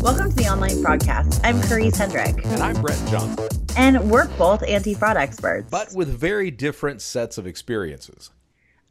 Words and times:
Welcome 0.00 0.30
to 0.30 0.36
the 0.36 0.48
Online 0.48 0.70
FraudCast. 0.76 1.40
I'm 1.42 1.60
Karisse 1.62 1.96
Hendrick. 1.96 2.44
And 2.44 2.62
I'm 2.62 2.80
Brett 2.80 2.96
Johnson. 3.08 3.48
And 3.76 4.08
we're 4.08 4.28
both 4.38 4.62
anti 4.62 4.94
fraud 4.94 5.16
experts. 5.16 5.68
But 5.68 5.92
with 5.92 6.08
very 6.08 6.52
different 6.52 7.02
sets 7.02 7.36
of 7.36 7.48
experiences. 7.48 8.30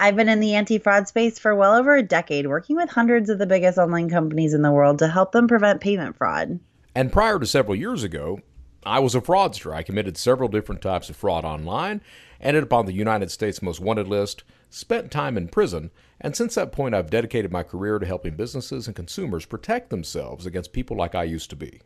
I've 0.02 0.16
been 0.16 0.30
in 0.30 0.40
the 0.40 0.56
anti 0.56 0.80
fraud 0.80 1.08
space 1.08 1.38
for 1.38 1.54
well 1.54 1.76
over 1.76 1.96
a 1.96 2.02
decade, 2.02 2.48
working 2.48 2.76
with 2.76 2.90
hundreds 2.90 3.30
of 3.30 3.38
the 3.38 3.46
biggest 3.46 3.78
online 3.78 4.10
companies 4.10 4.52
in 4.52 4.64
the 4.64 4.72
world 4.72 4.98
to 4.98 5.08
help 5.08 5.32
them 5.32 5.48
prevent 5.48 5.80
payment 5.80 6.18
fraud. 6.18 6.60
And 6.96 7.12
prior 7.12 7.38
to 7.38 7.46
several 7.46 7.76
years 7.76 8.04
ago, 8.04 8.40
I 8.84 8.98
was 8.98 9.14
a 9.14 9.22
fraudster. 9.22 9.76
I 9.76 9.84
committed 9.84 10.18
several 10.18 10.50
different 10.50 10.82
types 10.82 11.12
of 11.12 11.16
fraud 11.16 11.46
online, 11.46 12.02
ended 12.40 12.64
up 12.64 12.74
on 12.74 12.88
the 12.88 12.94
United 12.94 13.30
States 13.30 13.62
Most 13.62 13.80
Wanted 13.80 14.08
list, 14.08 14.44
spent 14.72 15.12
time 15.12 15.38
in 15.38 15.50
prison, 15.50 15.92
and 16.20 16.36
since 16.36 16.56
that 16.56 16.72
point, 16.72 16.96
I've 16.96 17.12
dedicated 17.12 17.52
my 17.52 17.62
career 17.62 18.00
to 18.00 18.06
helping 18.08 18.36
businesses 18.36 18.88
and 18.88 18.96
consumers 18.96 19.46
protect 19.46 19.92
themselves 19.92 20.48
against 20.48 20.74
people 20.74 20.98
like 20.98 21.14
I 21.14 21.26
used 21.26 21.52
to 21.52 21.56
be. 21.56 21.80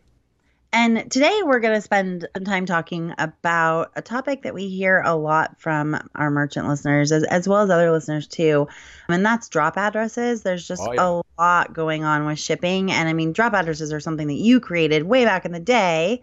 And 0.76 1.10
today 1.10 1.40
we're 1.42 1.62
going 1.62 1.76
to 1.76 1.82
spend 1.82 2.28
some 2.36 2.44
time 2.44 2.66
talking 2.66 3.14
about 3.18 3.94
a 3.96 4.02
topic 4.02 4.42
that 4.42 4.54
we 4.54 4.68
hear 4.68 5.02
a 5.06 5.16
lot 5.16 5.58
from 5.58 5.98
our 6.16 6.30
merchant 6.30 6.68
listeners, 6.68 7.14
as, 7.14 7.24
as 7.24 7.48
well 7.48 7.62
as 7.62 7.70
other 7.70 7.92
listeners 7.92 8.28
too. 8.28 8.68
And 9.08 9.26
that's 9.26 9.48
drop 9.48 9.78
addresses. 9.78 10.44
There's 10.44 10.68
just 10.68 10.82
oh, 10.82 10.92
yeah. 10.92 11.22
a 11.22 11.42
lot 11.42 11.72
going 11.72 12.04
on 12.04 12.26
with 12.26 12.40
shipping. 12.40 12.92
And 12.92 13.08
I 13.08 13.14
mean, 13.14 13.32
drop 13.32 13.54
addresses 13.54 13.94
are 13.94 14.02
something 14.02 14.28
that 14.28 14.34
you 14.34 14.60
created 14.60 15.04
way 15.04 15.24
back 15.24 15.46
in 15.46 15.54
the 15.54 15.62
day 15.62 16.22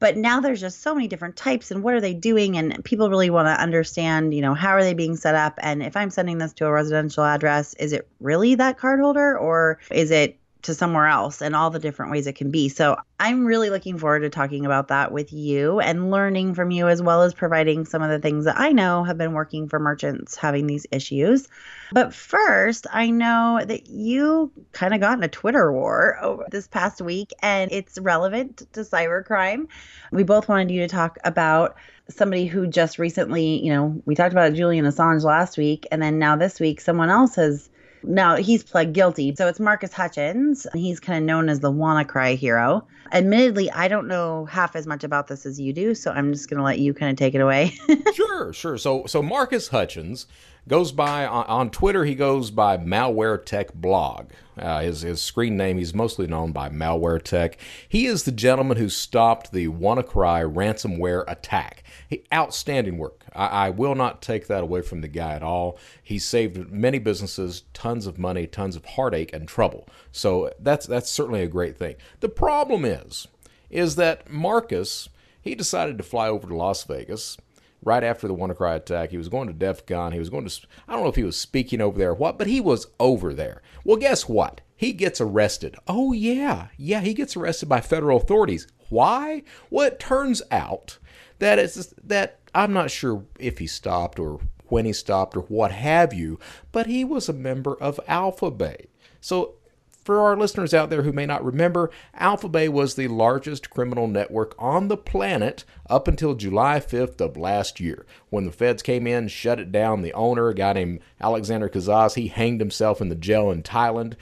but 0.00 0.16
now 0.16 0.40
there's 0.40 0.60
just 0.60 0.82
so 0.82 0.92
many 0.92 1.06
different 1.06 1.36
types 1.36 1.70
and 1.70 1.82
what 1.82 1.94
are 1.94 2.00
they 2.00 2.12
doing 2.12 2.58
and 2.58 2.84
people 2.84 3.08
really 3.08 3.30
want 3.30 3.46
to 3.46 3.62
understand 3.62 4.34
you 4.34 4.42
know 4.42 4.52
how 4.52 4.70
are 4.70 4.82
they 4.82 4.92
being 4.92 5.16
set 5.16 5.36
up 5.36 5.54
and 5.62 5.82
if 5.82 5.96
i'm 5.96 6.10
sending 6.10 6.36
this 6.36 6.52
to 6.52 6.66
a 6.66 6.72
residential 6.72 7.24
address 7.24 7.74
is 7.74 7.92
it 7.92 8.06
really 8.20 8.56
that 8.56 8.76
card 8.76 9.00
holder 9.00 9.38
or 9.38 9.78
is 9.92 10.10
it 10.10 10.36
to 10.64 10.74
somewhere 10.74 11.06
else 11.06 11.42
and 11.42 11.54
all 11.54 11.70
the 11.70 11.78
different 11.78 12.10
ways 12.10 12.26
it 12.26 12.34
can 12.34 12.50
be. 12.50 12.68
So 12.68 12.96
I'm 13.20 13.44
really 13.44 13.70
looking 13.70 13.98
forward 13.98 14.20
to 14.20 14.30
talking 14.30 14.66
about 14.66 14.88
that 14.88 15.12
with 15.12 15.32
you 15.32 15.80
and 15.80 16.10
learning 16.10 16.54
from 16.54 16.70
you 16.70 16.88
as 16.88 17.00
well 17.00 17.22
as 17.22 17.34
providing 17.34 17.84
some 17.84 18.02
of 18.02 18.10
the 18.10 18.18
things 18.18 18.46
that 18.46 18.58
I 18.58 18.72
know 18.72 19.04
have 19.04 19.18
been 19.18 19.32
working 19.32 19.68
for 19.68 19.78
merchants 19.78 20.36
having 20.36 20.66
these 20.66 20.86
issues. 20.90 21.48
But 21.92 22.14
first, 22.14 22.86
I 22.92 23.10
know 23.10 23.60
that 23.64 23.88
you 23.88 24.50
kind 24.72 24.94
of 24.94 25.00
got 25.00 25.18
in 25.18 25.24
a 25.24 25.28
Twitter 25.28 25.70
war 25.70 26.18
over 26.20 26.46
this 26.50 26.66
past 26.66 27.00
week 27.00 27.32
and 27.40 27.70
it's 27.70 27.98
relevant 27.98 28.66
to 28.72 28.80
cybercrime. 28.80 29.68
We 30.10 30.24
both 30.24 30.48
wanted 30.48 30.70
you 30.70 30.80
to 30.80 30.88
talk 30.88 31.18
about 31.24 31.76
somebody 32.08 32.46
who 32.46 32.66
just 32.66 32.98
recently, 32.98 33.64
you 33.64 33.72
know, 33.72 34.02
we 34.06 34.14
talked 34.14 34.32
about 34.32 34.54
Julian 34.54 34.86
Assange 34.86 35.22
last 35.22 35.56
week 35.56 35.86
and 35.92 36.02
then 36.02 36.18
now 36.18 36.36
this 36.36 36.58
week 36.58 36.80
someone 36.80 37.10
else 37.10 37.36
has 37.36 37.70
now, 38.06 38.36
he's 38.36 38.62
pled 38.62 38.92
guilty. 38.92 39.34
So 39.34 39.48
it's 39.48 39.60
Marcus 39.60 39.92
Hutchins. 39.92 40.66
He's 40.74 41.00
kind 41.00 41.18
of 41.18 41.24
known 41.24 41.48
as 41.48 41.60
the 41.60 41.72
WannaCry 41.72 42.36
hero. 42.36 42.86
Admittedly, 43.12 43.70
I 43.70 43.88
don't 43.88 44.08
know 44.08 44.44
half 44.46 44.76
as 44.76 44.86
much 44.86 45.04
about 45.04 45.28
this 45.28 45.46
as 45.46 45.60
you 45.60 45.72
do, 45.72 45.94
so 45.94 46.10
I'm 46.10 46.32
just 46.32 46.48
going 46.48 46.58
to 46.58 46.64
let 46.64 46.78
you 46.78 46.94
kind 46.94 47.10
of 47.10 47.16
take 47.16 47.34
it 47.34 47.40
away. 47.40 47.74
sure, 48.14 48.52
sure. 48.52 48.78
So, 48.78 49.04
so 49.06 49.22
Marcus 49.22 49.68
Hutchins 49.68 50.26
goes 50.68 50.92
by 50.92 51.26
on, 51.26 51.44
on, 51.46 51.70
Twitter. 51.70 52.04
He 52.04 52.14
goes 52.14 52.50
by 52.50 52.76
Malware 52.76 53.44
Tech 53.44 53.74
Blog. 53.74 54.30
Uh, 54.56 54.80
his 54.80 55.02
his 55.02 55.20
screen 55.20 55.56
name. 55.56 55.78
He's 55.78 55.94
mostly 55.94 56.26
known 56.26 56.52
by 56.52 56.68
Malware 56.68 57.22
Tech. 57.22 57.58
He 57.88 58.06
is 58.06 58.22
the 58.22 58.32
gentleman 58.32 58.76
who 58.76 58.88
stopped 58.88 59.52
the 59.52 59.68
WannaCry 59.68 60.52
ransomware 60.52 61.24
attack. 61.26 61.82
He, 62.08 62.24
outstanding 62.32 62.98
work. 62.98 63.24
I, 63.34 63.46
I 63.46 63.70
will 63.70 63.94
not 63.94 64.22
take 64.22 64.46
that 64.46 64.62
away 64.62 64.82
from 64.82 65.00
the 65.00 65.08
guy 65.08 65.34
at 65.34 65.42
all. 65.42 65.78
He 66.02 66.18
saved 66.18 66.70
many 66.70 66.98
businesses 66.98 67.64
tons 67.72 68.06
of 68.06 68.18
money, 68.18 68.46
tons 68.46 68.76
of 68.76 68.84
heartache 68.84 69.32
and 69.32 69.48
trouble. 69.48 69.88
So 70.12 70.52
that's 70.60 70.86
that's 70.86 71.10
certainly 71.10 71.42
a 71.42 71.48
great 71.48 71.76
thing. 71.76 71.96
The 72.20 72.28
problem 72.28 72.84
is, 72.84 73.26
is 73.70 73.96
that 73.96 74.30
Marcus 74.30 75.08
he 75.44 75.54
decided 75.54 75.98
to 75.98 76.04
fly 76.04 76.28
over 76.28 76.48
to 76.48 76.56
Las 76.56 76.84
Vegas 76.84 77.36
right 77.84 78.04
after 78.04 78.26
the 78.26 78.34
WannaCry 78.34 78.76
attack. 78.76 79.10
He 79.10 79.16
was 79.18 79.28
going 79.28 79.48
to 79.48 79.54
DEF 79.54 79.86
CON. 79.86 80.12
He 80.12 80.18
was 80.18 80.30
going 80.30 80.46
to, 80.46 80.66
I 80.88 80.92
don't 80.92 81.02
know 81.02 81.08
if 81.08 81.16
he 81.16 81.24
was 81.24 81.36
speaking 81.36 81.80
over 81.80 81.98
there 81.98 82.10
or 82.10 82.14
what, 82.14 82.38
but 82.38 82.46
he 82.46 82.60
was 82.60 82.88
over 82.98 83.34
there. 83.34 83.62
Well, 83.84 83.96
guess 83.96 84.28
what? 84.28 84.60
He 84.76 84.92
gets 84.92 85.20
arrested. 85.20 85.76
Oh, 85.86 86.12
yeah. 86.12 86.68
Yeah, 86.76 87.00
he 87.00 87.14
gets 87.14 87.36
arrested 87.36 87.68
by 87.68 87.80
federal 87.80 88.18
authorities. 88.18 88.66
Why? 88.88 89.42
Well, 89.70 89.86
it 89.86 90.00
turns 90.00 90.42
out 90.50 90.98
that 91.38 91.58
it's 91.58 91.94
that 92.02 92.40
I'm 92.54 92.72
not 92.72 92.90
sure 92.90 93.24
if 93.38 93.58
he 93.58 93.66
stopped 93.66 94.18
or 94.18 94.40
when 94.66 94.84
he 94.84 94.92
stopped 94.92 95.36
or 95.36 95.42
what 95.42 95.72
have 95.72 96.12
you, 96.14 96.38
but 96.72 96.86
he 96.86 97.04
was 97.04 97.28
a 97.28 97.32
member 97.32 97.74
of 97.76 98.00
Alpha 98.06 98.50
Bay. 98.50 98.86
So 99.20 99.56
for 100.04 100.20
our 100.20 100.36
listeners 100.36 100.74
out 100.74 100.90
there 100.90 101.02
who 101.02 101.12
may 101.12 101.24
not 101.24 101.44
remember, 101.44 101.90
Alphabay 102.20 102.68
was 102.68 102.94
the 102.94 103.08
largest 103.08 103.70
criminal 103.70 104.06
network 104.06 104.54
on 104.58 104.88
the 104.88 104.98
planet 104.98 105.64
up 105.88 106.06
until 106.06 106.34
July 106.34 106.78
5th 106.78 107.20
of 107.22 107.38
last 107.38 107.80
year. 107.80 108.04
When 108.28 108.44
the 108.44 108.52
feds 108.52 108.82
came 108.82 109.06
in, 109.06 109.28
shut 109.28 109.58
it 109.58 109.72
down, 109.72 110.02
the 110.02 110.12
owner, 110.12 110.48
a 110.48 110.54
guy 110.54 110.74
named 110.74 111.00
Alexander 111.20 111.70
Cazes, 111.70 112.14
he 112.14 112.28
hanged 112.28 112.60
himself 112.60 113.00
in 113.00 113.08
the 113.08 113.14
jail 113.14 113.50
in 113.50 113.62
Thailand. 113.62 114.14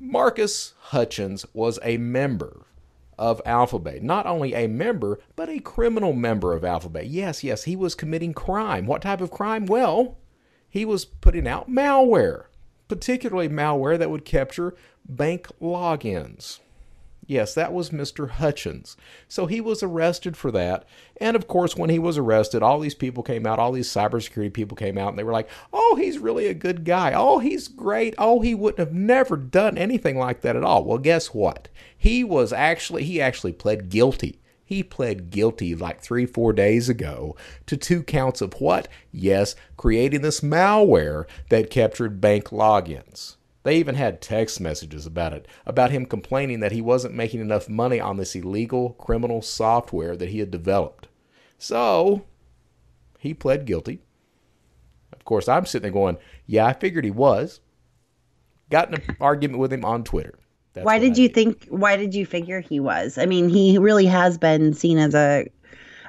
Marcus 0.00 0.74
Hutchins 0.80 1.46
was 1.54 1.78
a 1.84 1.96
member 1.96 2.66
of 3.16 3.40
Alphabay. 3.44 4.02
Not 4.02 4.26
only 4.26 4.54
a 4.54 4.66
member, 4.66 5.20
but 5.36 5.48
a 5.48 5.60
criminal 5.60 6.12
member 6.12 6.54
of 6.54 6.62
Alphabay. 6.62 7.06
Yes, 7.06 7.44
yes, 7.44 7.64
he 7.64 7.76
was 7.76 7.94
committing 7.94 8.34
crime. 8.34 8.86
What 8.86 9.02
type 9.02 9.20
of 9.20 9.30
crime? 9.30 9.66
Well, 9.66 10.18
he 10.68 10.84
was 10.84 11.04
putting 11.04 11.46
out 11.46 11.70
malware 11.70 12.46
particularly 12.90 13.48
malware 13.48 13.96
that 13.96 14.10
would 14.10 14.24
capture 14.24 14.74
bank 15.08 15.48
logins. 15.60 16.60
Yes, 17.26 17.54
that 17.54 17.72
was 17.72 17.90
Mr. 17.90 18.28
Hutchins. 18.28 18.96
So 19.28 19.46
he 19.46 19.60
was 19.60 19.84
arrested 19.84 20.36
for 20.36 20.50
that. 20.50 20.84
And 21.20 21.36
of 21.36 21.46
course, 21.46 21.76
when 21.76 21.88
he 21.88 21.98
was 22.00 22.18
arrested, 22.18 22.60
all 22.60 22.80
these 22.80 22.96
people 22.96 23.22
came 23.22 23.46
out, 23.46 23.60
all 23.60 23.70
these 23.70 23.88
cybersecurity 23.88 24.52
people 24.52 24.76
came 24.76 24.98
out, 24.98 25.10
and 25.10 25.18
they 25.18 25.22
were 25.22 25.32
like, 25.32 25.48
oh, 25.72 25.94
he's 25.96 26.18
really 26.18 26.46
a 26.46 26.54
good 26.54 26.84
guy. 26.84 27.12
Oh, 27.14 27.38
he's 27.38 27.68
great. 27.68 28.16
Oh, 28.18 28.40
he 28.40 28.52
wouldn't 28.52 28.80
have 28.80 28.92
never 28.92 29.36
done 29.36 29.78
anything 29.78 30.18
like 30.18 30.40
that 30.40 30.56
at 30.56 30.64
all. 30.64 30.84
Well, 30.84 30.98
guess 30.98 31.28
what? 31.28 31.68
He 31.96 32.24
was 32.24 32.52
actually, 32.52 33.04
he 33.04 33.20
actually 33.20 33.52
pled 33.52 33.90
guilty 33.90 34.40
he 34.70 34.84
pled 34.84 35.30
guilty 35.30 35.74
like 35.74 36.00
three, 36.00 36.26
four 36.26 36.52
days 36.52 36.88
ago 36.88 37.34
to 37.66 37.76
two 37.76 38.04
counts 38.04 38.40
of 38.40 38.52
what? 38.60 38.86
Yes, 39.10 39.56
creating 39.76 40.20
this 40.20 40.42
malware 40.42 41.24
that 41.48 41.70
captured 41.70 42.20
bank 42.20 42.50
logins. 42.50 43.34
They 43.62 43.76
even 43.76 43.94
had 43.94 44.22
text 44.22 44.60
messages 44.60 45.06
about 45.06 45.34
it, 45.34 45.46
about 45.66 45.90
him 45.90 46.06
complaining 46.06 46.60
that 46.60 46.72
he 46.72 46.80
wasn't 46.80 47.14
making 47.14 47.40
enough 47.40 47.68
money 47.68 48.00
on 48.00 48.16
this 48.16 48.34
illegal 48.34 48.90
criminal 48.94 49.42
software 49.42 50.16
that 50.16 50.30
he 50.30 50.38
had 50.38 50.50
developed. 50.50 51.08
So, 51.58 52.24
he 53.18 53.34
pled 53.34 53.66
guilty. 53.66 54.00
Of 55.12 55.24
course, 55.24 55.46
I'm 55.46 55.66
sitting 55.66 55.82
there 55.82 55.92
going, 55.92 56.16
yeah, 56.46 56.66
I 56.66 56.72
figured 56.72 57.04
he 57.04 57.10
was. 57.10 57.60
Got 58.70 58.88
in 58.88 58.94
an 58.94 59.16
argument 59.20 59.58
with 59.58 59.72
him 59.72 59.84
on 59.84 60.04
Twitter. 60.04 60.38
That's 60.72 60.86
why 60.86 60.98
did 60.98 61.12
I 61.12 61.16
you 61.16 61.22
mean. 61.24 61.34
think? 61.34 61.66
Why 61.68 61.96
did 61.96 62.14
you 62.14 62.24
figure 62.24 62.60
he 62.60 62.80
was? 62.80 63.18
I 63.18 63.26
mean, 63.26 63.48
he 63.48 63.76
really 63.76 64.06
has 64.06 64.38
been 64.38 64.72
seen 64.72 64.98
as 64.98 65.14
a 65.14 65.46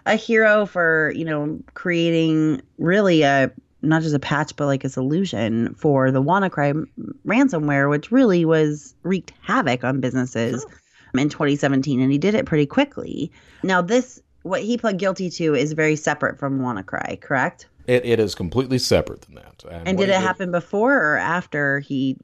a 0.06 0.16
hero 0.16 0.66
for 0.66 1.12
you 1.16 1.26
know 1.26 1.60
creating 1.74 2.62
really 2.78 3.24
a 3.24 3.52
not 3.82 4.02
just 4.02 4.16
a 4.16 4.20
patch 4.20 4.56
but 4.56 4.66
like 4.66 4.84
a 4.84 4.90
solution 4.90 5.74
for 5.76 6.12
the 6.12 6.22
WannaCry 6.22 6.86
ransomware, 7.26 7.90
which 7.90 8.12
really 8.12 8.46
was 8.46 8.96
wreaked 9.04 9.34
havoc 9.42 9.84
on 9.84 10.00
businesses 10.00 10.66
in 11.14 11.30
2017, 11.30 12.00
and 12.00 12.12
he 12.12 12.18
did 12.18 12.36
it 12.36 12.46
pretty 12.46 12.66
quickly. 12.66 13.32
Now, 13.64 13.82
this 13.82 14.22
what 14.44 14.62
he 14.62 14.78
pled 14.78 14.98
guilty 14.98 15.30
to 15.30 15.54
is 15.54 15.74
very 15.74 15.96
separate 15.96 16.40
from 16.40 16.60
WannaCry, 16.60 17.22
correct? 17.22 17.68
It, 17.88 18.06
it 18.06 18.20
is 18.20 18.36
completely 18.36 18.80
separate 18.80 19.22
than 19.22 19.36
that. 19.36 19.64
And, 19.70 19.88
and 19.90 19.98
did 19.98 20.10
it 20.10 20.14
did, 20.14 20.22
happen 20.22 20.52
before 20.52 20.98
or 20.98 21.18
after 21.18 21.80
he 21.80 22.18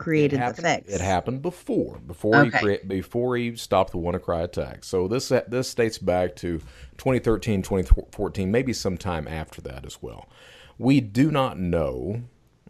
created 0.00 0.38
happened, 0.38 0.56
the 0.56 0.62
fix. 0.62 0.92
It 0.92 1.00
happened 1.00 1.42
before, 1.42 2.00
before 2.06 2.36
okay. 2.46 2.78
he 2.82 2.86
before 2.86 3.36
he 3.36 3.54
stopped 3.54 3.92
the 3.92 3.98
WannaCry 3.98 4.42
attack. 4.42 4.82
So 4.82 5.06
this 5.06 5.28
this 5.46 5.72
dates 5.74 5.98
back 5.98 6.34
to 6.36 6.58
2013, 6.98 7.62
2014, 7.62 8.50
maybe 8.50 8.72
sometime 8.72 9.28
after 9.28 9.60
that 9.62 9.84
as 9.84 10.02
well. 10.02 10.28
We 10.78 11.00
do 11.00 11.30
not 11.30 11.58
know 11.58 12.22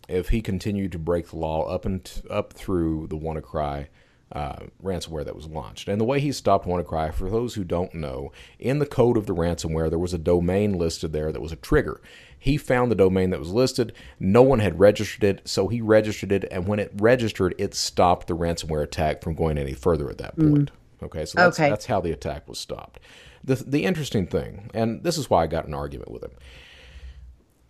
if 0.09 0.31
he 0.31 0.43
continued 0.43 0.93
to 0.93 0.99
break 0.99 1.29
the 1.29 1.37
law 1.37 1.69
up 1.69 1.87
and 1.87 2.23
up 2.29 2.53
through 2.53 3.06
the 3.06 3.17
WannaCry 3.17 3.87
uh, 4.32 4.67
ransomware 4.82 5.25
that 5.25 5.35
was 5.35 5.47
launched. 5.47 5.88
And 5.88 6.00
the 6.00 6.05
way 6.05 6.21
he 6.21 6.32
stopped 6.32 6.67
WannaCry, 6.67 7.12
for 7.12 7.29
those 7.29 7.55
who 7.55 7.65
don't 7.65 7.94
know, 7.94 8.32
in 8.59 8.79
the 8.79 8.87
code 8.87 9.17
of 9.17 9.27
the 9.27 9.35
ransomware, 9.35 9.91
there 9.91 9.99
was 9.99 10.15
a 10.15 10.19
domain 10.19 10.79
listed 10.79 11.12
there 11.12 11.32
that 11.32 11.43
was 11.43 11.53
a 11.53 11.56
trigger. 11.56 12.00
He 12.38 12.56
found 12.56 12.91
the 12.91 12.97
domain 12.97 13.31
that 13.31 13.41
was 13.41 13.50
listed. 13.50 13.93
No 14.19 14.43
one 14.43 14.61
had 14.61 14.79
registered 14.79 15.25
it, 15.25 15.49
so 15.49 15.69
he 15.69 15.81
registered 15.81 16.32
it. 16.32 16.44
And 16.50 16.67
when 16.67 16.79
it 16.79 16.93
registered, 16.97 17.55
it 17.59 17.75
stopped 17.75 18.29
the 18.29 18.37
ransomware 18.37 18.82
attack 18.82 19.23
from 19.23 19.35
going 19.35 19.59
any 19.59 19.75
further 19.75 20.09
at 20.09 20.19
that 20.19 20.37
point. 20.38 20.71
Mm. 20.71 21.06
Okay, 21.06 21.25
so 21.25 21.37
that's, 21.37 21.59
okay. 21.59 21.69
that's 21.69 21.87
how 21.87 22.00
the 22.00 22.12
attack 22.12 22.49
was 22.49 22.59
stopped. 22.59 23.00
The, 23.43 23.56
the 23.56 23.85
interesting 23.85 24.26
thing, 24.26 24.71
and 24.75 25.03
this 25.03 25.19
is 25.19 25.29
why 25.29 25.43
I 25.43 25.47
got 25.47 25.67
an 25.67 25.75
argument 25.75 26.11
with 26.11 26.23
him. 26.23 26.33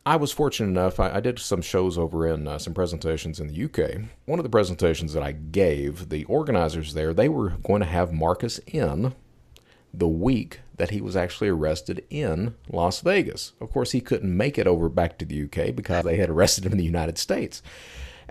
I 0.06 0.17
was 0.17 0.32
fortunate 0.32 0.69
enough, 0.69 0.99
I, 0.99 1.17
I 1.17 1.20
did 1.20 1.38
some 1.38 1.61
shows 1.61 1.99
over 1.99 2.26
in 2.26 2.49
uh, 2.49 2.58
some 2.58 2.73
presentations 2.73 3.38
in 3.38 3.49
the 3.49 3.64
UK. 3.64 4.02
One 4.25 4.38
of 4.38 4.44
the 4.44 4.50
presentations 4.50 5.12
that 5.12 5.23
I 5.23 5.32
gave, 5.32 6.08
the 6.08 6.25
organizers 6.25 6.94
there, 6.94 7.12
they 7.12 7.29
were 7.29 7.50
going 7.50 7.81
to 7.81 7.87
have 7.87 8.12
Marcus 8.12 8.61
in 8.67 9.14
the 9.93 10.08
week 10.08 10.61
that 10.76 10.91
he 10.91 11.00
was 11.02 11.17
actually 11.17 11.49
arrested 11.49 12.05
in 12.08 12.55
Las 12.70 13.00
Vegas. 13.02 13.52
Of 13.61 13.70
course, 13.73 13.93
he 13.93 14.00
couldn't 14.00 14.35
make 14.35 14.56
it 14.56 14.67
over 14.67 14.88
back 14.88 15.19
to 15.19 15.26
the 15.26 15.44
UK 15.44 15.75
because 15.75 16.05
they 16.05 16.17
had 16.17 16.31
arrested 16.31 16.64
him 16.64 16.73
in 16.73 16.79
the 16.79 16.85
United 16.85 17.19
States. 17.19 17.62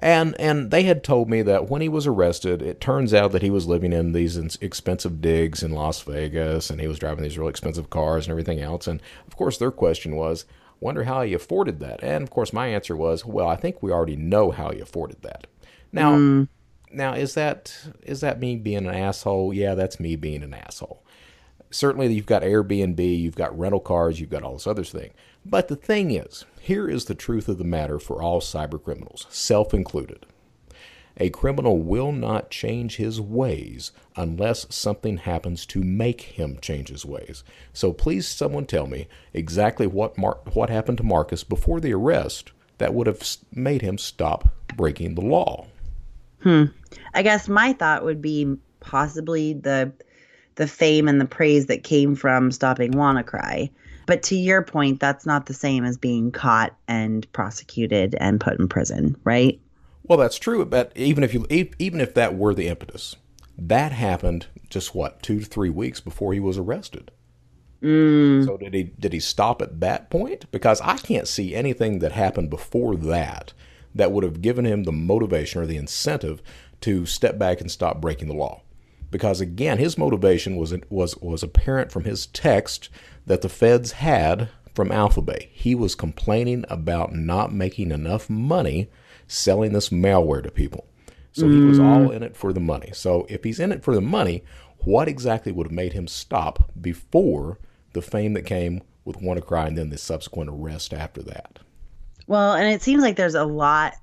And 0.01 0.39
and 0.39 0.71
they 0.71 0.83
had 0.83 1.03
told 1.03 1.29
me 1.29 1.41
that 1.41 1.69
when 1.69 1.81
he 1.81 1.89
was 1.89 2.07
arrested, 2.07 2.61
it 2.61 2.79
turns 2.79 3.13
out 3.13 3.33
that 3.33 3.41
he 3.41 3.49
was 3.49 3.67
living 3.67 3.91
in 3.91 4.13
these 4.13 4.37
expensive 4.61 5.19
digs 5.19 5.61
in 5.61 5.73
Las 5.73 6.01
Vegas, 6.03 6.69
and 6.69 6.79
he 6.79 6.87
was 6.87 6.99
driving 6.99 7.21
these 7.21 7.37
real 7.37 7.49
expensive 7.49 7.89
cars 7.89 8.25
and 8.25 8.31
everything 8.31 8.61
else. 8.61 8.87
And 8.87 9.01
of 9.27 9.35
course, 9.35 9.57
their 9.57 9.71
question 9.71 10.15
was, 10.15 10.45
"Wonder 10.79 11.03
how 11.03 11.21
he 11.21 11.33
afforded 11.33 11.79
that?" 11.79 12.03
And 12.03 12.23
of 12.23 12.29
course, 12.29 12.53
my 12.53 12.67
answer 12.67 12.95
was, 12.95 13.25
"Well, 13.25 13.47
I 13.47 13.55
think 13.55 13.81
we 13.81 13.91
already 13.91 14.15
know 14.15 14.51
how 14.51 14.71
he 14.71 14.79
afforded 14.79 15.21
that." 15.21 15.47
Now, 15.91 16.15
mm. 16.15 16.47
now 16.91 17.13
is 17.13 17.33
that 17.33 17.75
is 18.03 18.21
that 18.21 18.39
me 18.39 18.55
being 18.55 18.87
an 18.87 18.95
asshole? 18.95 19.53
Yeah, 19.53 19.75
that's 19.75 19.99
me 19.99 20.15
being 20.15 20.43
an 20.43 20.53
asshole. 20.53 21.03
Certainly, 21.71 22.13
you've 22.13 22.25
got 22.25 22.41
Airbnb, 22.41 23.19
you've 23.19 23.35
got 23.35 23.57
rental 23.57 23.79
cars, 23.79 24.19
you've 24.19 24.31
got 24.31 24.43
all 24.43 24.53
this 24.53 24.67
other 24.67 24.83
thing. 24.83 25.11
But 25.45 25.67
the 25.67 25.75
thing 25.75 26.11
is, 26.11 26.45
here 26.59 26.89
is 26.89 27.05
the 27.05 27.15
truth 27.15 27.47
of 27.47 27.57
the 27.57 27.63
matter 27.63 27.99
for 27.99 28.21
all 28.21 28.41
cyber 28.41 28.81
criminals, 28.83 29.27
self 29.29 29.73
included. 29.73 30.25
A 31.21 31.29
criminal 31.29 31.79
will 31.79 32.11
not 32.11 32.49
change 32.49 32.95
his 32.95 33.19
ways 33.19 33.91
unless 34.15 34.65
something 34.69 35.17
happens 35.17 35.65
to 35.67 35.83
make 35.83 36.21
him 36.21 36.57
change 36.61 36.87
his 36.89 37.05
ways. 37.05 37.43
So 37.73 37.91
please, 37.91 38.27
someone 38.27 38.65
tell 38.65 38.87
me 38.87 39.07
exactly 39.33 39.85
what 39.85 40.17
Mar- 40.17 40.39
what 40.53 40.69
happened 40.69 40.97
to 40.99 41.03
Marcus 41.03 41.43
before 41.43 41.81
the 41.81 41.93
arrest 41.93 42.51
that 42.77 42.93
would 42.93 43.07
have 43.07 43.21
made 43.53 43.81
him 43.81 43.97
stop 43.97 44.49
breaking 44.77 45.15
the 45.15 45.21
law. 45.21 45.67
Hmm. 46.41 46.65
I 47.13 47.21
guess 47.21 47.49
my 47.49 47.73
thought 47.73 48.05
would 48.05 48.21
be 48.21 48.55
possibly 48.79 49.53
the 49.53 49.91
the 50.55 50.67
fame 50.67 51.07
and 51.07 51.19
the 51.19 51.25
praise 51.25 51.67
that 51.67 51.83
came 51.83 52.15
from 52.15 52.51
stopping 52.51 52.93
WannaCry. 52.93 53.69
But 54.05 54.23
to 54.23 54.35
your 54.35 54.61
point, 54.61 54.99
that's 54.99 55.25
not 55.25 55.45
the 55.45 55.53
same 55.53 55.85
as 55.85 55.97
being 55.97 56.31
caught 56.31 56.75
and 56.87 57.31
prosecuted 57.31 58.15
and 58.19 58.41
put 58.41 58.59
in 58.59 58.67
prison, 58.67 59.15
right? 59.23 59.59
Well, 60.09 60.17
that's 60.17 60.37
true. 60.37 60.65
But 60.65 60.91
even 60.95 61.23
if 61.23 61.33
you 61.33 61.45
even 61.49 62.01
if 62.01 62.13
that 62.15 62.35
were 62.35 62.53
the 62.53 62.67
impetus, 62.67 63.15
that 63.57 63.93
happened 63.93 64.47
just 64.69 64.93
what 64.93 65.23
two 65.23 65.39
to 65.39 65.45
three 65.45 65.69
weeks 65.69 66.01
before 66.01 66.33
he 66.33 66.41
was 66.41 66.57
arrested. 66.57 67.11
Mm. 67.81 68.45
So 68.45 68.57
did 68.57 68.73
he 68.73 68.83
did 68.83 69.13
he 69.13 69.21
stop 69.21 69.61
at 69.61 69.79
that 69.79 70.09
point? 70.09 70.51
Because 70.51 70.81
I 70.81 70.97
can't 70.97 71.29
see 71.29 71.55
anything 71.55 71.99
that 71.99 72.11
happened 72.11 72.49
before 72.49 72.97
that 72.97 73.53
that 73.95 74.11
would 74.11 74.25
have 74.25 74.41
given 74.41 74.65
him 74.65 74.83
the 74.83 74.91
motivation 74.91 75.61
or 75.61 75.65
the 75.65 75.77
incentive 75.77 76.41
to 76.81 77.05
step 77.05 77.37
back 77.37 77.61
and 77.61 77.71
stop 77.71 78.01
breaking 78.01 78.27
the 78.27 78.33
law 78.33 78.61
because 79.11 79.41
again, 79.41 79.77
his 79.77 79.97
motivation 79.97 80.55
was 80.55 80.73
was 80.89 81.15
was 81.17 81.43
apparent 81.43 81.91
from 81.91 82.03
his 82.03 82.27
text 82.27 82.89
that 83.25 83.41
the 83.41 83.49
feds 83.49 83.93
had 83.93 84.49
from 84.73 84.89
Alphabay. 84.89 85.49
He 85.51 85.75
was 85.75 85.95
complaining 85.95 86.65
about 86.69 87.13
not 87.13 87.53
making 87.53 87.91
enough 87.91 88.29
money 88.29 88.89
selling 89.29 89.71
this 89.71 89.89
malware 89.89 90.43
to 90.43 90.51
people. 90.51 90.85
So 91.31 91.45
mm. 91.45 91.53
he 91.53 91.61
was 91.61 91.79
all 91.79 92.11
in 92.11 92.23
it 92.23 92.35
for 92.35 92.51
the 92.51 92.59
money. 92.59 92.91
So 92.93 93.25
if 93.29 93.43
he's 93.43 93.59
in 93.59 93.71
it 93.71 93.83
for 93.83 93.95
the 93.95 94.01
money, 94.01 94.43
what 94.79 95.07
exactly 95.07 95.51
would 95.51 95.67
have 95.67 95.71
made 95.71 95.93
him 95.93 96.07
stop 96.07 96.71
before 96.79 97.59
the 97.93 98.01
fame 98.01 98.33
that 98.33 98.45
came 98.45 98.81
with 99.05 99.19
WannaCry 99.19 99.67
and 99.67 99.77
then 99.77 99.89
the 99.89 99.97
subsequent 99.97 100.49
arrest 100.49 100.93
after 100.93 101.21
that? 101.23 101.59
Well, 102.27 102.53
and 102.53 102.67
it 102.67 102.81
seems 102.81 103.01
like 103.01 103.15
there's 103.15 103.35
a 103.35 103.45
lot. 103.45 103.93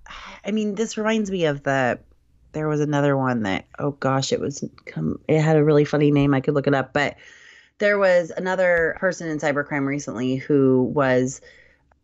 I 0.44 0.50
mean, 0.50 0.74
this 0.74 0.96
reminds 0.96 1.30
me 1.30 1.44
of 1.44 1.62
the 1.64 1.98
there 2.52 2.68
was 2.68 2.80
another 2.80 3.16
one 3.16 3.42
that 3.42 3.66
oh 3.78 3.92
gosh, 3.92 4.32
it 4.32 4.40
was 4.40 4.64
it 5.28 5.40
had 5.40 5.56
a 5.56 5.64
really 5.64 5.84
funny 5.84 6.10
name. 6.10 6.34
I 6.34 6.40
could 6.40 6.54
look 6.54 6.66
it 6.66 6.74
up, 6.74 6.92
but 6.92 7.16
there 7.78 7.98
was 7.98 8.30
another 8.30 8.96
person 8.98 9.28
in 9.28 9.38
cybercrime 9.38 9.86
recently 9.86 10.36
who 10.36 10.84
was 10.94 11.40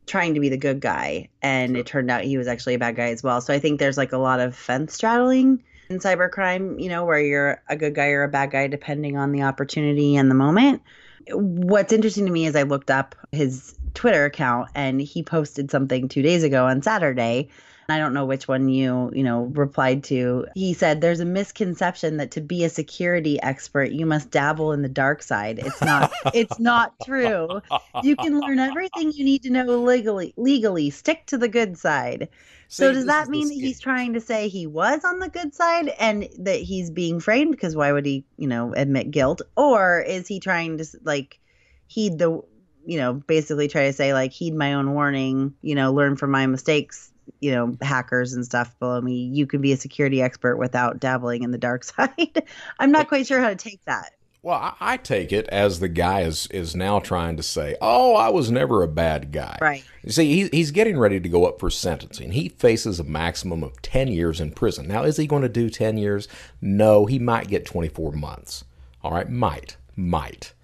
trying 0.06 0.34
to 0.34 0.40
be 0.40 0.48
the 0.48 0.56
good 0.56 0.80
guy 0.80 1.28
and 1.42 1.76
it 1.76 1.86
turned 1.86 2.10
out 2.10 2.24
he 2.24 2.36
was 2.36 2.48
actually 2.48 2.74
a 2.74 2.78
bad 2.78 2.96
guy 2.96 3.10
as 3.10 3.22
well. 3.22 3.40
So 3.40 3.54
I 3.54 3.58
think 3.58 3.78
there's 3.78 3.96
like 3.96 4.12
a 4.12 4.18
lot 4.18 4.40
of 4.40 4.56
fence 4.56 4.94
straddling 4.94 5.62
in 5.88 5.98
cybercrime, 6.00 6.82
you 6.82 6.88
know, 6.88 7.04
where 7.04 7.20
you're 7.20 7.62
a 7.68 7.76
good 7.76 7.94
guy 7.94 8.08
or 8.08 8.24
a 8.24 8.28
bad 8.28 8.50
guy 8.50 8.66
depending 8.66 9.16
on 9.16 9.32
the 9.32 9.42
opportunity 9.42 10.16
and 10.16 10.30
the 10.30 10.34
moment. 10.34 10.82
What's 11.30 11.92
interesting 11.92 12.26
to 12.26 12.32
me 12.32 12.46
is 12.46 12.56
I 12.56 12.64
looked 12.64 12.90
up 12.90 13.14
his 13.30 13.78
Twitter 13.94 14.24
account 14.24 14.70
and 14.74 15.00
he 15.00 15.22
posted 15.22 15.70
something 15.70 16.08
2 16.08 16.20
days 16.22 16.42
ago 16.42 16.66
on 16.66 16.82
Saturday 16.82 17.50
I 17.92 17.98
don't 17.98 18.14
know 18.14 18.24
which 18.24 18.48
one 18.48 18.68
you, 18.68 19.10
you 19.14 19.22
know, 19.22 19.42
replied 19.42 20.04
to. 20.04 20.46
He 20.54 20.72
said 20.72 21.00
there's 21.00 21.20
a 21.20 21.26
misconception 21.26 22.16
that 22.16 22.30
to 22.32 22.40
be 22.40 22.64
a 22.64 22.70
security 22.70 23.40
expert 23.42 23.92
you 23.92 24.06
must 24.06 24.30
dabble 24.30 24.72
in 24.72 24.80
the 24.80 24.88
dark 24.88 25.22
side. 25.22 25.58
It's 25.58 25.80
not 25.82 26.10
it's 26.34 26.58
not 26.58 26.94
true. 27.04 27.60
You 28.02 28.16
can 28.16 28.40
learn 28.40 28.58
everything 28.58 29.12
you 29.12 29.24
need 29.24 29.42
to 29.42 29.50
know 29.50 29.82
legally 29.82 30.32
legally. 30.36 30.90
Stick 30.90 31.26
to 31.26 31.38
the 31.38 31.48
good 31.48 31.76
side. 31.76 32.30
So 32.68 32.90
does 32.90 33.04
that 33.04 33.28
mean 33.28 33.48
that 33.48 33.54
he's 33.54 33.80
trying 33.80 34.14
to 34.14 34.20
say 34.20 34.48
he 34.48 34.66
was 34.66 35.04
on 35.04 35.18
the 35.18 35.28
good 35.28 35.54
side 35.54 35.88
and 36.00 36.26
that 36.38 36.62
he's 36.62 36.90
being 36.90 37.20
framed 37.20 37.50
because 37.50 37.76
why 37.76 37.92
would 37.92 38.06
he, 38.06 38.24
you 38.38 38.48
know, 38.48 38.72
admit 38.72 39.10
guilt? 39.10 39.42
Or 39.58 40.00
is 40.00 40.26
he 40.26 40.40
trying 40.40 40.78
to 40.78 40.86
like 41.04 41.38
heed 41.86 42.18
the 42.18 42.42
you 42.84 42.98
know, 42.98 43.12
basically 43.12 43.68
try 43.68 43.84
to 43.84 43.92
say 43.92 44.12
like 44.12 44.32
heed 44.32 44.54
my 44.54 44.74
own 44.74 44.92
warning, 44.92 45.54
you 45.62 45.74
know, 45.74 45.92
learn 45.92 46.16
from 46.16 46.30
my 46.32 46.46
mistakes 46.46 47.11
you 47.40 47.50
know 47.50 47.76
hackers 47.82 48.32
and 48.32 48.44
stuff 48.44 48.78
below 48.78 49.00
me 49.00 49.14
you 49.14 49.46
can 49.46 49.60
be 49.60 49.72
a 49.72 49.76
security 49.76 50.22
expert 50.22 50.56
without 50.56 51.00
dabbling 51.00 51.42
in 51.42 51.50
the 51.50 51.58
dark 51.58 51.84
side. 51.84 52.42
I'm 52.78 52.92
not 52.92 53.08
quite 53.08 53.26
sure 53.26 53.40
how 53.40 53.48
to 53.48 53.56
take 53.56 53.84
that. 53.84 54.12
Well 54.44 54.76
I, 54.80 54.96
take 54.96 55.32
it 55.32 55.48
as 55.50 55.78
the 55.78 55.88
guy 55.88 56.22
is 56.22 56.48
is 56.48 56.74
now 56.74 56.98
trying 56.98 57.36
to 57.36 57.44
say 57.44 57.76
oh 57.80 58.16
i 58.16 58.28
was 58.28 58.50
never 58.50 58.82
a 58.82 58.88
bad 58.88 59.30
guy. 59.30 59.56
Right. 59.60 59.84
You 60.02 60.10
see 60.10 60.42
he, 60.42 60.48
he's 60.48 60.72
getting 60.72 60.98
ready 60.98 61.20
to 61.20 61.28
go 61.28 61.46
up 61.46 61.60
for 61.60 61.70
sentencing. 61.70 62.32
He 62.32 62.48
faces 62.48 62.98
a 62.98 63.04
maximum 63.04 63.62
of 63.62 63.80
10 63.82 64.08
years 64.08 64.40
in 64.40 64.50
prison. 64.50 64.88
Now 64.88 65.04
is 65.04 65.16
he 65.16 65.26
going 65.26 65.42
to 65.42 65.48
do 65.48 65.70
10 65.70 65.96
years? 65.96 66.26
No 66.60 67.06
he 67.06 67.18
might 67.18 67.48
get 67.48 67.66
24 67.66 68.12
months. 68.12 68.64
All 69.02 69.12
right 69.12 69.30
might 69.30 69.76
might 69.94 70.54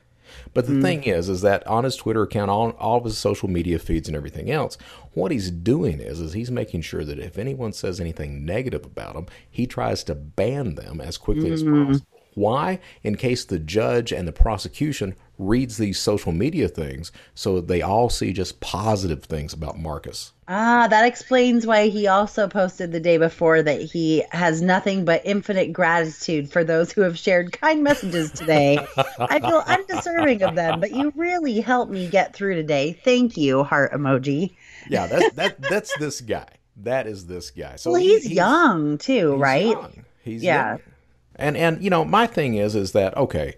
but 0.54 0.66
the 0.66 0.74
mm. 0.74 0.82
thing 0.82 1.02
is, 1.04 1.28
is 1.28 1.40
that 1.42 1.66
on 1.66 1.84
his 1.84 1.96
Twitter 1.96 2.22
account, 2.22 2.50
on 2.50 2.70
all 2.72 2.98
of 2.98 3.04
his 3.04 3.18
social 3.18 3.48
media 3.48 3.78
feeds 3.78 4.08
and 4.08 4.16
everything 4.16 4.50
else, 4.50 4.76
what 5.12 5.30
he's 5.30 5.50
doing 5.50 6.00
is, 6.00 6.20
is 6.20 6.32
he's 6.32 6.50
making 6.50 6.82
sure 6.82 7.04
that 7.04 7.18
if 7.18 7.38
anyone 7.38 7.72
says 7.72 8.00
anything 8.00 8.44
negative 8.44 8.84
about 8.84 9.16
him, 9.16 9.26
he 9.50 9.66
tries 9.66 10.04
to 10.04 10.14
ban 10.14 10.74
them 10.74 11.00
as 11.00 11.16
quickly 11.16 11.50
mm. 11.50 11.52
as 11.52 11.62
mm-hmm. 11.62 11.86
possible. 11.86 12.06
Why? 12.34 12.78
In 13.02 13.16
case 13.16 13.44
the 13.44 13.58
judge 13.58 14.12
and 14.12 14.28
the 14.28 14.32
prosecution 14.32 15.16
reads 15.38 15.76
these 15.76 15.98
social 15.98 16.32
media 16.32 16.68
things 16.68 17.12
so 17.34 17.60
they 17.60 17.80
all 17.80 18.10
see 18.10 18.32
just 18.32 18.60
positive 18.60 19.24
things 19.24 19.52
about 19.52 19.78
Marcus. 19.78 20.32
Ah, 20.48 20.88
that 20.88 21.04
explains 21.04 21.66
why 21.66 21.88
he 21.88 22.06
also 22.06 22.48
posted 22.48 22.90
the 22.90 23.00
day 23.00 23.18
before 23.18 23.62
that 23.62 23.82
he 23.82 24.24
has 24.30 24.62
nothing 24.62 25.04
but 25.04 25.20
infinite 25.24 25.72
gratitude 25.72 26.50
for 26.50 26.64
those 26.64 26.90
who 26.90 27.02
have 27.02 27.18
shared 27.18 27.52
kind 27.52 27.84
messages 27.84 28.32
today. 28.32 28.78
I 29.18 29.40
feel 29.40 29.62
undeserving 29.66 30.42
of 30.42 30.54
them, 30.54 30.80
but 30.80 30.92
you 30.92 31.12
really 31.14 31.60
helped 31.60 31.92
me 31.92 32.08
get 32.08 32.34
through 32.34 32.54
today. 32.54 32.98
Thank 33.04 33.36
you, 33.36 33.62
heart 33.62 33.92
emoji. 33.92 34.54
yeah, 34.88 35.06
that's 35.06 35.34
that 35.34 35.60
that's 35.60 35.96
this 35.98 36.20
guy. 36.22 36.48
That 36.78 37.06
is 37.06 37.26
this 37.26 37.50
guy. 37.50 37.76
So 37.76 37.92
well, 37.92 38.00
he's, 38.00 38.22
he's 38.24 38.32
young 38.32 38.98
too, 38.98 39.32
he's 39.32 39.40
right? 39.40 39.66
Young. 39.66 40.04
He's 40.22 40.42
yeah. 40.42 40.70
Young. 40.70 40.80
And 41.36 41.56
and 41.56 41.84
you 41.84 41.90
know, 41.90 42.04
my 42.04 42.26
thing 42.26 42.54
is 42.54 42.74
is 42.74 42.92
that 42.92 43.16
okay, 43.16 43.56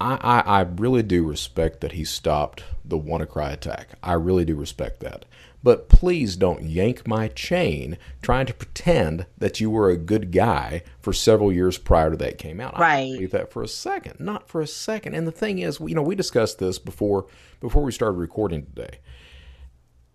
I, 0.00 0.14
I, 0.22 0.40
I 0.40 0.60
really 0.62 1.02
do 1.02 1.24
respect 1.24 1.80
that 1.82 1.92
he 1.92 2.04
stopped 2.04 2.64
the 2.84 2.98
WannaCry 2.98 3.52
attack. 3.52 3.90
I 4.02 4.14
really 4.14 4.44
do 4.44 4.56
respect 4.56 5.00
that. 5.00 5.26
But 5.62 5.90
please 5.90 6.36
don't 6.36 6.62
yank 6.62 7.06
my 7.06 7.28
chain 7.28 7.98
trying 8.22 8.46
to 8.46 8.54
pretend 8.54 9.26
that 9.36 9.60
you 9.60 9.68
were 9.68 9.90
a 9.90 9.96
good 9.98 10.32
guy 10.32 10.82
for 11.00 11.12
several 11.12 11.52
years 11.52 11.76
prior 11.76 12.10
to 12.10 12.16
that 12.16 12.38
came 12.38 12.60
out. 12.60 12.78
Right. 12.78 12.92
I 12.92 13.04
don't 13.04 13.14
believe 13.16 13.30
that 13.32 13.52
for 13.52 13.62
a 13.62 13.68
second. 13.68 14.18
Not 14.18 14.48
for 14.48 14.62
a 14.62 14.66
second. 14.66 15.14
And 15.14 15.26
the 15.26 15.32
thing 15.32 15.58
is, 15.58 15.78
you 15.78 15.94
know, 15.94 16.02
we 16.02 16.14
discussed 16.14 16.58
this 16.58 16.78
before 16.78 17.26
before 17.60 17.82
we 17.82 17.92
started 17.92 18.16
recording 18.16 18.64
today. 18.64 19.00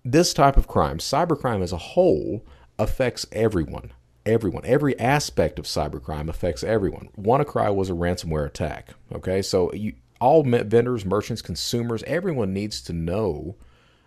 This 0.03 0.33
type 0.33 0.57
of 0.57 0.67
crime, 0.67 0.97
cybercrime 0.97 1.61
as 1.61 1.71
a 1.71 1.77
whole, 1.77 2.43
affects 2.79 3.27
everyone 3.31 3.91
everyone. 4.25 4.63
Every 4.65 4.97
aspect 4.99 5.59
of 5.59 5.65
cybercrime 5.65 6.29
affects 6.29 6.63
everyone. 6.63 7.09
WannaCry 7.19 7.73
was 7.73 7.89
a 7.89 7.93
ransomware 7.93 8.45
attack. 8.45 8.89
Okay, 9.13 9.41
so 9.41 9.71
you, 9.73 9.93
all 10.19 10.43
vendors, 10.43 11.05
merchants, 11.05 11.41
consumers, 11.41 12.03
everyone 12.03 12.53
needs 12.53 12.81
to 12.81 12.93
know 12.93 13.55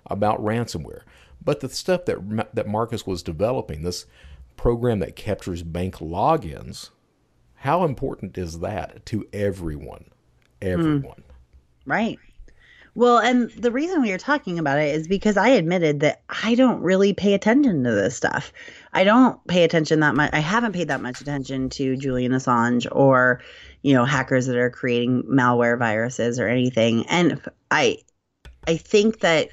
about 0.07 0.43
ransomware. 0.43 1.03
But 1.45 1.61
the 1.61 1.69
stuff 1.69 2.05
that 2.07 2.49
that 2.55 2.67
Marcus 2.67 3.07
was 3.07 3.23
developing, 3.23 3.83
this 3.83 4.07
program 4.57 4.99
that 4.99 5.17
captures 5.17 5.63
bank 5.63 5.97
logins, 5.97 6.91
How 7.57 7.85
important 7.85 8.37
is 8.37 8.61
that 8.61 9.07
to 9.07 9.27
everyone? 9.33 10.07
Everyone. 10.61 11.23
Mm. 11.23 11.23
Right. 11.87 12.19
Well, 12.95 13.19
and 13.19 13.51
the 13.53 13.71
reason 13.71 14.03
we 14.03 14.11
are 14.11 14.19
talking 14.19 14.59
about 14.59 14.81
it 14.81 14.93
is 14.95 15.07
because 15.07 15.37
I 15.37 15.51
admitted 15.51 16.01
that 16.01 16.23
I 16.29 16.57
don't 16.57 16.81
really 16.83 17.13
pay 17.13 17.35
attention 17.35 17.85
to 17.85 17.93
this 17.93 18.17
stuff. 18.17 18.53
I 18.99 19.05
don't 19.05 19.47
pay 19.47 19.63
attention 19.63 20.01
that 20.01 20.17
much. 20.17 20.31
I 20.33 20.41
haven't 20.41 20.73
paid 20.73 20.89
that 20.89 21.01
much 21.01 21.21
attention 21.21 21.69
to 21.69 21.97
Julian 21.97 22.33
Assange 22.33 22.85
or, 22.91 23.41
you 23.83 23.95
know, 23.95 24.05
hackers 24.05 24.47
that 24.47 24.57
are 24.57 24.71
creating 24.71 25.23
malware 25.23 25.79
viruses 25.79 26.41
or 26.41 26.49
anything. 26.49 27.07
And 27.07 27.41
I 27.71 27.99
I 28.67 28.77
think 28.77 29.21
that 29.21 29.51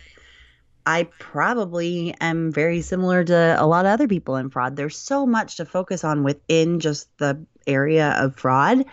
I 0.88 1.04
probably 1.20 2.16
am 2.22 2.52
very 2.52 2.82
similar 2.82 3.24
to 3.24 3.56
a 3.60 3.68
lot 3.68 3.86
of 3.86 3.92
other 3.92 4.08
people 4.08 4.36
in 4.36 4.50
fraud. 4.50 4.78
There's 4.78 4.98
so 4.98 5.28
much 5.28 5.58
to 5.58 5.66
focus 5.66 6.04
on 6.04 6.24
within 6.24 6.80
just 6.80 7.16
the 7.20 7.46
area 7.68 8.16
of 8.18 8.36
fraud 8.36 8.84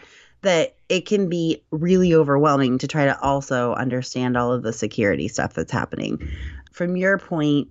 that 0.43 0.77
it 0.91 1.07
can 1.07 1.31
be 1.31 1.65
really 1.71 2.13
overwhelming 2.13 2.77
to 2.77 2.87
try 2.87 3.07
to 3.07 3.19
also 3.23 3.73
understand 3.73 4.37
all 4.37 4.53
of 4.53 4.63
the 4.63 4.75
security 4.75 5.29
stuff 5.29 5.55
that's 5.55 5.73
happening. 5.73 6.29
From 6.73 6.99
your 6.99 7.17
point, 7.17 7.69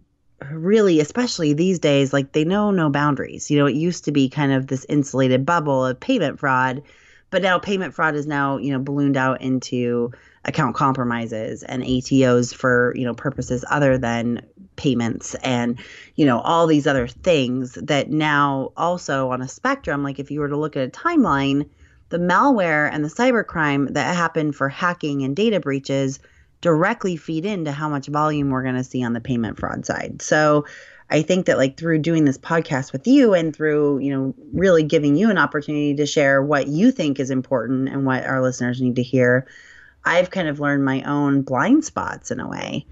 really, 0.49 0.99
especially 0.99 1.53
these 1.53 1.79
days, 1.79 2.13
like 2.13 2.31
they 2.31 2.43
know 2.43 2.71
no 2.71 2.89
boundaries. 2.89 3.51
You 3.51 3.59
know, 3.59 3.65
it 3.65 3.75
used 3.75 4.05
to 4.05 4.11
be 4.11 4.29
kind 4.29 4.51
of 4.51 4.67
this 4.67 4.85
insulated 4.89 5.45
bubble 5.45 5.85
of 5.85 5.99
payment 5.99 6.39
fraud, 6.39 6.81
but 7.29 7.41
now 7.41 7.59
payment 7.59 7.93
fraud 7.93 8.15
is 8.15 8.27
now, 8.27 8.57
you 8.57 8.71
know, 8.71 8.79
ballooned 8.79 9.17
out 9.17 9.41
into 9.41 10.11
account 10.45 10.75
compromises 10.75 11.63
and 11.63 11.83
ATOs 11.83 12.53
for, 12.53 12.93
you 12.95 13.05
know, 13.05 13.13
purposes 13.13 13.63
other 13.69 13.97
than 13.97 14.41
payments 14.75 15.35
and, 15.35 15.79
you 16.15 16.25
know, 16.25 16.39
all 16.39 16.65
these 16.65 16.87
other 16.87 17.07
things 17.07 17.73
that 17.73 18.09
now 18.09 18.71
also 18.75 19.29
on 19.29 19.41
a 19.41 19.47
spectrum, 19.47 20.03
like 20.03 20.19
if 20.19 20.31
you 20.31 20.39
were 20.39 20.49
to 20.49 20.57
look 20.57 20.75
at 20.75 20.87
a 20.87 20.91
timeline, 20.91 21.69
the 22.09 22.17
malware 22.17 22.91
and 22.91 23.05
the 23.05 23.09
cybercrime 23.09 23.93
that 23.93 24.15
happened 24.15 24.55
for 24.55 24.67
hacking 24.67 25.23
and 25.23 25.35
data 25.35 25.59
breaches 25.59 26.19
directly 26.61 27.17
feed 27.17 27.45
into 27.45 27.71
how 27.71 27.89
much 27.89 28.07
volume 28.07 28.49
we're 28.49 28.63
going 28.63 28.75
to 28.75 28.83
see 28.83 29.03
on 29.03 29.13
the 29.13 29.21
payment 29.21 29.59
fraud 29.59 29.85
side. 29.85 30.21
So 30.21 30.65
I 31.09 31.23
think 31.23 31.47
that 31.47 31.57
like 31.57 31.77
through 31.77 31.99
doing 31.99 32.23
this 32.23 32.37
podcast 32.37 32.93
with 32.93 33.05
you 33.05 33.33
and 33.33 33.53
through, 33.53 33.99
you 33.99 34.15
know, 34.15 34.33
really 34.53 34.83
giving 34.83 35.17
you 35.17 35.29
an 35.29 35.37
opportunity 35.37 35.95
to 35.95 36.05
share 36.05 36.41
what 36.41 36.67
you 36.67 36.91
think 36.91 37.19
is 37.19 37.29
important 37.29 37.89
and 37.89 38.05
what 38.05 38.25
our 38.25 38.41
listeners 38.41 38.79
need 38.79 38.95
to 38.95 39.03
hear, 39.03 39.45
I've 40.05 40.29
kind 40.29 40.47
of 40.47 40.59
learned 40.59 40.85
my 40.85 41.01
own 41.01 41.41
blind 41.41 41.83
spots 41.83 42.31
in 42.31 42.39
a 42.39 42.47
way. 42.47 42.85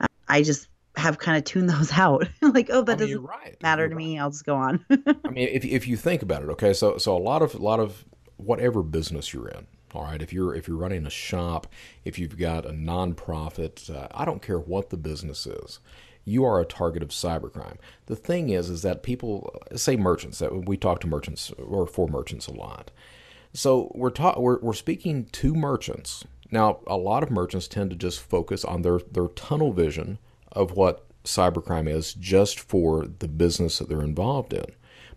Um, 0.00 0.08
I 0.26 0.42
just 0.42 0.68
have 0.96 1.18
kind 1.18 1.36
of 1.36 1.44
tuned 1.44 1.68
those 1.70 1.92
out. 1.92 2.28
like, 2.40 2.70
oh, 2.70 2.82
that 2.82 2.96
I 2.96 3.00
mean, 3.00 3.08
doesn't 3.08 3.24
right. 3.24 3.62
matter 3.62 3.82
you're 3.82 3.90
to 3.90 3.96
right. 3.96 4.04
me. 4.04 4.18
I'll 4.18 4.30
just 4.30 4.46
go 4.46 4.56
on. 4.56 4.84
I 4.90 5.30
mean, 5.30 5.48
if 5.52 5.64
if 5.64 5.86
you 5.86 5.98
think 5.98 6.22
about 6.22 6.42
it, 6.42 6.48
okay, 6.50 6.72
so 6.72 6.96
so 6.96 7.14
a 7.14 7.18
lot 7.20 7.42
of 7.42 7.54
a 7.54 7.58
lot 7.58 7.80
of 7.80 8.04
whatever 8.36 8.82
business 8.82 9.34
you're 9.34 9.48
in. 9.48 9.66
All 9.96 10.04
right, 10.04 10.20
if 10.20 10.30
you're 10.30 10.54
if 10.54 10.68
you're 10.68 10.76
running 10.76 11.06
a 11.06 11.10
shop, 11.10 11.66
if 12.04 12.18
you've 12.18 12.36
got 12.36 12.66
a 12.66 12.70
nonprofit, 12.70 13.88
uh, 13.88 14.08
I 14.10 14.26
don't 14.26 14.42
care 14.42 14.58
what 14.58 14.90
the 14.90 14.98
business 14.98 15.46
is, 15.46 15.80
you 16.26 16.44
are 16.44 16.60
a 16.60 16.66
target 16.66 17.02
of 17.02 17.08
cybercrime. 17.08 17.78
The 18.04 18.14
thing 18.14 18.50
is, 18.50 18.68
is 18.68 18.82
that 18.82 19.02
people 19.02 19.58
say 19.74 19.96
merchants 19.96 20.38
that 20.40 20.66
we 20.66 20.76
talk 20.76 21.00
to 21.00 21.06
merchants 21.06 21.50
or 21.52 21.86
for 21.86 22.08
merchants 22.08 22.46
a 22.46 22.52
lot. 22.52 22.90
So 23.54 23.90
we're 23.94 24.10
ta- 24.10 24.38
we're, 24.38 24.58
we're 24.60 24.74
speaking 24.74 25.24
to 25.32 25.54
merchants 25.54 26.24
now. 26.50 26.80
A 26.86 26.98
lot 26.98 27.22
of 27.22 27.30
merchants 27.30 27.66
tend 27.66 27.88
to 27.88 27.96
just 27.96 28.20
focus 28.20 28.66
on 28.66 28.82
their 28.82 28.98
their 28.98 29.28
tunnel 29.28 29.72
vision 29.72 30.18
of 30.52 30.72
what 30.72 31.06
cybercrime 31.24 31.88
is, 31.88 32.12
just 32.12 32.60
for 32.60 33.06
the 33.06 33.28
business 33.28 33.78
that 33.78 33.88
they're 33.88 34.02
involved 34.02 34.52
in. 34.52 34.66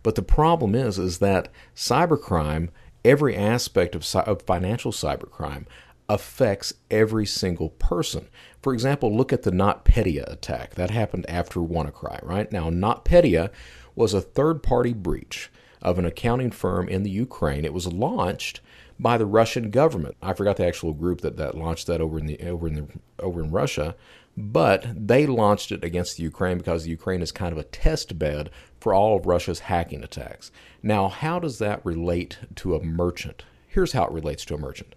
But 0.03 0.15
the 0.15 0.21
problem 0.21 0.74
is, 0.74 0.98
is 0.98 1.19
that 1.19 1.50
cybercrime 1.75 2.69
every 3.03 3.36
aspect 3.36 3.96
of, 3.96 4.06
of 4.15 4.41
financial 4.44 4.91
cybercrime 4.91 5.65
affects 6.08 6.74
every 6.89 7.25
single 7.25 7.70
person. 7.70 8.27
For 8.62 8.74
example, 8.74 9.15
look 9.15 9.32
at 9.32 9.44
the 9.44 9.51
NotPetya 9.51 10.32
attack. 10.32 10.75
That 10.75 10.89
happened 10.89 11.25
after 11.29 11.60
WannaCry, 11.60 12.25
right? 12.25 12.51
Now, 12.51 12.70
NotPetya 12.70 13.51
was 13.96 14.13
a 14.13 14.22
third 14.22 14.63
party 14.63 14.94
breach 14.94 15.51
of 15.82 16.00
an 16.00 16.06
accounting 16.06 16.51
firm 16.51 16.89
in 16.89 17.03
the 17.03 17.10
Ukraine. 17.10 17.63
It 17.63 17.74
was 17.74 17.88
launched 17.88 18.60
by 19.00 19.18
the 19.18 19.25
Russian 19.25 19.70
government. 19.70 20.18
I 20.22 20.34
forgot 20.34 20.58
the 20.58 20.68
actual 20.68 20.94
group 20.94 21.22
that, 21.22 21.38
that 21.38 21.56
launched 21.56 21.88
that 21.88 22.01
over 22.01 22.20
in 22.20 22.25
the 22.25 22.39
over 22.41 22.68
in 22.68 22.74
the 22.74 22.88
over 23.20 23.41
in 23.41 23.51
Russia, 23.51 23.96
but 24.39 24.86
they 24.96 25.27
launched 25.27 25.69
it 25.69 25.84
against 25.84 26.15
the 26.15 26.24
Ukraine 26.24 26.58
because 26.58 26.84
the 26.84 26.89
Ukraine 26.89 27.22
is 27.22 27.31
kind 27.34 27.51
of 27.51 27.58
a 27.58 27.63
test 27.63 28.17
bed 28.17 28.50
for 28.79 28.93
all 28.93 29.17
of 29.17 29.25
Russia's 29.25 29.60
hacking 29.60 30.01
attacks. 30.01 30.50
Now, 30.81 31.10
how 31.10 31.39
does 31.39 31.60
that 31.60 31.86
relate 31.86 32.39
to 32.55 32.74
a 32.74 32.81
merchant? 32.81 33.43
Here's 33.67 33.91
how 33.91 34.05
it 34.05 34.13
relates 34.13 34.46
to 34.46 34.55
a 34.55 34.58
merchant 34.58 34.96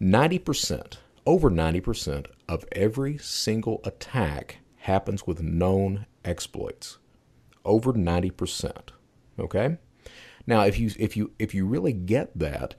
90%, 0.00 0.98
over 1.26 1.50
90% 1.50 2.26
of 2.48 2.64
every 2.70 3.18
single 3.18 3.80
attack 3.82 4.58
happens 4.76 5.26
with 5.26 5.42
known 5.42 6.06
exploits. 6.24 6.98
Over 7.64 7.92
90%. 7.92 8.90
Okay? 9.36 9.78
Now, 10.46 10.60
if 10.60 10.78
you 10.78 10.92
if 10.96 11.16
you 11.16 11.32
if 11.40 11.54
you 11.54 11.66
really 11.66 11.92
get 11.92 12.38
that, 12.38 12.76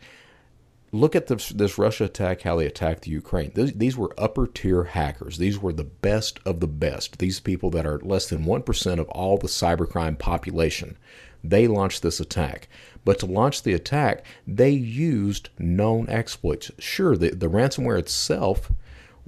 look 0.91 1.15
at 1.15 1.27
this, 1.27 1.49
this 1.49 1.77
Russia 1.77 2.05
attack, 2.05 2.41
how 2.41 2.55
they 2.55 2.65
attacked 2.65 3.03
the 3.03 3.11
Ukraine. 3.11 3.51
These, 3.53 3.73
these, 3.73 3.97
were 3.97 4.13
upper 4.17 4.47
tier 4.47 4.85
hackers. 4.85 5.37
These 5.37 5.59
were 5.59 5.73
the 5.73 5.83
best 5.83 6.39
of 6.45 6.59
the 6.59 6.67
best. 6.67 7.19
These 7.19 7.39
people 7.39 7.69
that 7.71 7.85
are 7.85 7.99
less 7.99 8.29
than 8.29 8.45
1% 8.45 8.99
of 8.99 9.09
all 9.09 9.37
the 9.37 9.47
cybercrime 9.47 10.17
population. 10.17 10.97
They 11.43 11.67
launched 11.67 12.03
this 12.03 12.19
attack. 12.19 12.67
But 13.05 13.19
to 13.19 13.25
launch 13.25 13.63
the 13.63 13.73
attack, 13.73 14.25
they 14.45 14.71
used 14.71 15.49
known 15.59 16.09
exploits. 16.09 16.71
Sure, 16.79 17.15
the, 17.15 17.29
the 17.29 17.47
ransomware 17.47 17.99
itself 17.99 18.71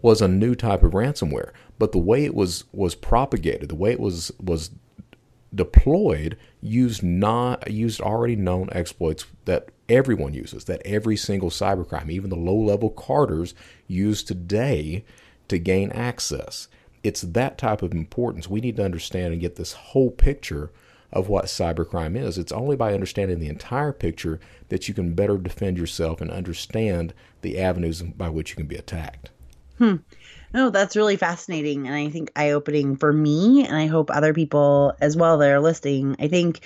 was 0.01 0.21
a 0.21 0.27
new 0.27 0.55
type 0.55 0.83
of 0.83 0.93
ransomware, 0.93 1.51
but 1.77 1.91
the 1.91 1.97
way 1.97 2.25
it 2.25 2.33
was 2.33 2.63
was 2.71 2.95
propagated, 2.95 3.69
the 3.69 3.75
way 3.75 3.91
it 3.91 3.99
was 3.99 4.31
was 4.41 4.71
deployed 5.53 6.37
used 6.61 7.03
not 7.03 7.69
used 7.71 7.99
already 8.01 8.35
known 8.35 8.69
exploits 8.71 9.25
that 9.45 9.69
everyone 9.89 10.33
uses, 10.33 10.65
that 10.65 10.81
every 10.85 11.17
single 11.17 11.49
cybercrime, 11.49 12.09
even 12.09 12.29
the 12.29 12.35
low-level 12.35 12.91
carders, 12.91 13.53
use 13.87 14.23
today 14.23 15.03
to 15.47 15.57
gain 15.57 15.91
access. 15.91 16.67
It's 17.03 17.21
that 17.21 17.57
type 17.57 17.81
of 17.81 17.93
importance. 17.93 18.49
We 18.49 18.61
need 18.61 18.75
to 18.77 18.85
understand 18.85 19.33
and 19.33 19.41
get 19.41 19.55
this 19.55 19.73
whole 19.73 20.11
picture 20.11 20.71
of 21.11 21.27
what 21.27 21.45
cybercrime 21.45 22.15
is. 22.15 22.37
It's 22.37 22.51
only 22.51 22.75
by 22.75 22.93
understanding 22.93 23.39
the 23.39 23.47
entire 23.47 23.91
picture 23.91 24.39
that 24.69 24.87
you 24.87 24.93
can 24.93 25.13
better 25.13 25.37
defend 25.37 25.77
yourself 25.77 26.21
and 26.21 26.29
understand 26.29 27.13
the 27.41 27.59
avenues 27.59 28.01
by 28.01 28.29
which 28.29 28.51
you 28.51 28.55
can 28.55 28.67
be 28.67 28.75
attacked. 28.75 29.31
Hmm. 29.77 29.95
No, 30.53 30.71
that's 30.71 30.95
really 30.95 31.15
fascinating 31.15 31.87
and 31.87 31.95
I 31.95 32.09
think 32.09 32.31
eye 32.35 32.51
opening 32.51 32.97
for 32.97 33.13
me 33.13 33.65
and 33.65 33.75
I 33.75 33.85
hope 33.85 34.09
other 34.11 34.33
people 34.33 34.93
as 34.99 35.15
well 35.15 35.37
that 35.37 35.49
are 35.49 35.59
listening. 35.59 36.15
I 36.19 36.27
think 36.27 36.61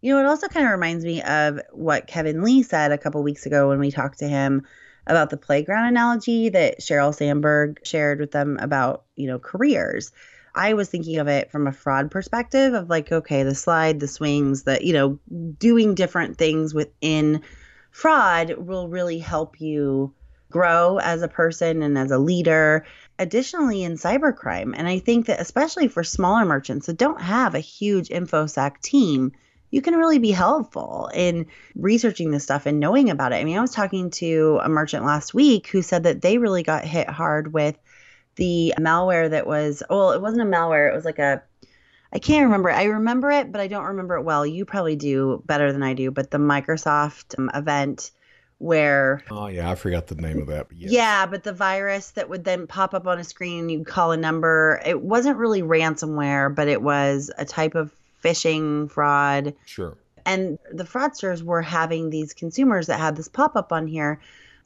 you 0.00 0.12
know, 0.12 0.20
it 0.20 0.26
also 0.26 0.48
kind 0.48 0.66
of 0.66 0.72
reminds 0.72 1.04
me 1.04 1.22
of 1.22 1.60
what 1.72 2.06
Kevin 2.06 2.42
Lee 2.42 2.62
said 2.62 2.92
a 2.92 2.98
couple 2.98 3.22
weeks 3.22 3.46
ago 3.46 3.68
when 3.68 3.78
we 3.78 3.90
talked 3.90 4.18
to 4.20 4.28
him 4.28 4.66
about 5.06 5.30
the 5.30 5.36
playground 5.36 5.88
analogy 5.88 6.48
that 6.50 6.80
Sheryl 6.80 7.14
Sandberg 7.14 7.80
shared 7.84 8.20
with 8.20 8.32
them 8.32 8.58
about, 8.60 9.04
you 9.16 9.26
know, 9.26 9.38
careers. 9.38 10.12
I 10.54 10.74
was 10.74 10.88
thinking 10.88 11.18
of 11.18 11.28
it 11.28 11.50
from 11.50 11.66
a 11.66 11.72
fraud 11.72 12.10
perspective 12.10 12.74
of 12.74 12.90
like, 12.90 13.12
okay, 13.12 13.42
the 13.42 13.54
slide, 13.54 14.00
the 14.00 14.08
swings, 14.08 14.64
the, 14.64 14.84
you 14.84 14.92
know, 14.92 15.18
doing 15.58 15.94
different 15.94 16.38
things 16.38 16.74
within 16.74 17.42
fraud 17.90 18.54
will 18.56 18.88
really 18.88 19.18
help 19.18 19.60
you 19.60 20.14
grow 20.50 20.98
as 20.98 21.22
a 21.22 21.28
person 21.28 21.82
and 21.82 21.96
as 21.96 22.10
a 22.10 22.18
leader. 22.18 22.84
Additionally, 23.18 23.84
in 23.84 23.96
cybercrime, 23.96 24.74
and 24.76 24.88
I 24.88 24.98
think 24.98 25.26
that 25.26 25.40
especially 25.40 25.88
for 25.88 26.02
smaller 26.02 26.44
merchants 26.44 26.86
that 26.86 26.96
don't 26.96 27.20
have 27.20 27.54
a 27.54 27.60
huge 27.60 28.08
InfoSec 28.08 28.80
team, 28.80 29.32
you 29.70 29.82
can 29.82 29.94
really 29.94 30.18
be 30.18 30.30
helpful 30.30 31.10
in 31.14 31.46
researching 31.74 32.30
this 32.30 32.44
stuff 32.44 32.66
and 32.66 32.80
knowing 32.80 33.10
about 33.10 33.32
it. 33.32 33.36
I 33.36 33.44
mean, 33.44 33.56
I 33.56 33.60
was 33.60 33.72
talking 33.72 34.10
to 34.10 34.60
a 34.62 34.68
merchant 34.68 35.04
last 35.04 35.34
week 35.34 35.68
who 35.68 35.82
said 35.82 36.04
that 36.04 36.22
they 36.22 36.38
really 36.38 36.62
got 36.62 36.84
hit 36.84 37.08
hard 37.08 37.52
with 37.52 37.78
the 38.36 38.74
malware 38.78 39.30
that 39.30 39.46
was, 39.46 39.82
well, 39.88 40.12
it 40.12 40.20
wasn't 40.20 40.42
a 40.42 40.44
malware, 40.44 40.90
it 40.90 40.94
was 40.94 41.04
like 41.04 41.18
a 41.18 41.42
I 42.12 42.18
can't 42.18 42.44
remember. 42.44 42.70
I 42.70 42.84
remember 42.84 43.30
it, 43.30 43.52
but 43.52 43.60
I 43.60 43.68
don't 43.68 43.84
remember 43.84 44.16
it 44.16 44.22
well. 44.22 44.44
You 44.44 44.64
probably 44.64 44.96
do 44.96 45.42
better 45.46 45.72
than 45.72 45.84
I 45.84 45.94
do. 45.94 46.10
But 46.10 46.32
the 46.32 46.38
Microsoft 46.38 47.38
um, 47.38 47.50
event 47.54 48.10
where 48.60 49.24
oh 49.30 49.46
yeah 49.46 49.70
i 49.70 49.74
forgot 49.74 50.06
the 50.06 50.14
name 50.14 50.42
of 50.42 50.46
that 50.48 50.68
but 50.68 50.76
yes. 50.76 50.92
yeah 50.92 51.24
but 51.24 51.42
the 51.42 51.52
virus 51.52 52.10
that 52.10 52.28
would 52.28 52.44
then 52.44 52.66
pop 52.66 52.92
up 52.92 53.06
on 53.06 53.18
a 53.18 53.24
screen 53.24 53.60
and 53.60 53.70
you 53.70 53.82
call 53.82 54.12
a 54.12 54.18
number 54.18 54.82
it 54.84 55.00
wasn't 55.00 55.34
really 55.38 55.62
ransomware 55.62 56.54
but 56.54 56.68
it 56.68 56.82
was 56.82 57.30
a 57.38 57.44
type 57.46 57.74
of 57.74 57.90
phishing 58.22 58.90
fraud 58.90 59.54
sure 59.66 59.96
and 60.26 60.58
the 60.72 60.84
fraudsters 60.84 61.42
were 61.42 61.62
having 61.62 62.10
these 62.10 62.32
consumers 62.32 62.86
that 62.86 62.98
had 62.98 63.16
this 63.16 63.28
pop 63.28 63.56
up 63.56 63.72
on 63.72 63.86
here 63.86 64.20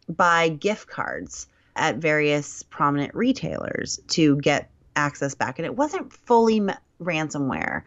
buy 0.09 0.49
gift 0.49 0.89
cards 0.89 1.47
at 1.77 1.97
various 1.97 2.63
prominent 2.65 3.15
retailers 3.15 4.01
to 4.09 4.37
get 4.37 4.71
access 4.97 5.35
back 5.35 5.59
and 5.59 5.67
it 5.67 5.77
wasn't 5.77 6.13
fully 6.13 6.61
ransomware 7.01 7.83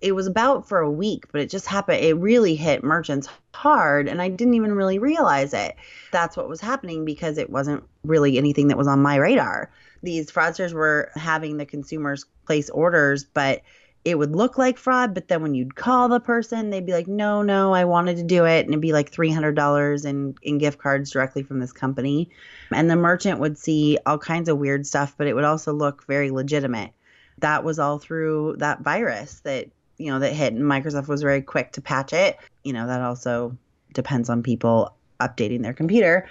it 0.00 0.12
was 0.12 0.26
about 0.26 0.68
for 0.68 0.78
a 0.78 0.90
week, 0.90 1.24
but 1.32 1.40
it 1.40 1.50
just 1.50 1.66
happened. 1.66 2.04
It 2.04 2.14
really 2.14 2.54
hit 2.54 2.84
merchants 2.84 3.28
hard, 3.52 4.08
and 4.08 4.22
I 4.22 4.28
didn't 4.28 4.54
even 4.54 4.72
really 4.72 4.98
realize 4.98 5.52
it. 5.52 5.74
That's 6.12 6.36
what 6.36 6.48
was 6.48 6.60
happening 6.60 7.04
because 7.04 7.38
it 7.38 7.50
wasn't 7.50 7.82
really 8.04 8.38
anything 8.38 8.68
that 8.68 8.78
was 8.78 8.86
on 8.86 9.02
my 9.02 9.16
radar. 9.16 9.70
These 10.02 10.30
fraudsters 10.30 10.72
were 10.72 11.10
having 11.16 11.56
the 11.56 11.66
consumers 11.66 12.24
place 12.46 12.70
orders, 12.70 13.24
but 13.24 13.62
it 14.04 14.18
would 14.18 14.34
look 14.34 14.58
like 14.58 14.78
fraud. 14.78 15.14
But 15.14 15.28
then 15.28 15.42
when 15.42 15.54
you'd 15.54 15.74
call 15.74 16.08
the 16.08 16.20
person, 16.20 16.70
they'd 16.70 16.86
be 16.86 16.92
like, 16.92 17.08
no, 17.08 17.42
no, 17.42 17.74
I 17.74 17.84
wanted 17.84 18.16
to 18.16 18.22
do 18.22 18.44
it. 18.44 18.60
And 18.60 18.70
it'd 18.70 18.80
be 18.80 18.92
like 18.92 19.10
$300 19.10 20.04
in, 20.04 20.34
in 20.42 20.58
gift 20.58 20.78
cards 20.78 21.10
directly 21.10 21.42
from 21.42 21.60
this 21.60 21.72
company. 21.72 22.30
And 22.72 22.90
the 22.90 22.96
merchant 22.96 23.40
would 23.40 23.58
see 23.58 23.98
all 24.06 24.18
kinds 24.18 24.48
of 24.48 24.58
weird 24.58 24.86
stuff, 24.86 25.14
but 25.16 25.26
it 25.26 25.34
would 25.34 25.44
also 25.44 25.72
look 25.72 26.06
very 26.06 26.30
legitimate. 26.30 26.92
That 27.38 27.64
was 27.64 27.78
all 27.78 27.98
through 27.98 28.56
that 28.58 28.80
virus 28.80 29.40
that 29.40 29.68
you 29.98 30.06
know 30.06 30.20
that 30.20 30.32
hit 30.32 30.52
and 30.52 30.62
microsoft 30.62 31.08
was 31.08 31.22
very 31.22 31.42
quick 31.42 31.72
to 31.72 31.80
patch 31.80 32.12
it 32.12 32.38
you 32.62 32.72
know 32.72 32.86
that 32.86 33.02
also 33.02 33.56
depends 33.92 34.30
on 34.30 34.42
people 34.42 34.94
updating 35.20 35.62
their 35.62 35.74
computer 35.74 36.28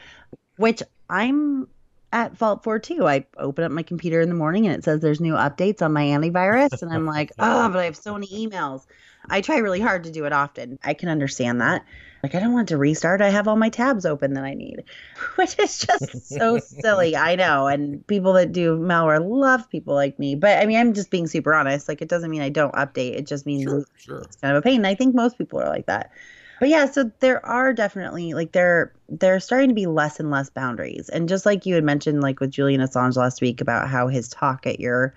which 0.56 0.82
i'm 1.10 1.68
at 2.14 2.38
fault 2.38 2.64
for 2.64 2.80
too 2.80 3.08
i 3.08 3.26
open 3.38 3.64
up 3.64 3.72
my 3.72 3.84
computer 3.84 4.22
in 4.22 4.30
the 4.30 4.36
morning 4.36 4.66
and 4.66 4.76
it 4.76 4.84
says 4.84 5.02
there's 5.02 5.20
new 5.20 5.34
updates 5.34 5.82
on 5.82 5.92
my 5.92 6.04
antivirus 6.04 6.82
and 6.82 6.92
i'm 6.92 7.06
like 7.06 7.32
oh 7.40 7.70
but 7.70 7.80
i 7.80 7.86
have 7.86 7.98
so 7.98 8.14
many 8.14 8.28
emails 8.28 8.86
i 9.30 9.42
try 9.42 9.58
really 9.58 9.82
hard 9.82 10.04
to 10.06 10.12
do 10.12 10.26
it 10.26 10.34
often 10.34 10.80
i 10.84 10.94
can 10.94 11.10
understand 11.10 11.62
that 11.62 11.86
like 12.24 12.36
I 12.36 12.40
don't 12.40 12.54
want 12.54 12.70
to 12.70 12.78
restart. 12.78 13.22
I 13.22 13.30
have 13.30 13.48
all 13.48 13.56
my 13.56 13.70
tabs 13.70 14.06
open 14.06 14.34
that 14.34 14.44
I 14.44 14.54
need, 14.54 14.84
which 15.36 15.58
is 15.60 15.80
just 15.80 16.28
so 16.28 16.58
silly. 16.60 17.16
I 17.16 17.36
know. 17.36 17.68
And 17.68 18.06
people 18.08 18.34
that 18.34 18.52
do 18.52 18.78
malware 18.78 19.24
love 19.24 19.70
people 19.70 19.94
like 19.94 20.18
me. 20.18 20.36
But 20.36 20.62
I 20.62 20.66
mean, 20.66 20.78
I'm 20.78 20.94
just 20.94 21.12
being 21.12 21.28
super 21.28 21.54
honest. 21.54 21.88
Like 21.88 22.02
it 22.02 22.10
doesn't 22.10 22.30
mean 22.30 22.42
I 22.42 22.50
don't 22.50 22.74
update. 22.74 23.16
It 23.16 23.28
just 23.28 23.46
means 23.46 23.64
sure, 23.64 23.86
sure. 23.98 24.22
it's 24.22 24.36
kind 24.38 24.56
of 24.56 24.62
a 24.62 24.64
pain. 24.64 24.78
And 24.78 24.88
I 24.88 24.96
think 24.96 25.16
most 25.16 25.38
people 25.38 25.62
are 25.62 25.70
like 25.70 25.86
that. 25.86 26.12
But 26.60 26.70
yeah, 26.70 26.86
so 26.90 27.12
there 27.20 27.46
are 27.46 27.74
definitely 27.74 28.34
like 28.34 28.52
there 28.52 28.94
there's 29.10 29.46
starting 29.46 29.70
to 29.70 29.76
be 29.76 29.86
less 29.86 30.20
and 30.20 30.32
less 30.32 30.50
boundaries. 30.50 31.10
And 31.10 31.30
just 31.30 31.46
like 31.46 31.66
you 31.66 31.76
had 31.76 31.84
mentioned 31.84 32.22
like 32.22 32.40
with 32.40 32.52
Julian 32.52 32.82
Assange 32.82 33.16
last 33.16 33.42
week 33.42 33.62
about 33.62 33.90
how 33.90 34.08
his 34.08 34.28
talk 34.28 34.66
at 34.66 34.80
your 34.80 35.14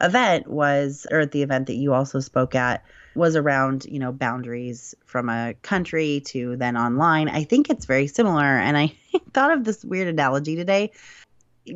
event 0.00 0.46
was 0.46 1.06
or 1.10 1.20
at 1.20 1.32
the 1.32 1.42
event 1.42 1.66
that 1.66 1.74
you 1.74 1.92
also 1.92 2.20
spoke 2.20 2.54
at 2.54 2.84
was 3.14 3.36
around, 3.36 3.86
you 3.86 3.98
know, 3.98 4.12
boundaries 4.12 4.94
from 5.04 5.28
a 5.28 5.54
country 5.62 6.20
to 6.26 6.56
then 6.56 6.76
online. 6.76 7.28
I 7.28 7.44
think 7.44 7.70
it's 7.70 7.86
very 7.86 8.06
similar. 8.06 8.44
And 8.44 8.76
I 8.76 8.94
thought 9.32 9.52
of 9.52 9.64
this 9.64 9.84
weird 9.84 10.08
analogy 10.08 10.56
today 10.56 10.92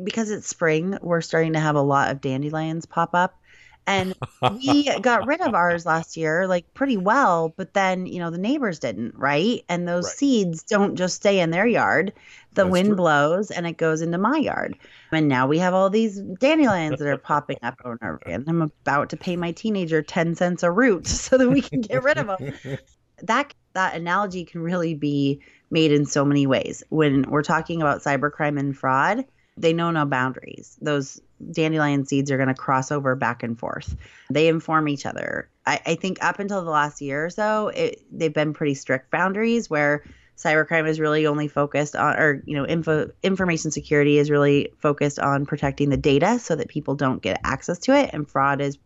because 0.03 0.31
it's 0.31 0.47
spring, 0.47 0.97
we're 1.01 1.21
starting 1.21 1.53
to 1.53 1.59
have 1.59 1.75
a 1.75 1.81
lot 1.81 2.11
of 2.11 2.21
dandelions 2.21 2.85
pop 2.85 3.15
up. 3.15 3.38
And 3.89 4.13
we 4.51 4.87
got 5.01 5.25
rid 5.25 5.41
of 5.41 5.55
ours 5.55 5.83
last 5.83 6.15
year, 6.15 6.47
like 6.47 6.71
pretty 6.75 6.95
well, 6.95 7.55
but 7.57 7.73
then, 7.73 8.05
you 8.05 8.19
know, 8.19 8.29
the 8.29 8.37
neighbors 8.37 8.77
didn't, 8.77 9.15
right? 9.15 9.63
And 9.67 9.87
those 9.87 10.05
right. 10.05 10.13
seeds 10.13 10.61
don't 10.61 10.95
just 10.95 11.15
stay 11.15 11.39
in 11.39 11.49
their 11.49 11.65
yard. 11.65 12.13
The 12.53 12.63
That's 12.63 12.71
wind 12.71 12.87
true. 12.89 12.95
blows 12.97 13.49
and 13.49 13.65
it 13.65 13.77
goes 13.77 14.01
into 14.01 14.19
my 14.19 14.37
yard. 14.37 14.77
And 15.11 15.27
now 15.27 15.47
we 15.47 15.57
have 15.57 15.73
all 15.73 15.89
these 15.89 16.19
dandelions 16.39 16.99
that 16.99 17.07
are 17.07 17.17
popping 17.17 17.57
up 17.63 17.81
over 17.83 18.21
and 18.27 18.47
I'm 18.47 18.61
about 18.61 19.09
to 19.09 19.17
pay 19.17 19.35
my 19.35 19.51
teenager 19.51 20.03
10 20.03 20.35
cents 20.35 20.61
a 20.61 20.69
root 20.69 21.07
so 21.07 21.39
that 21.39 21.49
we 21.49 21.61
can 21.61 21.81
get 21.81 22.03
rid 22.03 22.19
of 22.19 22.27
them. 22.27 22.53
that 23.23 23.53
that 23.73 23.95
analogy 23.95 24.45
can 24.45 24.61
really 24.61 24.93
be 24.93 25.41
made 25.71 25.91
in 25.91 26.05
so 26.05 26.23
many 26.23 26.45
ways. 26.45 26.83
When 26.89 27.23
we're 27.23 27.43
talking 27.43 27.81
about 27.81 28.01
cybercrime 28.01 28.59
and 28.59 28.77
fraud, 28.77 29.25
they 29.57 29.73
know 29.73 29.89
no 29.91 30.05
boundaries. 30.05 30.77
Those 30.81 31.19
dandelion 31.51 32.05
seeds 32.05 32.31
are 32.31 32.37
going 32.37 32.49
to 32.49 32.53
cross 32.53 32.91
over 32.91 33.15
back 33.15 33.43
and 33.43 33.57
forth. 33.57 33.95
They 34.29 34.47
inform 34.47 34.87
each 34.87 35.05
other. 35.05 35.49
I, 35.65 35.79
I 35.85 35.95
think 35.95 36.23
up 36.23 36.39
until 36.39 36.63
the 36.63 36.71
last 36.71 37.01
year 37.01 37.25
or 37.25 37.29
so, 37.29 37.69
it, 37.69 38.01
they've 38.11 38.33
been 38.33 38.53
pretty 38.53 38.75
strict 38.75 39.11
boundaries 39.11 39.69
where 39.69 40.03
cybercrime 40.37 40.87
is 40.87 40.99
really 40.99 41.27
only 41.27 41.47
focused 41.47 41.95
on, 41.95 42.15
or 42.15 42.41
you 42.45 42.55
know, 42.55 42.65
info 42.65 43.09
information 43.23 43.71
security 43.71 44.17
is 44.17 44.31
really 44.31 44.71
focused 44.77 45.19
on 45.19 45.45
protecting 45.45 45.89
the 45.89 45.97
data 45.97 46.39
so 46.39 46.55
that 46.55 46.69
people 46.69 46.95
don't 46.95 47.21
get 47.21 47.41
access 47.43 47.77
to 47.79 47.95
it, 47.95 48.09
and 48.13 48.29
fraud 48.29 48.61
is 48.61 48.77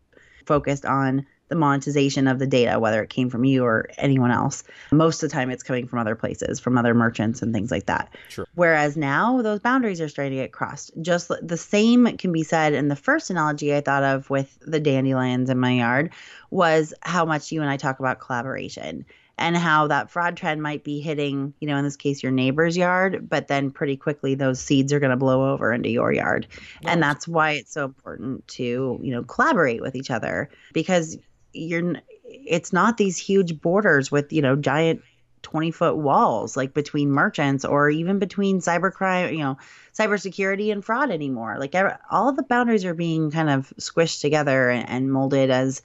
focused 0.46 0.86
on 0.86 1.26
the 1.54 1.60
monetization 1.60 2.28
of 2.28 2.40
the 2.40 2.48
data, 2.48 2.80
whether 2.80 3.04
it 3.04 3.12
came 3.12 3.30
from 3.30 3.44
you 3.46 3.64
or 3.64 3.88
anyone 4.00 4.32
else. 4.32 4.64
Most 4.92 5.22
of 5.22 5.30
the 5.30 5.34
time, 5.34 5.52
it's 5.52 5.62
coming 5.62 5.88
from 5.88 6.00
other 6.00 6.16
places, 6.16 6.60
from 6.60 6.80
other 6.80 6.96
merchants 6.96 7.44
and 7.44 7.54
things 7.54 7.70
like 7.70 7.86
that. 7.86 8.12
Sure. 8.30 8.48
Whereas 8.56 8.98
now, 8.98 9.44
those 9.44 9.60
boundaries 9.60 10.02
are 10.02 10.10
starting 10.10 10.32
to 10.32 10.44
get 10.44 10.52
crossed. 10.52 10.92
Just 11.00 11.32
the 11.42 11.58
same 11.58 12.18
can 12.18 12.32
be 12.32 12.42
said 12.42 12.74
in 12.74 12.88
the 12.88 12.96
first 12.96 13.30
analogy 13.30 13.76
I 13.76 13.82
thought 13.82 14.04
of 14.04 14.32
with 14.32 14.58
the 14.62 14.80
dandelions 14.80 15.52
in 15.52 15.60
my 15.60 15.74
yard 15.74 16.12
was 16.50 16.92
how 17.04 17.24
much 17.24 17.52
you 17.52 17.62
and 17.62 17.70
I 17.70 17.78
talk 17.78 18.00
about 18.00 18.20
collaboration 18.20 19.06
and 19.38 19.58
how 19.58 19.88
that 19.88 20.12
fraud 20.12 20.38
trend 20.38 20.62
might 20.62 20.84
be 20.84 21.00
hitting, 21.00 21.54
you 21.60 21.68
know, 21.68 21.78
in 21.78 21.84
this 21.84 21.96
case, 21.96 22.22
your 22.22 22.32
neighbor's 22.32 22.78
yard, 22.78 23.28
but 23.28 23.48
then 23.48 23.72
pretty 23.72 23.98
quickly 23.98 24.36
those 24.36 24.60
seeds 24.60 24.94
are 24.94 25.00
going 25.00 25.10
to 25.10 25.18
blow 25.18 25.52
over 25.52 25.74
into 25.74 25.90
your 25.90 26.14
yard. 26.14 26.48
And 26.86 27.02
that's 27.02 27.28
why 27.28 27.54
it's 27.54 27.74
so 27.74 27.86
important 27.86 28.48
to, 28.50 29.00
you 29.02 29.12
know, 29.12 29.24
collaborate 29.24 29.82
with 29.82 29.96
each 29.96 30.12
other 30.12 30.50
because 30.72 31.18
you're 31.54 31.96
it's 32.26 32.74
not 32.74 32.98
these 32.98 33.18
huge 33.18 33.62
borders 33.62 34.12
with 34.12 34.34
you 34.34 34.42
know 34.42 34.56
giant 34.56 35.02
20 35.44 35.72
foot 35.72 35.98
walls 35.98 36.56
like 36.56 36.74
between 36.74 37.12
merchants 37.12 37.66
or 37.66 37.90
even 37.90 38.18
between 38.18 38.60
cybercrime 38.60 39.32
you 39.32 39.40
know 39.40 39.58
cybersecurity 39.94 40.72
and 40.72 40.84
fraud 40.84 41.12
anymore. 41.12 41.58
Like 41.60 41.76
all 42.10 42.32
the 42.32 42.44
boundaries 42.44 42.86
are 42.86 42.94
being 42.94 43.32
kind 43.32 43.50
of 43.50 43.72
squished 43.80 44.22
together 44.22 44.70
and, 44.70 44.90
and 44.90 45.12
molded 45.12 45.52
as 45.52 45.82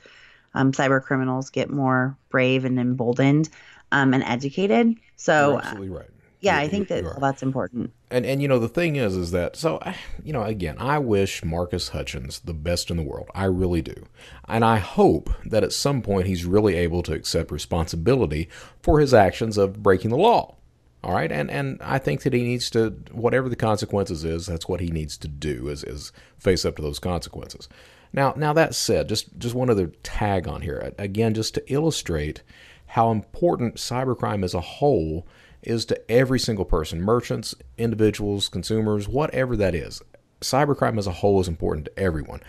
um, 0.55 0.73
cyber 0.73 1.03
criminals 1.03 1.51
get 1.51 1.71
more 1.71 2.17
brave 2.31 2.65
and 2.65 2.79
emboldened 2.79 3.49
um, 3.93 4.15
and 4.15 4.23
educated. 4.23 4.97
So 5.17 5.51
You're 5.51 5.59
absolutely 5.59 5.89
right 5.91 6.11
yeah, 6.41 6.59
I 6.59 6.69
think 6.69 6.89
that 6.89 7.03
well, 7.03 7.19
that's 7.21 7.43
important. 7.43 7.93
And 8.11 8.25
and 8.25 8.41
you 8.41 8.47
know 8.47 8.59
the 8.59 8.69
thing 8.69 8.97
is 8.97 9.17
is 9.17 9.33
that 9.33 9.57
so 9.57 9.81
you 10.23 10.33
know 10.33 10.43
again 10.43 10.77
I 10.79 10.99
wish 10.99 11.45
Marcus 11.45 11.89
Hutchins 11.89 12.41
the 12.41 12.55
best 12.55 12.91
in 12.91 12.97
the 12.97 13.03
world. 13.03 13.29
I 13.35 13.45
really 13.45 13.83
do. 13.83 14.07
And 14.47 14.65
I 14.65 14.79
hope 14.79 15.31
that 15.45 15.65
at 15.65 15.73
some 15.73 16.01
point 16.01 16.27
he's 16.27 16.45
really 16.45 16.77
able 16.77 17.03
to 17.05 17.13
accept 17.13 17.51
responsibility 17.51 18.49
for 18.83 19.01
his 19.01 19.13
actions 19.13 19.59
of 19.59 19.83
breaking 19.83 20.11
the 20.11 20.17
law. 20.17 20.55
All 21.03 21.13
right? 21.13 21.31
And 21.31 21.51
and 21.51 21.81
I 21.83 21.99
think 21.99 22.23
that 22.23 22.33
he 22.33 22.43
needs 22.43 22.71
to 22.71 22.91
whatever 23.11 23.49
the 23.49 23.57
consequences 23.57 24.25
is, 24.25 24.47
that's 24.47 24.69
what 24.69 24.81
he 24.81 24.89
needs 24.89 25.17
to 25.19 25.29
do 25.29 25.69
is 25.69 25.83
is 25.83 26.13
face 26.39 26.65
up 26.65 26.77
to 26.77 26.83
those 26.83 27.01
consequences. 27.01 27.69
Now 28.13 28.33
now 28.37 28.53
that 28.53 28.77
said, 28.77 29.09
just 29.09 29.37
just 29.39 29.57
one 29.57 29.71
other 29.71 29.89
tag 30.05 30.47
on 30.47 30.63
here. 30.63 30.93
Again 30.99 31.35
just 31.35 31.55
to 31.55 31.73
illustrate 31.73 32.43
how 32.87 33.11
important 33.11 33.75
cybercrime 33.75 34.45
as 34.45 34.55
a 34.55 34.61
whole 34.61 35.27
is 35.69 35.85
to 35.85 36.11
every 36.11 36.41
single 36.41 36.65
person 36.65 37.01
merchants, 37.01 37.55
individuals, 37.77 38.49
consumers, 38.49 39.07
whatever 39.07 39.55
that 39.57 39.75
is. 39.75 40.03
Cybercrime 40.41 40.99
as 40.99 41.07
a 41.07 41.13
whole 41.13 41.41
is 41.41 41.49
important 41.49 41.87
to 41.87 41.99
everyone. 41.99 42.41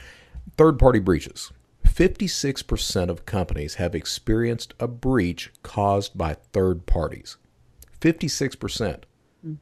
Third 0.58 0.80
party 0.80 1.00
breaches. 1.00 1.52
56% 1.86 3.10
of 3.10 3.26
companies 3.26 3.76
have 3.76 3.94
experienced 3.94 4.74
a 4.80 4.88
breach 4.88 5.52
caused 5.64 6.18
by 6.18 6.36
third 6.54 6.86
parties. 6.86 7.38
56%. 8.00 9.04
Hmm. 9.44 9.54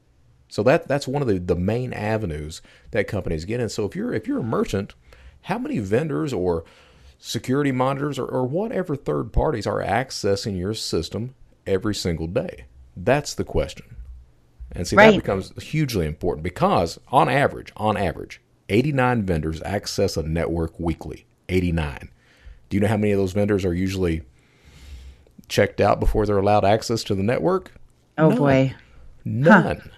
So 0.50 0.62
that 0.64 0.88
that's 0.88 1.08
one 1.08 1.22
of 1.22 1.28
the, 1.28 1.40
the 1.40 1.56
main 1.56 1.94
avenues 1.94 2.62
that 2.92 3.08
companies 3.08 3.46
get 3.46 3.60
in. 3.60 3.70
So 3.70 3.86
if 3.86 3.96
you're 3.96 4.14
if 4.14 4.28
you're 4.28 4.40
a 4.40 4.44
merchant, 4.44 4.94
how 5.44 5.58
many 5.58 5.80
vendors 5.80 6.32
or 6.32 6.64
security 7.18 7.72
monitors 7.72 8.20
or, 8.20 8.26
or 8.26 8.46
whatever 8.46 8.96
third 8.96 9.34
parties 9.34 9.66
are 9.66 9.82
accessing 9.82 10.58
your 10.58 10.74
system 10.74 11.34
every 11.66 11.96
single 11.96 12.28
day? 12.28 12.66
That's 13.06 13.34
the 13.34 13.44
question. 13.44 13.96
And 14.72 14.88
see, 14.88 14.96
right. 14.96 15.12
that 15.12 15.18
becomes 15.18 15.52
hugely 15.62 16.06
important 16.06 16.44
because, 16.44 17.00
on 17.10 17.30
average, 17.30 17.72
on 17.78 17.96
average, 17.96 18.42
89 18.70 19.24
vendors 19.24 19.62
access 19.64 20.18
a 20.18 20.24
network 20.24 20.80
weekly. 20.80 21.26
89. 21.50 22.10
Do 22.70 22.76
you 22.76 22.82
know 22.82 22.88
how 22.88 22.98
many 22.98 23.14
of 23.14 23.20
those 23.20 23.32
vendors 23.32 23.64
are 23.64 23.74
usually 23.74 24.24
checked 25.48 25.80
out 25.80 26.00
before 26.00 26.26
they're 26.26 26.38
allowed 26.38 26.66
access 26.66 27.04
to 27.06 27.16
the 27.16 27.24
network? 27.24 27.72
Oh 28.18 28.30
None. 28.30 28.38
boy. 28.38 28.76
None. 29.24 29.82
Huh. 29.84 29.90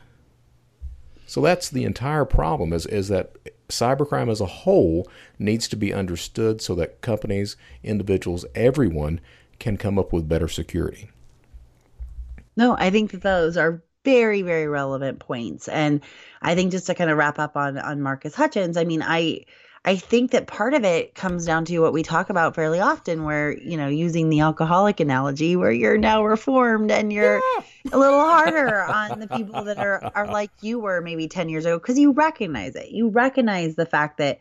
So 1.25 1.41
that's 1.41 1.69
the 1.69 1.83
entire 1.83 2.25
problem 2.25 2.73
is, 2.73 2.85
is 2.85 3.07
that 3.09 3.35
cybercrime 3.67 4.31
as 4.31 4.41
a 4.41 4.47
whole 4.47 5.07
needs 5.37 5.67
to 5.67 5.75
be 5.75 5.93
understood 5.93 6.61
so 6.61 6.73
that 6.75 7.01
companies, 7.01 7.55
individuals, 7.83 8.45
everyone 8.55 9.21
can 9.59 9.77
come 9.77 9.99
up 9.99 10.11
with 10.11 10.27
better 10.27 10.47
security. 10.47 11.09
No, 12.59 12.75
I 12.77 12.89
think 12.89 13.11
that 13.11 13.21
those 13.21 13.55
are 13.55 13.81
very, 14.03 14.41
very 14.41 14.67
relevant 14.67 15.19
points. 15.19 15.69
And 15.69 16.01
I 16.41 16.55
think 16.55 16.73
just 16.73 16.87
to 16.87 16.93
kind 16.93 17.09
of 17.09 17.17
wrap 17.17 17.39
up 17.39 17.55
on 17.55 17.77
on 17.77 18.01
Marcus 18.01 18.35
Hutchins, 18.35 18.75
I 18.75 18.83
mean, 18.83 19.01
I 19.01 19.45
I 19.85 19.95
think 19.95 20.31
that 20.31 20.45
part 20.45 20.73
of 20.73 20.83
it 20.83 21.15
comes 21.15 21.45
down 21.45 21.63
to 21.65 21.79
what 21.79 21.93
we 21.93 22.03
talk 22.03 22.29
about 22.29 22.55
fairly 22.55 22.81
often, 22.81 23.23
where, 23.23 23.57
you 23.57 23.77
know, 23.77 23.87
using 23.87 24.29
the 24.29 24.41
alcoholic 24.41 24.99
analogy, 24.99 25.55
where 25.55 25.71
you're 25.71 25.97
now 25.97 26.25
reformed 26.25 26.91
and 26.91 27.13
you're 27.13 27.37
yeah. 27.37 27.63
a 27.93 27.97
little 27.97 28.19
harder 28.19 28.83
on 28.83 29.21
the 29.21 29.27
people 29.27 29.63
that 29.63 29.77
are, 29.77 30.11
are 30.13 30.27
like 30.27 30.51
you 30.61 30.79
were 30.79 30.99
maybe 30.99 31.29
10 31.29 31.47
years 31.47 31.63
ago, 31.63 31.79
because 31.79 31.97
you 31.97 32.11
recognize 32.11 32.75
it. 32.75 32.89
You 32.89 33.07
recognize 33.07 33.75
the 33.75 33.85
fact 33.85 34.17
that 34.17 34.39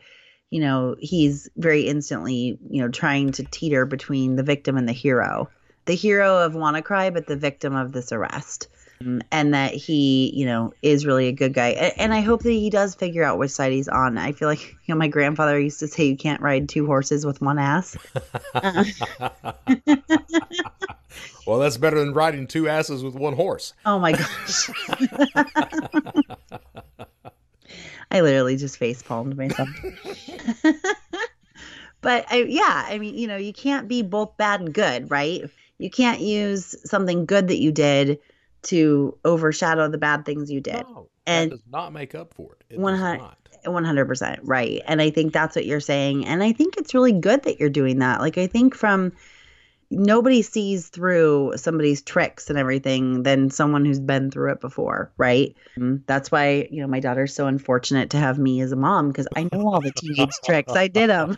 you 0.49 0.59
know, 0.59 0.95
he's 0.99 1.47
very 1.55 1.83
instantly, 1.83 2.57
you 2.69 2.81
know, 2.81 2.89
trying 2.89 3.31
to 3.33 3.43
teeter 3.43 3.85
between 3.85 4.35
the 4.35 4.43
victim 4.43 4.77
and 4.77 4.89
the 4.89 4.93
hero. 4.93 5.47
The 5.89 5.95
hero 5.95 6.37
of 6.37 6.53
WannaCry, 6.53 7.11
but 7.11 7.25
the 7.25 7.35
victim 7.35 7.73
of 7.73 7.93
this 7.93 8.11
arrest. 8.11 8.67
Um, 9.01 9.23
and 9.31 9.55
that 9.55 9.73
he, 9.73 10.31
you 10.35 10.45
know, 10.45 10.71
is 10.83 11.03
really 11.03 11.25
a 11.25 11.31
good 11.31 11.51
guy. 11.51 11.69
And, 11.69 11.93
and 11.97 12.13
I 12.13 12.19
hope 12.21 12.43
that 12.43 12.51
he 12.51 12.69
does 12.69 12.93
figure 12.93 13.23
out 13.23 13.39
which 13.39 13.49
side 13.49 13.71
he's 13.71 13.87
on. 13.87 14.19
I 14.19 14.33
feel 14.33 14.47
like, 14.47 14.61
you 14.85 14.93
know, 14.93 14.99
my 14.99 15.07
grandfather 15.07 15.59
used 15.59 15.79
to 15.79 15.87
say 15.87 16.05
you 16.05 16.15
can't 16.15 16.43
ride 16.43 16.69
two 16.69 16.85
horses 16.85 17.25
with 17.25 17.41
one 17.41 17.57
ass. 17.57 17.97
well, 21.47 21.57
that's 21.57 21.77
better 21.77 21.97
than 21.97 22.13
riding 22.13 22.45
two 22.45 22.69
asses 22.69 23.03
with 23.03 23.15
one 23.15 23.33
horse. 23.33 23.73
Oh 23.83 23.97
my 23.97 24.11
gosh. 24.11 24.69
I 28.11 28.21
literally 28.21 28.57
just 28.57 28.77
face 28.77 29.01
palmed 29.01 29.35
myself. 29.35 29.69
but 32.01 32.25
I, 32.29 32.43
yeah, 32.47 32.85
I 32.87 32.99
mean, 32.99 33.17
you 33.17 33.25
know, 33.25 33.37
you 33.37 33.53
can't 33.53 33.87
be 33.87 34.03
both 34.03 34.37
bad 34.37 34.59
and 34.59 34.71
good, 34.71 35.09
right? 35.09 35.49
You 35.79 35.89
can't 35.89 36.19
use 36.19 36.75
something 36.87 37.25
good 37.25 37.47
that 37.47 37.59
you 37.59 37.71
did 37.71 38.19
to 38.63 39.17
overshadow 39.25 39.87
the 39.87 39.97
bad 39.97 40.25
things 40.25 40.51
you 40.51 40.61
did. 40.61 40.85
No, 40.87 41.09
and 41.25 41.51
does 41.51 41.63
not 41.71 41.93
make 41.93 42.13
up 42.13 42.33
for 42.33 42.57
it. 42.69 42.75
it 42.75 42.79
100% 42.79 44.39
right. 44.43 44.81
And 44.85 45.01
I 45.01 45.09
think 45.09 45.33
that's 45.33 45.55
what 45.55 45.65
you're 45.65 45.79
saying. 45.79 46.25
And 46.25 46.43
I 46.43 46.51
think 46.51 46.77
it's 46.77 46.93
really 46.93 47.13
good 47.13 47.43
that 47.43 47.59
you're 47.59 47.69
doing 47.69 47.99
that. 47.99 48.19
Like, 48.19 48.37
I 48.37 48.47
think 48.47 48.75
from 48.75 49.13
nobody 49.91 50.41
sees 50.41 50.89
through 50.89 51.53
somebody's 51.55 52.01
tricks 52.01 52.49
and 52.49 52.59
everything 52.59 53.23
than 53.23 53.49
someone 53.49 53.85
who's 53.85 53.99
been 53.99 54.29
through 54.29 54.51
it 54.51 54.61
before, 54.61 55.11
right? 55.17 55.55
Mm, 55.77 56.01
that's 56.05 56.31
why, 56.31 56.67
you 56.69 56.81
know, 56.81 56.87
my 56.87 56.99
daughter's 56.99 57.33
so 57.33 57.47
unfortunate 57.47 58.11
to 58.11 58.17
have 58.17 58.37
me 58.37 58.61
as 58.61 58.71
a 58.71 58.75
mom 58.75 59.07
because 59.07 59.27
I 59.35 59.43
know 59.51 59.67
all 59.67 59.81
the 59.81 59.91
teenage 59.91 60.35
tricks. 60.45 60.73
I 60.73 60.87
did 60.87 61.09
them. 61.09 61.37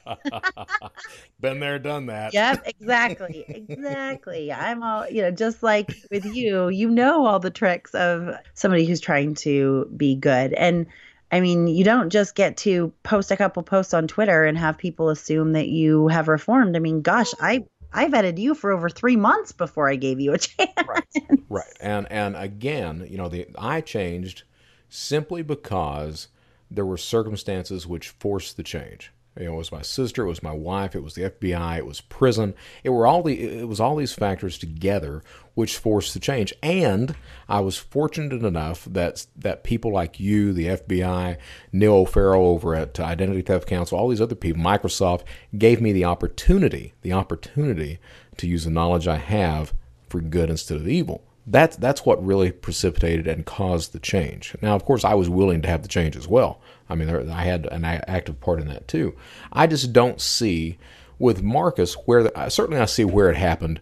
been 1.40 1.60
there, 1.62 1.80
done 1.80 2.08
that. 2.08 2.34
Yep, 2.34 2.64
exactly. 2.66 3.46
Exactly. 3.48 4.52
I'm 4.52 4.84
all, 4.84 5.10
you 5.10 5.22
know, 5.22 5.32
just 5.32 5.64
like 5.64 5.94
with 6.10 6.26
you, 6.26 6.68
you 6.70 6.90
know 6.90 7.26
all 7.26 7.40
the 7.40 7.52
tricks 7.52 7.94
of 7.96 8.36
somebody 8.54 8.86
who's 8.86 9.00
trying 9.00 9.36
to 9.36 9.90
be 9.96 10.16
good. 10.16 10.54
And 10.54 10.88
I 11.32 11.40
mean, 11.40 11.68
you 11.68 11.86
don't 11.86 12.10
just 12.10 12.36
get 12.36 12.58
to 12.58 12.92
post 13.04 13.32
a 13.32 13.38
couple 13.38 13.64
posts 13.64 13.94
on 13.94 14.08
Twitter 14.08 14.44
and 14.44 14.58
have 14.58 14.78
people 14.78 15.10
assume 15.10 15.54
that 15.54 15.70
you 15.70 16.10
have 16.10 16.28
reformed. 16.28 16.76
I 16.76 16.80
mean, 16.80 17.02
gosh, 17.02 17.32
I 17.40 17.64
I 17.94 18.08
vetted 18.08 18.38
you 18.38 18.56
for 18.56 18.72
over 18.72 18.90
three 18.90 19.16
months 19.16 19.52
before 19.52 19.90
I 19.90 19.96
gave 19.96 20.20
you 20.20 20.34
a 20.34 20.38
chance. 20.40 20.72
Right. 20.88 21.06
Right. 21.50 21.78
And 21.80 22.12
and 22.12 22.36
again, 22.36 23.08
you 23.10 23.18
know, 23.18 23.28
the 23.28 23.48
I 23.58 23.82
changed 23.82 24.44
simply 24.90 25.42
because 25.42 26.28
there 26.70 26.86
were 26.86 26.98
circumstances 26.98 27.86
which 27.86 28.10
forced 28.10 28.58
the 28.58 28.64
change. 28.64 29.12
You 29.40 29.46
know, 29.46 29.54
it 29.54 29.58
was 29.58 29.72
my 29.72 29.82
sister, 29.82 30.26
it 30.26 30.30
was 30.30 30.44
my 30.44 30.52
wife, 30.52 30.94
it 30.94 31.04
was 31.04 31.14
the 31.14 31.30
FBI, 31.30 31.78
it 31.78 31.86
was 31.86 32.02
prison. 32.02 32.54
It 32.84 32.90
were 32.90 33.08
all 33.08 33.24
the 33.24 33.60
it 33.60 33.68
was 33.68 33.80
all 33.80 33.96
these 33.96 34.14
factors 34.14 34.58
together 34.58 35.24
which 35.54 35.78
forced 35.78 36.14
the 36.14 36.20
change. 36.20 36.54
And 36.62 37.16
I 37.48 37.62
was 37.62 37.78
fortunate 37.78 38.44
enough 38.44 38.86
that 38.92 39.26
that 39.38 39.64
people 39.64 39.94
like 39.94 40.20
you, 40.20 40.52
the 40.52 40.68
FBI, 40.68 41.38
Neal 41.72 41.94
O'Farrell 41.94 42.46
over 42.46 42.76
at 42.76 43.00
Identity 43.00 43.42
Theft 43.42 43.68
Council, 43.68 43.98
all 43.98 44.10
these 44.10 44.22
other 44.22 44.36
people, 44.36 44.62
Microsoft, 44.62 45.24
gave 45.58 45.80
me 45.80 45.94
the 45.94 46.06
opportunity, 46.06 46.94
the 47.02 47.14
opportunity 47.14 48.00
to 48.36 48.48
use 48.48 48.66
the 48.66 48.70
knowledge 48.70 49.08
I 49.08 49.18
have 49.18 49.74
for 50.10 50.20
good 50.20 50.50
instead 50.50 50.78
of 50.78 50.90
evil. 50.90 51.24
That's 51.48 51.76
that's 51.78 52.06
what 52.06 52.24
really 52.24 52.52
precipitated 52.52 53.28
and 53.28 53.46
caused 53.46 53.94
the 53.94 54.00
change. 54.00 54.56
Now, 54.62 54.76
of 54.76 54.86
course, 54.86 55.04
I 55.04 55.16
was 55.16 55.30
willing 55.30 55.62
to 55.64 55.68
have 55.68 55.82
the 55.82 55.88
change 55.88 56.16
as 56.16 56.28
well. 56.28 56.62
I 56.88 56.96
mean, 56.96 57.10
I 57.10 57.44
had 57.44 57.66
an 57.68 57.84
active 57.84 58.40
part 58.40 58.60
in 58.60 58.68
that 58.68 58.88
too. 58.88 59.16
I 59.52 59.66
just 59.68 59.92
don't 59.92 60.22
see 60.22 60.78
with 61.18 61.42
Marcus 61.42 61.94
where 62.06 62.24
the, 62.24 62.50
certainly 62.50 62.80
I 62.80 62.86
see 62.86 63.06
where 63.06 63.30
it 63.30 63.38
happened 63.38 63.80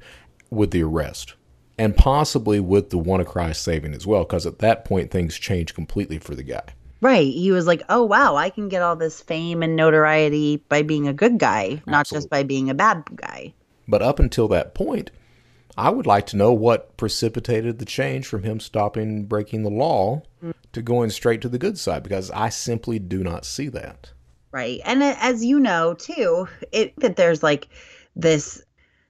with 0.50 0.72
the 0.72 0.84
arrest 0.84 1.36
and 1.78 1.96
possibly 1.96 2.60
with 2.60 2.90
the 2.90 3.00
WannaCry 3.00 3.56
saving 3.56 3.94
as 3.94 4.06
well, 4.06 4.24
because 4.24 4.46
at 4.46 4.60
that 4.60 4.84
point 4.86 5.12
things 5.12 5.38
changed 5.38 5.76
completely 5.76 6.20
for 6.20 6.36
the 6.36 6.44
guy. 6.44 6.64
Right. 7.02 7.34
He 7.34 7.52
was 7.52 7.66
like, 7.66 7.82
oh, 7.88 8.04
wow, 8.04 8.36
I 8.36 8.50
can 8.50 8.68
get 8.68 8.82
all 8.82 8.98
this 8.98 9.22
fame 9.22 9.64
and 9.64 9.78
notoriety 9.78 10.58
by 10.68 10.82
being 10.82 11.08
a 11.08 11.14
good 11.14 11.38
guy, 11.38 11.82
not 11.88 12.02
Absolutely. 12.02 12.18
just 12.18 12.30
by 12.30 12.44
being 12.44 12.70
a 12.70 12.74
bad 12.74 13.04
guy. 13.16 13.54
But 13.88 14.02
up 14.02 14.20
until 14.20 14.50
that 14.50 14.76
point, 14.76 15.10
I 15.80 15.90
would 15.90 16.06
like 16.06 16.26
to 16.28 16.38
know 16.38 16.52
what 16.52 16.98
precipitated 16.98 17.80
the 17.80 17.86
change 17.86 18.28
from 18.28 18.44
him 18.44 18.60
stopping 18.60 19.26
breaking 19.26 19.64
the 19.64 19.70
law 19.70 20.24
to 20.74 20.82
going 20.82 21.10
straight 21.10 21.42
to 21.42 21.50
the 21.50 21.58
good 21.58 21.80
side 21.80 22.04
because 22.04 22.30
I 22.32 22.50
simply 22.50 23.00
do 23.00 23.24
not 23.24 23.46
see 23.46 23.70
that. 23.70 24.12
Right. 24.52 24.82
And 24.84 25.02
uh, 25.02 25.16
as 25.20 25.46
you 25.46 25.58
know, 25.58 25.94
too, 25.94 26.50
it 26.74 27.00
that 27.00 27.16
there's 27.16 27.42
like 27.42 27.70
this 28.14 28.62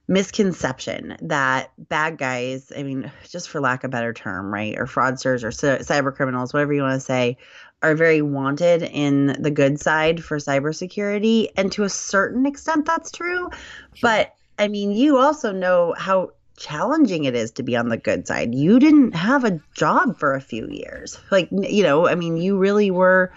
misconception 0.06 1.16
that 1.22 1.72
bad 1.88 2.18
guys, 2.18 2.72
I 2.76 2.84
mean, 2.84 3.10
just 3.28 3.48
for 3.48 3.60
lack 3.60 3.82
of 3.82 3.88
a 3.88 3.92
better 3.92 4.12
term, 4.12 4.52
right, 4.52 4.78
or 4.78 4.86
fraudsters 4.86 5.42
or 5.42 5.50
cyber 5.50 6.14
criminals, 6.14 6.52
whatever 6.52 6.72
you 6.72 6.82
want 6.82 6.94
to 6.94 7.04
say, 7.04 7.36
are 7.82 7.96
very 7.96 8.22
wanted 8.22 8.82
in 8.82 9.36
the 9.40 9.50
good 9.50 9.80
side 9.80 10.22
for 10.22 10.36
cybersecurity. 10.36 11.48
And 11.56 11.72
to 11.72 11.82
a 11.82 11.88
certain 11.88 12.46
extent, 12.46 12.86
that's 12.86 13.10
true. 13.10 13.48
Sure. 13.94 14.00
But 14.02 14.34
I 14.58 14.68
mean, 14.68 14.92
you 14.92 15.18
also 15.18 15.52
know 15.52 15.94
how 15.96 16.30
challenging 16.60 17.24
it 17.24 17.34
is 17.34 17.52
to 17.52 17.62
be 17.62 17.74
on 17.76 17.88
the 17.88 17.96
good 17.96 18.28
side. 18.28 18.54
You 18.54 18.78
didn't 18.78 19.12
have 19.12 19.44
a 19.44 19.60
job 19.74 20.18
for 20.18 20.34
a 20.34 20.40
few 20.40 20.68
years. 20.68 21.18
Like, 21.30 21.48
you 21.50 21.82
know, 21.82 22.06
I 22.06 22.14
mean, 22.14 22.36
you 22.36 22.58
really 22.58 22.90
were 22.90 23.32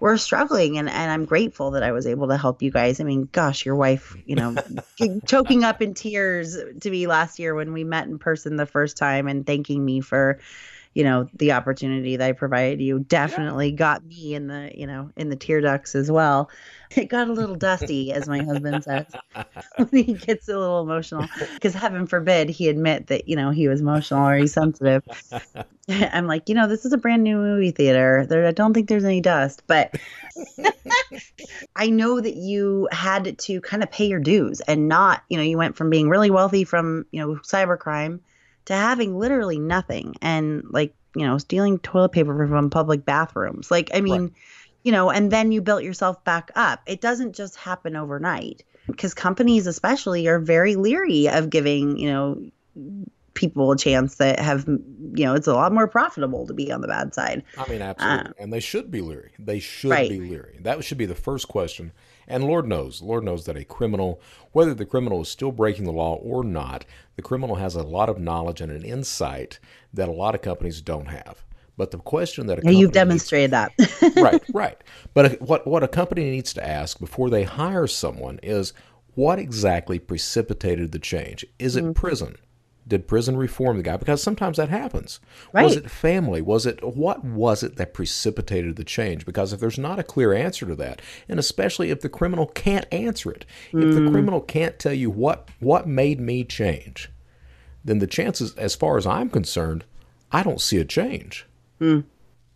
were 0.00 0.16
struggling 0.16 0.78
and, 0.78 0.88
and 0.88 1.10
I'm 1.10 1.24
grateful 1.24 1.72
that 1.72 1.82
I 1.82 1.90
was 1.90 2.06
able 2.06 2.28
to 2.28 2.36
help 2.36 2.62
you 2.62 2.70
guys. 2.70 3.00
I 3.00 3.04
mean, 3.04 3.28
gosh, 3.32 3.66
your 3.66 3.74
wife, 3.74 4.16
you 4.26 4.36
know, 4.36 4.54
choking 5.26 5.64
up 5.64 5.82
in 5.82 5.94
tears 5.94 6.56
to 6.82 6.90
me 6.90 7.08
last 7.08 7.40
year 7.40 7.52
when 7.52 7.72
we 7.72 7.82
met 7.82 8.06
in 8.06 8.20
person 8.20 8.56
the 8.56 8.64
first 8.64 8.96
time 8.96 9.26
and 9.26 9.44
thanking 9.44 9.84
me 9.84 10.00
for 10.00 10.38
you 10.94 11.04
know 11.04 11.28
the 11.34 11.52
opportunity 11.52 12.16
that 12.16 12.28
I 12.28 12.32
provided 12.32 12.80
you 12.80 12.98
definitely 13.00 13.68
yeah. 13.68 13.76
got 13.76 14.04
me 14.04 14.34
in 14.34 14.46
the 14.48 14.72
you 14.74 14.86
know 14.86 15.10
in 15.16 15.28
the 15.28 15.36
tear 15.36 15.60
ducts 15.60 15.94
as 15.94 16.10
well. 16.10 16.50
It 16.96 17.06
got 17.06 17.28
a 17.28 17.32
little 17.32 17.54
dusty, 17.54 18.12
as 18.12 18.28
my 18.28 18.42
husband 18.42 18.84
says, 18.84 19.06
when 19.76 20.04
he 20.04 20.14
gets 20.14 20.48
a 20.48 20.58
little 20.58 20.80
emotional. 20.80 21.26
Because 21.54 21.74
heaven 21.74 22.06
forbid 22.06 22.48
he 22.48 22.68
admit 22.68 23.08
that 23.08 23.28
you 23.28 23.36
know 23.36 23.50
he 23.50 23.68
was 23.68 23.80
emotional 23.80 24.26
or 24.26 24.36
he's 24.36 24.52
sensitive. 24.52 25.02
I'm 25.88 26.26
like, 26.26 26.48
you 26.48 26.54
know, 26.54 26.66
this 26.66 26.84
is 26.84 26.92
a 26.92 26.98
brand 26.98 27.24
new 27.24 27.36
movie 27.36 27.70
theater. 27.70 28.26
There, 28.28 28.46
I 28.46 28.52
don't 28.52 28.74
think 28.74 28.88
there's 28.88 29.04
any 29.04 29.20
dust, 29.20 29.62
but 29.66 29.94
I 31.76 31.88
know 31.88 32.20
that 32.20 32.36
you 32.36 32.88
had 32.92 33.38
to 33.38 33.60
kind 33.60 33.82
of 33.82 33.90
pay 33.90 34.06
your 34.06 34.20
dues 34.20 34.60
and 34.62 34.88
not, 34.88 35.22
you 35.28 35.36
know, 35.36 35.42
you 35.42 35.56
went 35.56 35.76
from 35.76 35.90
being 35.90 36.08
really 36.08 36.30
wealthy 36.30 36.64
from 36.64 37.06
you 37.10 37.20
know 37.20 37.36
cybercrime 37.36 38.20
to 38.66 38.74
having 38.74 39.18
literally 39.18 39.58
nothing 39.58 40.14
and 40.20 40.62
like 40.70 40.94
you 41.16 41.26
know 41.26 41.38
stealing 41.38 41.78
toilet 41.78 42.10
paper 42.10 42.46
from 42.46 42.70
public 42.70 43.04
bathrooms 43.04 43.70
like 43.70 43.90
i 43.94 44.00
mean 44.00 44.22
right. 44.22 44.32
You 44.88 44.92
know 44.92 45.10
and 45.10 45.30
then 45.30 45.52
you 45.52 45.60
built 45.60 45.82
yourself 45.82 46.24
back 46.24 46.50
up. 46.54 46.80
It 46.86 47.02
doesn't 47.02 47.34
just 47.34 47.56
happen 47.56 47.94
overnight 47.94 48.64
because 48.86 49.12
companies 49.12 49.66
especially 49.66 50.26
are 50.28 50.38
very 50.38 50.76
leery 50.76 51.28
of 51.28 51.50
giving 51.50 51.98
you 51.98 52.10
know 52.10 52.42
people 53.34 53.70
a 53.70 53.76
chance 53.76 54.14
that 54.14 54.40
have 54.40 54.66
you 54.66 55.26
know 55.26 55.34
it's 55.34 55.46
a 55.46 55.52
lot 55.52 55.74
more 55.74 55.86
profitable 55.86 56.46
to 56.46 56.54
be 56.54 56.72
on 56.72 56.80
the 56.80 56.88
bad 56.88 57.12
side. 57.12 57.44
I 57.58 57.68
mean 57.68 57.82
absolutely. 57.82 58.30
Uh, 58.30 58.32
and 58.38 58.50
they 58.50 58.60
should 58.60 58.90
be 58.90 59.02
leery. 59.02 59.32
They 59.38 59.58
should 59.58 59.90
right. 59.90 60.08
be 60.08 60.20
leery. 60.20 60.58
That 60.62 60.82
should 60.82 60.96
be 60.96 61.04
the 61.04 61.14
first 61.14 61.48
question. 61.48 61.92
And 62.26 62.44
Lord 62.44 62.66
knows, 62.66 63.02
Lord 63.02 63.24
knows 63.24 63.44
that 63.44 63.58
a 63.58 63.64
criminal, 63.64 64.22
whether 64.52 64.72
the 64.72 64.86
criminal 64.86 65.20
is 65.20 65.28
still 65.28 65.52
breaking 65.52 65.84
the 65.84 65.92
law 65.92 66.14
or 66.14 66.42
not, 66.42 66.86
the 67.16 67.22
criminal 67.22 67.56
has 67.56 67.74
a 67.74 67.82
lot 67.82 68.08
of 68.08 68.18
knowledge 68.18 68.62
and 68.62 68.72
an 68.72 68.84
insight 68.84 69.58
that 69.92 70.08
a 70.08 70.12
lot 70.12 70.34
of 70.34 70.40
companies 70.40 70.80
don't 70.80 71.08
have. 71.08 71.44
But 71.78 71.92
the 71.92 71.98
question 71.98 72.48
that 72.48 72.66
a 72.66 72.74
you've 72.74 72.90
demonstrated 72.90 73.52
needs, 73.52 74.00
that, 74.00 74.16
right, 74.16 74.42
right. 74.52 74.84
But 75.14 75.40
what 75.40 75.64
what 75.64 75.84
a 75.84 75.88
company 75.88 76.28
needs 76.28 76.52
to 76.54 76.68
ask 76.68 76.98
before 76.98 77.30
they 77.30 77.44
hire 77.44 77.86
someone 77.86 78.40
is 78.42 78.72
what 79.14 79.38
exactly 79.38 80.00
precipitated 80.00 80.90
the 80.90 80.98
change? 80.98 81.46
Is 81.58 81.76
it 81.76 81.84
mm-hmm. 81.84 81.92
prison? 81.92 82.36
Did 82.88 83.06
prison 83.06 83.36
reform 83.36 83.76
the 83.76 83.82
guy? 83.84 83.96
Because 83.96 84.22
sometimes 84.22 84.56
that 84.56 84.70
happens. 84.70 85.20
Right. 85.52 85.62
Was 85.62 85.76
it 85.76 85.88
family? 85.88 86.42
Was 86.42 86.66
it 86.66 86.82
what 86.82 87.24
was 87.24 87.62
it 87.62 87.76
that 87.76 87.94
precipitated 87.94 88.74
the 88.74 88.82
change? 88.82 89.24
Because 89.24 89.52
if 89.52 89.60
there's 89.60 89.78
not 89.78 90.00
a 90.00 90.04
clear 90.04 90.32
answer 90.32 90.66
to 90.66 90.74
that, 90.74 91.00
and 91.28 91.38
especially 91.38 91.90
if 91.90 92.00
the 92.00 92.08
criminal 92.08 92.46
can't 92.46 92.92
answer 92.92 93.30
it, 93.30 93.46
mm. 93.72 93.86
if 93.86 93.94
the 93.94 94.00
mm. 94.00 94.10
criminal 94.10 94.40
can't 94.40 94.80
tell 94.80 94.94
you 94.94 95.10
what 95.10 95.48
what 95.60 95.86
made 95.86 96.18
me 96.18 96.42
change, 96.42 97.08
then 97.84 98.00
the 98.00 98.08
chances, 98.08 98.52
as 98.54 98.74
far 98.74 98.98
as 98.98 99.06
I'm 99.06 99.30
concerned, 99.30 99.84
I 100.32 100.42
don't 100.42 100.60
see 100.60 100.78
a 100.78 100.84
change. 100.84 101.46
Mm. 101.80 102.04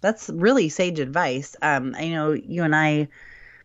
That's 0.01 0.29
really 0.31 0.69
sage 0.69 0.99
advice. 0.99 1.57
Um, 1.63 1.95
I 1.97 2.09
know 2.09 2.33
you 2.33 2.65
and 2.65 2.75
I 2.75 3.09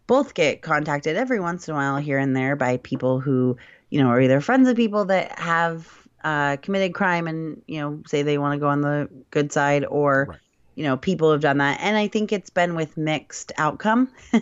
both 0.05 0.33
get 0.33 0.61
contacted 0.61 1.17
every 1.17 1.39
once 1.39 1.67
in 1.67 1.73
a 1.73 1.77
while 1.77 1.97
here 1.97 2.19
and 2.19 2.35
there 2.35 2.55
by 2.55 2.77
people 2.77 3.19
who, 3.19 3.57
you 3.89 4.01
know, 4.01 4.09
are 4.09 4.21
either 4.21 4.39
friends 4.39 4.69
of 4.69 4.75
people 4.75 5.05
that 5.05 5.37
have 5.37 6.07
uh, 6.23 6.57
committed 6.57 6.93
crime 6.93 7.27
and 7.27 7.61
you 7.67 7.79
know 7.79 8.01
say 8.05 8.21
they 8.21 8.37
want 8.37 8.53
to 8.53 8.59
go 8.59 8.67
on 8.67 8.81
the 8.81 9.07
good 9.31 9.51
side 9.51 9.85
or 9.85 10.27
right. 10.29 10.39
You 10.77 10.83
know, 10.83 10.95
people 10.95 11.31
have 11.31 11.41
done 11.41 11.57
that. 11.57 11.79
And 11.81 11.97
I 11.97 12.07
think 12.07 12.31
it's 12.31 12.51
been 12.51 12.75
with 12.75 12.97
mixed 12.97 13.51
outcome, 13.57 14.09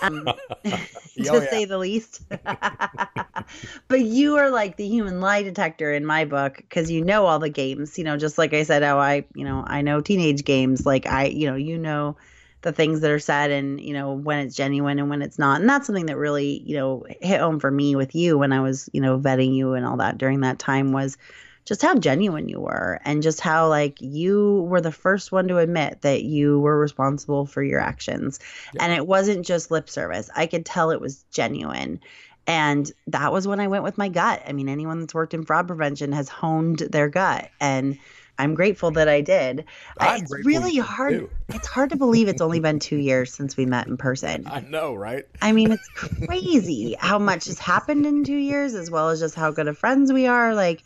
um, 0.00 0.24
to 0.64 0.72
oh, 0.72 0.78
yeah. 1.16 1.50
say 1.50 1.64
the 1.64 1.76
least. 1.76 2.22
but 3.88 4.00
you 4.00 4.36
are 4.36 4.48
like 4.48 4.76
the 4.76 4.86
human 4.86 5.20
lie 5.20 5.42
detector 5.42 5.92
in 5.92 6.06
my 6.06 6.24
book 6.24 6.58
because 6.58 6.88
you 6.88 7.04
know 7.04 7.26
all 7.26 7.40
the 7.40 7.50
games, 7.50 7.98
you 7.98 8.04
know, 8.04 8.16
just 8.16 8.38
like 8.38 8.54
I 8.54 8.62
said, 8.62 8.84
how 8.84 9.00
I, 9.00 9.24
you 9.34 9.44
know, 9.44 9.64
I 9.66 9.82
know 9.82 10.00
teenage 10.00 10.44
games. 10.44 10.86
Like 10.86 11.04
I, 11.04 11.24
you 11.24 11.50
know, 11.50 11.56
you 11.56 11.78
know 11.78 12.16
the 12.62 12.70
things 12.70 13.00
that 13.00 13.10
are 13.10 13.18
said 13.18 13.50
and, 13.50 13.80
you 13.80 13.92
know, 13.92 14.12
when 14.12 14.38
it's 14.38 14.54
genuine 14.54 15.00
and 15.00 15.10
when 15.10 15.20
it's 15.20 15.38
not. 15.38 15.60
And 15.60 15.68
that's 15.68 15.86
something 15.86 16.06
that 16.06 16.16
really, 16.16 16.62
you 16.64 16.76
know, 16.76 17.04
hit 17.20 17.40
home 17.40 17.58
for 17.58 17.72
me 17.72 17.96
with 17.96 18.14
you 18.14 18.38
when 18.38 18.52
I 18.52 18.60
was, 18.60 18.88
you 18.92 19.00
know, 19.00 19.18
vetting 19.18 19.52
you 19.52 19.74
and 19.74 19.84
all 19.84 19.96
that 19.96 20.16
during 20.16 20.42
that 20.42 20.60
time 20.60 20.92
was 20.92 21.18
just 21.66 21.82
how 21.82 21.96
genuine 21.96 22.48
you 22.48 22.60
were 22.60 23.00
and 23.04 23.22
just 23.22 23.40
how 23.40 23.68
like 23.68 24.00
you 24.00 24.62
were 24.62 24.80
the 24.80 24.92
first 24.92 25.32
one 25.32 25.48
to 25.48 25.58
admit 25.58 26.00
that 26.02 26.22
you 26.22 26.60
were 26.60 26.78
responsible 26.78 27.44
for 27.44 27.62
your 27.62 27.80
actions. 27.80 28.38
Yeah. 28.72 28.84
and 28.84 28.92
it 28.92 29.06
wasn't 29.06 29.44
just 29.44 29.70
lip 29.70 29.90
service. 29.90 30.30
I 30.34 30.46
could 30.46 30.64
tell 30.64 30.92
it 30.92 31.00
was 31.00 31.24
genuine. 31.30 32.00
And 32.46 32.90
that 33.08 33.32
was 33.32 33.48
when 33.48 33.58
i 33.58 33.66
went 33.66 33.82
with 33.82 33.98
my 33.98 34.08
gut. 34.08 34.42
I 34.46 34.52
mean 34.52 34.68
anyone 34.68 35.00
that's 35.00 35.12
worked 35.12 35.34
in 35.34 35.44
fraud 35.44 35.66
prevention 35.66 36.12
has 36.12 36.28
honed 36.28 36.78
their 36.78 37.08
gut. 37.08 37.50
And 37.60 37.98
i'm 38.38 38.54
grateful 38.54 38.92
that 38.92 39.08
i 39.08 39.20
did. 39.20 39.64
I'm 39.98 40.22
it's 40.22 40.46
really 40.46 40.76
hard 40.76 41.28
it's 41.48 41.66
hard 41.66 41.90
to 41.90 41.96
believe 41.96 42.28
it's 42.28 42.42
only 42.42 42.60
been 42.60 42.78
two 42.78 42.96
years 42.96 43.34
since 43.34 43.56
we 43.56 43.66
met 43.66 43.88
in 43.88 43.96
person. 43.96 44.44
I 44.46 44.60
know 44.60 44.94
right? 44.94 45.24
I 45.42 45.50
mean 45.50 45.72
it's 45.72 45.88
crazy 45.88 46.94
how 46.96 47.18
much 47.18 47.46
has 47.46 47.58
happened 47.58 48.06
in 48.06 48.22
two 48.22 48.36
years 48.36 48.74
as 48.74 48.88
well 48.88 49.08
as 49.08 49.18
just 49.18 49.34
how 49.34 49.50
good 49.50 49.66
of 49.66 49.76
friends 49.76 50.12
we 50.12 50.28
are. 50.28 50.54
Like 50.54 50.84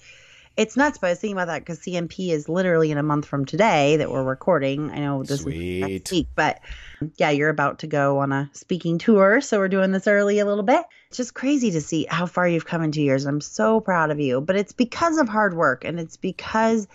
it's 0.60 0.76
nuts, 0.76 0.98
but 0.98 1.06
I 1.06 1.10
was 1.12 1.18
thinking 1.18 1.38
about 1.38 1.46
that 1.46 1.60
because 1.60 1.78
CNP 1.80 2.32
is 2.32 2.46
literally 2.46 2.90
in 2.90 2.98
a 2.98 3.02
month 3.02 3.24
from 3.24 3.46
today 3.46 3.96
that 3.96 4.10
we're 4.10 4.22
recording. 4.22 4.90
I 4.90 4.98
know 4.98 5.22
this 5.22 5.40
Sweet. 5.40 5.56
is 5.56 5.88
next 5.88 6.12
week, 6.12 6.28
but 6.34 6.60
yeah, 7.16 7.30
you're 7.30 7.48
about 7.48 7.78
to 7.78 7.86
go 7.86 8.18
on 8.18 8.30
a 8.30 8.50
speaking 8.52 8.98
tour, 8.98 9.40
so 9.40 9.58
we're 9.58 9.68
doing 9.68 9.90
this 9.90 10.06
early 10.06 10.38
a 10.38 10.44
little 10.44 10.62
bit. 10.62 10.84
It's 11.08 11.16
just 11.16 11.32
crazy 11.32 11.70
to 11.70 11.80
see 11.80 12.06
how 12.10 12.26
far 12.26 12.46
you've 12.46 12.66
come 12.66 12.82
in 12.82 12.92
two 12.92 13.00
years. 13.00 13.24
I'm 13.24 13.40
so 13.40 13.80
proud 13.80 14.10
of 14.10 14.20
you, 14.20 14.42
but 14.42 14.54
it's 14.54 14.74
because 14.74 15.16
of 15.16 15.30
hard 15.30 15.56
work 15.56 15.82
and 15.86 15.98
it's 15.98 16.18
because 16.18 16.86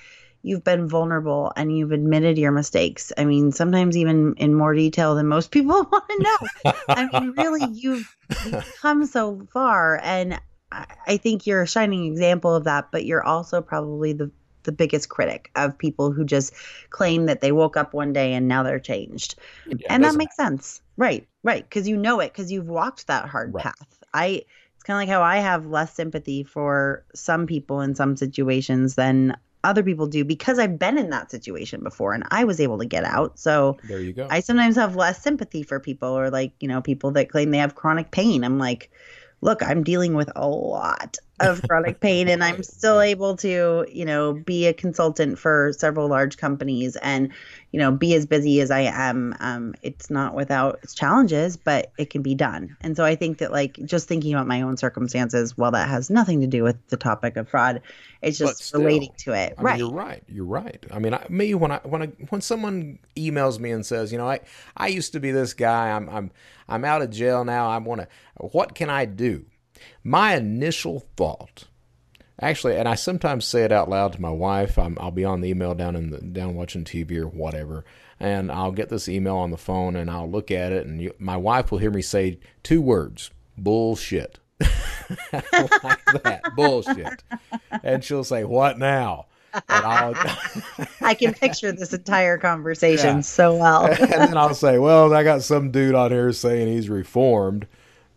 you've 0.43 0.63
been 0.63 0.88
vulnerable 0.88 1.51
and 1.56 1.75
you've 1.75 1.91
admitted 1.91 2.38
your 2.38 2.51
mistakes. 2.51 3.12
I 3.17 3.25
mean, 3.25 3.51
sometimes 3.51 3.97
even 3.97 4.36
in 4.38 4.54
more 4.54 4.75
detail 4.75 5.15
than 5.15 5.25
most 5.25 5.49
people 5.49 5.73
want 5.91 6.08
to 6.08 6.23
know. 6.23 6.71
I 6.88 7.19
mean, 7.19 7.34
really, 7.36 7.67
you've, 7.73 8.15
you've 8.45 8.78
come 8.80 9.08
so 9.08 9.41
far, 9.51 9.99
and 10.04 10.39
I 11.07 11.17
think 11.17 11.45
you're 11.45 11.61
a 11.61 11.67
shining 11.67 12.05
example 12.05 12.53
of 12.53 12.65
that, 12.65 12.91
but 12.91 13.05
you're 13.05 13.23
also 13.23 13.61
probably 13.61 14.13
the 14.13 14.31
the 14.63 14.71
biggest 14.71 15.09
critic 15.09 15.51
of 15.55 15.77
people 15.77 16.11
who 16.11 16.25
just 16.25 16.53
claim 16.89 17.27
that 17.27 17.39
they 17.39 17.51
woke 17.51 17.77
up 17.77 17.93
one 17.93 18.11
day 18.13 18.33
and 18.33 18.47
now 18.47 18.63
they're 18.63 18.79
changed. 18.79 19.35
Yeah, 19.67 19.88
and 19.89 20.03
that 20.03 20.15
makes 20.15 20.35
sense. 20.35 20.81
Right. 20.97 21.27
Right, 21.43 21.63
because 21.63 21.88
you 21.88 21.95
know 21.95 22.19
it 22.19 22.33
because 22.33 22.51
you've 22.51 22.67
walked 22.67 23.07
that 23.07 23.29
hard 23.29 23.53
right. 23.53 23.63
path. 23.63 24.03
I 24.13 24.43
it's 24.73 24.83
kind 24.83 24.97
of 24.97 25.01
like 25.01 25.09
how 25.09 25.21
I 25.21 25.38
have 25.38 25.67
less 25.67 25.93
sympathy 25.93 26.43
for 26.43 27.05
some 27.13 27.45
people 27.45 27.81
in 27.81 27.95
some 27.95 28.17
situations 28.17 28.95
than 28.95 29.38
other 29.63 29.83
people 29.83 30.07
do 30.07 30.23
because 30.23 30.59
I've 30.59 30.77
been 30.77 30.97
in 30.97 31.09
that 31.09 31.31
situation 31.31 31.81
before 31.81 32.13
and 32.13 32.23
I 32.29 32.43
was 32.43 32.59
able 32.59 32.77
to 32.79 32.85
get 32.85 33.03
out. 33.03 33.39
So 33.39 33.77
there 33.83 33.99
you 33.99 34.13
go. 34.13 34.27
I 34.29 34.39
sometimes 34.39 34.75
have 34.75 34.95
less 34.95 35.21
sympathy 35.21 35.63
for 35.63 35.79
people 35.79 36.09
or 36.09 36.29
like, 36.29 36.53
you 36.59 36.67
know, 36.67 36.81
people 36.81 37.11
that 37.11 37.29
claim 37.29 37.51
they 37.51 37.57
have 37.57 37.75
chronic 37.75 38.11
pain. 38.11 38.43
I'm 38.43 38.59
like, 38.59 38.91
look, 39.45 39.62
I'm 39.62 39.84
dealing 39.84 40.15
with 40.15 40.29
a 40.36 40.47
lot 40.47 41.17
of 41.41 41.61
chronic 41.63 41.99
pain 41.99 42.29
and 42.29 42.43
I'm 42.43 42.63
still 42.63 43.01
able 43.01 43.35
to, 43.37 43.85
you 43.91 44.05
know, 44.05 44.33
be 44.33 44.67
a 44.67 44.73
consultant 44.73 45.37
for 45.37 45.73
several 45.77 46.07
large 46.07 46.37
companies 46.37 46.95
and, 46.97 47.31
you 47.71 47.79
know, 47.79 47.91
be 47.91 48.13
as 48.15 48.25
busy 48.25 48.61
as 48.61 48.71
I 48.71 48.81
am. 48.81 49.35
Um, 49.39 49.75
it's 49.81 50.09
not 50.09 50.33
without 50.33 50.79
its 50.81 50.93
challenges, 50.93 51.57
but 51.57 51.91
it 51.97 52.09
can 52.09 52.21
be 52.21 52.35
done. 52.35 52.77
And 52.79 52.95
so 52.95 53.03
I 53.03 53.15
think 53.15 53.39
that 53.39 53.51
like 53.51 53.77
just 53.83 54.07
thinking 54.07 54.33
about 54.33 54.47
my 54.47 54.61
own 54.61 54.77
circumstances, 54.77 55.57
while 55.57 55.71
that 55.71 55.89
has 55.89 56.09
nothing 56.09 56.39
to 56.39 56.47
do 56.47 56.63
with 56.63 56.77
the 56.87 56.97
topic 56.97 57.35
of 57.35 57.49
fraud, 57.49 57.81
it's 58.21 58.37
just 58.37 58.63
still, 58.63 58.79
relating 58.81 59.11
to 59.19 59.33
it. 59.33 59.55
I 59.57 59.61
right. 59.61 59.71
Mean, 59.73 59.79
you're 59.79 59.93
right. 59.93 60.23
You're 60.27 60.45
right. 60.45 60.85
I 60.89 60.99
mean, 60.99 61.13
I, 61.13 61.25
me 61.29 61.53
when 61.53 61.71
I 61.71 61.79
when 61.83 62.01
I 62.01 62.05
when 62.29 62.41
someone 62.41 62.97
emails 63.17 63.59
me 63.59 63.71
and 63.71 63.85
says, 63.85 64.11
you 64.11 64.17
know, 64.17 64.27
I 64.29 64.39
I 64.77 64.87
used 64.87 65.11
to 65.13 65.19
be 65.19 65.31
this 65.31 65.53
guy. 65.53 65.91
I'm 65.91 66.09
I'm 66.09 66.31
I'm 66.69 66.85
out 66.85 67.01
of 67.01 67.09
jail 67.09 67.43
now. 67.43 67.67
I 67.67 67.77
want 67.77 68.01
to. 68.01 68.07
What 68.37 68.73
can 68.73 68.89
I 68.89 69.05
do? 69.05 69.45
My 70.03 70.35
initial 70.35 71.05
thought, 71.17 71.65
actually, 72.39 72.75
and 72.77 72.88
I 72.88 72.95
sometimes 72.95 73.45
say 73.45 73.63
it 73.63 73.71
out 73.71 73.89
loud 73.89 74.13
to 74.13 74.21
my 74.21 74.29
wife. 74.29 74.77
i 74.77 74.88
will 74.88 75.11
be 75.11 75.25
on 75.25 75.41
the 75.41 75.49
email 75.49 75.73
down 75.73 75.95
in 75.95 76.11
the 76.11 76.19
down 76.19 76.55
watching 76.55 76.83
TV 76.83 77.17
or 77.17 77.27
whatever, 77.27 77.85
and 78.19 78.51
I'll 78.51 78.71
get 78.71 78.89
this 78.89 79.09
email 79.09 79.35
on 79.38 79.51
the 79.51 79.57
phone 79.57 79.95
and 79.95 80.09
I'll 80.09 80.29
look 80.29 80.51
at 80.51 80.71
it, 80.71 80.85
and 80.85 81.01
you, 81.01 81.13
my 81.19 81.38
wife 81.38 81.71
will 81.71 81.79
hear 81.79 81.91
me 81.91 82.01
say 82.01 82.39
two 82.63 82.81
words: 82.81 83.31
bullshit. 83.57 84.39
like 85.31 86.05
that 86.23 86.41
bullshit, 86.55 87.23
and 87.83 88.03
she'll 88.03 88.23
say, 88.23 88.43
"What 88.43 88.79
now?" 88.79 89.25
I 89.69 91.15
can 91.17 91.33
picture 91.33 91.71
this 91.71 91.93
entire 91.93 92.38
conversation 92.38 93.17
yeah. 93.17 93.21
so 93.21 93.55
well. 93.55 93.85
and 93.85 93.97
then 93.97 94.38
I'll 94.38 94.53
say, 94.53 94.77
"Well, 94.77 95.13
I 95.13 95.23
got 95.23 95.43
some 95.43 95.71
dude 95.71 95.95
on 95.95 96.11
here 96.11 96.31
saying 96.33 96.67
he's 96.67 96.89
reformed." 96.89 97.67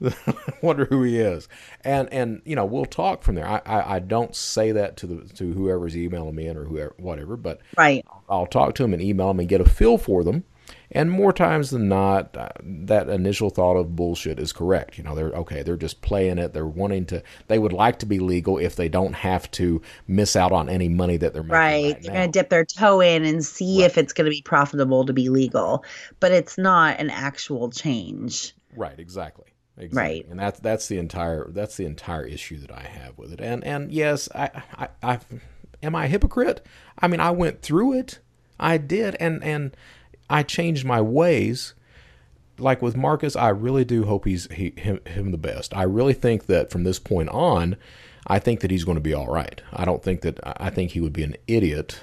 wonder 0.63 0.85
who 0.87 1.03
he 1.03 1.19
is. 1.19 1.49
And 1.85 2.13
and 2.13 2.43
you 2.45 2.57
know 2.57 2.65
we'll 2.65 2.87
talk 2.87 3.23
from 3.23 3.35
there. 3.35 3.47
I, 3.47 3.61
I, 3.65 3.97
I 3.97 3.99
don't 3.99 4.35
say 4.35 4.73
that 4.73 4.97
to 4.99 5.07
the 5.07 5.29
to 5.35 5.53
whoever's 5.53 5.97
emailing 5.97 6.35
me 6.35 6.47
in 6.47 6.57
or 6.57 6.65
whoever 6.65 6.95
whatever 6.99 7.37
but 7.37 7.61
right. 7.77 8.05
I'll 8.29 8.47
talk 8.47 8.75
to 8.77 8.83
them 8.83 8.93
and 8.93 9.03
email 9.03 9.29
them 9.29 9.41
and 9.41 9.49
get 9.49 9.61
a 9.61 9.69
feel 9.69 9.99
for 9.99 10.23
them. 10.23 10.45
And 10.91 11.11
more 11.11 11.33
times 11.33 11.71
than 11.71 11.89
not 11.89 12.37
uh, 12.37 12.49
that 12.63 13.09
initial 13.09 13.51
thought 13.51 13.77
of 13.77 13.97
bullshit 13.97 14.39
is 14.39 14.53
correct. 14.53 14.99
You 14.99 15.05
know 15.05 15.15
they're 15.15 15.33
okay 15.33 15.63
they're 15.63 15.77
just 15.77 16.01
playing 16.01 16.39
it. 16.39 16.53
They're 16.53 16.67
wanting 16.67 17.07
to 17.07 17.23
they 17.49 17.59
would 17.59 17.73
like 17.73 17.99
to 18.01 18.07
be 18.07 18.19
legal 18.21 18.59
if 18.59 18.77
they 18.77 18.89
don't 18.89 19.15
have 19.15 19.51
to 19.53 19.83
miss 20.07 20.37
out 20.37 20.53
on 20.53 20.69
any 20.69 20.89
money 20.89 21.17
that 21.17 21.33
they're 21.33 21.43
making 21.43 21.53
right, 21.53 21.85
right 21.95 22.03
they're 22.03 22.13
going 22.13 22.33
to 22.33 22.39
dip 22.39 22.51
their 22.51 22.65
toe 22.65 23.01
in 23.01 23.25
and 23.25 23.45
see 23.45 23.81
right. 23.81 23.87
if 23.87 23.99
it's 23.99 24.13
going 24.13 24.27
to 24.27 24.31
be 24.31 24.43
profitable 24.43 25.05
to 25.07 25.13
be 25.13 25.29
legal. 25.29 25.85
But 26.21 26.33
it's 26.33 26.57
not 26.57 27.01
an 27.01 27.11
actual 27.11 27.71
change. 27.71 28.55
Right. 28.77 28.99
Exactly 28.99 29.47
Exactly. 29.79 30.21
Right. 30.21 30.27
And 30.29 30.39
that's 30.39 30.61
that's 30.61 30.89
the 30.89 30.99
entire 30.99 31.49
that's 31.51 31.77
the 31.77 31.87
entire 31.87 32.25
issue 32.25 32.59
that 32.59 32.73
I 32.73 32.83
have 32.83 33.17
with 33.17 33.33
it. 33.33 33.41
And 33.41 33.65
and 33.65 33.93
yes, 33.93 34.29
I 34.35 34.63
I, 34.77 34.89
I 35.03 35.19
am 35.83 35.95
I 35.95 36.07
a 36.07 36.09
hypocrite? 36.09 36.65
I 36.99 37.09
mean, 37.09 37.21
I 37.21 37.31
went 37.31 37.63
through 37.63 37.95
it. 37.95 38.19
I 38.59 38.77
did 38.79 39.17
and 39.21 39.43
and 39.43 39.77
I 40.29 40.43
changed 40.43 40.85
my 40.85 41.01
ways. 41.01 41.75
Like 42.59 42.83
with 42.83 42.97
Marcus, 42.97 43.37
I 43.37 43.51
really 43.51 43.85
do 43.85 44.05
hope 44.05 44.25
he's 44.25 44.51
he, 44.53 44.73
him, 44.77 44.99
him 45.07 45.31
the 45.31 45.39
best. 45.39 45.77
I 45.77 45.85
really 45.85 46.13
think 46.13 46.47
that 46.47 46.71
from 46.71 46.83
this 46.83 46.99
point 46.99 47.29
on, 47.29 47.77
I 48.27 48.41
think 48.41 48.61
that 48.61 48.73
he's 48.73 48.83
going 48.83 48.97
to 48.97 49.01
be 49.01 49.15
all 49.15 49.29
right. 49.29 49.63
I 49.73 49.85
don't 49.85 50.03
think 50.03 50.23
that 50.23 50.41
I 50.43 50.69
think 50.69 50.91
he 50.91 51.01
would 51.01 51.13
be 51.13 51.23
an 51.23 51.37
idiot 51.47 52.01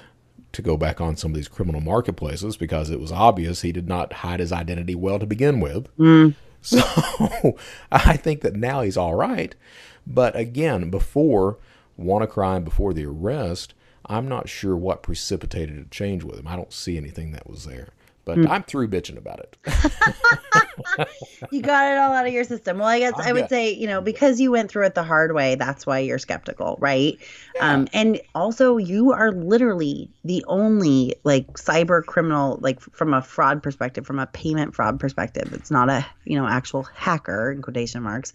to 0.52 0.62
go 0.62 0.78
back 0.78 0.98
on 0.98 1.18
some 1.18 1.32
of 1.32 1.34
these 1.34 1.48
criminal 1.48 1.82
marketplaces 1.82 2.56
because 2.56 2.88
it 2.88 2.98
was 2.98 3.12
obvious 3.12 3.60
he 3.60 3.72
did 3.72 3.86
not 3.86 4.14
hide 4.14 4.40
his 4.40 4.52
identity 4.52 4.94
well 4.94 5.18
to 5.18 5.26
begin 5.26 5.60
with. 5.60 5.94
Mm. 5.98 6.34
So 6.62 7.56
I 7.92 8.16
think 8.16 8.40
that 8.40 8.56
now 8.56 8.82
he's 8.82 8.96
all 8.96 9.14
right. 9.14 9.54
But 10.06 10.34
again, 10.36 10.90
before 10.90 11.58
WannaCry, 11.98 12.64
before 12.64 12.92
the 12.92 13.06
arrest, 13.06 13.74
I'm 14.06 14.28
not 14.28 14.48
sure 14.48 14.76
what 14.76 15.02
precipitated 15.02 15.78
a 15.78 15.84
change 15.84 16.24
with 16.24 16.38
him. 16.38 16.48
I 16.48 16.56
don't 16.56 16.72
see 16.72 16.96
anything 16.96 17.32
that 17.32 17.48
was 17.48 17.64
there. 17.64 17.90
But 18.26 18.38
mm. 18.38 18.50
I'm 18.50 18.64
through 18.64 18.88
bitching 18.88 19.16
about 19.16 19.38
it. 19.38 19.56
you 21.52 21.62
got 21.62 21.92
it 21.92 21.96
all 21.96 22.12
out 22.12 22.26
of 22.26 22.32
your 22.32 22.42
system. 22.42 22.78
Well, 22.78 22.88
I 22.88 22.98
guess 22.98 23.14
i 23.16 23.30
i 23.30 23.32
would 23.32 23.48
say, 23.48 23.72
you 23.72 23.86
know, 23.86 24.00
because 24.00 24.40
you 24.40 24.50
went 24.50 24.68
through 24.68 24.84
it 24.86 24.96
the 24.96 25.04
hard 25.04 25.32
way, 25.32 25.54
that's 25.54 25.86
why 25.86 26.00
you're 26.00 26.18
skeptical, 26.18 26.76
right? 26.80 27.16
Yeah. 27.54 27.72
Um, 27.72 27.88
and 27.92 28.20
also, 28.34 28.78
you 28.78 29.12
are 29.12 29.30
literally 29.30 30.10
the 30.24 30.44
only 30.48 31.14
like 31.22 31.46
cyber 31.52 32.04
criminal, 32.04 32.58
like 32.60 32.80
from 32.80 33.14
a 33.14 33.22
fraud 33.22 33.62
perspective, 33.62 34.04
from 34.04 34.18
a 34.18 34.26
payment 34.26 34.74
fraud 34.74 34.98
perspective. 34.98 35.52
It's 35.52 35.70
not 35.70 35.88
a, 35.88 36.04
you 36.24 36.36
know, 36.36 36.48
actual 36.48 36.82
hacker 36.82 37.52
in 37.52 37.62
quotation 37.62 38.02
marks 38.02 38.32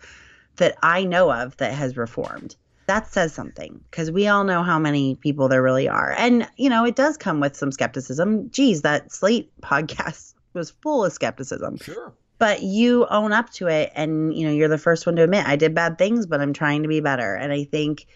that 0.56 0.78
I 0.82 1.04
know 1.04 1.34
of 1.34 1.58
that 1.58 1.74
has 1.74 1.98
reformed 1.98 2.56
that 2.92 3.08
says 3.08 3.34
something 3.34 3.80
because 3.90 4.12
we 4.12 4.28
all 4.28 4.44
know 4.44 4.64
how 4.64 4.78
many 4.78 5.16
people 5.16 5.48
there 5.48 5.64
really 5.64 5.88
are. 5.88 6.14
And, 6.18 6.46
you 6.58 6.70
know, 6.70 6.84
it 6.84 6.98
does 6.98 7.16
come 7.16 7.40
with 7.40 7.56
some 7.56 7.72
skepticism. 7.72 8.50
Geez, 8.50 8.82
that 8.82 9.14
Slate 9.14 9.50
podcast 9.62 10.34
was 10.52 10.72
full 10.72 11.06
of 11.06 11.14
skepticism. 11.14 11.78
Sure. 11.78 12.12
But 12.38 12.64
you 12.64 13.08
own 13.08 13.32
up 13.32 13.50
to 13.52 13.68
it 13.68 13.94
and, 13.96 14.36
you 14.36 14.46
know, 14.46 14.52
you're 14.52 14.68
the 14.68 14.78
first 14.78 15.06
one 15.06 15.16
to 15.16 15.24
admit 15.24 15.46
I 15.48 15.56
did 15.56 15.74
bad 15.74 15.98
things, 15.98 16.26
but 16.26 16.42
I'm 16.42 16.52
trying 16.52 16.82
to 16.82 16.90
be 16.90 17.00
better. 17.00 17.34
And 17.34 17.54
I 17.54 17.64
think 17.64 18.08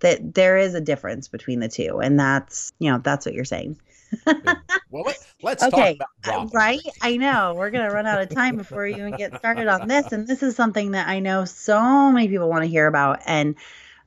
that 0.00 0.34
there 0.34 0.58
is 0.58 0.74
a 0.74 0.80
difference 0.80 1.28
between 1.28 1.60
the 1.60 1.68
two. 1.68 2.00
And 2.00 2.18
that's, 2.18 2.72
you 2.80 2.90
know, 2.90 2.98
that's 2.98 3.26
what 3.26 3.36
you're 3.36 3.44
saying. 3.44 3.78
well, 4.90 5.04
let, 5.42 5.62
us 5.62 5.72
okay. 5.72 5.96
Uh, 6.24 6.48
right? 6.52 6.80
I 7.02 7.18
know 7.18 7.54
we're 7.56 7.70
gonna 7.70 7.90
run 7.90 8.06
out 8.06 8.20
of 8.22 8.30
time 8.30 8.56
before 8.56 8.84
we 8.84 8.94
even 8.94 9.16
get 9.16 9.36
started 9.36 9.66
on 9.66 9.88
this, 9.88 10.12
and 10.12 10.24
this 10.24 10.44
is 10.44 10.54
something 10.54 10.92
that 10.92 11.08
I 11.08 11.18
know 11.18 11.44
so 11.44 12.12
many 12.12 12.28
people 12.28 12.48
want 12.48 12.62
to 12.62 12.68
hear 12.68 12.86
about. 12.86 13.22
And 13.26 13.56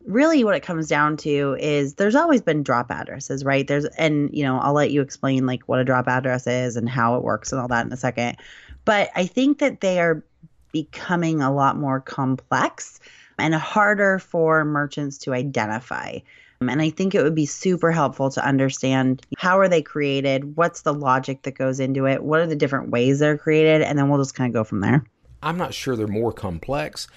really 0.08 0.44
what 0.44 0.56
it 0.56 0.64
comes 0.64 0.88
down 0.88 1.18
to 1.18 1.56
is 1.60 1.96
there's 1.96 2.16
always 2.16 2.42
been 2.42 2.64
drop 2.64 2.90
addresses, 2.90 3.44
right? 3.44 3.68
There's 3.68 3.86
and 3.86 4.30
you 4.34 4.44
know, 4.44 4.58
I'll 4.60 4.74
let 4.74 4.92
you 4.92 5.02
explain 5.02 5.46
like 5.46 5.64
what 5.64 5.80
a 5.80 5.84
drop 5.84 6.08
address 6.08 6.48
is 6.48 6.78
and 6.78 6.90
how 6.90 7.16
it 7.16 7.24
works 7.24 7.52
and 7.52 7.62
all 7.62 7.68
that 7.68 7.86
in 7.86 7.92
a 7.92 7.98
second. 7.98 8.38
But 8.86 9.10
I 9.16 9.26
think 9.26 9.60
that 9.60 9.82
they 9.82 10.00
are 10.00 10.24
becoming 10.72 11.42
a 11.42 11.54
lot 11.54 11.78
more 11.78 12.00
complex 12.00 13.00
and 13.38 13.54
harder 13.54 14.18
for 14.18 14.64
merchants 14.66 15.18
to 15.20 15.34
identify. 15.34 16.20
And 16.62 16.82
I 16.82 16.90
think 16.90 17.14
it 17.14 17.22
would 17.22 17.36
be 17.36 17.46
super 17.46 17.92
helpful 17.92 18.32
to 18.32 18.44
understand 18.44 19.24
how 19.38 19.60
are 19.60 19.70
they 19.70 19.82
created, 19.82 20.56
what's 20.56 20.82
the 20.82 20.94
logic 20.94 21.44
that 21.44 21.52
goes 21.52 21.80
into 21.80 22.08
it, 22.08 22.24
what 22.24 22.40
are 22.40 22.48
the 22.48 22.56
different 22.56 22.90
ways 22.90 23.20
they're 23.20 23.38
created, 23.38 23.84
and 23.84 24.00
then 24.00 24.10
we'll 24.10 24.20
just 24.20 24.34
kind 24.34 24.50
of 24.50 24.54
go 24.54 24.64
from 24.64 24.82
there. 24.82 25.06
I'm 25.44 25.58
not 25.58 25.74
sure 25.76 25.96
they're 25.96 26.08
more 26.08 26.34
complex. 26.34 27.08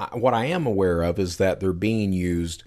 I, 0.00 0.16
what 0.16 0.34
I 0.34 0.46
am 0.46 0.66
aware 0.66 1.02
of 1.02 1.18
is 1.18 1.36
that 1.36 1.60
they're 1.60 1.72
being 1.72 2.12
used 2.12 2.64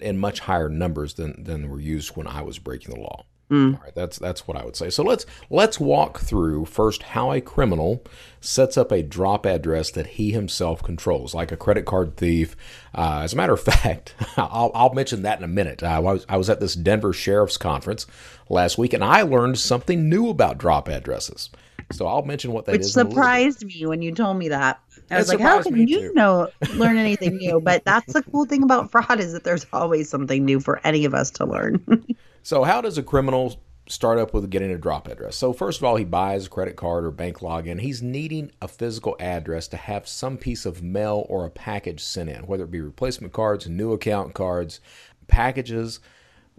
in 0.00 0.18
much 0.18 0.40
higher 0.40 0.68
numbers 0.68 1.14
than 1.14 1.42
than 1.42 1.68
were 1.68 1.80
used 1.80 2.16
when 2.16 2.26
I 2.26 2.42
was 2.42 2.58
breaking 2.58 2.94
the 2.94 3.00
law. 3.00 3.24
Mm. 3.50 3.74
All 3.74 3.80
right, 3.82 3.94
that's 3.94 4.18
that's 4.18 4.48
what 4.48 4.56
I 4.56 4.64
would 4.64 4.74
say. 4.74 4.88
So 4.88 5.02
let's 5.02 5.26
let's 5.50 5.78
walk 5.78 6.20
through 6.20 6.64
first 6.64 7.02
how 7.02 7.30
a 7.30 7.40
criminal 7.40 8.02
sets 8.40 8.78
up 8.78 8.90
a 8.90 9.02
drop 9.02 9.44
address 9.44 9.90
that 9.92 10.06
he 10.06 10.30
himself 10.30 10.82
controls, 10.82 11.34
like 11.34 11.52
a 11.52 11.56
credit 11.56 11.84
card 11.84 12.16
thief. 12.16 12.56
Uh, 12.94 13.20
as 13.22 13.34
a 13.34 13.36
matter 13.36 13.52
of 13.52 13.60
fact, 13.62 14.14
I'll, 14.36 14.70
I'll, 14.74 14.94
mention 14.94 15.22
that 15.22 15.38
in 15.38 15.44
a 15.44 15.48
minute. 15.48 15.82
I, 15.82 15.98
was, 15.98 16.24
I 16.28 16.36
was 16.36 16.48
at 16.48 16.60
this 16.60 16.74
Denver 16.74 17.12
Sheriff's 17.12 17.58
Conference 17.58 18.06
last 18.48 18.78
week, 18.78 18.92
and 18.92 19.04
I 19.04 19.22
learned 19.22 19.58
something 19.58 20.08
new 20.08 20.30
about 20.30 20.58
drop 20.58 20.88
addresses. 20.88 21.50
So 21.92 22.06
I'll 22.06 22.24
mention 22.24 22.52
what 22.52 22.64
that 22.66 22.72
Which 22.72 22.82
is. 22.82 22.92
surprised 22.92 23.64
me 23.64 23.84
when 23.86 24.00
you 24.00 24.12
told 24.12 24.38
me 24.38 24.48
that. 24.48 24.80
I 25.10 25.18
was 25.18 25.28
like, 25.28 25.40
how 25.40 25.62
can 25.62 25.86
you 25.86 26.00
too. 26.00 26.12
know 26.14 26.48
learn 26.74 26.96
anything 26.98 27.36
new? 27.36 27.60
But 27.60 27.84
that's 27.84 28.12
the 28.12 28.22
cool 28.22 28.46
thing 28.46 28.62
about 28.62 28.90
fraud 28.90 29.20
is 29.20 29.32
that 29.32 29.44
there's 29.44 29.66
always 29.72 30.08
something 30.08 30.44
new 30.44 30.60
for 30.60 30.80
any 30.84 31.04
of 31.04 31.14
us 31.14 31.30
to 31.32 31.46
learn. 31.46 31.82
So, 32.46 32.62
how 32.62 32.82
does 32.82 32.98
a 32.98 33.02
criminal 33.02 33.58
start 33.88 34.18
up 34.18 34.34
with 34.34 34.50
getting 34.50 34.70
a 34.70 34.76
drop 34.76 35.08
address? 35.08 35.34
So, 35.34 35.54
first 35.54 35.80
of 35.80 35.84
all, 35.84 35.96
he 35.96 36.04
buys 36.04 36.44
a 36.44 36.50
credit 36.50 36.76
card 36.76 37.06
or 37.06 37.10
bank 37.10 37.38
login. 37.38 37.80
He's 37.80 38.02
needing 38.02 38.52
a 38.60 38.68
physical 38.68 39.16
address 39.18 39.66
to 39.68 39.78
have 39.78 40.06
some 40.06 40.36
piece 40.36 40.66
of 40.66 40.82
mail 40.82 41.24
or 41.30 41.46
a 41.46 41.50
package 41.50 42.02
sent 42.02 42.28
in, 42.28 42.46
whether 42.46 42.64
it 42.64 42.70
be 42.70 42.82
replacement 42.82 43.32
cards, 43.32 43.66
new 43.66 43.94
account 43.94 44.34
cards, 44.34 44.80
packages, 45.26 46.00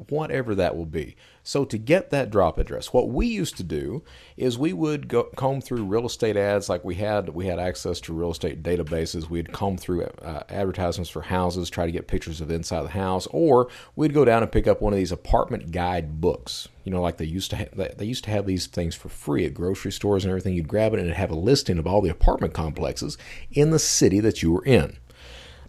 whatever 0.10 0.56
that 0.56 0.76
will 0.76 0.88
be. 0.88 1.16
So 1.48 1.64
to 1.64 1.78
get 1.78 2.10
that 2.10 2.32
drop 2.32 2.58
address, 2.58 2.92
what 2.92 3.10
we 3.10 3.28
used 3.28 3.56
to 3.58 3.64
do 3.64 4.02
is 4.36 4.58
we 4.58 4.74
would 4.74 5.08
go 5.08 5.26
comb 5.36 5.62
through 5.62 5.84
real 5.84 6.08
estate 6.08 6.36
ads 6.36 6.70
like 6.70 6.84
we 6.84 6.96
had 6.96 7.30
we 7.30 7.46
had 7.46 7.60
access 7.60 8.02
to 8.02 8.14
real 8.14 8.32
estate 8.32 8.64
databases. 8.64 9.30
We'd 9.30 9.54
comb 9.54 9.78
through 9.78 10.06
uh, 10.24 10.42
advertisements 10.50 11.12
for 11.12 11.22
houses, 11.22 11.70
try 11.70 11.86
to 11.86 11.92
get 11.92 12.08
pictures 12.08 12.42
of 12.42 12.50
inside 12.50 12.82
the 12.82 12.90
house, 12.90 13.28
or 13.30 13.70
we'd 13.96 14.16
go 14.16 14.26
down 14.26 14.42
and 14.42 14.52
pick 14.52 14.66
up 14.66 14.82
one 14.82 14.92
of 14.92 14.98
these 14.98 15.12
apartment 15.12 15.72
guide 15.72 16.20
books. 16.20 16.68
You 16.84 16.92
know, 16.92 17.00
like 17.00 17.18
they 17.18 17.26
used 17.26 17.52
to 17.52 17.58
ha- 17.58 17.90
they 17.96 18.06
used 18.06 18.24
to 18.24 18.32
have 18.32 18.48
these 18.48 18.66
things 18.66 18.96
for 18.96 19.10
free 19.10 19.46
at 19.46 19.54
grocery 19.54 19.92
stores 19.92 20.24
and 20.24 20.32
everything. 20.32 20.56
You'd 20.56 20.68
grab 20.68 20.94
it 20.94 21.00
and 21.00 21.06
it'd 21.06 21.18
have 21.18 21.30
a 21.30 21.36
listing 21.36 21.78
of 21.78 21.86
all 21.86 22.02
the 22.02 22.10
apartment 22.10 22.56
complexes 22.56 23.20
in 23.52 23.70
the 23.70 23.78
city 23.78 24.20
that 24.20 24.42
you 24.42 24.52
were 24.52 24.66
in. 24.66 24.98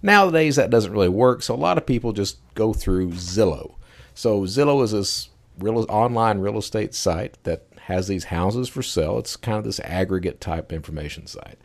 Nowadays, 0.00 0.56
that 0.56 0.70
doesn't 0.70 0.92
really 0.92 1.10
work, 1.10 1.42
so 1.42 1.54
a 1.54 1.56
lot 1.56 1.76
of 1.76 1.84
people 1.84 2.14
just 2.14 2.38
go 2.54 2.72
through 2.72 3.10
Zillow. 3.10 3.74
So 4.14 4.42
Zillow 4.44 4.82
is 4.82 4.92
this 4.92 5.28
real 5.58 5.84
online 5.88 6.38
real 6.38 6.58
estate 6.58 6.94
site 6.94 7.36
that 7.44 7.66
has 7.82 8.08
these 8.08 8.24
houses 8.24 8.68
for 8.68 8.82
sale. 8.82 9.18
It's 9.18 9.36
kind 9.36 9.58
of 9.58 9.64
this 9.64 9.80
aggregate 9.80 10.40
type 10.40 10.72
information 10.72 11.26
site. 11.26 11.58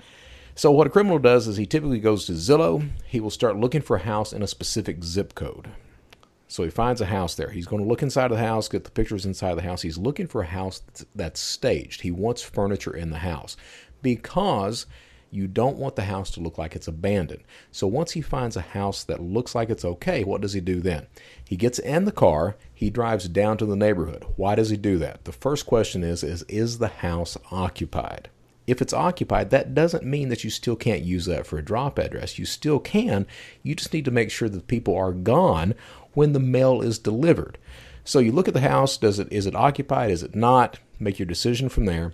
So 0.55 0.71
what 0.71 0.87
a 0.87 0.91
criminal 0.91 1.19
does 1.19 1.47
is 1.47 1.57
he 1.57 1.65
typically 1.65 1.99
goes 1.99 2.25
to 2.25 2.33
Zillow. 2.33 2.87
He 3.05 3.19
will 3.19 3.29
start 3.29 3.57
looking 3.57 3.81
for 3.81 3.95
a 3.95 4.03
house 4.03 4.33
in 4.33 4.43
a 4.43 4.47
specific 4.47 5.03
zip 5.03 5.33
code. 5.33 5.69
So 6.47 6.63
he 6.63 6.69
finds 6.69 6.99
a 6.99 7.05
house 7.05 7.35
there. 7.35 7.49
He's 7.49 7.65
going 7.65 7.81
to 7.81 7.87
look 7.87 8.03
inside 8.03 8.25
of 8.29 8.37
the 8.37 8.43
house, 8.43 8.67
get 8.67 8.83
the 8.83 8.91
pictures 8.91 9.25
inside 9.25 9.51
of 9.51 9.55
the 9.55 9.63
house. 9.63 9.81
He's 9.81 9.97
looking 9.97 10.27
for 10.27 10.41
a 10.41 10.47
house 10.47 10.81
that's 11.15 11.39
staged. 11.39 12.01
He 12.01 12.11
wants 12.11 12.41
furniture 12.41 12.95
in 12.95 13.09
the 13.09 13.19
house 13.19 13.55
because 14.01 14.85
you 15.31 15.47
don't 15.47 15.77
want 15.77 15.95
the 15.95 16.03
house 16.03 16.29
to 16.31 16.39
look 16.39 16.57
like 16.57 16.75
it's 16.75 16.87
abandoned. 16.87 17.43
So 17.71 17.87
once 17.87 18.11
he 18.11 18.21
finds 18.21 18.55
a 18.55 18.61
house 18.61 19.03
that 19.05 19.21
looks 19.21 19.55
like 19.55 19.69
it's 19.69 19.85
okay, 19.85 20.23
what 20.23 20.41
does 20.41 20.53
he 20.53 20.61
do 20.61 20.81
then? 20.81 21.07
He 21.47 21.55
gets 21.55 21.79
in 21.79 22.05
the 22.05 22.11
car, 22.11 22.55
he 22.73 22.89
drives 22.89 23.27
down 23.27 23.57
to 23.57 23.65
the 23.65 23.75
neighborhood. 23.75 24.25
Why 24.35 24.55
does 24.55 24.69
he 24.69 24.77
do 24.77 24.97
that? 24.99 25.25
The 25.25 25.31
first 25.31 25.65
question 25.65 26.03
is 26.03 26.23
is 26.23 26.43
is 26.43 26.77
the 26.77 26.87
house 26.87 27.37
occupied? 27.49 28.29
If 28.67 28.81
it's 28.81 28.93
occupied, 28.93 29.49
that 29.49 29.73
doesn't 29.73 30.05
mean 30.05 30.29
that 30.29 30.43
you 30.43 30.49
still 30.49 30.75
can't 30.75 31.01
use 31.01 31.25
that 31.25 31.47
for 31.47 31.57
a 31.57 31.63
drop 31.63 31.97
address. 31.97 32.37
You 32.37 32.45
still 32.45 32.79
can. 32.79 33.25
You 33.63 33.75
just 33.75 33.91
need 33.91 34.05
to 34.05 34.11
make 34.11 34.29
sure 34.31 34.49
that 34.49 34.67
people 34.67 34.95
are 34.95 35.13
gone 35.13 35.73
when 36.13 36.33
the 36.33 36.39
mail 36.39 36.81
is 36.81 36.99
delivered. 36.99 37.57
So 38.03 38.19
you 38.19 38.31
look 38.31 38.47
at 38.47 38.53
the 38.53 38.61
house, 38.61 38.97
does 38.97 39.19
it 39.19 39.31
is 39.31 39.45
it 39.45 39.55
occupied? 39.55 40.11
Is 40.11 40.23
it 40.23 40.35
not? 40.35 40.79
Make 40.99 41.19
your 41.19 41.25
decision 41.25 41.69
from 41.69 41.85
there. 41.85 42.13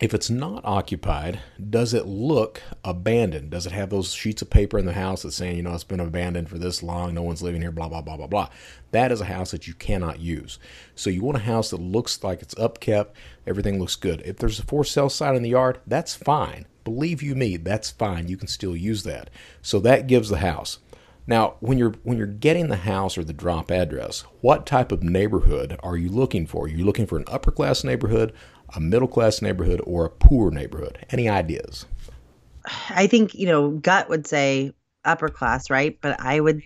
If 0.00 0.14
it's 0.14 0.30
not 0.30 0.64
occupied, 0.64 1.40
does 1.70 1.92
it 1.92 2.06
look 2.06 2.62
abandoned? 2.84 3.50
Does 3.50 3.66
it 3.66 3.72
have 3.72 3.90
those 3.90 4.12
sheets 4.12 4.42
of 4.42 4.48
paper 4.48 4.78
in 4.78 4.86
the 4.86 4.92
house 4.92 5.22
that's 5.22 5.34
saying, 5.34 5.56
you 5.56 5.62
know, 5.64 5.74
it's 5.74 5.82
been 5.82 5.98
abandoned 5.98 6.48
for 6.48 6.56
this 6.56 6.84
long, 6.84 7.14
no 7.14 7.22
one's 7.22 7.42
living 7.42 7.62
here, 7.62 7.72
blah, 7.72 7.88
blah, 7.88 8.00
blah, 8.00 8.16
blah, 8.16 8.28
blah? 8.28 8.48
That 8.92 9.10
is 9.10 9.20
a 9.20 9.24
house 9.24 9.50
that 9.50 9.66
you 9.66 9.74
cannot 9.74 10.20
use. 10.20 10.60
So 10.94 11.10
you 11.10 11.24
want 11.24 11.38
a 11.38 11.40
house 11.40 11.70
that 11.70 11.80
looks 11.80 12.22
like 12.22 12.42
it's 12.42 12.54
upkept, 12.54 13.08
everything 13.44 13.80
looks 13.80 13.96
good. 13.96 14.22
If 14.24 14.36
there's 14.36 14.60
a 14.60 14.64
for 14.64 14.84
sale 14.84 15.08
sign 15.08 15.34
in 15.34 15.42
the 15.42 15.50
yard, 15.50 15.80
that's 15.84 16.14
fine. 16.14 16.66
Believe 16.84 17.20
you 17.20 17.34
me, 17.34 17.56
that's 17.56 17.90
fine. 17.90 18.28
You 18.28 18.36
can 18.36 18.48
still 18.48 18.76
use 18.76 19.02
that. 19.02 19.30
So 19.62 19.80
that 19.80 20.06
gives 20.06 20.28
the 20.28 20.38
house. 20.38 20.78
Now, 21.26 21.56
when 21.60 21.76
you're 21.76 21.92
when 22.04 22.16
you're 22.16 22.26
getting 22.26 22.68
the 22.68 22.76
house 22.76 23.18
or 23.18 23.24
the 23.24 23.34
drop 23.34 23.70
address, 23.70 24.20
what 24.40 24.64
type 24.64 24.90
of 24.90 25.02
neighborhood 25.02 25.78
are 25.82 25.98
you 25.98 26.08
looking 26.08 26.46
for? 26.46 26.64
Are 26.64 26.68
you 26.68 26.86
looking 26.86 27.06
for 27.06 27.18
an 27.18 27.26
upper 27.26 27.50
class 27.50 27.84
neighborhood, 27.84 28.32
a 28.74 28.80
middle 28.80 29.08
class 29.08 29.42
neighborhood, 29.42 29.80
or 29.84 30.04
a 30.04 30.10
poor 30.10 30.50
neighborhood? 30.50 31.06
Any 31.10 31.28
ideas? 31.28 31.86
I 32.90 33.06
think 33.06 33.34
you 33.34 33.46
know 33.46 33.70
gut 33.70 34.08
would 34.08 34.26
say 34.26 34.72
upper 35.04 35.28
class, 35.28 35.70
right? 35.70 35.98
But 36.00 36.20
I 36.20 36.40
would 36.40 36.62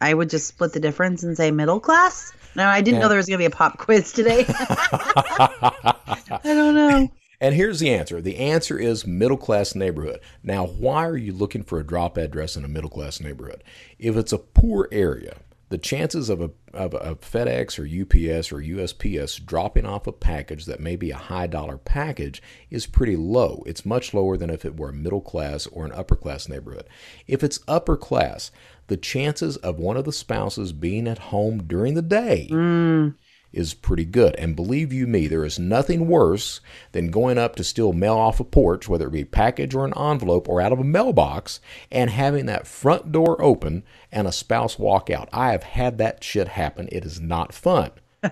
I 0.00 0.14
would 0.14 0.30
just 0.30 0.48
split 0.48 0.72
the 0.72 0.80
difference 0.80 1.22
and 1.22 1.36
say 1.36 1.50
middle 1.50 1.80
class. 1.80 2.32
No, 2.54 2.66
I 2.66 2.80
didn't 2.80 2.96
yeah. 2.96 3.02
know 3.02 3.08
there 3.08 3.16
was 3.16 3.26
going 3.26 3.38
to 3.38 3.42
be 3.42 3.46
a 3.46 3.50
pop 3.50 3.78
quiz 3.78 4.12
today. 4.12 4.44
I 4.48 6.40
don't 6.42 6.74
know. 6.74 7.08
And 7.40 7.54
here's 7.54 7.80
the 7.80 7.92
answer. 7.92 8.20
The 8.20 8.36
answer 8.36 8.78
is 8.78 9.06
middle 9.06 9.36
class 9.36 9.74
neighborhood. 9.74 10.20
Now, 10.42 10.66
why 10.66 11.06
are 11.06 11.16
you 11.16 11.32
looking 11.32 11.64
for 11.64 11.80
a 11.80 11.86
drop 11.86 12.16
address 12.16 12.56
in 12.56 12.64
a 12.64 12.68
middle 12.68 12.90
class 12.90 13.20
neighborhood? 13.20 13.64
If 13.98 14.16
it's 14.16 14.32
a 14.32 14.38
poor 14.38 14.88
area, 14.92 15.38
the 15.72 15.78
chances 15.78 16.28
of 16.28 16.42
a, 16.42 16.50
of 16.74 16.92
a 16.92 17.14
FedEx 17.14 17.78
or 17.78 17.84
UPS 17.84 18.52
or 18.52 18.56
USPS 18.56 19.42
dropping 19.42 19.86
off 19.86 20.06
a 20.06 20.12
package 20.12 20.66
that 20.66 20.80
may 20.80 20.96
be 20.96 21.10
a 21.10 21.16
high 21.16 21.46
dollar 21.46 21.78
package 21.78 22.42
is 22.68 22.84
pretty 22.84 23.16
low. 23.16 23.62
It's 23.64 23.86
much 23.86 24.12
lower 24.12 24.36
than 24.36 24.50
if 24.50 24.66
it 24.66 24.76
were 24.76 24.90
a 24.90 24.92
middle 24.92 25.22
class 25.22 25.66
or 25.66 25.86
an 25.86 25.92
upper 25.92 26.14
class 26.14 26.46
neighborhood. 26.46 26.86
If 27.26 27.42
it's 27.42 27.60
upper 27.66 27.96
class, 27.96 28.50
the 28.88 28.98
chances 28.98 29.56
of 29.56 29.78
one 29.78 29.96
of 29.96 30.04
the 30.04 30.12
spouses 30.12 30.74
being 30.74 31.08
at 31.08 31.18
home 31.18 31.62
during 31.62 31.94
the 31.94 32.02
day 32.02 32.48
mm 32.50 33.14
is 33.52 33.74
pretty 33.74 34.04
good. 34.04 34.34
And 34.36 34.56
believe 34.56 34.92
you 34.92 35.06
me, 35.06 35.26
there 35.26 35.44
is 35.44 35.58
nothing 35.58 36.08
worse 36.08 36.60
than 36.92 37.10
going 37.10 37.38
up 37.38 37.56
to 37.56 37.64
steal 37.64 37.92
mail 37.92 38.14
off 38.14 38.40
a 38.40 38.44
porch, 38.44 38.88
whether 38.88 39.06
it 39.06 39.12
be 39.12 39.22
a 39.22 39.26
package 39.26 39.74
or 39.74 39.84
an 39.84 39.94
envelope 39.96 40.48
or 40.48 40.60
out 40.60 40.72
of 40.72 40.80
a 40.80 40.84
mailbox, 40.84 41.60
and 41.90 42.10
having 42.10 42.46
that 42.46 42.66
front 42.66 43.12
door 43.12 43.40
open 43.42 43.82
and 44.10 44.26
a 44.26 44.32
spouse 44.32 44.78
walk 44.78 45.10
out. 45.10 45.28
I 45.32 45.52
have 45.52 45.62
had 45.62 45.98
that 45.98 46.24
shit 46.24 46.48
happen. 46.48 46.88
It 46.90 47.04
is 47.04 47.20
not 47.20 47.52
fun. 47.52 47.90
you 48.24 48.30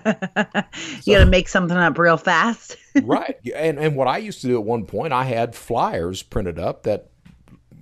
so, 1.01 1.11
got 1.11 1.19
to 1.19 1.25
make 1.25 1.49
something 1.49 1.75
up 1.75 1.97
real 1.97 2.17
fast. 2.17 2.77
right. 3.03 3.37
And, 3.53 3.77
and 3.77 3.95
what 3.95 4.07
I 4.07 4.17
used 4.17 4.41
to 4.41 4.47
do 4.47 4.57
at 4.57 4.63
one 4.63 4.85
point, 4.85 5.11
I 5.11 5.25
had 5.25 5.55
flyers 5.55 6.23
printed 6.23 6.57
up 6.57 6.83
that 6.83 7.10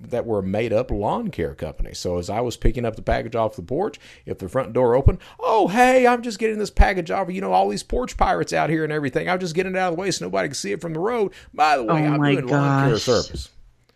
that 0.00 0.26
were 0.26 0.42
made 0.42 0.72
up 0.72 0.90
lawn 0.90 1.30
care 1.30 1.54
company. 1.54 1.92
So 1.94 2.18
as 2.18 2.30
I 2.30 2.40
was 2.40 2.56
picking 2.56 2.84
up 2.84 2.96
the 2.96 3.02
package 3.02 3.36
off 3.36 3.56
the 3.56 3.62
porch, 3.62 4.00
if 4.26 4.38
the 4.38 4.48
front 4.48 4.72
door 4.72 4.94
opened, 4.94 5.18
oh 5.38 5.68
hey, 5.68 6.06
I'm 6.06 6.22
just 6.22 6.38
getting 6.38 6.58
this 6.58 6.70
package 6.70 7.10
off. 7.10 7.30
You 7.30 7.40
know, 7.40 7.52
all 7.52 7.68
these 7.68 7.82
porch 7.82 8.16
pirates 8.16 8.52
out 8.52 8.70
here 8.70 8.84
and 8.84 8.92
everything. 8.92 9.28
I'm 9.28 9.40
just 9.40 9.54
getting 9.54 9.74
it 9.74 9.78
out 9.78 9.92
of 9.92 9.96
the 9.96 10.00
way 10.00 10.10
so 10.10 10.24
nobody 10.24 10.48
can 10.48 10.54
see 10.54 10.72
it 10.72 10.80
from 10.80 10.94
the 10.94 11.00
road. 11.00 11.32
By 11.52 11.76
the 11.76 11.84
way, 11.84 12.06
oh 12.06 12.12
I'm 12.12 12.22
doing 12.22 12.46
gosh. 12.46 12.50
lawn 12.50 12.88
care 12.88 12.98
service. 12.98 13.48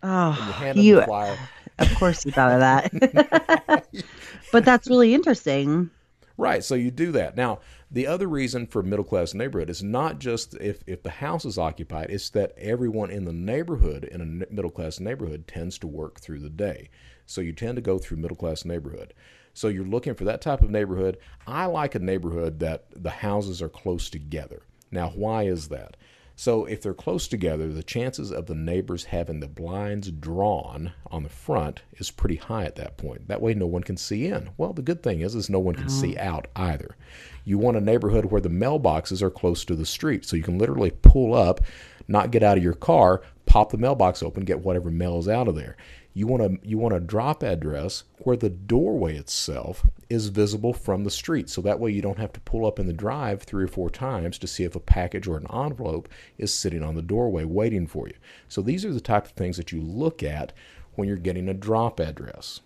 Oh, 0.02 0.72
you, 0.74 1.00
of 1.00 1.94
course 1.94 2.26
you 2.26 2.32
thought 2.32 2.52
of 2.52 2.60
that. 2.60 3.86
but 4.52 4.64
that's 4.64 4.88
really 4.88 5.14
interesting. 5.14 5.90
Right. 6.36 6.64
So 6.64 6.74
you 6.74 6.90
do 6.90 7.12
that. 7.12 7.36
Now, 7.36 7.60
the 7.94 8.08
other 8.08 8.26
reason 8.26 8.66
for 8.66 8.82
middle 8.82 9.04
class 9.04 9.34
neighborhood 9.34 9.70
is 9.70 9.80
not 9.80 10.18
just 10.18 10.54
if, 10.54 10.82
if 10.84 11.04
the 11.04 11.10
house 11.10 11.44
is 11.44 11.58
occupied, 11.58 12.10
it's 12.10 12.28
that 12.30 12.52
everyone 12.58 13.08
in 13.08 13.24
the 13.24 13.32
neighborhood, 13.32 14.02
in 14.02 14.20
a 14.20 14.52
middle 14.52 14.70
class 14.70 14.98
neighborhood, 14.98 15.46
tends 15.46 15.78
to 15.78 15.86
work 15.86 16.18
through 16.18 16.40
the 16.40 16.50
day. 16.50 16.90
So 17.24 17.40
you 17.40 17.52
tend 17.52 17.76
to 17.76 17.82
go 17.82 17.98
through 17.98 18.16
middle 18.16 18.36
class 18.36 18.64
neighborhood. 18.64 19.14
So 19.52 19.68
you're 19.68 19.84
looking 19.84 20.14
for 20.14 20.24
that 20.24 20.42
type 20.42 20.60
of 20.60 20.70
neighborhood. 20.70 21.18
I 21.46 21.66
like 21.66 21.94
a 21.94 22.00
neighborhood 22.00 22.58
that 22.58 22.86
the 22.90 23.10
houses 23.10 23.62
are 23.62 23.68
close 23.68 24.10
together. 24.10 24.62
Now, 24.90 25.10
why 25.10 25.44
is 25.44 25.68
that? 25.68 25.96
So 26.36 26.64
if 26.64 26.82
they're 26.82 26.94
close 26.94 27.28
together, 27.28 27.68
the 27.68 27.82
chances 27.82 28.32
of 28.32 28.46
the 28.46 28.56
neighbors 28.56 29.04
having 29.04 29.38
the 29.38 29.46
blinds 29.46 30.10
drawn 30.10 30.92
on 31.06 31.22
the 31.22 31.28
front 31.28 31.82
is 31.92 32.10
pretty 32.10 32.36
high 32.36 32.64
at 32.64 32.74
that 32.76 32.96
point. 32.96 33.28
That 33.28 33.40
way 33.40 33.54
no 33.54 33.66
one 33.66 33.84
can 33.84 33.96
see 33.96 34.26
in. 34.26 34.50
Well, 34.56 34.72
the 34.72 34.82
good 34.82 35.02
thing 35.02 35.20
is 35.20 35.36
is 35.36 35.48
no 35.48 35.60
one 35.60 35.76
can 35.76 35.88
see 35.88 36.16
oh. 36.16 36.22
out 36.22 36.48
either. 36.56 36.96
You 37.44 37.58
want 37.58 37.76
a 37.76 37.80
neighborhood 37.80 38.26
where 38.26 38.40
the 38.40 38.48
mailboxes 38.48 39.22
are 39.22 39.30
close 39.30 39.64
to 39.66 39.76
the 39.76 39.86
street 39.86 40.24
so 40.24 40.34
you 40.34 40.42
can 40.42 40.58
literally 40.58 40.90
pull 40.90 41.34
up, 41.34 41.60
not 42.08 42.32
get 42.32 42.42
out 42.42 42.58
of 42.58 42.64
your 42.64 42.74
car, 42.74 43.22
pop 43.46 43.70
the 43.70 43.78
mailbox 43.78 44.22
open, 44.22 44.44
get 44.44 44.60
whatever 44.60 44.90
mail 44.90 45.18
is 45.18 45.28
out 45.28 45.46
of 45.46 45.54
there. 45.54 45.76
You 46.16 46.28
want 46.28 46.62
to 46.62 46.68
you 46.68 46.78
want 46.78 46.94
a 46.94 47.00
drop 47.00 47.42
address 47.42 48.04
where 48.18 48.36
the 48.36 48.48
doorway 48.48 49.16
itself 49.16 49.84
is 50.08 50.28
visible 50.28 50.72
from 50.72 51.02
the 51.02 51.10
street. 51.10 51.50
So 51.50 51.60
that 51.62 51.80
way 51.80 51.90
you 51.90 52.02
don't 52.02 52.18
have 52.18 52.32
to 52.34 52.40
pull 52.40 52.64
up 52.64 52.78
in 52.78 52.86
the 52.86 52.92
drive 52.92 53.42
three 53.42 53.64
or 53.64 53.68
four 53.68 53.90
times 53.90 54.38
to 54.38 54.46
see 54.46 54.62
if 54.62 54.76
a 54.76 54.80
package 54.80 55.26
or 55.26 55.36
an 55.36 55.46
envelope 55.52 56.08
is 56.38 56.54
sitting 56.54 56.84
on 56.84 56.94
the 56.94 57.02
doorway 57.02 57.42
waiting 57.44 57.88
for 57.88 58.06
you. 58.06 58.14
So 58.48 58.62
these 58.62 58.84
are 58.84 58.92
the 58.92 59.00
type 59.00 59.26
of 59.26 59.32
things 59.32 59.56
that 59.56 59.72
you 59.72 59.80
look 59.82 60.22
at 60.22 60.52
when 60.94 61.08
you're 61.08 61.16
getting 61.16 61.48
a 61.48 61.54
drop 61.54 61.98
address. 61.98 62.60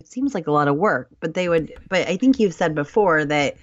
It 0.00 0.08
seems 0.08 0.32
like 0.32 0.46
a 0.46 0.52
lot 0.52 0.68
of 0.68 0.76
work, 0.76 1.10
but 1.20 1.34
they 1.34 1.50
would 1.50 1.74
but 1.90 2.08
I 2.08 2.16
think 2.16 2.40
you've 2.40 2.54
said 2.54 2.74
before 2.74 3.26
that 3.26 3.58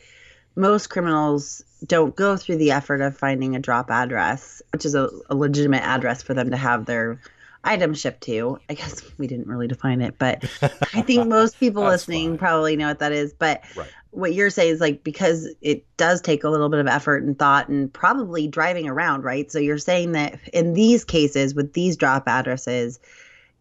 most 0.55 0.91
criminals 0.91 1.63
don't 1.87 2.15
go 2.15 2.37
through 2.37 2.57
the 2.57 2.71
effort 2.71 3.01
of 3.01 3.17
finding 3.17 3.55
a 3.55 3.59
drop 3.59 3.89
address, 3.89 4.61
which 4.71 4.85
is 4.85 4.93
a, 4.93 5.09
a 5.29 5.35
legitimate 5.35 5.83
address 5.83 6.21
for 6.21 6.35
them 6.35 6.51
to 6.51 6.57
have 6.57 6.85
their 6.85 7.19
item 7.65 7.93
shipped 7.93 8.21
to. 8.21 8.59
I 8.69 8.73
guess 8.73 9.03
we 9.17 9.27
didn't 9.27 9.47
really 9.47 9.67
define 9.67 10.01
it, 10.01 10.17
but 10.17 10.43
I 10.93 11.01
think 11.01 11.27
most 11.27 11.59
people 11.59 11.83
listening 11.83 12.31
fine. 12.31 12.37
probably 12.37 12.75
know 12.75 12.87
what 12.87 12.99
that 12.99 13.11
is. 13.11 13.33
But 13.33 13.63
right. 13.75 13.89
what 14.11 14.33
you're 14.33 14.49
saying 14.49 14.75
is 14.75 14.79
like 14.79 15.03
because 15.03 15.49
it 15.61 15.85
does 15.97 16.21
take 16.21 16.43
a 16.43 16.49
little 16.49 16.69
bit 16.69 16.79
of 16.79 16.87
effort 16.87 17.23
and 17.23 17.37
thought 17.37 17.67
and 17.67 17.91
probably 17.91 18.47
driving 18.47 18.87
around, 18.87 19.23
right? 19.23 19.51
So 19.51 19.59
you're 19.59 19.77
saying 19.77 20.13
that 20.13 20.39
in 20.53 20.73
these 20.73 21.03
cases 21.03 21.53
with 21.53 21.73
these 21.73 21.97
drop 21.97 22.27
addresses, 22.27 22.99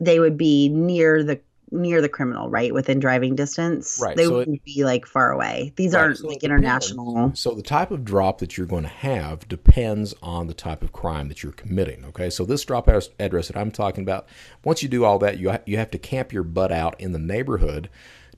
they 0.01 0.21
would 0.21 0.37
be 0.37 0.69
near 0.69 1.25
the 1.25 1.41
near 1.71 2.01
the 2.01 2.09
criminal, 2.09 2.49
right? 2.49 2.73
Within 2.73 3.01
driving 3.01 3.35
distance. 3.35 3.99
Right. 4.03 4.17
They 4.17 4.25
so 4.25 4.35
wouldn't 4.35 4.57
it, 4.59 4.65
be 4.65 4.85
like 4.85 5.07
far 5.07 5.33
away. 5.33 5.73
These 5.77 5.95
right, 5.95 6.03
aren't 6.03 6.19
so 6.19 6.29
like 6.29 6.43
international. 6.43 7.33
So 7.35 7.55
the 7.55 7.63
type 7.63 7.91
of 7.91 8.05
drop 8.05 8.39
that 8.39 8.57
you're 8.57 8.67
going 8.67 8.83
to 8.85 8.89
have 8.89 9.49
depends 9.49 10.15
on 10.23 10.47
the 10.47 10.55
type 10.55 10.83
of 10.83 10.93
crime 10.93 11.29
that 11.29 11.43
you're 11.43 11.53
committing. 11.53 12.05
Okay. 12.07 12.31
So 12.31 12.45
this 12.45 12.65
drop 12.65 12.89
address 12.89 13.49
that 13.49 13.57
I'm 13.57 13.71
talking 13.71 14.03
about, 14.03 14.27
once 14.65 14.83
you 14.83 14.89
do 14.89 15.05
all 15.05 15.19
that, 15.21 15.39
you, 15.39 15.51
ha- 15.51 15.61
you 15.67 15.79
have 15.79 15.91
to 15.93 15.99
camp 15.99 16.33
your 16.33 16.45
butt 16.45 16.73
out 16.73 17.01
in 17.01 17.13
the 17.13 17.19
neighborhood 17.19 17.89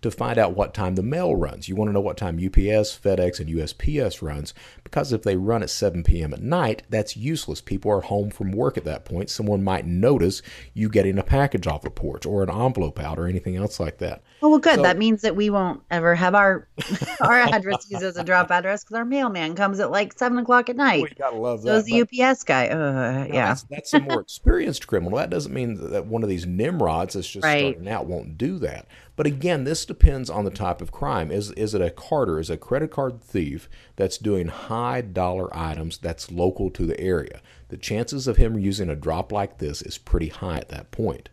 to 0.03 0.11
find 0.11 0.39
out 0.39 0.57
what 0.57 0.75
time 0.75 0.95
the 0.95 1.03
mail 1.03 1.35
runs. 1.35 1.69
You 1.69 1.77
want 1.77 1.89
to 1.89 1.93
know 1.93 2.01
what 2.01 2.17
time 2.17 2.37
UPS, 2.37 2.99
FedEx, 2.99 3.41
and 3.41 3.51
USPS 3.51 4.23
runs 4.23 4.55
because 4.85 5.13
if 5.13 5.23
they 5.23 5.37
run 5.37 5.63
at 5.63 5.71
7 5.71 6.03
p.m. 6.05 6.33
at 6.33 6.43
night, 6.43 6.83
that's 6.89 7.17
useless. 7.17 7.61
People 7.61 7.91
are 7.91 8.03
home 8.03 8.31
from 8.31 8.53
work 8.53 8.77
at 8.77 8.85
that 8.85 9.05
point. 9.05 9.31
Someone 9.31 9.65
might 9.65 9.87
notice 9.87 10.43
you 10.75 10.89
getting 10.89 11.19
a 11.19 11.23
package 11.23 11.67
off 11.67 11.83
the 11.83 11.91
porch 11.91 12.25
or 12.25 12.43
an 12.43 12.51
envelope 12.51 13.01
out 13.01 13.19
or 13.19 13.27
anything 13.27 13.57
else 13.57 13.81
like 13.81 13.99
that. 13.99 14.23
Oh, 14.43 14.51
well, 14.51 14.59
good. 14.59 14.77
So, 14.77 14.83
that 14.83 14.99
means 14.99 15.23
that 15.23 15.35
we 15.35 15.49
won't 15.49 15.83
ever 15.91 16.15
have 16.15 16.35
our 16.35 16.69
our 17.21 17.39
address 17.39 17.87
used 17.91 18.03
as 18.03 18.17
a 18.17 18.25
drop 18.25 18.51
address 18.51 18.85
because 18.85 18.97
our 18.97 19.05
mailman 19.05 19.55
comes 19.55 19.81
at 19.81 19.91
like 19.91 20.19
seven 20.19 20.39
o'clock 20.39 20.69
at 20.69 20.77
night. 20.77 21.03
We 21.03 21.09
gotta 21.11 21.37
love 21.37 21.63
that. 21.63 21.69
So 21.69 21.83
the 21.83 22.03
UPS 22.03 22.45
guy. 22.45 22.69
Uh, 22.69 23.27
yeah, 23.33 23.49
that's, 23.49 23.63
that's 23.65 23.95
a 23.95 24.01
more 24.01 24.21
experienced 24.21 24.87
criminal. 24.87 25.17
That 25.17 25.31
doesn't 25.31 25.55
mean 25.55 25.91
that 25.91 26.07
one 26.07 26.23
of 26.23 26.29
these 26.29 26.45
nimrods 26.45 27.15
that's 27.15 27.29
just 27.29 27.45
right. 27.45 27.73
starting 27.73 27.89
out 27.89 28.07
won't 28.07 28.37
do 28.37 28.59
that. 28.59 28.87
But 29.17 29.27
again, 29.27 29.65
this 29.65 29.87
depends 29.87 30.29
on 30.29 30.45
the 30.45 30.51
type 30.51 30.83
of 30.83 30.93
crime. 30.93 31.31
Is 31.31 31.51
is 31.53 31.75
it 31.75 31.81
a 31.81 31.91
carder? 31.91 32.39
Is 32.39 32.51
a 32.51 32.59
credit 32.59 32.91
card 32.91 33.23
thief 33.23 33.71
that's 33.97 34.19
doing 34.19 34.49
high 34.49 35.01
dollar 35.01 35.55
items 35.57 35.97
that's 35.97 36.31
local 36.31 36.71
to 36.71 36.85
the 36.85 37.01
area? 37.01 37.41
The 37.69 37.79
chances 37.79 38.29
of 38.29 38.37
him 38.37 38.59
using 38.59 38.91
a 38.91 38.97
drop 38.97 39.33
like 39.33 39.59
this 39.59 39.81
is 39.81 39.97
pretty 39.97 40.29
high 40.29 40.59
at 40.59 40.69
that 40.69 40.91
point. 40.91 41.31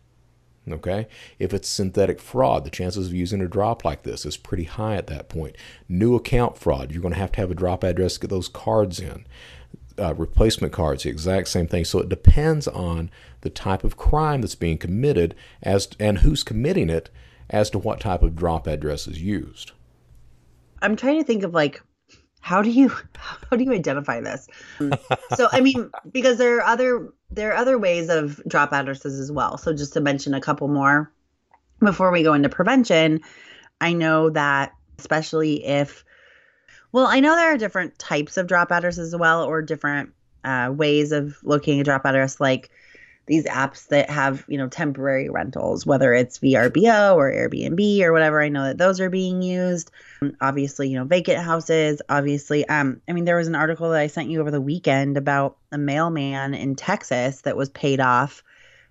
Okay? 0.70 1.06
If 1.38 1.52
it's 1.52 1.68
synthetic 1.68 2.20
fraud, 2.20 2.64
the 2.64 2.70
chances 2.70 3.08
of 3.08 3.14
using 3.14 3.40
a 3.40 3.48
drop 3.48 3.84
like 3.84 4.02
this 4.02 4.24
is 4.24 4.36
pretty 4.36 4.64
high 4.64 4.96
at 4.96 5.06
that 5.08 5.28
point. 5.28 5.56
New 5.88 6.14
account 6.14 6.56
fraud, 6.56 6.92
you're 6.92 7.02
going 7.02 7.14
to 7.14 7.20
have 7.20 7.32
to 7.32 7.40
have 7.40 7.50
a 7.50 7.54
drop 7.54 7.84
address 7.84 8.14
to 8.14 8.20
get 8.20 8.30
those 8.30 8.48
cards 8.48 9.00
in. 9.00 9.26
Uh, 9.96 10.14
replacement 10.14 10.72
cards, 10.72 11.04
the 11.04 11.10
exact 11.10 11.46
same 11.48 11.68
thing. 11.68 11.84
So 11.84 12.00
it 12.00 12.08
depends 12.08 12.66
on 12.66 13.10
the 13.42 13.50
type 13.50 13.84
of 13.84 13.96
crime 13.96 14.40
that's 14.40 14.56
being 14.56 14.78
committed 14.78 15.36
as 15.62 15.88
and 16.00 16.18
who's 16.18 16.42
committing 16.42 16.90
it 16.90 17.10
as 17.50 17.70
to 17.70 17.78
what 17.78 18.00
type 18.00 18.22
of 18.22 18.34
drop 18.34 18.66
address 18.66 19.06
is 19.06 19.22
used. 19.22 19.72
I'm 20.82 20.96
trying 20.96 21.18
to 21.18 21.24
think 21.24 21.44
of 21.44 21.54
like 21.54 21.82
how 22.44 22.60
do 22.60 22.68
you 22.68 22.88
how 23.16 23.56
do 23.56 23.64
you 23.64 23.72
identify 23.72 24.20
this? 24.20 24.46
so 25.34 25.48
I 25.50 25.62
mean, 25.62 25.90
because 26.12 26.36
there 26.36 26.58
are 26.58 26.62
other 26.62 27.08
there 27.30 27.52
are 27.52 27.56
other 27.56 27.78
ways 27.78 28.10
of 28.10 28.40
drop 28.46 28.72
addresses 28.74 29.18
as 29.18 29.32
well. 29.32 29.56
So 29.56 29.72
just 29.72 29.94
to 29.94 30.00
mention 30.02 30.34
a 30.34 30.42
couple 30.42 30.68
more 30.68 31.10
before 31.80 32.12
we 32.12 32.22
go 32.22 32.34
into 32.34 32.50
prevention, 32.50 33.22
I 33.80 33.94
know 33.94 34.28
that 34.30 34.74
especially 34.98 35.64
if 35.64 36.04
well, 36.92 37.06
I 37.06 37.20
know 37.20 37.34
there 37.34 37.54
are 37.54 37.58
different 37.58 37.98
types 37.98 38.36
of 38.36 38.46
drop 38.46 38.70
addresses 38.70 39.14
as 39.14 39.18
well, 39.18 39.44
or 39.44 39.62
different 39.62 40.10
uh, 40.44 40.70
ways 40.70 41.12
of 41.12 41.38
locating 41.42 41.80
a 41.80 41.84
drop 41.84 42.04
address, 42.04 42.40
like 42.40 42.70
these 43.26 43.44
apps 43.44 43.88
that 43.88 44.10
have 44.10 44.44
you 44.48 44.58
know 44.58 44.68
temporary 44.68 45.28
rentals 45.28 45.86
whether 45.86 46.12
it's 46.12 46.38
vrbo 46.38 47.14
or 47.16 47.30
airbnb 47.30 48.02
or 48.02 48.12
whatever 48.12 48.42
i 48.42 48.48
know 48.48 48.64
that 48.64 48.78
those 48.78 49.00
are 49.00 49.10
being 49.10 49.42
used 49.42 49.90
obviously 50.40 50.88
you 50.88 50.96
know 50.98 51.04
vacant 51.04 51.38
houses 51.38 52.02
obviously 52.08 52.66
um 52.68 53.00
i 53.08 53.12
mean 53.12 53.24
there 53.24 53.36
was 53.36 53.48
an 53.48 53.54
article 53.54 53.90
that 53.90 54.00
i 54.00 54.06
sent 54.06 54.30
you 54.30 54.40
over 54.40 54.50
the 54.50 54.60
weekend 54.60 55.16
about 55.16 55.56
a 55.72 55.78
mailman 55.78 56.54
in 56.54 56.74
texas 56.74 57.42
that 57.42 57.56
was 57.56 57.68
paid 57.70 58.00
off 58.00 58.42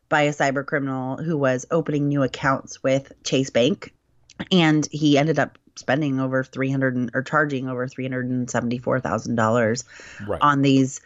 by 0.10 0.24
a 0.24 0.34
cyber 0.34 0.66
criminal 0.66 1.18
who 1.18 1.38
was 1.38 1.66
opening 1.72 2.08
new 2.08 2.24
accounts 2.24 2.82
with 2.84 3.12
chase 3.24 3.50
bank 3.50 3.94
and 4.52 4.88
he 4.92 5.18
ended 5.18 5.40
up 5.40 5.58
spending 5.76 6.20
over 6.20 6.44
300 6.44 7.12
or 7.14 7.24
charging 7.24 7.68
over 7.68 7.88
$374,000 7.88 9.84
right. 10.28 10.42
on 10.42 10.62
these 10.62 11.02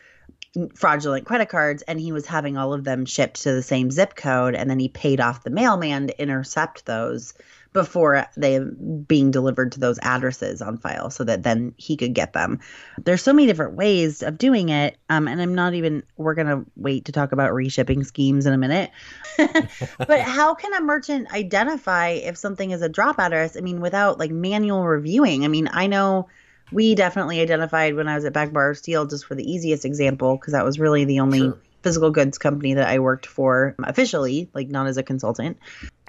fraudulent 0.76 1.26
credit 1.26 1.49
cards 1.49 1.84
and 1.84 1.99
he 1.99 2.12
was 2.12 2.26
having 2.26 2.58
all 2.58 2.74
of 2.74 2.84
them 2.84 3.05
shipped 3.05 3.43
to 3.43 3.51
the 3.51 3.62
same 3.62 3.91
zip 3.91 4.16
code 4.16 4.55
and 4.55 4.70
then 4.70 4.80
he 4.80 4.89
paid 4.89 5.20
off 5.20 5.43
the 5.43 5.49
mailman 5.49 6.08
to 6.08 6.22
intercept 6.22 6.86
those 6.86 7.34
before 7.74 8.26
they 8.36 8.60
being 8.60 9.30
delivered 9.30 9.74
to 9.74 9.80
those 9.80 9.99
addresses 10.01 10.62
on 10.62 10.78
file 10.78 11.12
so 11.12 11.24
that 11.24 11.43
then 11.43 11.76
he 11.78 11.95
could 11.95 12.14
get 12.14 12.34
them. 12.34 12.60
There's 13.03 13.22
so 13.22 13.34
many 13.34 13.45
different 13.45 13.76
ways 13.76 14.24
of 14.24 14.38
doing 14.38 14.70
it 14.70 14.97
um, 15.10 15.28
and 15.28 15.41
i'm 15.41 15.53
not 15.53 15.74
even 15.74 16.03
we're 16.16 16.34
going 16.34 16.47
to 16.47 16.66
wait 16.76 17.05
to 17.05 17.12
talk 17.12 17.34
about 17.34 17.51
reshipping 17.51 18.05
schemes 18.05 18.45
in 18.45 18.53
a 18.53 18.58
minute. 18.58 18.91
But 19.97 20.22
how 20.22 20.55
can 20.55 20.74
a 20.74 20.82
merchant 20.82 21.32
identify 21.32 22.10
if 22.10 22.38
something 22.38 22.72
is 22.72 22.82
a 22.82 22.89
drop 22.89 23.20
address? 23.20 23.55
I 23.58 23.62
mean 23.62 23.82
without 23.82 24.18
like 24.18 24.32
manual 24.32 24.84
reviewing. 24.84 25.45
I 25.45 25.47
mean 25.47 25.70
i 25.72 25.88
know 25.88 26.30
we 26.72 26.95
definitely 26.95 27.39
identified 27.39 27.95
when 27.95 28.07
I 28.07 28.15
was 28.15 28.26
at 28.26 28.34
Back 28.34 28.51
Bar 28.51 28.74
Steel, 28.74 29.05
just 29.05 29.26
for 29.26 29.36
the 29.36 29.49
easiest 29.49 29.86
example, 29.86 30.36
because 30.36 30.53
that 30.53 30.65
was 30.65 30.80
really 30.80 31.05
the 31.05 31.20
only 31.20 31.39
sure. 31.39 31.57
physical 31.82 32.11
goods 32.11 32.38
company 32.38 32.74
that 32.74 32.88
I 32.88 32.99
worked 32.99 33.26
for 33.26 33.76
officially, 33.80 34.49
like 34.53 34.70
not 34.70 34.88
as 34.88 34.97
a 34.97 35.03
consultant. 35.03 35.57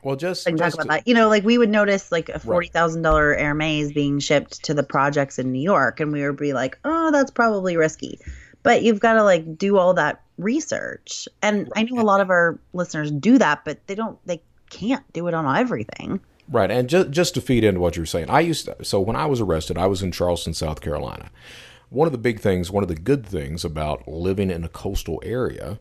Well, 0.03 0.17
just 0.17 0.47
just 0.47 0.59
talk 0.59 0.75
about 0.75 0.89
that. 0.89 1.09
You 1.09 1.15
know, 1.15 1.29
like 1.29 1.45
we 1.45 1.59
would 1.59 1.71
notice 1.71 2.13
like 2.13 2.29
a 2.29 2.39
forty 2.39 2.69
thousand 2.69 3.03
right. 3.03 3.11
dollar 3.11 3.35
Hermes 3.35 3.93
being 3.93 4.19
shipped 4.21 4.65
to 4.65 4.75
the 4.75 4.83
projects 4.83 5.39
in 5.39 5.53
New 5.53 5.63
York, 5.63 6.01
and 6.01 6.13
we 6.13 6.25
would 6.25 6.37
be 6.37 6.53
like, 6.53 6.79
"Oh, 6.85 7.11
that's 7.11 7.31
probably 7.31 7.77
risky," 7.77 8.19
but 8.63 8.83
you've 8.83 9.01
got 9.01 9.15
to 9.15 9.25
like 9.25 9.59
do 9.59 9.77
all 9.77 9.95
that 9.95 10.23
research. 10.39 11.29
And 11.43 11.63
right. 11.63 11.73
I 11.77 11.83
know 11.83 12.01
a 12.01 12.05
lot 12.05 12.21
of 12.21 12.31
our 12.31 12.59
listeners 12.73 13.11
do 13.11 13.39
that, 13.39 13.65
but 13.65 13.85
they 13.87 13.95
don't. 13.95 14.19
They 14.27 14.41
can't 14.71 15.11
do 15.13 15.27
it 15.27 15.35
on 15.35 15.57
everything. 15.57 16.21
Right, 16.51 16.71
and 16.71 16.89
just 16.89 17.11
just 17.11 17.35
to 17.35 17.41
feed 17.43 17.63
into 17.63 17.81
what 17.81 17.97
you're 17.97 18.07
saying, 18.07 18.31
I 18.31 18.41
used 18.41 18.65
to, 18.65 18.83
so 18.83 19.01
when 19.01 19.17
I 19.17 19.27
was 19.27 19.41
arrested, 19.41 19.77
I 19.77 19.87
was 19.87 20.03
in 20.03 20.13
Charleston, 20.13 20.55
South 20.55 20.81
Carolina. 20.81 21.31
One 21.91 22.07
of 22.07 22.13
the 22.13 22.19
big 22.19 22.41
things, 22.41 22.71
one 22.71 22.83
of 22.83 22.89
the 22.89 22.95
good 22.95 23.27
things 23.27 23.65
about 23.65 24.09
living 24.09 24.51
in 24.51 24.65
a 24.65 24.69
coastal 24.69 25.21
area 25.25 25.79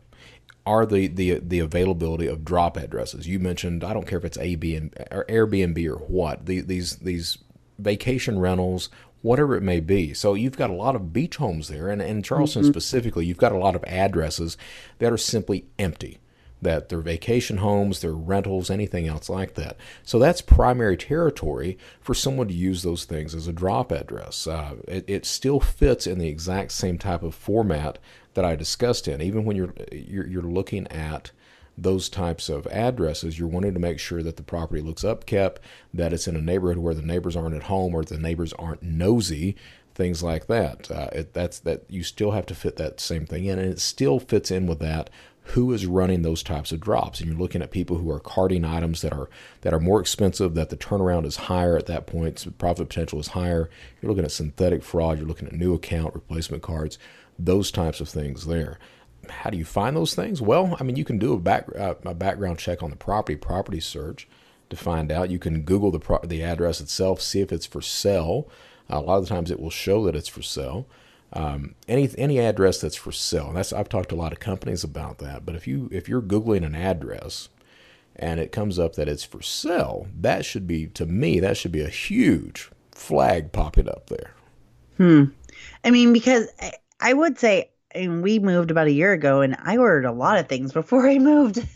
are 0.66 0.84
the 0.84 1.06
the 1.06 1.38
the 1.38 1.60
availability 1.60 2.26
of 2.26 2.44
drop 2.44 2.76
addresses. 2.76 3.26
You 3.26 3.38
mentioned 3.38 3.82
I 3.82 3.94
don't 3.94 4.06
care 4.06 4.18
if 4.18 4.24
it's 4.26 4.36
Airbnb 4.36 4.92
or 5.10 5.24
Airbnb 5.24 5.86
or 5.88 5.96
what 5.96 6.44
the, 6.44 6.60
these 6.60 6.96
these 6.96 7.38
vacation 7.78 8.38
rentals, 8.38 8.90
whatever 9.22 9.56
it 9.56 9.62
may 9.62 9.80
be. 9.80 10.12
So 10.12 10.34
you've 10.34 10.58
got 10.58 10.68
a 10.68 10.74
lot 10.74 10.94
of 10.94 11.14
beach 11.14 11.36
homes 11.36 11.68
there, 11.68 11.88
and 11.88 12.02
in 12.02 12.22
Charleston 12.22 12.62
mm-hmm. 12.62 12.70
specifically, 12.70 13.24
you've 13.24 13.38
got 13.38 13.52
a 13.52 13.58
lot 13.58 13.74
of 13.74 13.84
addresses 13.84 14.58
that 14.98 15.12
are 15.12 15.18
simply 15.18 15.64
empty 15.78 16.18
that 16.60 16.88
their 16.88 17.00
vacation 17.00 17.58
homes, 17.58 18.00
their 18.00 18.12
rentals, 18.12 18.70
anything 18.70 19.06
else 19.06 19.28
like 19.28 19.54
that. 19.54 19.76
So 20.02 20.18
that's 20.18 20.40
primary 20.40 20.96
territory 20.96 21.78
for 22.00 22.14
someone 22.14 22.48
to 22.48 22.54
use 22.54 22.82
those 22.82 23.04
things 23.04 23.34
as 23.34 23.46
a 23.46 23.52
drop 23.52 23.92
address. 23.92 24.46
Uh, 24.46 24.76
it, 24.86 25.04
it, 25.06 25.26
still 25.26 25.60
fits 25.60 26.06
in 26.06 26.18
the 26.18 26.28
exact 26.28 26.72
same 26.72 26.98
type 26.98 27.22
of 27.22 27.34
format 27.34 27.98
that 28.34 28.44
I 28.44 28.56
discussed 28.56 29.06
in. 29.06 29.20
Even 29.20 29.44
when 29.44 29.56
you're 29.56 29.74
you're, 29.92 30.26
you're 30.26 30.42
looking 30.42 30.86
at 30.88 31.30
those 31.76 32.08
types 32.08 32.48
of 32.48 32.66
addresses, 32.68 33.38
you're 33.38 33.48
wanting 33.48 33.74
to 33.74 33.80
make 33.80 34.00
sure 34.00 34.22
that 34.22 34.36
the 34.36 34.42
property 34.42 34.82
looks 34.82 35.02
upkept, 35.02 35.58
that 35.94 36.12
it's 36.12 36.26
in 36.26 36.34
a 36.34 36.40
neighborhood 36.40 36.78
where 36.78 36.94
the 36.94 37.02
neighbors 37.02 37.36
aren't 37.36 37.54
at 37.54 37.64
home 37.64 37.94
or 37.94 38.02
the 38.02 38.18
neighbors 38.18 38.52
aren't 38.54 38.82
nosy, 38.82 39.54
things 39.94 40.22
like 40.22 40.46
that. 40.46 40.90
Uh, 40.90 41.08
it, 41.12 41.34
that's 41.34 41.58
that 41.60 41.84
you 41.88 42.02
still 42.02 42.32
have 42.32 42.46
to 42.46 42.54
fit 42.54 42.76
that 42.76 43.00
same 43.00 43.26
thing 43.26 43.44
in, 43.44 43.58
and 43.58 43.70
it 43.70 43.80
still 43.80 44.18
fits 44.18 44.50
in 44.50 44.66
with 44.66 44.80
that. 44.80 45.10
Who 45.52 45.72
is 45.72 45.86
running 45.86 46.22
those 46.22 46.42
types 46.42 46.72
of 46.72 46.80
drops? 46.80 47.20
And 47.20 47.30
you're 47.30 47.38
looking 47.38 47.62
at 47.62 47.70
people 47.70 47.96
who 47.96 48.10
are 48.10 48.20
carding 48.20 48.64
items 48.64 49.00
that 49.00 49.12
are 49.12 49.30
that 49.62 49.72
are 49.72 49.80
more 49.80 50.00
expensive, 50.00 50.54
that 50.54 50.68
the 50.68 50.76
turnaround 50.76 51.24
is 51.24 51.36
higher 51.36 51.76
at 51.76 51.86
that 51.86 52.06
point, 52.06 52.38
so 52.38 52.50
profit 52.50 52.88
potential 52.88 53.18
is 53.18 53.28
higher. 53.28 53.70
You're 54.00 54.10
looking 54.10 54.24
at 54.24 54.30
synthetic 54.30 54.82
fraud. 54.82 55.18
You're 55.18 55.26
looking 55.26 55.48
at 55.48 55.54
new 55.54 55.74
account 55.74 56.14
replacement 56.14 56.62
cards, 56.62 56.98
those 57.38 57.70
types 57.70 58.00
of 58.00 58.08
things 58.08 58.46
there. 58.46 58.78
How 59.28 59.50
do 59.50 59.58
you 59.58 59.64
find 59.64 59.96
those 59.96 60.14
things? 60.14 60.40
Well, 60.42 60.76
I 60.78 60.84
mean, 60.84 60.96
you 60.96 61.04
can 61.04 61.18
do 61.18 61.32
a 61.32 61.38
back 61.38 61.66
uh, 61.74 61.94
a 62.04 62.14
background 62.14 62.58
check 62.58 62.82
on 62.82 62.90
the 62.90 62.96
property, 62.96 63.36
property 63.36 63.80
search 63.80 64.28
to 64.70 64.76
find 64.76 65.10
out. 65.10 65.30
You 65.30 65.38
can 65.38 65.62
Google 65.62 65.90
the 65.90 65.98
pro- 65.98 66.20
the 66.24 66.42
address 66.42 66.80
itself, 66.80 67.20
see 67.20 67.40
if 67.40 67.52
it's 67.52 67.66
for 67.66 67.80
sale. 67.80 68.48
Uh, 68.90 68.98
a 68.98 69.00
lot 69.00 69.18
of 69.18 69.24
the 69.24 69.34
times, 69.34 69.50
it 69.50 69.60
will 69.60 69.70
show 69.70 70.04
that 70.04 70.16
it's 70.16 70.28
for 70.28 70.42
sale. 70.42 70.86
Um, 71.32 71.74
any 71.86 72.08
any 72.16 72.38
address 72.38 72.80
that's 72.80 72.96
for 72.96 73.12
sale. 73.12 73.48
And 73.48 73.56
That's 73.56 73.72
I've 73.72 73.88
talked 73.88 74.08
to 74.10 74.14
a 74.14 74.16
lot 74.16 74.32
of 74.32 74.40
companies 74.40 74.82
about 74.84 75.18
that. 75.18 75.44
But 75.44 75.54
if 75.56 75.66
you 75.66 75.88
if 75.92 76.08
you're 76.08 76.22
googling 76.22 76.64
an 76.64 76.74
address 76.74 77.48
and 78.16 78.40
it 78.40 78.52
comes 78.52 78.78
up 78.78 78.94
that 78.94 79.08
it's 79.08 79.24
for 79.24 79.42
sale, 79.42 80.08
that 80.20 80.44
should 80.44 80.66
be 80.66 80.86
to 80.88 81.06
me 81.06 81.40
that 81.40 81.56
should 81.56 81.72
be 81.72 81.82
a 81.82 81.88
huge 81.88 82.70
flag 82.92 83.52
popping 83.52 83.88
up 83.88 84.06
there. 84.08 84.32
Hmm. 84.96 85.24
I 85.84 85.90
mean, 85.90 86.12
because 86.12 86.48
I, 86.60 86.72
I 87.00 87.12
would 87.14 87.38
say 87.38 87.70
and 87.92 88.22
we 88.22 88.38
moved 88.38 88.70
about 88.70 88.86
a 88.86 88.92
year 88.92 89.12
ago 89.12 89.40
and 89.40 89.56
I 89.62 89.78
ordered 89.78 90.04
a 90.04 90.12
lot 90.12 90.38
of 90.38 90.48
things 90.48 90.72
before 90.72 91.08
I 91.08 91.18
moved. 91.18 91.66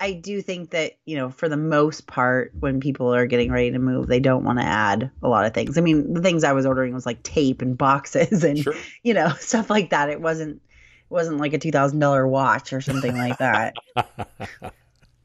I 0.00 0.12
do 0.12 0.42
think 0.42 0.70
that, 0.70 0.98
you 1.04 1.16
know, 1.16 1.30
for 1.30 1.48
the 1.48 1.56
most 1.56 2.06
part, 2.06 2.52
when 2.58 2.80
people 2.80 3.14
are 3.14 3.26
getting 3.26 3.52
ready 3.52 3.70
to 3.70 3.78
move, 3.78 4.08
they 4.08 4.20
don't 4.20 4.44
want 4.44 4.58
to 4.58 4.64
add 4.64 5.10
a 5.22 5.28
lot 5.28 5.46
of 5.46 5.54
things. 5.54 5.78
I 5.78 5.80
mean, 5.80 6.12
the 6.12 6.22
things 6.22 6.44
I 6.44 6.52
was 6.52 6.66
ordering 6.66 6.94
was 6.94 7.06
like 7.06 7.22
tape 7.22 7.62
and 7.62 7.78
boxes 7.78 8.44
and, 8.44 8.58
sure. 8.58 8.74
you 9.02 9.14
know, 9.14 9.30
stuff 9.38 9.70
like 9.70 9.90
that. 9.90 10.10
It 10.10 10.20
wasn't, 10.20 10.56
it 10.56 11.12
wasn't 11.14 11.38
like 11.38 11.52
a 11.52 11.58
$2,000 11.58 12.28
watch 12.28 12.72
or 12.72 12.80
something 12.80 13.16
like 13.16 13.38
that. 13.38 13.74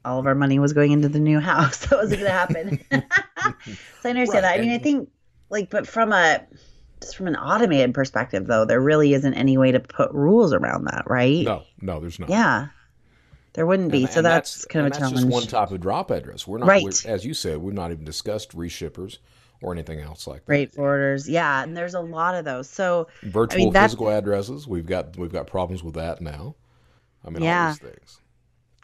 All 0.05 0.19
of 0.19 0.27
our 0.27 0.35
money 0.35 0.59
was 0.59 0.73
going 0.73 0.91
into 0.91 1.09
the 1.09 1.19
new 1.19 1.39
house. 1.39 1.87
That 1.87 1.97
wasn't 1.97 2.21
going 2.21 2.31
to 2.31 2.37
happen. 2.37 2.79
so 2.91 3.01
I 4.03 4.09
understand 4.09 4.33
right. 4.33 4.41
that. 4.41 4.59
I 4.59 4.61
mean, 4.61 4.71
I 4.71 4.77
think 4.77 5.09
like, 5.49 5.71
but 5.71 5.87
from 5.87 6.13
a, 6.13 6.41
just 7.05 7.15
from 7.15 7.27
an 7.27 7.35
automated 7.35 7.93
perspective, 7.93 8.47
though, 8.47 8.65
there 8.65 8.81
really 8.81 9.13
isn't 9.13 9.33
any 9.33 9.57
way 9.57 9.71
to 9.71 9.79
put 9.79 10.11
rules 10.11 10.53
around 10.53 10.85
that, 10.85 11.03
right? 11.07 11.45
No, 11.45 11.63
no, 11.81 11.99
there's 11.99 12.19
not. 12.19 12.29
Yeah, 12.29 12.67
there 13.53 13.65
wouldn't 13.65 13.91
be. 13.91 14.03
And, 14.03 14.11
so 14.11 14.19
and 14.19 14.25
that's, 14.25 14.55
that's, 14.55 14.65
kind 14.65 14.85
of 14.85 14.91
a 14.91 14.95
challenge. 14.95 15.17
Just 15.17 15.27
one 15.27 15.43
type 15.43 15.71
of 15.71 15.81
drop 15.81 16.11
address. 16.11 16.47
We're 16.47 16.57
not, 16.57 16.67
right. 16.67 16.83
We're, 16.83 17.11
as 17.11 17.25
you 17.25 17.33
said, 17.33 17.59
we've 17.59 17.73
not 17.73 17.91
even 17.91 18.05
discussed 18.05 18.55
reshippers 18.55 19.19
or 19.61 19.71
anything 19.71 19.99
else 19.99 20.27
like 20.27 20.39
that. 20.39 20.45
Freight 20.45 20.73
forwarders, 20.73 21.27
yeah, 21.27 21.63
and 21.63 21.75
there's 21.77 21.93
a 21.93 22.01
lot 22.01 22.35
of 22.35 22.45
those. 22.45 22.69
So 22.69 23.07
virtual 23.23 23.61
I 23.61 23.65
mean, 23.65 23.73
physical 23.73 24.09
addresses, 24.09 24.67
we've 24.67 24.85
got 24.85 25.17
we've 25.17 25.31
got 25.31 25.47
problems 25.47 25.83
with 25.83 25.95
that 25.95 26.21
now. 26.21 26.55
I 27.23 27.29
mean, 27.29 27.43
yeah. 27.43 27.67
all 27.67 27.73
these 27.73 27.79
things. 27.79 28.19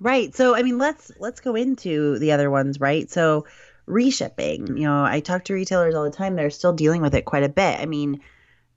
Right. 0.01 0.35
So 0.35 0.55
I 0.55 0.63
mean, 0.63 0.77
let's 0.77 1.11
let's 1.19 1.39
go 1.39 1.55
into 1.55 2.17
the 2.19 2.31
other 2.31 2.49
ones, 2.49 2.79
right? 2.79 3.09
So 3.09 3.45
reshipping. 3.91 4.79
You 4.79 4.85
know, 4.85 5.03
I 5.03 5.19
talk 5.19 5.43
to 5.45 5.53
retailers 5.53 5.93
all 5.93 6.03
the 6.03 6.11
time. 6.11 6.35
They're 6.35 6.49
still 6.49 6.73
dealing 6.73 7.01
with 7.01 7.13
it 7.13 7.25
quite 7.25 7.43
a 7.43 7.49
bit. 7.49 7.79
I 7.79 7.85
mean, 7.85 8.21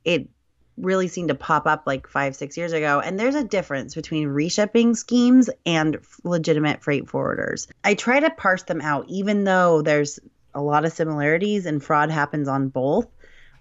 it 0.04 0.28
really 0.76 1.06
seemed 1.06 1.28
to 1.28 1.34
pop 1.34 1.66
up 1.66 1.84
like 1.86 2.08
five, 2.08 2.34
six 2.34 2.56
years 2.56 2.72
ago. 2.72 3.00
And 3.00 3.18
there's 3.18 3.36
a 3.36 3.44
difference 3.44 3.94
between 3.94 4.28
reshipping 4.28 4.96
schemes 4.96 5.48
and 5.64 5.98
legitimate 6.24 6.82
freight 6.82 7.06
forwarders. 7.06 7.68
I 7.84 7.94
try 7.94 8.20
to 8.20 8.30
parse 8.30 8.64
them 8.64 8.80
out, 8.80 9.06
even 9.08 9.44
though 9.44 9.82
there's 9.82 10.18
a 10.52 10.60
lot 10.60 10.84
of 10.84 10.92
similarities 10.92 11.66
and 11.66 11.82
fraud 11.82 12.10
happens 12.10 12.48
on 12.48 12.68
both. 12.68 13.06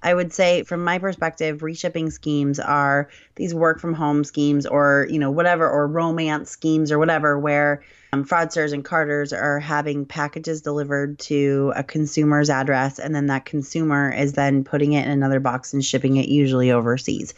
I 0.01 0.13
would 0.13 0.33
say, 0.33 0.63
from 0.63 0.83
my 0.83 0.97
perspective, 0.97 1.59
reshipping 1.59 2.11
schemes 2.11 2.59
are 2.59 3.09
these 3.35 3.53
work 3.53 3.79
from 3.79 3.93
home 3.93 4.25
schemes 4.25 4.65
or, 4.65 5.07
you 5.09 5.17
know, 5.17 5.31
whatever, 5.31 5.69
or 5.69 5.87
romance 5.87 6.49
schemes 6.49 6.91
or 6.91 6.99
whatever, 6.99 7.39
where 7.39 7.83
um, 8.13 8.23
fraudsters 8.23 8.73
and 8.73 8.85
carders 8.85 9.33
are 9.33 9.59
having 9.59 10.05
packages 10.05 10.61
delivered 10.61 11.17
to 11.17 11.73
a 11.75 11.83
consumer's 11.83 12.47
address, 12.47 12.99
and 12.99 13.15
then 13.15 13.25
that 13.25 13.43
consumer 13.43 14.11
is 14.11 14.33
then 14.33 14.63
putting 14.63 14.93
it 14.93 15.05
in 15.05 15.11
another 15.11 15.39
box 15.39 15.73
and 15.73 15.83
shipping 15.83 16.17
it, 16.17 16.27
usually 16.27 16.69
overseas, 16.69 17.33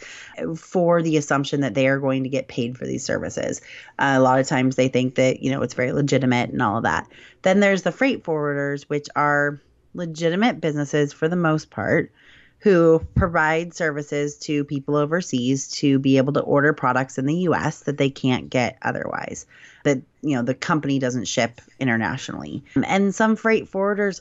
for 0.54 1.00
the 1.00 1.16
assumption 1.16 1.62
that 1.62 1.72
they 1.72 1.88
are 1.88 1.98
going 1.98 2.24
to 2.24 2.28
get 2.28 2.48
paid 2.48 2.76
for 2.76 2.84
these 2.84 3.02
services. 3.02 3.62
Uh, 3.98 4.16
a 4.16 4.20
lot 4.20 4.38
of 4.38 4.46
times 4.46 4.76
they 4.76 4.88
think 4.88 5.14
that, 5.14 5.42
you 5.42 5.50
know, 5.50 5.62
it's 5.62 5.72
very 5.72 5.92
legitimate 5.92 6.50
and 6.50 6.60
all 6.60 6.76
of 6.76 6.82
that. 6.82 7.08
Then 7.40 7.60
there's 7.60 7.82
the 7.82 7.92
freight 7.92 8.22
forwarders, 8.22 8.82
which 8.82 9.08
are 9.16 9.58
legitimate 9.94 10.60
businesses 10.60 11.10
for 11.14 11.26
the 11.26 11.36
most 11.36 11.70
part 11.70 12.12
who 12.58 13.04
provide 13.14 13.74
services 13.74 14.36
to 14.38 14.64
people 14.64 14.96
overseas 14.96 15.68
to 15.68 15.98
be 15.98 16.16
able 16.16 16.32
to 16.32 16.40
order 16.40 16.72
products 16.72 17.18
in 17.18 17.26
the 17.26 17.34
US 17.48 17.80
that 17.80 17.98
they 17.98 18.10
can't 18.10 18.50
get 18.50 18.78
otherwise. 18.82 19.46
That, 19.84 20.02
you 20.22 20.34
know, 20.34 20.42
the 20.42 20.54
company 20.54 20.98
doesn't 20.98 21.26
ship 21.26 21.60
internationally. 21.78 22.64
And 22.84 23.14
some 23.14 23.36
freight 23.36 23.70
forwarders 23.70 24.20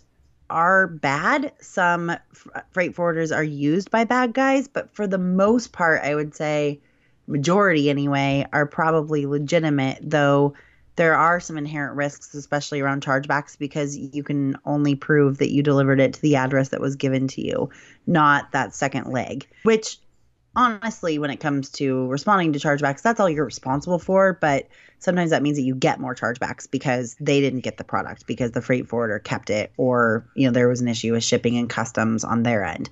are 0.50 0.88
bad. 0.88 1.54
Some 1.60 2.12
freight 2.72 2.96
forwarders 2.96 3.36
are 3.36 3.44
used 3.44 3.90
by 3.90 4.04
bad 4.04 4.34
guys, 4.34 4.68
but 4.68 4.94
for 4.94 5.08
the 5.08 5.18
most 5.18 5.72
part, 5.72 6.04
I 6.04 6.14
would 6.14 6.36
say 6.36 6.80
majority 7.28 7.90
anyway 7.90 8.46
are 8.54 8.66
probably 8.66 9.26
legitimate, 9.26 9.98
though 10.02 10.54
there 10.96 11.16
are 11.16 11.40
some 11.40 11.58
inherent 11.58 11.96
risks, 11.96 12.34
especially 12.34 12.82
around 12.82 13.04
chargebacks, 13.04 13.58
because 13.58 13.98
you 13.98 14.24
can 14.24 14.58
only 14.66 14.96
prove 14.96 15.40
that 15.40 15.52
you 15.52 15.62
delivered 15.62 16.00
it 16.00 16.14
to 16.14 16.22
the 16.22 16.36
address 16.36 16.70
that 16.70 16.82
was 16.82 16.96
given 16.96 17.28
to 17.30 17.42
you, 17.42 17.70
not 18.08 18.52
that 18.54 18.74
second 18.74 19.12
leg. 19.12 19.46
Which, 19.64 19.98
honestly, 20.56 21.20
when 21.20 21.32
it 21.32 21.38
comes 21.38 21.70
to 21.72 22.08
responding 22.08 22.54
to 22.54 22.60
chargebacks, 22.60 23.02
that's 23.02 23.20
all 23.20 23.30
you're 23.30 23.46
responsible 23.46 24.00
for. 24.00 24.34
But 24.40 24.70
sometimes 25.00 25.32
that 25.32 25.44
means 25.44 25.58
that 25.58 25.64
you 25.64 25.76
get 25.76 26.00
more 26.00 26.16
chargebacks 26.16 26.70
because 26.70 27.18
they 27.20 27.42
didn't 27.42 27.62
get 27.62 27.78
the 27.78 27.84
product 27.84 28.26
because 28.26 28.52
the 28.52 28.62
freight 28.62 28.88
forwarder 28.88 29.20
kept 29.20 29.50
it, 29.50 29.74
or 29.78 30.26
you 30.36 30.48
know 30.48 30.54
there 30.54 30.70
was 30.70 30.82
an 30.82 30.88
issue 30.88 31.12
with 31.12 31.24
shipping 31.24 31.58
and 31.58 31.70
customs 31.70 32.24
on 32.24 32.44
their 32.44 32.64
end. 32.64 32.90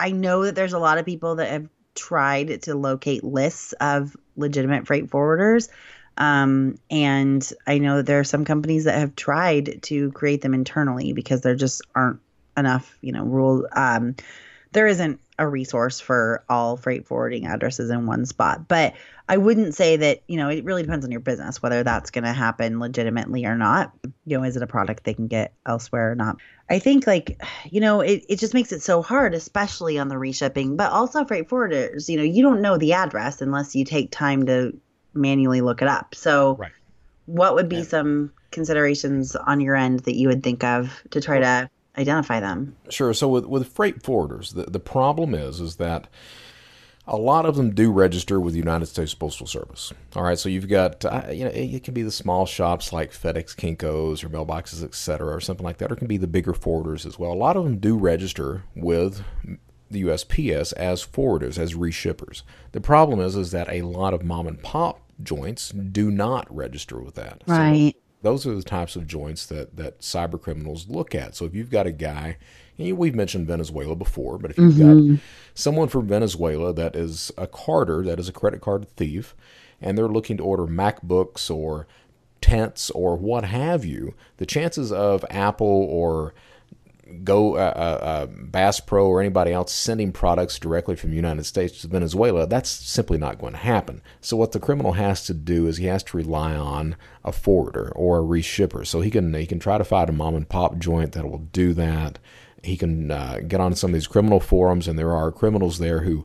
I 0.00 0.12
know 0.12 0.44
that 0.44 0.54
there's 0.54 0.72
a 0.72 0.78
lot 0.78 0.98
of 0.98 1.04
people 1.04 1.36
that 1.36 1.50
have 1.50 1.68
tried 1.94 2.62
to 2.62 2.74
locate 2.74 3.22
lists 3.22 3.74
of 3.74 4.16
legitimate 4.36 4.86
freight 4.86 5.08
forwarders 5.08 5.68
um, 6.16 6.78
and 6.90 7.50
I 7.66 7.78
know 7.78 8.02
there 8.02 8.20
are 8.20 8.24
some 8.24 8.44
companies 8.44 8.84
that 8.84 8.98
have 8.98 9.16
tried 9.16 9.82
to 9.82 10.12
create 10.12 10.42
them 10.42 10.54
internally 10.54 11.12
because 11.12 11.40
there 11.40 11.54
just 11.54 11.82
aren't 11.94 12.20
enough, 12.56 12.96
you 13.00 13.12
know, 13.12 13.24
rule. 13.24 13.66
Um, 13.72 14.16
there 14.72 14.86
isn't 14.86 15.20
a 15.38 15.46
resource 15.46 16.00
for 16.00 16.44
all 16.48 16.76
freight 16.76 17.06
forwarding 17.06 17.46
addresses 17.46 17.90
in 17.90 18.06
one 18.06 18.24
spot. 18.26 18.68
But 18.68 18.94
I 19.28 19.36
wouldn't 19.36 19.74
say 19.74 19.96
that, 19.96 20.22
you 20.26 20.36
know, 20.36 20.48
it 20.48 20.64
really 20.64 20.82
depends 20.82 21.04
on 21.04 21.10
your 21.10 21.20
business 21.20 21.62
whether 21.62 21.82
that's 21.82 22.10
going 22.10 22.24
to 22.24 22.32
happen 22.32 22.80
legitimately 22.80 23.44
or 23.44 23.56
not. 23.56 23.92
You 24.26 24.38
know, 24.38 24.44
is 24.44 24.56
it 24.56 24.62
a 24.62 24.66
product 24.66 25.04
they 25.04 25.14
can 25.14 25.26
get 25.26 25.54
elsewhere 25.66 26.12
or 26.12 26.14
not? 26.14 26.36
I 26.70 26.78
think, 26.78 27.06
like, 27.06 27.42
you 27.70 27.80
know, 27.80 28.00
it, 28.00 28.24
it 28.28 28.38
just 28.38 28.54
makes 28.54 28.72
it 28.72 28.82
so 28.82 29.02
hard, 29.02 29.34
especially 29.34 29.98
on 29.98 30.08
the 30.08 30.14
reshipping, 30.16 30.76
but 30.76 30.92
also 30.92 31.24
freight 31.24 31.48
forwarders. 31.48 32.08
You 32.08 32.18
know, 32.18 32.22
you 32.22 32.42
don't 32.42 32.62
know 32.62 32.78
the 32.78 32.92
address 32.92 33.40
unless 33.40 33.74
you 33.74 33.84
take 33.84 34.10
time 34.10 34.46
to 34.46 34.78
manually 35.14 35.60
look 35.60 35.82
it 35.82 35.88
up. 35.88 36.14
So, 36.14 36.56
right. 36.56 36.72
what 37.26 37.54
would 37.54 37.68
be 37.68 37.76
yeah. 37.76 37.82
some 37.82 38.32
considerations 38.50 39.34
on 39.36 39.60
your 39.60 39.76
end 39.76 40.00
that 40.00 40.14
you 40.14 40.28
would 40.28 40.42
think 40.42 40.62
of 40.64 41.02
to 41.10 41.20
try 41.20 41.38
to 41.40 41.70
identify 41.98 42.40
them? 42.40 42.76
Sure. 42.88 43.12
So 43.14 43.28
with, 43.28 43.46
with 43.46 43.68
freight 43.68 44.02
forwarders, 44.02 44.54
the, 44.54 44.64
the 44.70 44.80
problem 44.80 45.34
is 45.34 45.60
is 45.60 45.76
that 45.76 46.08
a 47.06 47.16
lot 47.16 47.46
of 47.46 47.56
them 47.56 47.74
do 47.74 47.90
register 47.90 48.40
with 48.40 48.54
the 48.54 48.60
United 48.60 48.86
States 48.86 49.12
Postal 49.12 49.46
Service. 49.46 49.92
All 50.14 50.22
right, 50.22 50.38
so 50.38 50.48
you've 50.48 50.68
got 50.68 51.04
uh, 51.04 51.24
you 51.32 51.44
know 51.44 51.50
it 51.50 51.82
can 51.82 51.94
be 51.94 52.02
the 52.02 52.12
small 52.12 52.46
shops 52.46 52.92
like 52.92 53.12
FedEx, 53.12 53.56
Kinkos, 53.56 54.22
or 54.22 54.28
mailboxes, 54.28 54.84
etc., 54.84 55.34
or 55.34 55.40
something 55.40 55.64
like 55.64 55.78
that, 55.78 55.90
or 55.90 55.94
it 55.94 55.98
can 55.98 56.06
be 56.06 56.16
the 56.16 56.28
bigger 56.28 56.52
forwarders 56.52 57.04
as 57.04 57.18
well. 57.18 57.32
A 57.32 57.34
lot 57.34 57.56
of 57.56 57.64
them 57.64 57.78
do 57.78 57.96
register 57.98 58.62
with 58.76 59.24
the 59.90 60.04
USPS 60.04 60.72
as 60.74 61.04
forwarders, 61.04 61.58
as 61.58 61.74
reshippers. 61.74 62.42
The 62.70 62.80
problem 62.80 63.20
is, 63.20 63.36
is 63.36 63.50
that 63.50 63.68
a 63.68 63.82
lot 63.82 64.14
of 64.14 64.24
mom 64.24 64.46
and 64.46 64.62
pop 64.62 65.01
joints 65.24 65.70
do 65.70 66.10
not 66.10 66.54
register 66.54 67.00
with 67.00 67.14
that. 67.14 67.42
Right. 67.46 67.94
So 67.94 68.00
those 68.22 68.46
are 68.46 68.54
the 68.54 68.62
types 68.62 68.96
of 68.96 69.06
joints 69.06 69.46
that 69.46 69.76
that 69.76 70.00
cyber 70.00 70.40
criminals 70.40 70.88
look 70.88 71.14
at. 71.14 71.34
So 71.34 71.44
if 71.44 71.54
you've 71.54 71.70
got 71.70 71.86
a 71.86 71.92
guy, 71.92 72.38
we've 72.78 73.14
mentioned 73.14 73.46
Venezuela 73.46 73.96
before, 73.96 74.38
but 74.38 74.52
if 74.52 74.58
you've 74.58 74.74
mm-hmm. 74.74 75.14
got 75.14 75.22
someone 75.54 75.88
from 75.88 76.06
Venezuela 76.06 76.72
that 76.72 76.96
is 76.96 77.32
a 77.36 77.46
carder, 77.46 78.02
that 78.04 78.18
is 78.18 78.28
a 78.28 78.32
credit 78.32 78.60
card 78.60 78.88
thief, 78.96 79.34
and 79.80 79.98
they're 79.98 80.08
looking 80.08 80.36
to 80.36 80.44
order 80.44 80.66
MacBooks 80.66 81.50
or 81.50 81.86
tents 82.40 82.90
or 82.90 83.16
what 83.16 83.44
have 83.44 83.84
you, 83.84 84.14
the 84.36 84.46
chances 84.46 84.92
of 84.92 85.24
Apple 85.30 85.66
or 85.66 86.34
Go 87.24 87.56
uh, 87.56 87.58
uh, 87.58 88.04
uh, 88.04 88.26
Bass 88.26 88.80
Pro 88.80 89.06
or 89.06 89.20
anybody 89.20 89.52
else 89.52 89.72
sending 89.72 90.12
products 90.12 90.58
directly 90.58 90.96
from 90.96 91.10
the 91.10 91.16
United 91.16 91.44
States 91.44 91.80
to 91.80 91.88
Venezuela, 91.88 92.46
that's 92.46 92.70
simply 92.70 93.18
not 93.18 93.38
going 93.38 93.52
to 93.52 93.58
happen. 93.58 94.00
So 94.20 94.36
what 94.36 94.52
the 94.52 94.60
criminal 94.60 94.92
has 94.92 95.24
to 95.26 95.34
do 95.34 95.66
is 95.66 95.76
he 95.76 95.86
has 95.86 96.02
to 96.04 96.16
rely 96.16 96.54
on 96.54 96.96
a 97.24 97.32
forwarder 97.32 97.92
or 97.96 98.18
a 98.18 98.22
reshipper. 98.22 98.86
So 98.86 99.00
he 99.00 99.10
can 99.10 99.34
he 99.34 99.46
can 99.46 99.58
try 99.58 99.78
to 99.78 99.84
find 99.84 100.08
a 100.08 100.12
mom 100.12 100.36
and 100.36 100.48
pop 100.48 100.78
joint 100.78 101.12
that 101.12 101.28
will 101.28 101.38
do 101.38 101.74
that 101.74 102.18
he 102.62 102.76
can 102.76 103.10
uh, 103.10 103.40
get 103.46 103.60
on 103.60 103.74
some 103.74 103.90
of 103.90 103.94
these 103.94 104.06
criminal 104.06 104.40
forums, 104.40 104.86
and 104.86 104.98
there 104.98 105.14
are 105.14 105.32
criminals 105.32 105.78
there 105.78 106.00
who 106.02 106.24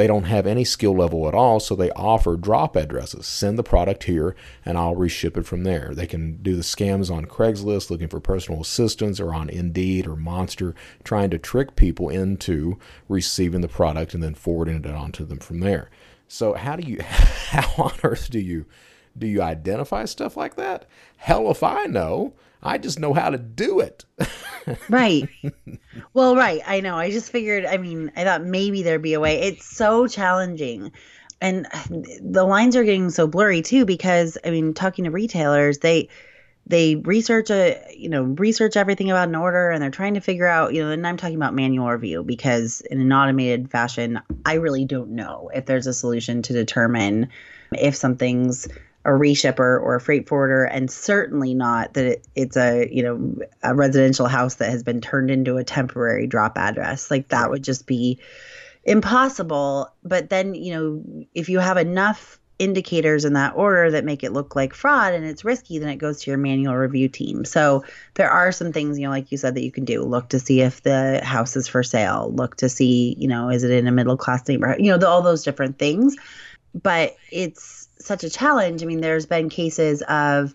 they 0.00 0.06
don't 0.06 0.24
have 0.24 0.46
any 0.46 0.64
skill 0.64 0.96
level 0.96 1.28
at 1.28 1.34
all, 1.34 1.60
so 1.60 1.74
they 1.74 1.90
offer 1.90 2.34
drop 2.34 2.74
addresses. 2.74 3.26
Send 3.26 3.58
the 3.58 3.62
product 3.62 4.04
here, 4.04 4.34
and 4.64 4.78
I'll 4.78 4.96
reship 4.96 5.36
it 5.36 5.44
from 5.44 5.62
there. 5.62 5.90
They 5.94 6.06
can 6.06 6.42
do 6.42 6.56
the 6.56 6.62
scams 6.62 7.14
on 7.14 7.26
Craigslist 7.26 7.90
looking 7.90 8.08
for 8.08 8.18
personal 8.18 8.62
assistance, 8.62 9.20
or 9.20 9.34
on 9.34 9.50
Indeed 9.50 10.06
or 10.06 10.16
Monster, 10.16 10.74
trying 11.04 11.28
to 11.30 11.38
trick 11.38 11.76
people 11.76 12.08
into 12.08 12.78
receiving 13.10 13.60
the 13.60 13.68
product 13.68 14.14
and 14.14 14.22
then 14.22 14.34
forwarding 14.34 14.76
it 14.76 14.86
on 14.86 15.12
to 15.12 15.24
them 15.26 15.38
from 15.38 15.60
there. 15.60 15.90
So 16.28 16.54
how 16.54 16.76
do 16.76 16.90
you, 16.90 17.02
how 17.02 17.84
on 17.84 17.92
earth 18.02 18.30
do 18.30 18.38
you, 18.38 18.64
do 19.18 19.26
you 19.26 19.42
identify 19.42 20.06
stuff 20.06 20.34
like 20.34 20.56
that? 20.56 20.86
Hell 21.18 21.50
if 21.50 21.62
I 21.62 21.84
know. 21.84 22.32
I 22.62 22.78
just 22.78 22.98
know 22.98 23.14
how 23.14 23.30
to 23.30 23.38
do 23.38 23.80
it. 23.80 24.04
right. 24.88 25.28
Well, 26.12 26.36
right. 26.36 26.60
I 26.66 26.80
know. 26.80 26.96
I 26.96 27.10
just 27.10 27.32
figured, 27.32 27.64
I 27.64 27.78
mean, 27.78 28.12
I 28.16 28.24
thought 28.24 28.44
maybe 28.44 28.82
there'd 28.82 29.02
be 29.02 29.14
a 29.14 29.20
way. 29.20 29.40
It's 29.40 29.64
so 29.64 30.06
challenging. 30.06 30.92
And 31.40 31.66
the 32.20 32.44
lines 32.44 32.76
are 32.76 32.84
getting 32.84 33.10
so 33.10 33.26
blurry 33.26 33.62
too 33.62 33.84
because 33.84 34.36
I 34.44 34.50
mean, 34.50 34.74
talking 34.74 35.04
to 35.04 35.10
retailers, 35.10 35.78
they 35.78 36.08
they 36.66 36.96
research 36.96 37.50
a 37.50 37.82
you 37.96 38.08
know 38.08 38.22
research 38.22 38.76
everything 38.76 39.10
about 39.10 39.28
an 39.28 39.34
order 39.34 39.70
and 39.70 39.82
they're 39.82 39.90
trying 39.90 40.14
to 40.14 40.20
figure 40.20 40.46
out 40.46 40.72
you 40.72 40.82
know 40.82 40.90
and 40.90 41.06
i'm 41.06 41.16
talking 41.16 41.34
about 41.34 41.54
manual 41.54 41.90
review 41.90 42.22
because 42.22 42.80
in 42.82 43.00
an 43.00 43.12
automated 43.12 43.70
fashion 43.70 44.20
i 44.44 44.54
really 44.54 44.84
don't 44.84 45.10
know 45.10 45.50
if 45.52 45.66
there's 45.66 45.86
a 45.86 45.92
solution 45.92 46.42
to 46.42 46.52
determine 46.52 47.28
if 47.72 47.96
something's 47.96 48.68
a 49.10 49.18
reshipper 49.18 49.80
or 49.80 49.96
a 49.96 50.00
freight 50.00 50.28
forwarder, 50.28 50.64
and 50.64 50.90
certainly 50.90 51.52
not 51.52 51.94
that 51.94 52.04
it, 52.06 52.26
it's 52.36 52.56
a 52.56 52.88
you 52.92 53.02
know 53.02 53.44
a 53.62 53.74
residential 53.74 54.26
house 54.26 54.56
that 54.56 54.70
has 54.70 54.82
been 54.82 55.00
turned 55.00 55.30
into 55.30 55.56
a 55.56 55.64
temporary 55.64 56.26
drop 56.26 56.56
address. 56.56 57.10
Like 57.10 57.28
that 57.28 57.50
would 57.50 57.64
just 57.64 57.86
be 57.86 58.20
impossible. 58.84 59.92
But 60.04 60.30
then 60.30 60.54
you 60.54 60.74
know 60.74 61.26
if 61.34 61.48
you 61.48 61.58
have 61.58 61.76
enough 61.76 62.38
indicators 62.60 63.24
in 63.24 63.32
that 63.32 63.54
order 63.56 63.90
that 63.90 64.04
make 64.04 64.22
it 64.22 64.32
look 64.32 64.54
like 64.54 64.74
fraud 64.74 65.14
and 65.14 65.24
it's 65.24 65.44
risky, 65.44 65.78
then 65.78 65.88
it 65.88 65.96
goes 65.96 66.22
to 66.22 66.30
your 66.30 66.38
manual 66.38 66.76
review 66.76 67.08
team. 67.08 67.44
So 67.44 67.82
there 68.14 68.30
are 68.30 68.52
some 68.52 68.70
things, 68.70 68.98
you 68.98 69.06
know, 69.06 69.10
like 69.10 69.32
you 69.32 69.38
said, 69.38 69.54
that 69.54 69.64
you 69.64 69.72
can 69.72 69.86
do. 69.86 70.02
Look 70.02 70.28
to 70.28 70.38
see 70.38 70.60
if 70.60 70.82
the 70.82 71.22
house 71.24 71.56
is 71.56 71.66
for 71.66 71.82
sale. 71.82 72.30
Look 72.34 72.56
to 72.56 72.68
see, 72.68 73.16
you 73.18 73.28
know, 73.28 73.48
is 73.48 73.64
it 73.64 73.70
in 73.70 73.86
a 73.86 73.92
middle 73.92 74.18
class 74.18 74.46
neighborhood? 74.46 74.76
You 74.78 74.92
know, 74.92 74.98
the, 74.98 75.08
all 75.08 75.22
those 75.22 75.42
different 75.42 75.78
things. 75.78 76.16
But 76.74 77.16
it's 77.32 77.79
such 78.00 78.24
a 78.24 78.30
challenge. 78.30 78.82
I 78.82 78.86
mean, 78.86 79.00
there's 79.00 79.26
been 79.26 79.48
cases 79.48 80.02
of 80.02 80.54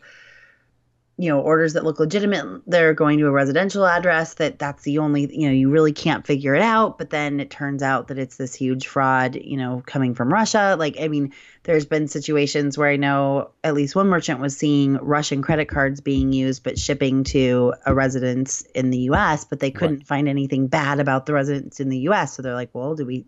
you 1.18 1.30
know 1.30 1.40
orders 1.40 1.72
that 1.74 1.86
look 1.86 1.98
legitimate 1.98 2.62
they're 2.68 2.94
going 2.94 3.20
to 3.20 3.26
a 3.26 3.32
residential 3.32 3.86
address 3.86 4.34
that 4.34 4.60
that's 4.60 4.84
the 4.84 4.98
only 4.98 5.34
you 5.34 5.48
know 5.48 5.54
you 5.54 5.70
really 5.70 5.94
can't 5.94 6.28
figure 6.28 6.56
it 6.56 6.62
out. 6.62 6.98
But 6.98 7.10
then 7.10 7.40
it 7.40 7.50
turns 7.50 7.82
out 7.82 8.10
that 8.10 8.20
it's 8.20 8.36
this 8.36 8.54
huge 8.54 8.86
fraud 8.86 9.36
you 9.36 9.56
know 9.56 9.82
coming 9.86 10.14
from 10.14 10.34
russia. 10.34 10.76
Like 10.78 10.98
i 11.00 11.08
mean 11.08 11.32
there's 11.64 11.86
been 11.86 12.10
situations 12.10 12.78
where 12.78 12.90
i 12.90 12.98
know 12.98 13.52
at 13.64 13.74
least 13.74 13.96
one 13.96 14.08
merchant 14.08 14.42
was 14.42 14.58
seeing 14.58 14.96
russian 14.96 15.42
credit 15.42 15.70
cards 15.70 16.02
being 16.02 16.34
used 16.34 16.64
but 16.64 16.78
shipping 16.78 17.24
to 17.24 17.74
a 17.86 17.94
residence 17.94 18.64
in 18.76 18.90
the 18.90 19.00
us 19.04 19.46
but 19.46 19.62
they 19.62 19.72
couldn't 19.72 20.00
right. 20.00 20.08
find 20.08 20.28
anything 20.28 20.68
bad 20.68 21.00
about 21.00 21.26
the 21.26 21.34
residents 21.34 21.80
in 21.80 21.88
the 21.88 22.00
us 22.00 22.36
so 22.36 22.42
they're 22.42 22.54
like 22.54 22.72
well 22.74 22.94
do 22.94 23.06
we 23.06 23.26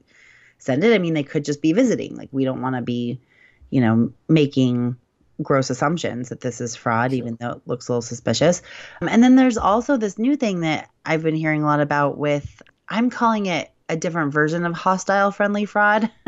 send 0.58 0.84
it? 0.84 0.94
I 0.94 0.98
mean 0.98 1.14
they 1.14 1.24
could 1.24 1.46
just 1.46 1.62
be 1.62 1.74
visiting. 1.74 2.16
Like 2.16 2.30
we 2.32 2.46
don't 2.46 2.62
want 2.62 2.76
to 2.76 2.82
be 2.82 3.20
you 3.70 3.82
know, 3.82 4.12
making 4.28 4.96
gross 5.42 5.70
assumptions 5.70 6.30
that 6.30 6.42
this 6.42 6.62
is 6.62 6.76
fraud, 6.76 7.12
sure. 7.12 7.18
even 7.18 7.38
though 7.40 7.52
it 7.52 7.62
looks 7.66 7.88
a 7.88 7.92
little 7.92 8.02
suspicious. 8.02 8.62
Um, 9.02 9.08
and 9.08 9.24
then 9.24 9.36
there's 9.36 9.58
also 9.58 9.98
this 9.98 10.18
new 10.18 10.36
thing 10.36 10.62
that 10.62 10.90
I've 11.06 11.24
been 11.24 11.36
hearing 11.36 11.64
a 11.64 11.66
lot 11.66 11.80
about 11.80 12.18
with, 12.18 12.62
I'm 12.90 13.10
calling 13.10 13.46
it 13.46 13.72
a 13.90 13.96
different 13.96 14.34
version 14.34 14.66
of 14.66 14.74
hostile 14.74 15.32
friendly 15.32 15.66
fraud. 15.66 16.10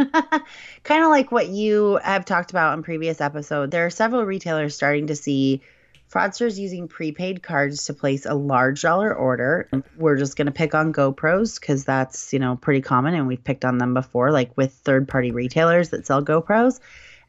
kind 0.84 1.04
of 1.04 1.10
like 1.10 1.32
what 1.32 1.50
you 1.50 2.00
have 2.04 2.26
talked 2.26 2.52
about 2.52 2.78
in 2.78 2.84
previous 2.84 3.20
episode. 3.20 3.72
There 3.72 3.86
are 3.86 3.90
several 3.90 4.24
retailers 4.24 4.76
starting 4.76 5.08
to 5.08 5.16
see 5.16 5.62
fraudsters 6.10 6.58
using 6.58 6.88
prepaid 6.88 7.44
cards 7.44 7.86
to 7.86 7.94
place 7.94 8.26
a 8.26 8.34
large 8.34 8.82
dollar 8.82 9.14
order. 9.14 9.70
We're 9.98 10.18
just 10.18 10.38
going 10.38 10.48
to 10.48 10.52
pick 10.52 10.74
on 10.74 10.94
GoPros 10.94 11.60
because 11.60 11.84
that's, 11.84 12.34
you 12.34 12.40
know, 12.40 12.56
pretty 12.56 12.82
common 12.82 13.14
and 13.14 13.28
we've 13.28 13.44
picked 13.44 13.66
on 13.66 13.78
them 13.78 13.94
before 13.94 14.32
like 14.32 14.56
with 14.58 14.74
third-party 14.74 15.32
retailers 15.32 15.90
that 15.90 16.08
sell 16.08 16.24
GoPros 16.24 16.80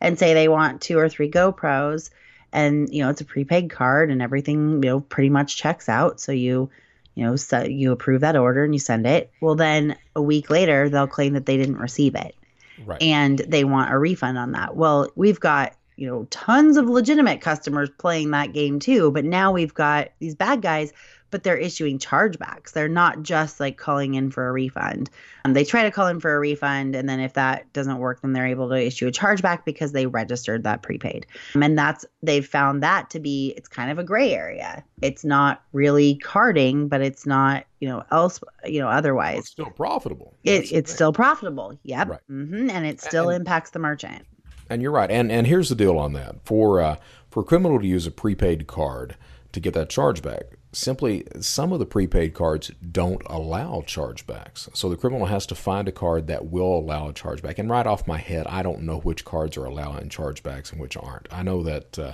and 0.01 0.18
say 0.18 0.34
they 0.34 0.48
want 0.48 0.80
two 0.80 0.98
or 0.98 1.09
three 1.09 1.30
GoPros 1.30 2.11
and 2.53 2.92
you 2.92 3.03
know 3.03 3.11
it's 3.11 3.20
a 3.20 3.24
prepaid 3.24 3.70
card 3.70 4.11
and 4.11 4.22
everything 4.22 4.82
you 4.82 4.88
know 4.88 5.01
pretty 5.01 5.30
much 5.30 5.57
checks 5.57 5.88
out. 5.88 6.20
So 6.20 6.32
you 6.32 6.70
you 7.14 7.24
know 7.24 7.36
so 7.36 7.62
you 7.62 7.92
approve 7.92 8.22
that 8.22 8.36
order 8.36 8.64
and 8.64 8.74
you 8.74 8.78
send 8.78 9.07
it. 9.07 9.30
Well 9.40 9.55
then 9.55 9.96
a 10.16 10.22
week 10.22 10.51
later 10.51 10.88
they'll 10.88 11.07
claim 11.07 11.34
that 11.34 11.46
they 11.46 11.57
didn't 11.57 11.78
receive 11.78 12.14
it. 12.14 12.34
Right. 12.86 13.03
and 13.03 13.38
they 13.38 13.64
want 13.64 13.92
a 13.92 13.98
refund 13.98 14.38
on 14.38 14.53
that. 14.53 14.74
Well 14.74 15.11
we've 15.14 15.40
got 15.40 15.74
you 15.96 16.09
know 16.09 16.26
tons 16.30 16.76
of 16.78 16.88
legitimate 16.88 17.42
customers 17.42 17.90
playing 17.98 18.30
that 18.30 18.55
game 18.55 18.80
too 18.80 19.11
but 19.11 19.22
now 19.22 19.53
we've 19.53 19.74
got 19.74 20.09
these 20.18 20.34
bad 20.34 20.62
guys 20.62 20.94
but 21.30 21.42
they're 21.42 21.56
issuing 21.56 21.98
chargebacks. 21.98 22.72
They're 22.72 22.88
not 22.88 23.22
just 23.22 23.60
like 23.60 23.76
calling 23.76 24.14
in 24.14 24.30
for 24.30 24.48
a 24.48 24.52
refund. 24.52 25.10
Um, 25.44 25.54
they 25.54 25.64
try 25.64 25.84
to 25.84 25.90
call 25.90 26.06
in 26.08 26.20
for 26.20 26.34
a 26.34 26.38
refund, 26.38 26.94
and 26.94 27.08
then 27.08 27.20
if 27.20 27.34
that 27.34 27.72
doesn't 27.72 27.98
work, 27.98 28.20
then 28.20 28.32
they're 28.32 28.46
able 28.46 28.68
to 28.68 28.74
issue 28.74 29.06
a 29.06 29.12
chargeback 29.12 29.64
because 29.64 29.92
they 29.92 30.06
registered 30.06 30.64
that 30.64 30.82
prepaid. 30.82 31.26
Um, 31.54 31.62
and 31.62 31.78
that's 31.78 32.04
they've 32.22 32.46
found 32.46 32.82
that 32.82 33.10
to 33.10 33.20
be 33.20 33.54
it's 33.56 33.68
kind 33.68 33.90
of 33.90 33.98
a 33.98 34.04
gray 34.04 34.32
area. 34.32 34.84
It's 35.02 35.24
not 35.24 35.62
really 35.72 36.16
carding, 36.16 36.88
but 36.88 37.00
it's 37.00 37.26
not 37.26 37.64
you 37.80 37.88
know 37.88 38.04
else 38.10 38.40
you 38.64 38.80
know 38.80 38.88
otherwise. 38.88 39.34
Well, 39.34 39.40
it's 39.40 39.48
still 39.48 39.70
profitable. 39.70 40.34
It, 40.44 40.72
it's 40.72 40.92
still 40.92 41.12
profitable. 41.12 41.78
Yep. 41.84 42.08
Right. 42.08 42.20
Mm-hmm. 42.30 42.70
And 42.70 42.86
it 42.86 43.00
still 43.00 43.30
and, 43.30 43.40
impacts 43.40 43.70
the 43.70 43.78
merchant. 43.78 44.26
And 44.68 44.82
you're 44.82 44.92
right. 44.92 45.10
And 45.10 45.32
and 45.32 45.46
here's 45.46 45.68
the 45.68 45.74
deal 45.74 45.98
on 45.98 46.12
that 46.14 46.36
for 46.44 46.80
uh, 46.80 46.96
for 47.30 47.40
a 47.40 47.44
criminal 47.44 47.80
to 47.80 47.86
use 47.86 48.06
a 48.06 48.10
prepaid 48.10 48.66
card 48.66 49.16
to 49.52 49.60
get 49.60 49.74
that 49.74 49.88
chargeback 49.88 50.42
simply 50.72 51.24
some 51.40 51.72
of 51.72 51.78
the 51.78 51.86
prepaid 51.86 52.34
cards 52.34 52.70
don't 52.92 53.22
allow 53.26 53.82
chargebacks. 53.86 54.74
So 54.76 54.88
the 54.88 54.96
criminal 54.96 55.26
has 55.26 55.46
to 55.46 55.54
find 55.54 55.88
a 55.88 55.92
card 55.92 56.26
that 56.28 56.46
will 56.46 56.78
allow 56.78 57.08
a 57.08 57.12
chargeback. 57.12 57.58
And 57.58 57.68
right 57.68 57.86
off 57.86 58.06
my 58.06 58.18
head, 58.18 58.46
I 58.46 58.62
don't 58.62 58.82
know 58.82 58.98
which 58.98 59.24
cards 59.24 59.56
are 59.56 59.64
allowing 59.64 60.08
chargebacks 60.08 60.72
and 60.72 60.80
which 60.80 60.96
aren't. 60.96 61.28
I 61.32 61.42
know 61.42 61.62
that 61.64 61.98
uh, 61.98 62.12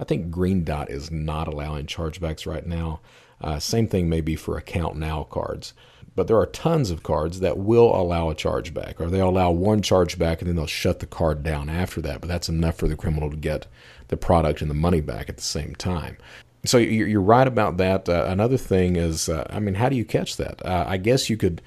I 0.00 0.04
think 0.04 0.30
Green 0.30 0.64
Dot 0.64 0.90
is 0.90 1.10
not 1.10 1.46
allowing 1.46 1.86
chargebacks 1.86 2.46
right 2.46 2.66
now. 2.66 3.00
Uh, 3.40 3.58
same 3.58 3.88
thing 3.88 4.08
may 4.08 4.20
be 4.20 4.36
for 4.36 4.60
AccountNow 4.60 5.28
cards. 5.28 5.74
But 6.14 6.26
there 6.26 6.36
are 6.36 6.46
tons 6.46 6.90
of 6.90 7.02
cards 7.02 7.40
that 7.40 7.56
will 7.56 7.94
allow 7.94 8.28
a 8.28 8.34
chargeback, 8.34 9.00
or 9.00 9.08
they'll 9.08 9.30
allow 9.30 9.50
one 9.50 9.80
chargeback 9.80 10.40
and 10.40 10.48
then 10.48 10.56
they'll 10.56 10.66
shut 10.66 10.98
the 10.98 11.06
card 11.06 11.42
down 11.42 11.70
after 11.70 12.02
that. 12.02 12.20
But 12.20 12.28
that's 12.28 12.50
enough 12.50 12.76
for 12.76 12.86
the 12.86 12.96
criminal 12.96 13.30
to 13.30 13.36
get 13.36 13.66
the 14.08 14.16
product 14.18 14.60
and 14.60 14.68
the 14.68 14.74
money 14.74 15.00
back 15.00 15.30
at 15.30 15.36
the 15.36 15.42
same 15.42 15.74
time. 15.74 16.18
So 16.64 16.78
you're 16.78 17.20
right 17.20 17.46
about 17.46 17.76
that. 17.78 18.08
Uh, 18.08 18.26
another 18.28 18.56
thing 18.56 18.96
is, 18.96 19.28
uh, 19.28 19.46
I 19.50 19.58
mean, 19.58 19.74
how 19.74 19.88
do 19.88 19.96
you 19.96 20.04
catch 20.04 20.36
that? 20.36 20.64
Uh, 20.64 20.84
I 20.86 20.96
guess 20.96 21.28
you 21.28 21.36
could, 21.36 21.60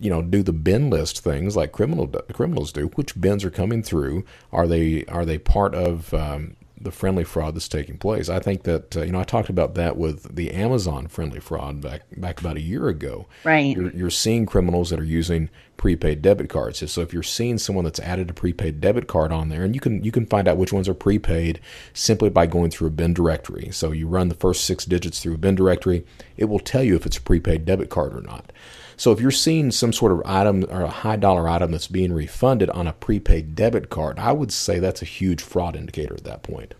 you 0.00 0.08
know, 0.08 0.22
do 0.22 0.42
the 0.42 0.52
bin 0.52 0.88
list 0.88 1.22
things 1.22 1.56
like 1.56 1.72
criminal 1.72 2.06
criminals 2.06 2.72
do. 2.72 2.86
Which 2.94 3.20
bins 3.20 3.44
are 3.44 3.50
coming 3.50 3.82
through? 3.82 4.24
Are 4.50 4.66
they 4.66 5.04
are 5.06 5.26
they 5.26 5.36
part 5.36 5.74
of 5.74 6.14
um, 6.14 6.56
the 6.80 6.90
friendly 6.90 7.24
fraud 7.24 7.54
that's 7.54 7.68
taking 7.68 7.98
place. 7.98 8.28
I 8.28 8.38
think 8.38 8.62
that 8.64 8.96
uh, 8.96 9.02
you 9.02 9.12
know 9.12 9.20
I 9.20 9.24
talked 9.24 9.48
about 9.48 9.74
that 9.74 9.96
with 9.96 10.34
the 10.34 10.50
Amazon 10.52 11.08
friendly 11.08 11.40
fraud 11.40 11.80
back 11.80 12.02
back 12.16 12.40
about 12.40 12.56
a 12.56 12.60
year 12.60 12.88
ago. 12.88 13.26
Right. 13.44 13.76
You're, 13.76 13.90
you're 13.90 14.10
seeing 14.10 14.46
criminals 14.46 14.90
that 14.90 15.00
are 15.00 15.04
using 15.04 15.50
prepaid 15.78 16.20
debit 16.20 16.50
cards. 16.50 16.90
So 16.90 17.00
if 17.00 17.14
you're 17.14 17.22
seeing 17.22 17.56
someone 17.56 17.84
that's 17.84 18.00
added 18.00 18.28
a 18.28 18.34
prepaid 18.34 18.82
debit 18.82 19.06
card 19.06 19.32
on 19.32 19.48
there, 19.48 19.64
and 19.64 19.74
you 19.74 19.80
can 19.80 20.04
you 20.04 20.12
can 20.12 20.26
find 20.26 20.46
out 20.46 20.58
which 20.58 20.72
ones 20.72 20.88
are 20.88 20.94
prepaid 20.94 21.60
simply 21.94 22.28
by 22.28 22.44
going 22.44 22.70
through 22.70 22.88
a 22.88 22.90
bin 22.90 23.14
directory. 23.14 23.70
So 23.72 23.92
you 23.92 24.06
run 24.06 24.28
the 24.28 24.34
first 24.34 24.64
six 24.64 24.84
digits 24.84 25.20
through 25.20 25.34
a 25.34 25.38
bin 25.38 25.54
directory, 25.54 26.04
it 26.36 26.44
will 26.44 26.58
tell 26.58 26.82
you 26.82 26.94
if 26.94 27.06
it's 27.06 27.16
a 27.16 27.22
prepaid 27.22 27.64
debit 27.64 27.88
card 27.88 28.14
or 28.14 28.20
not. 28.20 28.52
So 28.98 29.12
if 29.12 29.20
you're 29.20 29.30
seeing 29.30 29.70
some 29.70 29.92
sort 29.92 30.12
of 30.12 30.22
item 30.26 30.66
or 30.68 30.82
a 30.82 30.90
high 30.90 31.16
dollar 31.16 31.48
item 31.48 31.70
that's 31.70 31.86
being 31.86 32.12
refunded 32.12 32.68
on 32.70 32.88
a 32.88 32.92
prepaid 32.92 33.54
debit 33.54 33.88
card, 33.88 34.18
I 34.18 34.32
would 34.32 34.52
say 34.52 34.80
that's 34.80 35.02
a 35.02 35.06
huge 35.06 35.40
fraud 35.40 35.76
indicator 35.76 36.14
at 36.14 36.24
that 36.24 36.42
point. 36.42 36.74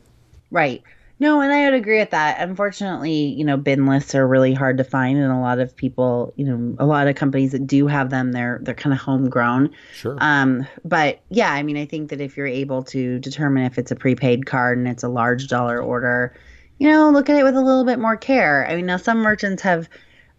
Right. 0.51 0.83
No, 1.21 1.41
and 1.41 1.53
I 1.53 1.65
would 1.65 1.75
agree 1.75 1.99
with 1.99 2.11
that. 2.11 2.37
Unfortunately, 2.39 3.13
you 3.13 3.45
know, 3.45 3.57
bin 3.57 3.87
lists 3.87 4.15
are 4.15 4.27
really 4.27 4.55
hard 4.55 4.79
to 4.79 4.85
find, 4.85 5.19
and 5.19 5.33
a 5.33 5.39
lot 5.39 5.59
of 5.59 5.75
people, 5.75 6.33
you 6.37 6.45
know, 6.45 6.77
a 6.79 6.87
lot 6.87 7.09
of 7.09 7.17
companies 7.17 7.53
that 7.53 7.67
do 7.67 7.89
have 7.89 8.11
them, 8.11 8.33
they're 8.33 8.61
they're 8.63 8.75
kind 8.75 8.93
of 8.93 9.01
homegrown. 9.01 9.71
Sure. 9.93 10.17
Um, 10.21 10.67
but 10.85 11.21
yeah, 11.29 11.53
I 11.53 11.63
mean, 11.65 11.77
I 11.77 11.87
think 11.87 12.11
that 12.11 12.21
if 12.21 12.37
you're 12.37 12.47
able 12.47 12.85
to 12.85 13.19
determine 13.19 13.65
if 13.65 13.79
it's 13.79 13.91
a 13.91 13.97
prepaid 13.97 14.47
card 14.47 14.79
and 14.79 14.87
it's 14.87 15.03
a 15.03 15.09
large 15.09 15.49
dollar 15.49 15.83
order, 15.83 16.37
you 16.79 16.89
know, 16.89 17.11
look 17.11 17.29
at 17.29 17.37
it 17.37 17.43
with 17.43 17.57
a 17.57 17.63
little 17.63 17.85
bit 17.85 17.99
more 17.99 18.17
care. 18.17 18.67
I 18.69 18.77
mean, 18.77 18.87
now 18.87 18.97
some 18.97 19.19
merchants 19.19 19.63
have 19.63 19.89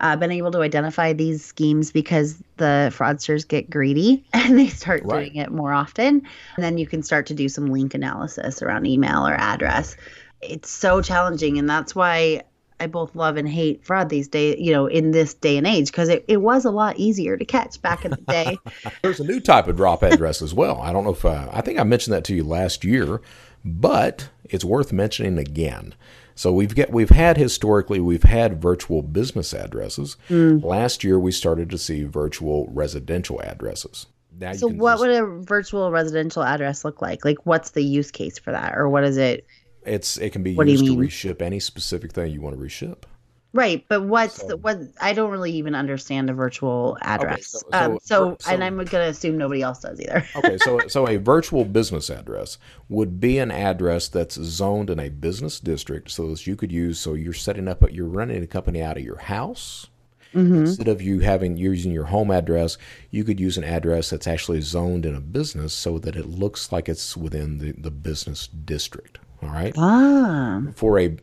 uh, 0.02 0.16
been 0.16 0.32
able 0.32 0.52
to 0.52 0.62
identify 0.62 1.12
these 1.14 1.44
schemes 1.44 1.92
because 1.92 2.42
the 2.58 2.94
fraudsters 2.96 3.46
get 3.46 3.70
greedy 3.70 4.24
and 4.34 4.58
they 4.58 4.68
start 4.68 5.04
right. 5.04 5.26
doing 5.26 5.36
it 5.36 5.52
more 5.52 5.74
often. 5.74 6.26
And 6.56 6.64
then 6.64 6.78
you 6.78 6.88
can 6.88 7.04
start 7.04 7.26
to 7.28 7.34
do 7.34 7.50
some 7.50 7.68
link 7.68 7.94
analysis 7.94 8.62
around 8.62 8.86
email 8.86 9.28
or 9.28 9.34
address. 9.34 9.98
It's 10.42 10.70
so 10.70 11.02
challenging. 11.02 11.58
And 11.58 11.70
that's 11.70 11.96
why 11.96 12.44
I 12.80 12.88
both 12.88 13.16
love 13.16 13.38
and 13.38 13.48
hate 13.48 13.84
fraud 13.86 14.10
these 14.10 14.28
days, 14.28 14.58
you 14.60 14.72
know, 14.72 14.88
in 14.88 15.12
this 15.12 15.34
day 15.34 15.58
and 15.58 15.68
age, 15.68 15.88
because 15.88 16.10
it, 16.10 16.24
it 16.28 16.38
was 16.38 16.66
a 16.66 16.72
lot 16.72 16.98
easier 16.98 17.38
to 17.38 17.46
catch 17.46 17.82
back 17.82 18.06
in 18.06 18.12
the 18.12 18.18
day. 18.18 18.58
There's 19.02 19.20
a 19.20 19.26
new 19.26 19.40
type 19.40 19.68
of 19.68 19.76
drop 19.76 20.02
address 20.04 20.42
as 20.42 20.54
well. 20.54 20.82
I 20.82 20.94
don't 20.94 21.04
know 21.04 21.12
if 21.12 21.26
uh, 21.26 21.50
I 21.52 21.62
think 21.62 21.80
I 21.80 21.84
mentioned 21.84 22.14
that 22.14 22.24
to 22.26 22.36
you 22.36 22.44
last 22.44 22.84
year, 22.84 23.22
but 23.66 24.30
it's 24.46 24.64
worth 24.64 24.94
mentioning 24.94 25.38
again. 25.38 25.94
So 26.36 26.54
we've 26.54 26.74
get 26.74 26.90
we've 26.94 27.10
had 27.10 27.36
historically 27.36 28.00
we've 28.00 28.24
had 28.24 28.62
virtual 28.62 29.02
business 29.02 29.54
addresses. 29.54 30.16
Mm. 30.30 30.64
Last 30.64 31.04
year 31.04 31.20
we 31.20 31.34
started 31.34 31.70
to 31.72 31.78
see 31.78 32.06
virtual 32.06 32.68
residential 32.72 33.42
addresses. 33.42 34.06
Now 34.40 34.54
so 34.54 34.68
what 34.68 34.94
just, 34.94 35.02
would 35.02 35.12
a 35.12 35.26
virtual 35.26 35.92
residential 35.92 36.42
address 36.42 36.86
look 36.86 37.02
like? 37.02 37.26
Like 37.26 37.46
what's 37.46 37.72
the 37.72 37.84
use 37.84 38.10
case 38.10 38.40
for 38.40 38.54
that 38.54 38.78
or 38.78 38.88
what 38.88 39.04
is 39.04 39.18
it? 39.18 39.46
It's 39.86 40.18
it 40.18 40.32
can 40.32 40.44
be 40.44 40.56
what 40.56 40.68
used 40.68 40.86
to 40.86 40.98
reship 40.98 41.42
any 41.42 41.60
specific 41.60 42.12
thing 42.12 42.32
you 42.32 42.42
want 42.42 42.56
to 42.56 42.62
reship. 42.62 43.06
Right, 43.52 43.84
but 43.88 44.04
what's 44.04 44.36
so, 44.36 44.48
the, 44.48 44.58
what? 44.58 44.78
I 45.02 45.14
don't 45.14 45.32
really 45.32 45.52
even 45.54 45.74
understand 45.74 46.30
a 46.30 46.34
virtual 46.34 47.00
address. 47.02 47.56
Okay, 47.56 47.72
so, 47.72 47.86
um, 47.94 48.00
so, 48.04 48.38
so, 48.40 48.52
and 48.52 48.64
I'm 48.64 48.76
going 48.76 48.86
to 48.86 49.02
assume 49.06 49.40
nobody 49.40 49.64
else 49.64 49.80
does 49.80 50.00
either. 50.00 50.24
okay, 50.36 50.58
so 50.60 50.80
so 50.88 51.08
a 51.08 51.18
virtual 51.18 51.66
business 51.66 52.12
address 52.12 52.60
would 52.90 53.20
be 53.20 53.40
an 53.40 53.50
address 53.50 54.08
that's 54.08 54.36
zoned 54.36 54.92
in 54.92 55.00
a 55.00 55.10
business 55.10 55.60
district, 55.60 56.12
so 56.12 56.30
that 56.30 56.46
you 56.46 56.56
could 56.56 56.72
use. 56.72 57.00
So 57.00 57.16
you're 57.16 57.34
setting 57.34 57.68
up, 57.68 57.84
you're 57.92 58.06
running 58.06 58.44
a 58.44 58.48
company 58.48 58.84
out 58.84 58.98
of 58.98 59.04
your 59.04 59.18
house. 59.18 59.88
Mm-hmm. 60.36 60.58
Instead 60.58 60.88
of 60.88 61.02
you 61.02 61.22
having 61.22 61.58
you're 61.58 61.74
using 61.74 61.92
your 61.92 62.06
home 62.06 62.30
address, 62.30 62.78
you 63.10 63.24
could 63.24 63.40
use 63.40 63.58
an 63.58 63.64
address 63.64 64.12
that's 64.12 64.28
actually 64.28 64.62
zoned 64.62 65.08
in 65.08 65.16
a 65.16 65.22
business, 65.22 65.74
so 65.74 65.98
that 65.98 66.16
it 66.16 66.28
looks 66.28 66.72
like 66.72 66.88
it's 66.88 67.18
within 67.18 67.58
the, 67.58 67.72
the 67.72 67.90
business 67.90 68.46
district. 68.46 69.18
All 69.42 69.50
right. 69.50 69.74
Ah. 69.78 70.64
For 70.76 71.00
a 71.00 71.18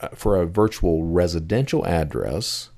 uh, 0.00 0.08
for 0.14 0.40
a 0.40 0.46
virtual 0.46 1.04
residential 1.04 1.86
address, 1.86 2.70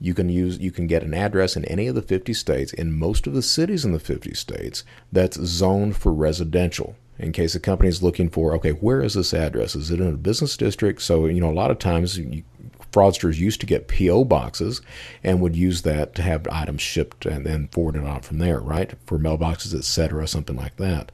you 0.00 0.14
can 0.14 0.28
use 0.28 0.58
you 0.58 0.70
can 0.70 0.86
get 0.86 1.02
an 1.02 1.14
address 1.14 1.56
in 1.56 1.64
any 1.66 1.86
of 1.86 1.94
the 1.94 2.02
50 2.02 2.32
states. 2.32 2.72
In 2.72 2.98
most 2.98 3.26
of 3.26 3.34
the 3.34 3.42
cities 3.42 3.84
in 3.84 3.92
the 3.92 3.98
50 3.98 4.34
states 4.34 4.84
that's 5.12 5.40
zoned 5.44 5.96
for 5.96 6.12
residential 6.12 6.96
in 7.18 7.32
case 7.32 7.54
a 7.54 7.60
company 7.60 7.88
is 7.88 8.02
looking 8.02 8.30
for 8.30 8.54
okay 8.54 8.70
where 8.70 9.02
is 9.02 9.14
this 9.14 9.34
address? 9.34 9.76
Is 9.76 9.90
it 9.90 10.00
in 10.00 10.14
a 10.14 10.16
business 10.16 10.56
district? 10.56 11.02
So 11.02 11.26
you 11.26 11.40
know 11.40 11.50
a 11.50 11.52
lot 11.52 11.70
of 11.70 11.78
times 11.78 12.18
you, 12.18 12.44
fraudsters 12.92 13.38
used 13.38 13.60
to 13.60 13.66
get 13.66 13.88
po 13.88 14.24
boxes 14.24 14.80
and 15.22 15.40
would 15.40 15.54
use 15.54 15.82
that 15.82 16.14
to 16.14 16.22
have 16.22 16.48
items 16.50 16.80
shipped 16.80 17.26
and 17.26 17.44
then 17.44 17.68
forwarded 17.68 18.04
on 18.04 18.22
from 18.22 18.38
there 18.38 18.60
right? 18.60 18.94
For 19.06 19.18
mailboxes 19.18 19.74
etc 19.74 20.26
something 20.26 20.56
like 20.56 20.76
that 20.76 21.12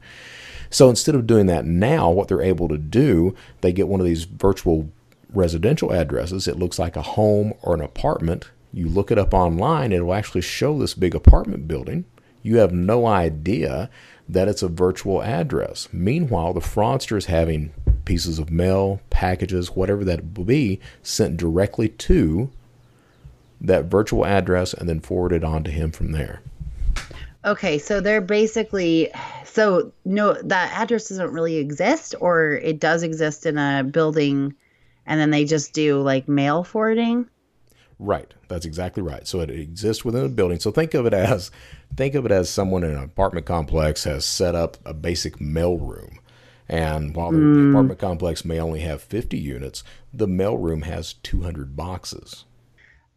so 0.69 0.89
instead 0.89 1.15
of 1.15 1.27
doing 1.27 1.45
that 1.45 1.65
now 1.65 2.09
what 2.09 2.27
they're 2.27 2.41
able 2.41 2.67
to 2.67 2.77
do 2.77 3.35
they 3.61 3.71
get 3.71 3.87
one 3.87 3.99
of 3.99 4.05
these 4.05 4.25
virtual 4.25 4.89
residential 5.29 5.91
addresses, 5.91 6.47
it 6.47 6.57
looks 6.57 6.79
like 6.79 6.95
a 6.95 7.01
home 7.01 7.53
or 7.61 7.75
an 7.75 7.81
apartment. 7.81 8.49
You 8.73 8.87
look 8.87 9.11
it 9.11 9.17
up 9.17 9.33
online, 9.33 9.91
it 9.91 10.05
will 10.05 10.13
actually 10.13 10.41
show 10.41 10.77
this 10.77 10.93
big 10.93 11.15
apartment 11.15 11.67
building. 11.67 12.05
You 12.43 12.57
have 12.57 12.71
no 12.71 13.05
idea 13.05 13.89
that 14.29 14.47
it's 14.47 14.63
a 14.63 14.67
virtual 14.67 15.21
address. 15.23 15.87
Meanwhile, 15.91 16.53
the 16.53 16.59
fraudster 16.59 17.17
is 17.17 17.25
having 17.25 17.73
pieces 18.05 18.39
of 18.39 18.51
mail, 18.51 19.01
packages, 19.09 19.75
whatever 19.75 20.03
that 20.05 20.37
will 20.37 20.45
be, 20.45 20.79
sent 21.01 21.37
directly 21.37 21.89
to 21.89 22.49
that 23.59 23.85
virtual 23.85 24.25
address 24.25 24.73
and 24.73 24.87
then 24.87 24.99
forwarded 24.99 25.43
on 25.43 25.63
to 25.63 25.71
him 25.71 25.91
from 25.91 26.11
there. 26.11 26.41
Okay, 27.45 27.77
so 27.77 28.01
they're 28.01 28.21
basically 28.21 29.11
so 29.45 29.91
no 30.05 30.33
that 30.33 30.71
address 30.73 31.09
doesn't 31.09 31.31
really 31.31 31.57
exist 31.57 32.15
or 32.19 32.51
it 32.51 32.79
does 32.79 33.03
exist 33.03 33.45
in 33.45 33.57
a 33.57 33.83
building 33.83 34.53
and 35.05 35.19
then 35.19 35.31
they 35.31 35.45
just 35.45 35.73
do 35.73 36.01
like 36.01 36.27
mail 36.27 36.63
forwarding. 36.63 37.29
Right. 37.99 38.31
That's 38.47 38.65
exactly 38.65 39.01
right. 39.01 39.27
So 39.27 39.39
it 39.39 39.49
exists 39.49 40.05
within 40.05 40.25
a 40.25 40.29
building. 40.29 40.59
So 40.59 40.71
think 40.71 40.93
of 40.93 41.05
it 41.05 41.13
as 41.13 41.49
think 41.95 42.15
of 42.15 42.25
it 42.25 42.31
as 42.31 42.49
someone 42.49 42.83
in 42.83 42.91
an 42.91 43.03
apartment 43.03 43.45
complex 43.45 44.03
has 44.03 44.25
set 44.25 44.53
up 44.53 44.77
a 44.85 44.93
basic 44.93 45.41
mail 45.41 45.77
room. 45.77 46.19
And 46.69 47.15
while 47.15 47.31
mm. 47.31 47.55
the 47.55 47.69
apartment 47.69 47.99
complex 47.99 48.43
may 48.43 48.59
only 48.59 48.81
have 48.81 49.01
50 49.01 49.37
units, 49.37 49.83
the 50.13 50.27
mail 50.27 50.57
room 50.57 50.81
has 50.81 51.13
200 51.13 51.75
boxes. 51.75 52.45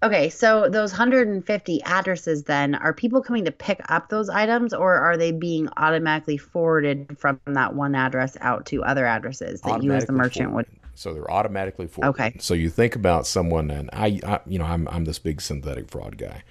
Okay, 0.03 0.31
so 0.31 0.69
those 0.71 0.93
150 0.93 1.83
addresses 1.83 2.45
then 2.45 2.75
are 2.75 2.95
people 2.95 3.21
coming 3.23 3.45
to 3.45 3.53
pick 3.53 3.81
up 3.91 4.09
those 4.09 4.31
items 4.31 4.73
or 4.73 4.97
are 4.97 5.19
they 5.19 5.31
being 5.31 5.69
automatically 5.77 6.39
forwarded 6.39 7.19
from 7.19 7.39
that 7.47 7.75
one 7.75 7.95
address 7.95 8.37
out 8.41 8.65
to 8.67 8.83
other 8.83 9.05
addresses 9.05 9.61
that 9.61 9.83
you 9.83 9.93
as 9.93 10.07
the 10.07 10.13
merchant 10.13 10.51
forwarded. 10.51 10.73
would 10.73 10.81
so 11.01 11.15
they're 11.15 11.31
automatically 11.31 11.87
forwarded. 11.87 12.21
Okay. 12.21 12.39
So 12.41 12.53
you 12.53 12.69
think 12.69 12.95
about 12.95 13.27
someone, 13.27 13.71
and 13.71 13.89
I, 13.93 14.21
I, 14.27 14.41
you 14.47 14.59
know, 14.59 14.67
I'm 14.67 14.87
I'm 14.89 15.07
this 15.07 15.19
big 15.19 15.41
synthetic 15.41 15.89
fraud 15.89 16.19
guy, 16.19 16.43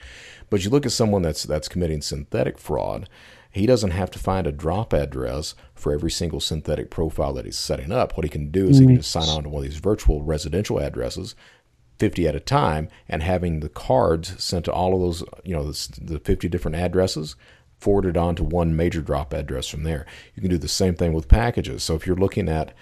but 0.49 0.63
you 0.63 0.71
look 0.71 0.87
at 0.87 0.91
someone 0.91 1.21
that's 1.21 1.43
that's 1.43 1.67
committing 1.67 2.01
synthetic 2.01 2.57
fraud. 2.57 3.07
He 3.51 3.65
doesn't 3.65 3.91
have 3.91 4.11
to 4.11 4.19
find 4.19 4.45
a 4.45 4.51
drop 4.51 4.93
address 4.93 5.55
for 5.73 5.91
every 5.91 6.11
single 6.11 6.39
synthetic 6.39 6.91
profile 6.91 7.33
that 7.33 7.45
he's 7.45 7.57
setting 7.57 7.91
up. 7.91 8.15
What 8.15 8.23
he 8.23 8.29
can 8.29 8.51
do 8.51 8.67
is 8.67 8.77
mm-hmm. 8.77 8.89
he 8.89 8.95
can 8.95 9.01
just 9.01 9.11
sign 9.11 9.27
on 9.29 9.43
to 9.43 9.49
one 9.49 9.63
of 9.63 9.69
these 9.69 9.79
virtual 9.79 10.21
residential 10.21 10.79
addresses, 10.79 11.35
50 11.99 12.27
at 12.27 12.35
a 12.35 12.39
time, 12.39 12.89
and 13.07 13.21
having 13.21 13.59
the 13.59 13.69
cards 13.69 14.41
sent 14.43 14.65
to 14.65 14.73
all 14.73 14.93
of 14.93 15.01
those, 15.01 15.23
you 15.43 15.55
know, 15.55 15.63
the, 15.63 15.99
the 16.01 16.19
50 16.19 16.49
different 16.49 16.77
addresses 16.77 17.35
forwarded 17.77 18.17
on 18.17 18.35
to 18.35 18.43
one 18.43 18.75
major 18.75 19.01
drop 19.01 19.33
address 19.33 19.67
from 19.67 19.83
there. 19.83 20.05
You 20.35 20.41
can 20.41 20.49
do 20.49 20.57
the 20.57 20.67
same 20.67 20.95
thing 20.95 21.13
with 21.13 21.27
packages. 21.27 21.83
So 21.83 21.95
if 21.95 22.05
you're 22.05 22.15
looking 22.15 22.49
at 22.49 22.73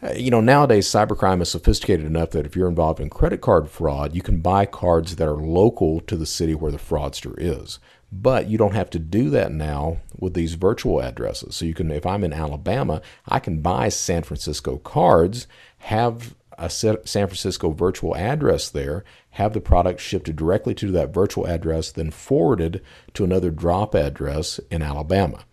uh, 0.00 0.12
you 0.12 0.30
know, 0.30 0.40
nowadays 0.40 0.86
cybercrime 0.86 1.42
is 1.42 1.50
sophisticated 1.50 2.06
enough 2.06 2.30
that 2.30 2.46
if 2.46 2.54
you're 2.54 2.68
involved 2.68 3.00
in 3.00 3.10
credit 3.10 3.40
card 3.40 3.68
fraud, 3.68 4.14
you 4.14 4.22
can 4.22 4.40
buy 4.40 4.64
cards 4.64 5.16
that 5.16 5.26
are 5.26 5.42
local 5.42 6.00
to 6.02 6.16
the 6.16 6.26
city 6.26 6.54
where 6.54 6.70
the 6.70 6.78
fraudster 6.78 7.34
is. 7.36 7.80
But 8.10 8.48
you 8.48 8.56
don't 8.56 8.74
have 8.74 8.90
to 8.90 8.98
do 8.98 9.28
that 9.30 9.52
now 9.52 9.98
with 10.16 10.34
these 10.34 10.54
virtual 10.54 11.02
addresses. 11.02 11.56
So 11.56 11.64
you 11.64 11.74
can, 11.74 11.90
if 11.90 12.06
I'm 12.06 12.24
in 12.24 12.32
Alabama, 12.32 13.02
I 13.26 13.40
can 13.40 13.60
buy 13.60 13.88
San 13.88 14.22
Francisco 14.22 14.78
cards, 14.78 15.46
have 15.78 16.34
a 16.58 16.68
San 16.68 16.98
Francisco 17.04 17.70
virtual 17.70 18.16
address 18.16 18.68
there, 18.68 19.04
have 19.30 19.52
the 19.52 19.60
product 19.60 20.00
shipped 20.00 20.34
directly 20.34 20.74
to 20.74 20.90
that 20.92 21.14
virtual 21.14 21.46
address, 21.46 21.92
then 21.92 22.10
forwarded 22.10 22.82
to 23.14 23.24
another 23.24 23.50
drop 23.50 23.94
address 23.94 24.58
in 24.70 24.82
Alabama. 24.82 25.44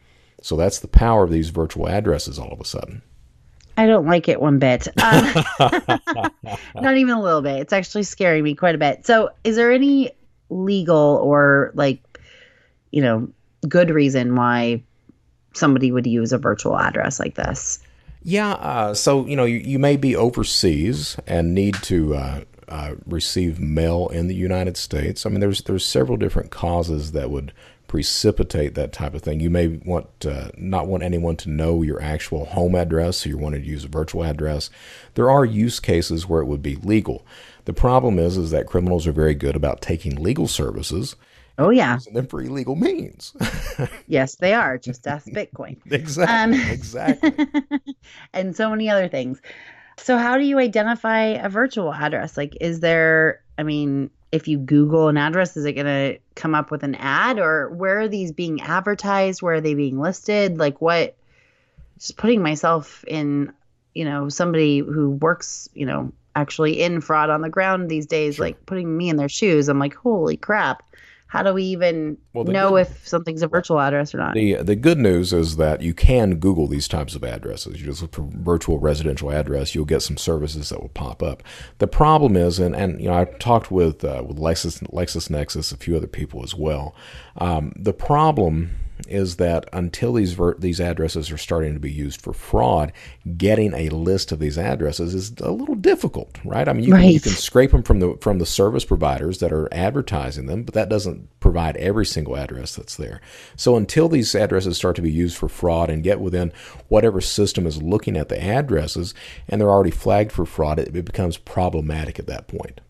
So 0.41 0.55
that's 0.55 0.79
the 0.79 0.87
power 0.87 1.23
of 1.23 1.31
these 1.31 1.49
virtual 1.49 1.87
addresses 1.87 2.39
all 2.39 2.51
of 2.51 2.59
a 2.59 2.65
sudden. 2.65 3.01
I 3.77 3.87
don't 3.87 4.05
like 4.05 4.29
it 4.29 4.41
one 4.41 4.59
bit. 4.59 4.87
Um, 5.01 5.43
not 6.75 6.97
even 6.97 7.13
a 7.13 7.21
little 7.21 7.41
bit. 7.41 7.59
It's 7.59 7.73
actually 7.73 8.03
scaring 8.03 8.43
me 8.43 8.55
quite 8.55 8.75
a 8.75 8.77
bit. 8.77 9.05
So, 9.05 9.31
is 9.43 9.57
there 9.57 9.71
any 9.71 10.11
legal 10.49 11.19
or 11.21 11.71
like, 11.75 12.01
you 12.91 13.01
know, 13.01 13.29
good 13.67 13.89
reason 13.89 14.35
why 14.35 14.83
somebody 15.53 15.91
would 15.91 16.07
use 16.07 16.31
a 16.31 16.37
virtual 16.37 16.77
address 16.77 17.19
like 17.19 17.35
this? 17.35 17.79
Yeah. 18.27 18.53
Uh, 18.53 18.95
so, 18.95 19.27
you 19.27 19.35
know, 19.35 19.45
you, 19.45 19.57
you, 19.57 19.77
may 19.77 19.97
be 19.97 20.15
overseas 20.15 21.15
and 21.27 21.53
need 21.53 21.75
to 21.83 22.15
uh, 22.15 22.41
uh, 22.67 22.95
receive 23.05 23.59
mail 23.59 24.07
in 24.07 24.27
the 24.27 24.33
United 24.33 24.77
States. 24.77 25.27
I 25.27 25.29
mean, 25.29 25.41
there's 25.41 25.61
there's 25.61 25.85
several 25.85 26.17
different 26.17 26.49
causes 26.49 27.11
that 27.11 27.29
would 27.29 27.53
precipitate 27.87 28.73
that 28.73 28.91
type 28.91 29.13
of 29.13 29.21
thing. 29.21 29.41
You 29.41 29.51
may 29.51 29.67
want 29.67 30.25
uh, 30.25 30.49
not 30.57 30.87
want 30.87 31.03
anyone 31.03 31.35
to 31.37 31.51
know 31.51 31.83
your 31.83 32.01
actual 32.01 32.45
home 32.45 32.73
address, 32.73 33.17
so 33.17 33.29
you 33.29 33.37
want 33.37 33.53
to 33.53 33.61
use 33.61 33.85
a 33.85 33.89
virtual 33.89 34.23
address. 34.23 34.71
There 35.13 35.29
are 35.29 35.45
use 35.45 35.79
cases 35.79 36.27
where 36.27 36.41
it 36.41 36.47
would 36.47 36.63
be 36.63 36.77
legal. 36.77 37.27
The 37.65 37.73
problem 37.73 38.17
is, 38.17 38.37
is 38.37 38.49
that 38.49 38.65
criminals 38.65 39.05
are 39.05 39.11
very 39.11 39.35
good 39.35 39.55
about 39.55 39.83
taking 39.83 40.15
legal 40.15 40.47
services. 40.47 41.15
Oh 41.57 41.69
yeah, 41.69 41.99
and 42.05 42.15
them 42.15 42.27
for 42.27 42.41
illegal 42.41 42.75
means. 42.75 43.33
yes, 44.07 44.35
they 44.35 44.53
are. 44.53 44.77
Just 44.77 45.07
ask 45.07 45.27
Bitcoin. 45.27 45.77
exactly. 45.91 46.57
Um, 46.57 46.69
exactly. 46.69 47.47
and 48.33 48.55
so 48.55 48.69
many 48.69 48.89
other 48.89 49.07
things. 49.07 49.41
So, 49.97 50.17
how 50.17 50.37
do 50.37 50.43
you 50.43 50.59
identify 50.59 51.21
a 51.21 51.47
virtual 51.47 51.93
address? 51.93 52.35
Like, 52.35 52.57
is 52.59 52.81
there? 52.81 53.41
I 53.57 53.63
mean, 53.63 54.09
if 54.33 54.49
you 54.49 54.57
Google 54.57 55.07
an 55.07 55.15
address, 55.15 55.55
is 55.55 55.63
it 55.63 55.73
going 55.73 55.85
to 55.85 56.19
come 56.35 56.55
up 56.55 56.71
with 56.71 56.83
an 56.83 56.95
ad 56.95 57.39
or 57.39 57.69
where 57.69 58.01
are 58.01 58.07
these 58.09 58.33
being 58.33 58.59
advertised? 58.59 59.41
Where 59.41 59.55
are 59.55 59.61
they 59.61 59.75
being 59.75 59.97
listed? 59.97 60.57
Like 60.57 60.81
what? 60.81 61.15
Just 61.97 62.17
putting 62.17 62.41
myself 62.41 63.05
in, 63.07 63.53
you 63.93 64.03
know, 64.03 64.27
somebody 64.27 64.79
who 64.79 65.11
works, 65.11 65.69
you 65.73 65.85
know, 65.85 66.11
actually 66.35 66.81
in 66.81 66.99
fraud 66.99 67.29
on 67.29 67.39
the 67.39 67.49
ground 67.49 67.89
these 67.89 68.05
days, 68.05 68.35
sure. 68.35 68.47
like 68.47 68.65
putting 68.65 68.97
me 68.97 69.07
in 69.07 69.15
their 69.15 69.29
shoes. 69.29 69.69
I'm 69.69 69.79
like, 69.79 69.95
holy 69.95 70.35
crap 70.35 70.83
how 71.27 71.43
do 71.43 71.53
we 71.53 71.63
even 71.63 72.17
well, 72.33 72.45
know 72.45 72.71
good, 72.71 72.81
if 72.87 73.07
something's 73.07 73.41
a 73.41 73.47
virtual 73.47 73.79
address 73.79 74.13
or 74.13 74.19
not? 74.19 74.35
The 74.35 74.55
the 74.55 74.75
good 74.75 74.97
news 74.97 75.33
is 75.33 75.57
that 75.57 75.81
you 75.81 75.93
can 75.93 76.35
Google 76.35 76.67
these 76.67 76.87
types 76.87 77.15
of 77.15 77.23
addresses. 77.23 77.79
You 77.79 77.87
just 77.87 78.01
look 78.01 78.13
for 78.13 78.27
virtual 78.31 78.79
residential 78.79 79.31
address, 79.31 79.73
you'll 79.73 79.85
get 79.85 80.01
some 80.01 80.17
services 80.17 80.69
that 80.69 80.81
will 80.81 80.89
pop 80.89 81.23
up. 81.23 81.43
The 81.79 81.87
problem 81.87 82.37
is, 82.37 82.59
and, 82.59 82.75
and 82.75 83.01
you 83.01 83.09
know, 83.09 83.15
I 83.15 83.25
talked 83.25 83.71
with 83.71 84.03
uh, 84.05 84.23
with 84.25 84.37
Lexis 84.37 84.81
LexisNexis, 84.91 85.73
a 85.73 85.77
few 85.77 85.97
other 85.97 86.07
people 86.07 86.43
as 86.43 86.55
well. 86.55 86.95
Um, 87.37 87.73
the 87.75 87.93
problem 87.93 88.71
is 89.07 89.35
that 89.37 89.67
until 89.73 90.13
these 90.13 90.33
ver- 90.33 90.55
these 90.57 90.79
addresses 90.79 91.31
are 91.31 91.37
starting 91.37 91.73
to 91.73 91.79
be 91.79 91.91
used 91.91 92.21
for 92.21 92.33
fraud, 92.33 92.91
getting 93.37 93.73
a 93.73 93.89
list 93.89 94.31
of 94.31 94.39
these 94.39 94.57
addresses 94.57 95.13
is 95.13 95.33
a 95.41 95.51
little 95.51 95.75
difficult, 95.75 96.37
right? 96.43 96.67
I 96.67 96.73
mean, 96.73 96.85
you, 96.85 96.93
right. 96.93 97.01
can, 97.01 97.11
you 97.11 97.19
can 97.19 97.31
scrape 97.33 97.71
them 97.71 97.83
from 97.83 97.99
the 97.99 98.17
from 98.21 98.39
the 98.39 98.45
service 98.45 98.85
providers 98.85 99.39
that 99.39 99.51
are 99.51 99.73
advertising 99.73 100.45
them, 100.45 100.63
but 100.63 100.73
that 100.73 100.89
doesn't 100.89 101.39
provide 101.39 101.77
every 101.77 102.05
single 102.05 102.37
address 102.37 102.75
that's 102.75 102.95
there. 102.95 103.21
So 103.55 103.75
until 103.75 104.09
these 104.09 104.33
addresses 104.33 104.77
start 104.77 104.95
to 104.95 105.01
be 105.01 105.11
used 105.11 105.37
for 105.37 105.49
fraud 105.49 105.89
and 105.89 106.03
get 106.03 106.19
within 106.19 106.51
whatever 106.87 107.21
system 107.21 107.67
is 107.67 107.81
looking 107.81 108.17
at 108.17 108.29
the 108.29 108.41
addresses 108.41 109.13
and 109.47 109.59
they're 109.59 109.69
already 109.69 109.91
flagged 109.91 110.31
for 110.31 110.45
fraud, 110.45 110.79
it, 110.79 110.95
it 110.95 111.05
becomes 111.05 111.37
problematic 111.37 112.19
at 112.19 112.27
that 112.27 112.47
point. 112.47 112.81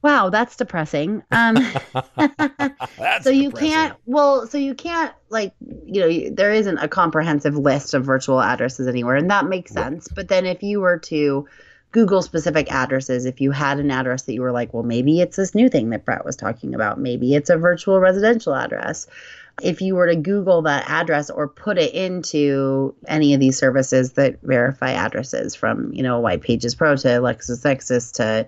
Wow, 0.00 0.30
that's 0.30 0.56
depressing. 0.56 1.22
Um, 1.30 1.54
that's 2.16 3.24
so 3.24 3.30
you 3.30 3.50
depressing. 3.50 3.70
can't. 3.70 3.96
Well, 4.06 4.46
so 4.46 4.58
you 4.58 4.74
can't 4.74 5.12
like 5.28 5.54
you 5.86 6.00
know 6.00 6.30
there 6.34 6.52
isn't 6.52 6.78
a 6.78 6.88
comprehensive 6.88 7.56
list 7.56 7.94
of 7.94 8.04
virtual 8.04 8.40
addresses 8.40 8.86
anywhere, 8.86 9.16
and 9.16 9.30
that 9.30 9.46
makes 9.46 9.72
sense. 9.72 10.08
Right. 10.10 10.16
But 10.16 10.28
then 10.28 10.46
if 10.46 10.62
you 10.62 10.80
were 10.80 10.98
to 10.98 11.48
Google 11.90 12.22
specific 12.22 12.70
addresses, 12.70 13.24
if 13.24 13.40
you 13.40 13.50
had 13.50 13.80
an 13.80 13.90
address 13.90 14.22
that 14.22 14.34
you 14.34 14.42
were 14.42 14.52
like, 14.52 14.72
well, 14.72 14.82
maybe 14.82 15.20
it's 15.20 15.36
this 15.36 15.54
new 15.54 15.68
thing 15.68 15.90
that 15.90 16.04
Brett 16.04 16.24
was 16.24 16.36
talking 16.36 16.74
about, 16.74 17.00
maybe 17.00 17.34
it's 17.34 17.50
a 17.50 17.56
virtual 17.56 17.98
residential 17.98 18.54
address. 18.54 19.06
If 19.60 19.80
you 19.80 19.96
were 19.96 20.06
to 20.06 20.14
Google 20.14 20.62
that 20.62 20.88
address 20.88 21.30
or 21.30 21.48
put 21.48 21.78
it 21.78 21.92
into 21.92 22.94
any 23.08 23.34
of 23.34 23.40
these 23.40 23.58
services 23.58 24.12
that 24.12 24.40
verify 24.42 24.92
addresses, 24.92 25.56
from 25.56 25.92
you 25.92 26.04
know 26.04 26.20
White 26.20 26.42
Pages 26.42 26.76
Pro 26.76 26.94
to 26.94 27.08
LexisNexis 27.08 28.12
to 28.14 28.46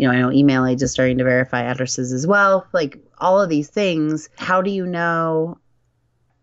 you 0.00 0.08
know, 0.08 0.14
I 0.14 0.18
know 0.18 0.28
Emailage 0.30 0.80
is 0.80 0.90
starting 0.90 1.18
to 1.18 1.24
verify 1.24 1.60
addresses 1.60 2.10
as 2.10 2.26
well. 2.26 2.66
Like 2.72 2.98
all 3.18 3.38
of 3.38 3.50
these 3.50 3.68
things, 3.68 4.30
how 4.38 4.62
do 4.62 4.70
you 4.70 4.86
know? 4.86 5.58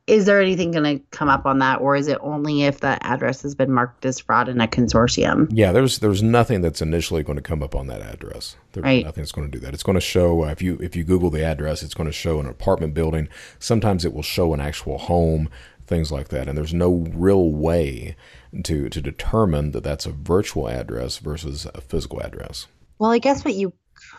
Is 0.06 0.26
there 0.26 0.40
anything 0.40 0.72
going 0.72 1.00
to 1.00 1.04
come 1.10 1.28
up 1.28 1.48
on 1.48 1.58
that, 1.60 1.82
or 1.82 1.96
is 1.96 2.08
it 2.08 2.20
only 2.22 2.64
if 2.64 2.82
that 2.82 3.00
address 3.02 3.42
has 3.42 3.56
been 3.56 3.74
marked 3.74 4.06
as 4.06 4.20
fraud 4.20 4.48
in 4.48 4.62
a 4.62 4.68
consortium? 4.68 5.48
Yeah, 5.52 5.72
there's 5.72 5.98
there's 5.98 6.22
nothing 6.22 6.62
that's 6.62 6.84
initially 6.84 7.24
going 7.24 7.36
to 7.36 7.42
come 7.42 7.64
up 7.64 7.76
on 7.76 7.88
that 7.88 8.02
address. 8.02 8.56
There's 8.74 8.84
right. 8.84 9.04
nothing 9.04 9.24
that's 9.24 9.32
going 9.32 9.50
to 9.50 9.58
do 9.58 9.60
that. 9.66 9.74
It's 9.74 9.84
going 9.84 9.96
to 9.96 10.02
show 10.02 10.46
uh, 10.46 10.50
if 10.50 10.62
you 10.62 10.78
if 10.80 10.96
you 10.96 11.04
Google 11.04 11.32
the 11.32 11.44
address, 11.44 11.82
it's 11.82 11.96
going 11.96 12.08
to 12.08 12.14
show 12.14 12.40
an 12.40 12.46
apartment 12.46 12.94
building. 12.94 13.28
Sometimes 13.58 14.06
it 14.06 14.14
will 14.14 14.22
show 14.22 14.54
an 14.54 14.62
actual 14.62 15.00
home, 15.00 15.50
things 15.88 16.12
like 16.12 16.28
that. 16.28 16.48
And 16.48 16.56
there's 16.56 16.76
no 16.76 17.08
real 17.12 17.50
way 17.50 18.16
to 18.64 18.88
to 18.88 19.02
determine 19.02 19.72
that 19.72 19.84
that's 19.84 20.06
a 20.06 20.12
virtual 20.12 20.70
address 20.70 21.18
versus 21.18 21.66
a 21.74 21.82
physical 21.82 22.22
address. 22.22 22.68
Well, 23.00 23.12
I 23.12 23.20
guess 23.20 23.46
what 23.46 23.56
you 23.56 23.74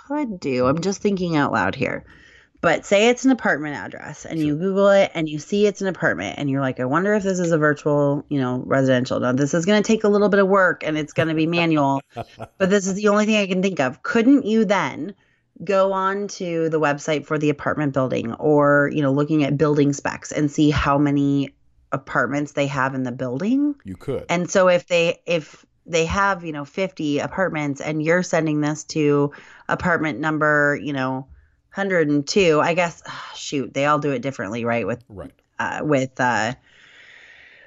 could 0.06 0.40
do, 0.40 0.66
I'm 0.66 0.80
just 0.80 1.00
thinking 1.00 1.36
out 1.36 1.52
loud 1.52 1.74
here, 1.74 2.04
but 2.60 2.84
say 2.84 3.08
it's 3.08 3.24
an 3.24 3.30
apartment 3.30 3.76
address 3.76 4.24
and 4.24 4.38
you 4.38 4.56
Google 4.56 4.88
it 4.88 5.12
and 5.14 5.28
you 5.28 5.38
see 5.38 5.66
it's 5.66 5.80
an 5.80 5.88
apartment 5.88 6.38
and 6.38 6.50
you're 6.50 6.60
like, 6.60 6.80
I 6.80 6.84
wonder 6.84 7.14
if 7.14 7.22
this 7.22 7.38
is 7.38 7.52
a 7.52 7.58
virtual, 7.58 8.24
you 8.28 8.40
know, 8.40 8.62
residential. 8.66 9.20
Now, 9.20 9.32
this 9.32 9.54
is 9.54 9.64
going 9.64 9.82
to 9.82 9.86
take 9.86 10.04
a 10.04 10.08
little 10.08 10.28
bit 10.28 10.40
of 10.40 10.48
work 10.48 10.84
and 10.84 10.98
it's 10.98 11.12
going 11.12 11.28
to 11.28 11.34
be 11.34 11.46
manual, 11.46 12.00
but 12.14 12.70
this 12.70 12.86
is 12.86 12.94
the 12.94 13.08
only 13.08 13.26
thing 13.26 13.36
I 13.36 13.46
can 13.46 13.62
think 13.62 13.80
of. 13.80 14.02
Couldn't 14.02 14.46
you 14.46 14.64
then? 14.64 15.14
go 15.64 15.92
on 15.92 16.28
to 16.28 16.68
the 16.68 16.78
website 16.78 17.26
for 17.26 17.38
the 17.38 17.50
apartment 17.50 17.92
building 17.92 18.32
or 18.34 18.90
you 18.94 19.02
know 19.02 19.12
looking 19.12 19.42
at 19.44 19.58
building 19.58 19.92
specs 19.92 20.30
and 20.30 20.50
see 20.50 20.70
how 20.70 20.98
many 20.98 21.52
apartments 21.90 22.52
they 22.52 22.66
have 22.66 22.94
in 22.94 23.02
the 23.02 23.12
building 23.12 23.74
you 23.84 23.96
could 23.96 24.24
and 24.28 24.50
so 24.50 24.68
if 24.68 24.86
they 24.86 25.20
if 25.26 25.64
they 25.88 26.04
have, 26.06 26.44
you 26.44 26.52
know, 26.52 26.64
50 26.64 27.18
apartments 27.18 27.80
and 27.80 28.02
you're 28.02 28.22
sending 28.22 28.60
this 28.60 28.84
to 28.84 29.32
apartment 29.68 30.20
number, 30.20 30.78
you 30.82 30.92
know, 30.92 31.26
102, 31.74 32.60
I 32.60 32.74
guess 32.74 33.02
shoot, 33.34 33.72
they 33.74 33.86
all 33.86 33.98
do 33.98 34.10
it 34.10 34.22
differently, 34.22 34.64
right? 34.64 34.86
With 34.86 35.02
right. 35.08 35.32
Uh, 35.58 35.80
with 35.82 36.20
uh 36.20 36.54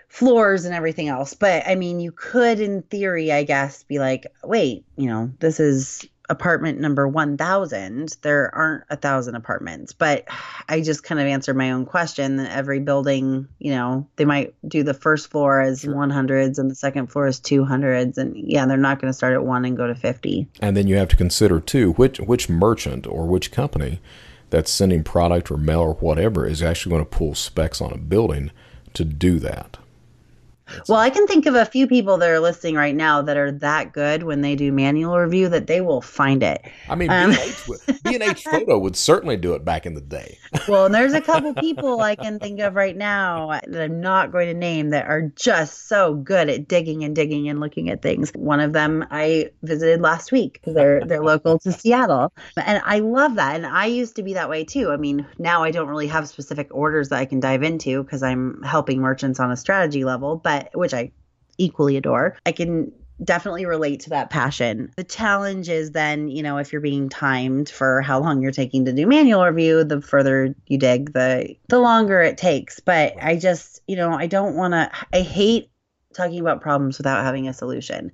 floors 0.07 0.65
and 0.65 0.75
everything 0.75 1.07
else. 1.07 1.33
But 1.33 1.67
I 1.67 1.75
mean, 1.75 1.99
you 1.99 2.11
could 2.11 2.59
in 2.59 2.81
theory, 2.83 3.31
I 3.31 3.43
guess, 3.43 3.83
be 3.83 3.99
like, 3.99 4.27
wait, 4.43 4.85
you 4.97 5.07
know, 5.07 5.31
this 5.39 5.59
is 5.59 6.05
apartment 6.31 6.79
number 6.79 7.05
1000 7.05 8.15
there 8.21 8.55
aren't 8.55 8.85
a 8.89 8.95
thousand 8.95 9.35
apartments 9.35 9.91
but 9.91 10.23
i 10.69 10.79
just 10.79 11.03
kind 11.03 11.19
of 11.19 11.27
answered 11.27 11.57
my 11.57 11.71
own 11.71 11.85
question 11.85 12.39
every 12.39 12.79
building 12.79 13.45
you 13.59 13.71
know 13.71 14.07
they 14.15 14.23
might 14.23 14.55
do 14.65 14.81
the 14.81 14.93
first 14.93 15.29
floor 15.29 15.59
as 15.59 15.81
sure. 15.81 15.93
100s 15.93 16.57
and 16.57 16.71
the 16.71 16.75
second 16.75 17.07
floor 17.07 17.27
is 17.27 17.41
200s 17.41 18.17
and 18.17 18.33
yeah 18.37 18.65
they're 18.65 18.77
not 18.77 19.01
going 19.01 19.11
to 19.11 19.13
start 19.13 19.33
at 19.33 19.43
1 19.43 19.65
and 19.65 19.75
go 19.75 19.87
to 19.87 19.93
50 19.93 20.47
and 20.61 20.77
then 20.77 20.87
you 20.87 20.95
have 20.95 21.09
to 21.09 21.17
consider 21.17 21.59
too 21.59 21.91
which 21.93 22.21
which 22.21 22.47
merchant 22.47 23.05
or 23.05 23.27
which 23.27 23.51
company 23.51 23.99
that's 24.51 24.71
sending 24.71 25.03
product 25.03 25.51
or 25.51 25.57
mail 25.57 25.81
or 25.81 25.95
whatever 25.95 26.47
is 26.47 26.63
actually 26.63 26.91
going 26.91 27.03
to 27.03 27.17
pull 27.17 27.35
specs 27.35 27.81
on 27.81 27.91
a 27.91 27.97
building 27.97 28.51
to 28.93 29.03
do 29.03 29.37
that 29.37 29.77
well, 30.87 30.99
I 30.99 31.09
can 31.09 31.27
think 31.27 31.45
of 31.45 31.55
a 31.55 31.65
few 31.65 31.87
people 31.87 32.17
that 32.17 32.29
are 32.29 32.39
listening 32.39 32.75
right 32.75 32.95
now 32.95 33.21
that 33.21 33.37
are 33.37 33.51
that 33.51 33.93
good 33.93 34.23
when 34.23 34.41
they 34.41 34.55
do 34.55 34.71
manual 34.71 35.17
review 35.17 35.49
that 35.49 35.67
they 35.67 35.81
will 35.81 36.01
find 36.01 36.43
it. 36.43 36.61
I 36.89 36.95
mean, 36.95 37.09
um, 37.09 37.31
B&H, 38.03 38.43
Photo 38.51 38.77
would 38.77 38.95
certainly 38.95 39.37
do 39.37 39.53
it 39.53 39.65
back 39.65 39.85
in 39.85 39.93
the 39.93 40.01
day. 40.01 40.37
well, 40.67 40.85
and 40.85 40.95
there's 40.95 41.13
a 41.13 41.21
couple 41.21 41.53
people 41.59 42.01
I 42.01 42.15
can 42.15 42.39
think 42.39 42.59
of 42.59 42.75
right 42.75 42.95
now 42.95 43.59
that 43.67 43.81
I'm 43.81 44.01
not 44.01 44.31
going 44.31 44.47
to 44.47 44.53
name 44.53 44.89
that 44.89 45.07
are 45.07 45.21
just 45.35 45.87
so 45.87 46.13
good 46.15 46.49
at 46.49 46.67
digging 46.67 47.03
and 47.03 47.15
digging 47.15 47.49
and 47.49 47.59
looking 47.59 47.89
at 47.89 48.01
things. 48.01 48.31
One 48.35 48.59
of 48.59 48.73
them 48.73 49.05
I 49.11 49.49
visited 49.63 50.01
last 50.01 50.31
week 50.31 50.61
they're 50.65 51.03
they're 51.05 51.23
local 51.23 51.59
to 51.59 51.71
Seattle, 51.71 52.33
and 52.57 52.81
I 52.85 52.99
love 52.99 53.35
that. 53.35 53.55
And 53.55 53.65
I 53.65 53.85
used 53.85 54.15
to 54.15 54.23
be 54.23 54.33
that 54.33 54.49
way 54.49 54.63
too. 54.63 54.91
I 54.91 54.97
mean, 54.97 55.25
now 55.37 55.63
I 55.63 55.71
don't 55.71 55.87
really 55.87 56.07
have 56.07 56.27
specific 56.27 56.67
orders 56.71 57.09
that 57.09 57.19
I 57.19 57.25
can 57.25 57.39
dive 57.39 57.63
into 57.63 58.03
because 58.03 58.23
I'm 58.23 58.61
helping 58.63 59.01
merchants 59.01 59.39
on 59.39 59.51
a 59.51 59.57
strategy 59.57 60.03
level, 60.03 60.35
but 60.37 60.60
which 60.73 60.93
I 60.93 61.11
equally 61.57 61.97
adore. 61.97 62.37
I 62.45 62.51
can 62.51 62.91
definitely 63.23 63.65
relate 63.65 64.01
to 64.01 64.09
that 64.11 64.29
passion. 64.29 64.91
The 64.95 65.03
challenge 65.03 65.69
is 65.69 65.91
then, 65.91 66.29
you 66.29 66.43
know, 66.43 66.57
if 66.57 66.71
you're 66.71 66.81
being 66.81 67.09
timed 67.09 67.69
for 67.69 68.01
how 68.01 68.19
long 68.19 68.41
you're 68.41 68.51
taking 68.51 68.85
to 68.85 68.93
do 68.93 69.05
manual 69.05 69.45
review, 69.45 69.83
the 69.83 70.01
further 70.01 70.55
you 70.67 70.77
dig, 70.77 71.13
the 71.13 71.55
the 71.67 71.79
longer 71.79 72.21
it 72.21 72.37
takes. 72.37 72.79
But 72.79 73.15
I 73.21 73.35
just, 73.35 73.81
you 73.87 73.95
know, 73.95 74.13
I 74.13 74.27
don't 74.27 74.55
want 74.55 74.73
to 74.73 74.91
I 75.13 75.21
hate 75.21 75.69
talking 76.13 76.39
about 76.39 76.61
problems 76.61 76.97
without 76.97 77.23
having 77.23 77.47
a 77.47 77.53
solution. 77.53 78.11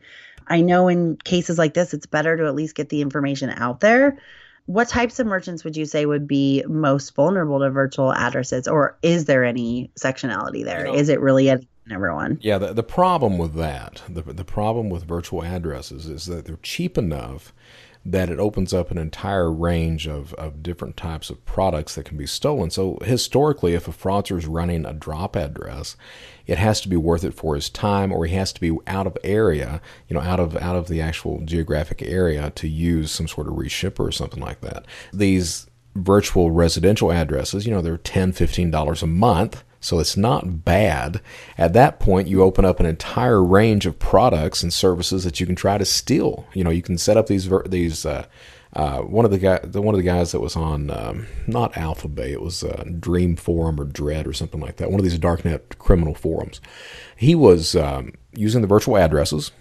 I 0.48 0.62
know 0.62 0.88
in 0.88 1.18
cases 1.18 1.58
like 1.58 1.74
this 1.74 1.94
it's 1.94 2.06
better 2.06 2.38
to 2.38 2.46
at 2.46 2.56
least 2.56 2.76
get 2.76 2.90
the 2.90 3.02
information 3.02 3.50
out 3.50 3.80
there. 3.80 4.18
What 4.66 4.90
types 4.90 5.20
of 5.20 5.28
merchants 5.28 5.64
would 5.64 5.78
you 5.78 5.86
say 5.86 6.06
would 6.06 6.28
be 6.28 6.64
most 6.68 7.16
vulnerable 7.16 7.60
to 7.60 7.70
virtual 7.70 8.14
addresses 8.14 8.68
or 8.68 8.98
is 9.02 9.24
there 9.24 9.46
any 9.46 9.92
sectionality 9.98 10.66
there? 10.66 10.86
You 10.86 10.92
know, 10.92 10.98
is 10.98 11.08
it 11.08 11.22
really 11.22 11.50
any 11.50 11.66
everyone. 11.92 12.38
Yeah, 12.42 12.58
the, 12.58 12.74
the 12.74 12.84
problem 12.84 13.38
with 13.38 13.54
that, 13.56 14.04
the, 14.10 14.22
the 14.22 14.46
problem 14.46 14.90
with 14.90 15.04
virtual 15.04 15.44
addresses 15.44 16.08
is 16.08 16.26
that 16.26 16.46
they're 16.46 16.60
cheap 16.62 16.98
enough 16.98 17.54
that 18.08 18.30
it 18.30 18.40
opens 18.40 18.74
up 18.74 18.90
an 18.90 18.98
entire 18.98 19.52
range 19.52 20.08
of, 20.08 20.34
of 20.36 20.64
different 20.64 20.96
types 20.96 21.30
of 21.30 21.44
products 21.46 21.96
that 21.96 22.06
can 22.06 22.18
be 22.18 22.26
stolen. 22.26 22.70
So 22.70 22.98
historically, 23.04 23.74
if 23.74 23.86
a 23.86 23.92
fraudster 23.92 24.38
is 24.38 24.48
running 24.48 24.86
a 24.86 24.94
drop 24.94 25.36
address, 25.36 25.98
it 26.46 26.58
has 26.58 26.80
to 26.82 26.88
be 26.88 26.96
worth 26.96 27.26
it 27.26 27.34
for 27.34 27.56
his 27.56 27.70
time, 27.70 28.14
or 28.14 28.26
he 28.26 28.34
has 28.36 28.54
to 28.54 28.62
be 28.62 28.78
out 28.88 29.08
of 29.08 29.18
area, 29.26 29.82
you 30.08 30.14
know, 30.14 30.22
out 30.22 30.40
of 30.40 30.56
out 30.56 30.78
of 30.78 30.88
the 30.88 31.02
actual 31.02 31.42
geographic 31.44 32.02
area 32.02 32.50
to 32.52 32.70
use 32.70 33.12
some 33.12 33.28
sort 33.28 33.48
of 33.48 33.56
reshipper 33.56 34.00
or 34.08 34.12
something 34.14 34.42
like 34.42 34.62
that. 34.62 34.86
These 35.12 35.68
virtual 35.94 36.52
residential 36.52 37.12
addresses, 37.12 37.66
you 37.66 37.74
know, 37.74 37.82
they're 37.82 37.98
$10, 37.98 38.30
$15 38.30 39.04
a 39.04 39.08
month 39.08 39.64
so 39.80 40.00
it's 40.00 40.18
not 40.18 40.66
bad. 40.66 41.22
At 41.58 41.74
that 41.74 42.00
point, 42.00 42.28
you 42.28 42.42
open 42.42 42.66
up 42.66 42.80
an 42.80 42.86
entire 42.86 43.44
range 43.44 43.86
of 43.86 44.00
products 44.00 44.64
and 44.64 44.74
services 44.74 45.24
that 45.24 45.40
you 45.40 45.46
can 45.46 45.56
try 45.56 45.78
to 45.78 45.86
steal. 45.86 46.46
You 46.54 46.64
know, 46.64 46.70
you 46.70 46.82
can 46.82 46.98
set 46.98 47.18
up 47.18 47.28
these 47.28 47.50
these. 47.66 48.06
Uh, 48.06 48.26
uh, 48.74 49.00
one 49.00 49.26
of 49.26 49.32
the 49.32 49.40
guy, 49.40 49.60
the 49.64 49.82
one 49.82 49.96
of 49.96 49.98
the 49.98 50.04
guys 50.04 50.32
that 50.34 50.42
was 50.42 50.56
on 50.56 50.92
um, 50.92 51.26
not 51.48 51.74
Alphabay, 51.74 52.30
it 52.30 52.42
was 52.42 52.64
uh, 52.64 52.84
Dream 53.00 53.36
Forum 53.36 53.80
or 53.80 53.86
Dread 53.86 54.28
or 54.28 54.34
something 54.34 54.60
like 54.60 54.76
that. 54.76 54.92
One 54.92 55.00
of 55.00 55.04
these 55.04 55.18
darknet 55.18 55.78
criminal 55.80 56.14
forums. 56.14 56.62
He 57.16 57.34
was 57.34 57.76
um, 57.76 58.14
using 58.34 58.62
the 58.62 58.68
virtual 58.68 58.98
addresses 58.98 59.52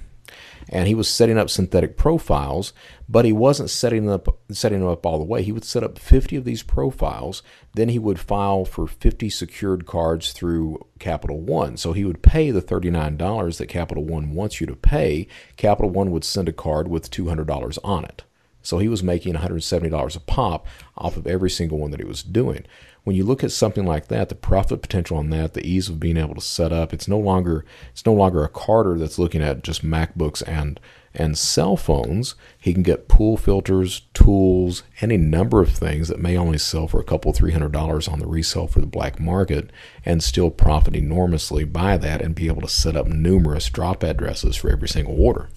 and 0.69 0.89
he 0.89 0.95
was 0.95 1.09
setting 1.09 1.39
up 1.39 1.49
synthetic 1.49 1.97
profiles, 1.97 2.73
but 3.09 3.25
he 3.25 3.33
wasn't 3.33 3.71
setting 3.71 4.11
up 4.11 4.27
setting 4.51 4.81
them 4.81 4.89
up 4.89 5.07
all 5.07 5.19
the 5.19 5.25
way. 5.25 5.43
He 5.43 5.53
would 5.53 5.65
set 5.65 5.85
up 5.85 5.99
50 5.99 6.37
of 6.37 6.45
these 6.45 6.63
profiles, 6.63 7.43
then 7.75 7.89
he 7.89 7.99
would 7.99 8.19
file 8.19 8.65
for 8.65 8.87
50 8.87 9.31
secured 9.31 9.87
cards 9.87 10.33
through 10.33 10.85
Capital 10.99 11.41
One. 11.41 11.77
So 11.77 11.93
he 11.93 12.05
would 12.05 12.23
pay 12.23 12.51
the 12.51 12.63
$39 12.63 13.59
that 13.59 13.67
Capital 13.67 14.05
One 14.05 14.35
wants 14.35 14.61
you 14.61 14.67
to 14.67 14.77
pay. 14.77 15.29
Capital 15.57 15.91
One 15.91 16.11
would 16.11 16.25
send 16.25 16.49
a 16.49 16.53
card 16.53 16.89
with 16.89 17.11
$200 17.11 17.79
on 17.85 18.05
it. 18.05 18.25
So 18.63 18.79
he 18.79 18.89
was 18.89 19.03
making 19.03 19.35
$170 19.35 20.17
a 20.17 20.21
pop 20.21 20.67
off 20.97 21.17
of 21.17 21.29
every 21.29 21.51
single 21.51 21.79
one 21.79 21.93
that 21.93 22.01
he 22.01 22.07
was 22.07 22.25
doing. 22.25 22.65
When 23.07 23.15
you 23.15 23.23
look 23.23 23.45
at 23.45 23.53
something 23.53 23.87
like 23.87 24.09
that, 24.09 24.31
the 24.31 24.35
profit 24.35 24.83
potential 24.83 25.17
on 25.17 25.31
that, 25.31 25.55
the 25.55 25.65
ease 25.65 25.89
of 25.89 26.01
being 26.01 26.17
able 26.17 26.35
to 26.35 26.41
set 26.41 26.73
up, 26.73 26.93
it's 26.93 27.07
no 27.07 27.21
longer 27.21 27.65
it's 27.93 28.05
no 28.05 28.13
longer 28.13 28.43
a 28.43 28.49
carder 28.49 28.99
that's 28.99 29.17
looking 29.17 29.41
at 29.43 29.63
just 29.63 29.85
MacBooks 29.85 30.43
and 30.45 30.81
and 31.15 31.39
cell 31.39 31.77
phones. 31.77 32.35
He 32.59 32.75
can 32.75 32.83
get 32.83 33.07
pool 33.07 33.37
filters, 33.37 34.03
tools, 34.13 34.83
any 35.01 35.17
number 35.17 35.61
of 35.61 35.69
things 35.71 36.09
that 36.09 36.19
may 36.19 36.37
only 36.37 36.59
sell 36.59 36.89
for 36.89 36.99
a 36.99 37.05
couple 37.05 37.33
three 37.33 37.53
hundred 37.53 37.71
dollars 37.71 38.09
on 38.09 38.19
the 38.19 38.27
resale 38.27 38.67
for 38.67 38.81
the 38.81 38.89
black 38.89 39.21
market, 39.21 39.71
and 40.05 40.21
still 40.21 40.51
profit 40.51 40.97
enormously 40.97 41.63
by 41.63 41.97
that, 41.97 42.21
and 42.21 42.35
be 42.35 42.49
able 42.49 42.63
to 42.63 42.69
set 42.69 42.97
up 42.97 43.07
numerous 43.07 43.71
drop 43.71 44.03
addresses 44.03 44.57
for 44.57 44.69
every 44.69 44.89
single 44.89 45.15
order. 45.17 45.49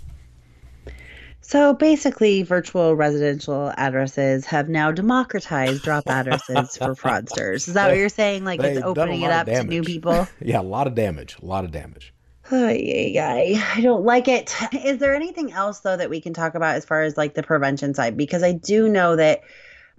So 1.49 1.73
basically, 1.73 2.43
virtual 2.43 2.95
residential 2.95 3.73
addresses 3.75 4.45
have 4.45 4.69
now 4.69 4.91
democratized 4.91 5.81
drop 5.81 6.03
addresses 6.05 6.77
for 6.77 6.93
fraudsters. 6.93 7.67
Is 7.67 7.73
that 7.73 7.87
what 7.87 7.97
you're 7.97 8.07
saying? 8.07 8.45
Like 8.45 8.61
it's 8.61 8.83
opening 8.83 9.23
it 9.23 9.31
up 9.31 9.47
to 9.47 9.63
new 9.63 9.81
people? 9.81 10.27
yeah, 10.41 10.59
a 10.59 10.61
lot 10.61 10.85
of 10.85 10.93
damage. 10.93 11.37
A 11.41 11.45
lot 11.47 11.65
of 11.65 11.71
damage. 11.71 12.13
I 12.51 13.79
don't 13.81 14.05
like 14.05 14.27
it. 14.27 14.55
Is 14.73 14.99
there 14.99 15.15
anything 15.15 15.51
else 15.51 15.79
though 15.79 15.97
that 15.97 16.11
we 16.11 16.21
can 16.21 16.35
talk 16.35 16.53
about 16.53 16.75
as 16.75 16.85
far 16.85 17.01
as 17.01 17.17
like 17.17 17.33
the 17.33 17.41
prevention 17.41 17.95
side? 17.95 18.15
Because 18.15 18.43
I 18.43 18.51
do 18.51 18.87
know 18.87 19.15
that 19.15 19.41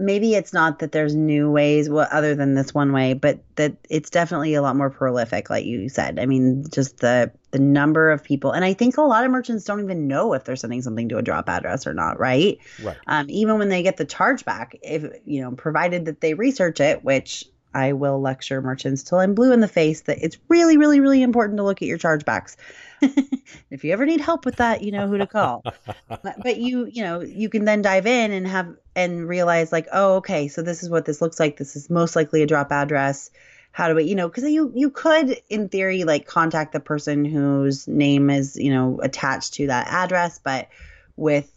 maybe 0.01 0.35
it's 0.35 0.53
not 0.53 0.81
that 0.81 0.93
there's 0.93 1.15
new 1.15 1.51
ways 1.51 1.89
well, 1.89 2.09
other 2.11 2.35
than 2.35 2.55
this 2.55 2.75
one 2.75 2.93
way, 2.93 3.13
but 3.15 3.41
that 3.57 3.77
it's 3.89 4.11
definitely 4.11 4.55
a 4.55 4.63
lot 4.63 4.77
more 4.77 4.91
prolific, 4.91 5.51
like 5.51 5.65
you 5.65 5.89
said. 5.89 6.19
I 6.19 6.27
mean, 6.27 6.65
just 6.71 6.99
the 6.99 7.31
the 7.53 7.59
number 7.59 8.11
of 8.11 8.23
people, 8.23 8.53
and 8.53 8.65
I 8.65 8.75
think 8.75 8.97
a 8.97 9.03
lot 9.03 9.25
of 9.25 9.31
merchants 9.31 9.65
don't 9.65 9.81
even 9.81 10.09
know 10.09 10.33
if 10.35 10.45
they're 10.45 10.57
sending 10.57 10.83
something 10.83 11.09
to 11.11 11.19
a 11.19 11.23
drop 11.23 11.49
address 11.49 11.87
or 11.87 11.95
not, 11.95 12.19
right? 12.19 12.59
Right. 12.83 12.97
Um, 13.07 13.27
even 13.29 13.59
when 13.59 13.69
they 13.69 13.83
get 13.83 13.97
the 13.97 14.07
chargeback, 14.07 14.79
if 14.83 15.05
you 15.25 15.43
know, 15.43 15.53
provided 15.53 16.07
that 16.07 16.21
they 16.21 16.35
research 16.35 16.81
it, 16.81 17.05
which 17.05 17.45
I 17.73 17.93
will 17.93 18.21
lecture 18.21 18.61
merchants 18.61 19.03
till 19.03 19.19
I'm 19.19 19.35
blue 19.35 19.53
in 19.53 19.61
the 19.61 19.69
face 19.69 20.03
that 20.03 20.19
it's 20.21 20.39
really, 20.49 20.77
really, 20.77 21.01
really 21.01 21.23
important 21.23 21.59
to 21.59 21.63
look 21.63 21.83
at 21.83 21.89
your 21.89 21.99
chargebacks. 21.99 22.57
if 23.71 23.85
you 23.85 23.93
ever 23.93 24.05
need 24.05 24.21
help 24.21 24.45
with 24.45 24.57
that, 24.57 24.83
you 24.83 24.91
know 24.91 25.07
who 25.07 25.19
to 25.19 25.27
call. 25.27 25.63
but 26.09 26.57
you, 26.57 26.87
you 26.87 27.03
know, 27.03 27.21
you 27.21 27.49
can 27.49 27.65
then 27.65 27.83
dive 27.83 28.07
in 28.07 28.33
and 28.33 28.47
have 28.47 28.75
and 28.95 29.29
realize 29.29 29.73
like, 29.73 29.87
oh, 29.93 30.17
okay, 30.17 30.49
so 30.49 30.63
this 30.63 30.83
is 30.83 30.91
what 30.91 31.05
this 31.05 31.21
looks 31.21 31.39
like. 31.39 31.57
This 31.57 31.77
is 31.77 31.91
most 31.91 32.17
likely 32.17 32.43
a 32.43 32.47
drop 32.47 32.73
address. 32.73 33.31
How 33.73 33.89
do 33.89 33.95
we, 33.95 34.05
you 34.05 34.17
know, 34.17 34.29
because 34.29 34.45
you 34.45 34.73
you 34.75 34.91
could 34.91 35.41
in 35.49 35.69
theory 35.69 36.05
like 36.05 36.27
contact 36.27 36.73
the 36.73 36.81
person 36.81 37.25
whose 37.25 37.87
name 37.87 38.29
is 38.29 38.57
you 38.57 38.73
know 38.73 39.01
attached 39.01 39.55
to 39.55 39.69
that 39.69 39.87
address, 39.89 40.41
but 40.43 40.69
with 41.17 41.51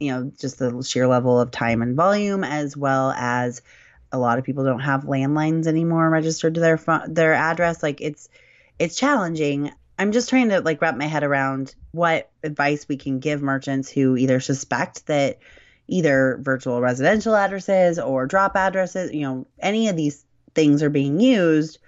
you 0.00 0.12
know 0.12 0.32
just 0.38 0.58
the 0.58 0.82
sheer 0.82 1.06
level 1.06 1.40
of 1.40 1.52
time 1.52 1.82
and 1.82 1.94
volume 1.94 2.42
as 2.42 2.76
well 2.76 3.12
as 3.12 3.62
a 4.12 4.18
lot 4.18 4.38
of 4.38 4.44
people 4.44 4.64
don't 4.64 4.80
have 4.80 5.04
landlines 5.04 5.66
anymore 5.66 6.08
registered 6.10 6.54
to 6.54 6.60
their 6.60 6.80
their 7.06 7.34
address. 7.34 7.82
Like 7.82 8.00
it's 8.00 8.28
it's 8.78 8.96
challenging. 8.96 9.70
I'm 9.98 10.12
just 10.12 10.28
trying 10.28 10.48
to 10.48 10.60
like 10.60 10.82
wrap 10.82 10.96
my 10.96 11.06
head 11.06 11.22
around 11.22 11.74
what 11.92 12.28
advice 12.42 12.86
we 12.88 12.96
can 12.96 13.20
give 13.20 13.40
merchants 13.40 13.88
who 13.90 14.16
either 14.16 14.40
suspect 14.40 15.06
that 15.06 15.38
either 15.88 16.38
virtual 16.40 16.80
residential 16.80 17.34
addresses 17.34 17.98
or 17.98 18.26
drop 18.26 18.56
addresses, 18.56 19.12
you 19.12 19.22
know, 19.22 19.46
any 19.60 19.88
of 19.88 19.96
these 19.96 20.24
things 20.54 20.82
are 20.82 20.90
being 20.90 21.20
used. 21.20 21.78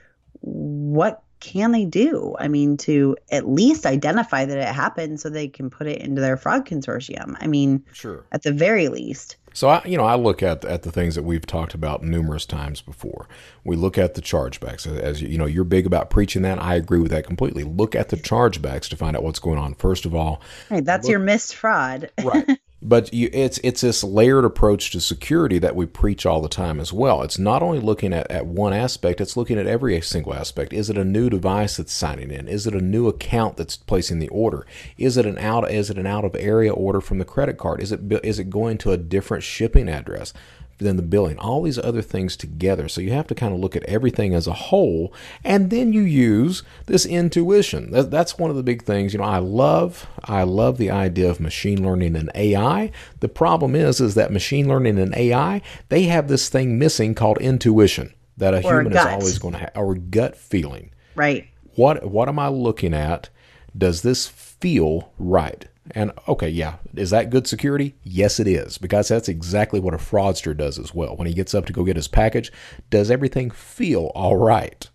What 0.40 1.22
can 1.40 1.72
they 1.72 1.84
do? 1.84 2.34
I 2.38 2.48
mean, 2.48 2.76
to 2.78 3.16
at 3.30 3.48
least 3.48 3.86
identify 3.86 4.44
that 4.44 4.58
it 4.58 4.74
happened 4.74 5.20
so 5.20 5.28
they 5.28 5.48
can 5.48 5.70
put 5.70 5.86
it 5.86 6.00
into 6.00 6.20
their 6.20 6.36
fraud 6.36 6.66
consortium. 6.66 7.36
I 7.40 7.46
mean, 7.46 7.84
sure. 7.92 8.24
At 8.32 8.42
the 8.42 8.52
very 8.52 8.88
least. 8.88 9.36
So 9.54 9.68
I, 9.68 9.82
you 9.84 9.96
know, 9.96 10.04
I 10.04 10.14
look 10.14 10.42
at 10.42 10.64
at 10.64 10.82
the 10.82 10.92
things 10.92 11.14
that 11.14 11.24
we've 11.24 11.44
talked 11.46 11.74
about 11.74 12.02
numerous 12.02 12.46
times 12.46 12.80
before. 12.80 13.28
We 13.64 13.76
look 13.76 13.98
at 13.98 14.14
the 14.14 14.22
chargebacks, 14.22 14.86
as 14.86 15.20
you 15.20 15.38
know, 15.38 15.46
you're 15.46 15.64
big 15.64 15.86
about 15.86 16.10
preaching 16.10 16.42
that. 16.42 16.62
I 16.62 16.74
agree 16.74 17.00
with 17.00 17.10
that 17.10 17.26
completely. 17.26 17.64
Look 17.64 17.94
at 17.94 18.10
the 18.10 18.16
chargebacks 18.16 18.88
to 18.90 18.96
find 18.96 19.16
out 19.16 19.22
what's 19.22 19.40
going 19.40 19.58
on. 19.58 19.74
First 19.74 20.06
of 20.06 20.14
all, 20.14 20.40
right, 20.70 20.84
that's 20.84 21.04
look, 21.04 21.10
your 21.10 21.20
missed 21.20 21.56
fraud. 21.56 22.10
right. 22.22 22.58
But 22.80 23.12
you, 23.12 23.28
it's 23.32 23.58
it's 23.64 23.80
this 23.80 24.04
layered 24.04 24.44
approach 24.44 24.92
to 24.92 25.00
security 25.00 25.58
that 25.58 25.74
we 25.74 25.84
preach 25.84 26.24
all 26.24 26.40
the 26.40 26.48
time 26.48 26.78
as 26.78 26.92
well. 26.92 27.22
It's 27.22 27.38
not 27.38 27.60
only 27.60 27.80
looking 27.80 28.12
at, 28.12 28.30
at 28.30 28.46
one 28.46 28.72
aspect; 28.72 29.20
it's 29.20 29.36
looking 29.36 29.58
at 29.58 29.66
every 29.66 30.00
single 30.00 30.32
aspect. 30.32 30.72
Is 30.72 30.88
it 30.88 30.96
a 30.96 31.04
new 31.04 31.28
device 31.28 31.76
that's 31.76 31.92
signing 31.92 32.30
in? 32.30 32.46
Is 32.46 32.68
it 32.68 32.74
a 32.74 32.80
new 32.80 33.08
account 33.08 33.56
that's 33.56 33.76
placing 33.76 34.20
the 34.20 34.28
order? 34.28 34.64
Is 34.96 35.16
it 35.16 35.26
an 35.26 35.38
out 35.38 35.68
is 35.68 35.90
it 35.90 35.98
an 35.98 36.06
out 36.06 36.24
of 36.24 36.36
area 36.36 36.72
order 36.72 37.00
from 37.00 37.18
the 37.18 37.24
credit 37.24 37.58
card? 37.58 37.82
Is 37.82 37.90
it 37.90 38.00
is 38.22 38.38
it 38.38 38.48
going 38.48 38.78
to 38.78 38.92
a 38.92 38.96
different 38.96 39.42
shipping 39.42 39.88
address? 39.88 40.32
Than 40.78 40.96
the 40.96 41.02
billing, 41.02 41.38
all 41.38 41.62
these 41.62 41.78
other 41.78 42.02
things 42.02 42.36
together. 42.36 42.88
So 42.88 43.00
you 43.00 43.12
have 43.12 43.26
to 43.28 43.34
kind 43.34 43.52
of 43.52 43.60
look 43.60 43.76
at 43.76 43.82
everything 43.84 44.34
as 44.34 44.46
a 44.46 44.52
whole, 44.52 45.12
and 45.44 45.70
then 45.70 45.92
you 45.92 46.02
use 46.02 46.62
this 46.86 47.04
intuition. 47.04 47.90
That's 47.90 48.38
one 48.38 48.50
of 48.50 48.56
the 48.56 48.62
big 48.62 48.82
things. 48.82 49.12
You 49.12 49.18
know, 49.18 49.24
I 49.24 49.38
love 49.38 50.06
I 50.24 50.44
love 50.44 50.78
the 50.78 50.90
idea 50.90 51.28
of 51.28 51.40
machine 51.40 51.84
learning 51.84 52.16
and 52.16 52.30
AI. 52.34 52.90
The 53.20 53.28
problem 53.28 53.74
is 53.74 54.00
is 54.00 54.14
that 54.14 54.32
machine 54.32 54.68
learning 54.68 54.98
and 54.98 55.14
AI 55.14 55.60
they 55.88 56.04
have 56.04 56.28
this 56.28 56.48
thing 56.48 56.78
missing 56.78 57.14
called 57.14 57.38
intuition 57.38 58.14
that 58.36 58.54
a 58.54 58.58
or 58.58 58.80
human 58.80 58.96
a 58.96 59.00
is 59.00 59.06
always 59.06 59.38
going 59.38 59.54
to 59.54 59.60
have, 59.60 59.72
or 59.74 59.94
gut 59.94 60.36
feeling. 60.36 60.90
Right. 61.14 61.48
What 61.74 62.10
what 62.10 62.28
am 62.28 62.38
I 62.38 62.48
looking 62.48 62.94
at? 62.94 63.30
Does 63.76 64.02
this 64.02 64.26
feel 64.26 65.12
right? 65.18 65.66
And 65.92 66.12
okay, 66.26 66.48
yeah, 66.48 66.76
is 66.94 67.10
that 67.10 67.30
good 67.30 67.46
security? 67.46 67.94
Yes, 68.02 68.38
it 68.40 68.46
is, 68.46 68.78
because 68.78 69.08
that's 69.08 69.28
exactly 69.28 69.80
what 69.80 69.94
a 69.94 69.98
fraudster 69.98 70.56
does 70.56 70.78
as 70.78 70.94
well. 70.94 71.16
When 71.16 71.26
he 71.26 71.34
gets 71.34 71.54
up 71.54 71.66
to 71.66 71.72
go 71.72 71.84
get 71.84 71.96
his 71.96 72.08
package, 72.08 72.52
does 72.90 73.10
everything 73.10 73.50
feel 73.50 74.10
all 74.14 74.36
right? 74.36 74.88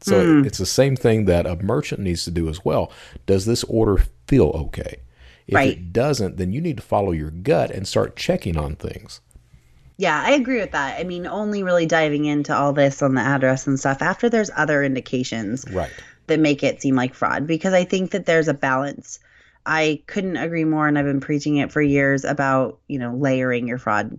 So 0.00 0.24
mm. 0.24 0.46
it's 0.46 0.58
the 0.58 0.66
same 0.66 0.96
thing 0.96 1.24
that 1.24 1.46
a 1.46 1.56
merchant 1.56 2.00
needs 2.00 2.24
to 2.24 2.30
do 2.30 2.48
as 2.48 2.64
well. 2.64 2.92
Does 3.26 3.46
this 3.46 3.64
order 3.64 4.02
feel 4.26 4.48
okay? 4.48 5.00
If 5.46 5.54
right. 5.54 5.70
it 5.70 5.92
doesn't, 5.92 6.36
then 6.36 6.52
you 6.52 6.60
need 6.60 6.76
to 6.76 6.82
follow 6.82 7.12
your 7.12 7.30
gut 7.30 7.70
and 7.70 7.88
start 7.88 8.16
checking 8.16 8.56
on 8.56 8.76
things. 8.76 9.20
Yeah, 9.96 10.22
I 10.24 10.32
agree 10.32 10.60
with 10.60 10.70
that. 10.72 11.00
I 11.00 11.04
mean, 11.04 11.26
only 11.26 11.64
really 11.64 11.86
diving 11.86 12.26
into 12.26 12.54
all 12.54 12.72
this 12.72 13.02
on 13.02 13.14
the 13.14 13.20
address 13.20 13.66
and 13.66 13.80
stuff 13.80 14.00
after 14.00 14.28
there's 14.28 14.50
other 14.56 14.84
indications 14.84 15.64
right. 15.72 15.90
that 16.28 16.38
make 16.38 16.62
it 16.62 16.80
seem 16.80 16.94
like 16.94 17.14
fraud 17.14 17.46
because 17.46 17.74
I 17.74 17.84
think 17.84 18.12
that 18.12 18.26
there's 18.26 18.46
a 18.46 18.54
balance 18.54 19.18
I 19.68 20.02
couldn't 20.06 20.38
agree 20.38 20.64
more, 20.64 20.88
and 20.88 20.98
I've 20.98 21.04
been 21.04 21.20
preaching 21.20 21.58
it 21.58 21.70
for 21.70 21.82
years 21.82 22.24
about 22.24 22.80
you 22.88 22.98
know 22.98 23.14
layering 23.14 23.68
your 23.68 23.76
fraud 23.76 24.18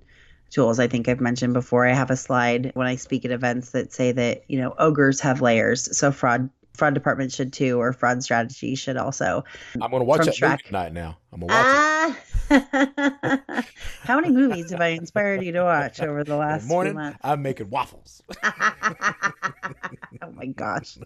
tools. 0.52 0.80
I 0.80 0.88
think 0.88 1.08
I've 1.08 1.20
mentioned 1.20 1.54
before. 1.54 1.88
I 1.88 1.94
have 1.94 2.12
a 2.12 2.16
slide 2.16 2.72
when 2.76 2.86
I 2.86 2.96
speak 2.96 3.26
at 3.26 3.32
events 3.32 3.72
that 3.72 3.92
say 3.92 4.12
that 4.12 4.44
you 4.48 4.62
know 4.62 4.76
ogres 4.78 5.20
have 5.22 5.42
layers, 5.42 5.98
so 5.98 6.12
fraud 6.12 6.52
fraud 6.76 6.94
department 6.94 7.32
should 7.32 7.52
too, 7.52 7.82
or 7.82 7.94
fraud 7.94 8.22
strategy 8.22 8.76
should 8.76 8.96
also. 8.96 9.44
I'm 9.82 9.90
going 9.90 10.02
to 10.02 10.06
watch 10.06 10.24
that 10.24 10.36
track. 10.36 10.52
movie 10.52 10.68
tonight. 10.68 10.94
Now 10.94 11.18
I'm 11.34 11.40
going 11.40 11.50
to 11.50 11.56
watch 11.56 12.16
uh, 12.52 13.56
it. 13.58 13.66
How 14.02 14.22
many 14.22 14.32
movies 14.32 14.70
have 14.70 14.82
I 14.82 14.90
inspired 14.90 15.44
you 15.44 15.52
to 15.54 15.64
watch 15.64 16.00
over 16.00 16.24
the 16.24 16.36
last 16.38 16.68
morning? 16.68 16.94
Months? 16.94 17.18
I'm 17.24 17.42
making 17.42 17.72
waffles. 17.72 18.22
oh 18.44 20.32
my 20.32 20.46
gosh! 20.46 21.00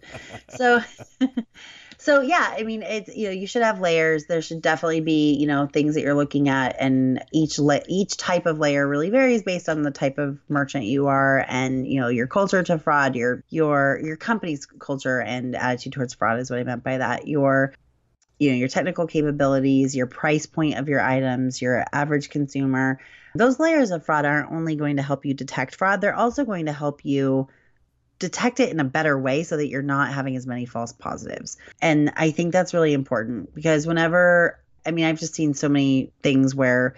So. 0.49 0.81
So 2.03 2.19
yeah, 2.19 2.53
I 2.57 2.63
mean, 2.63 2.83
it's 2.83 3.15
you 3.15 3.27
know 3.27 3.31
you 3.31 3.47
should 3.47 3.61
have 3.61 3.79
layers. 3.79 4.25
There 4.25 4.41
should 4.41 4.61
definitely 4.61 4.99
be 4.99 5.35
you 5.35 5.47
know 5.47 5.67
things 5.67 5.95
that 5.95 6.01
you're 6.01 6.13
looking 6.13 6.49
at, 6.49 6.75
and 6.77 7.23
each 7.31 7.57
la- 7.59 7.79
each 7.87 8.17
type 8.17 8.45
of 8.45 8.59
layer 8.59 8.85
really 8.85 9.09
varies 9.09 9.41
based 9.41 9.69
on 9.69 9.83
the 9.83 9.91
type 9.91 10.17
of 10.17 10.37
merchant 10.49 10.83
you 10.83 11.07
are, 11.07 11.45
and 11.47 11.87
you 11.87 12.01
know 12.01 12.09
your 12.09 12.27
culture 12.27 12.61
to 12.61 12.77
fraud, 12.77 13.15
your 13.15 13.41
your 13.49 14.01
your 14.03 14.17
company's 14.17 14.65
culture 14.65 15.21
and 15.21 15.55
attitude 15.55 15.93
towards 15.93 16.13
fraud 16.13 16.41
is 16.41 16.49
what 16.49 16.59
I 16.59 16.65
meant 16.65 16.83
by 16.83 16.97
that. 16.97 17.25
Your 17.29 17.73
you 18.37 18.49
know 18.49 18.57
your 18.57 18.67
technical 18.67 19.07
capabilities, 19.07 19.95
your 19.95 20.07
price 20.07 20.45
point 20.45 20.77
of 20.77 20.89
your 20.89 20.99
items, 20.99 21.61
your 21.61 21.85
average 21.93 22.29
consumer. 22.29 22.99
Those 23.33 23.61
layers 23.61 23.91
of 23.91 24.05
fraud 24.05 24.25
aren't 24.25 24.51
only 24.51 24.75
going 24.75 24.97
to 24.97 25.03
help 25.03 25.25
you 25.25 25.33
detect 25.33 25.75
fraud; 25.75 26.01
they're 26.01 26.13
also 26.13 26.43
going 26.43 26.65
to 26.65 26.73
help 26.73 27.05
you 27.05 27.47
detect 28.19 28.59
it 28.59 28.69
in 28.69 28.79
a 28.79 28.85
better 28.85 29.17
way 29.17 29.43
so 29.43 29.57
that 29.57 29.67
you're 29.67 29.81
not 29.81 30.13
having 30.13 30.35
as 30.35 30.47
many 30.47 30.65
false 30.65 30.93
positives. 30.93 31.57
And 31.81 32.13
I 32.15 32.31
think 32.31 32.53
that's 32.53 32.73
really 32.73 32.93
important 32.93 33.53
because 33.53 33.85
whenever, 33.85 34.59
I 34.85 34.91
mean, 34.91 35.05
I've 35.05 35.19
just 35.19 35.35
seen 35.35 35.53
so 35.53 35.69
many 35.69 36.11
things 36.21 36.55
where 36.55 36.95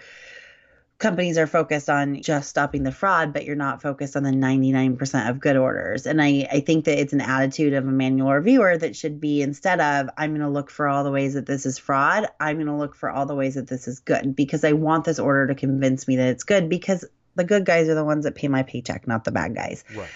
companies 0.98 1.38
are 1.38 1.48
focused 1.48 1.90
on 1.90 2.22
just 2.22 2.50
stopping 2.50 2.84
the 2.84 2.92
fraud, 2.92 3.34
but 3.34 3.44
you're 3.44 3.56
not 3.56 3.82
focused 3.82 4.16
on 4.16 4.24
the 4.24 4.32
99% 4.32 5.30
of 5.30 5.40
good 5.40 5.58
orders. 5.58 6.06
And 6.06 6.22
I, 6.22 6.48
I 6.50 6.60
think 6.62 6.86
that 6.86 7.00
it's 7.00 7.12
an 7.12 7.22
attitude 7.22 7.74
of 7.74 7.86
a 7.86 7.92
manual 7.92 8.32
reviewer 8.32 8.78
that 8.78 8.96
should 8.96 9.20
be 9.20 9.42
instead 9.42 9.82
of, 9.82 10.10
I'm 10.18 10.32
going 10.32 10.42
to 10.42 10.50
look 10.50 10.70
for 10.70 10.88
all 10.88 11.04
the 11.04 11.12
ways 11.12 11.34
that 11.34 11.46
this 11.46 11.66
is 11.66 11.78
fraud, 11.78 12.28
I'm 12.40 12.56
going 12.58 12.68
to 12.68 12.76
look 12.76 12.96
for 12.96 13.10
all 13.10 13.26
the 13.26 13.36
ways 13.36 13.56
that 13.56 13.68
this 13.68 13.88
is 13.88 14.00
good 14.00 14.36
because 14.36 14.64
I 14.64 14.72
want 14.72 15.04
this 15.06 15.20
order 15.20 15.48
to 15.48 15.56
convince 15.56 16.08
me 16.08 16.16
that 16.16 16.30
it's 16.30 16.44
good 16.44 16.70
because 16.70 17.04
the 17.36 17.44
good 17.44 17.66
guys 17.66 17.90
are 17.90 17.96
the 17.96 18.06
ones 18.06 18.24
that 18.24 18.36
pay 18.36 18.48
my 18.48 18.64
paycheck, 18.64 19.06
not 19.08 19.26
the 19.26 19.32
bad 19.32 19.54
guys. 19.54 19.84
Right 19.94 20.08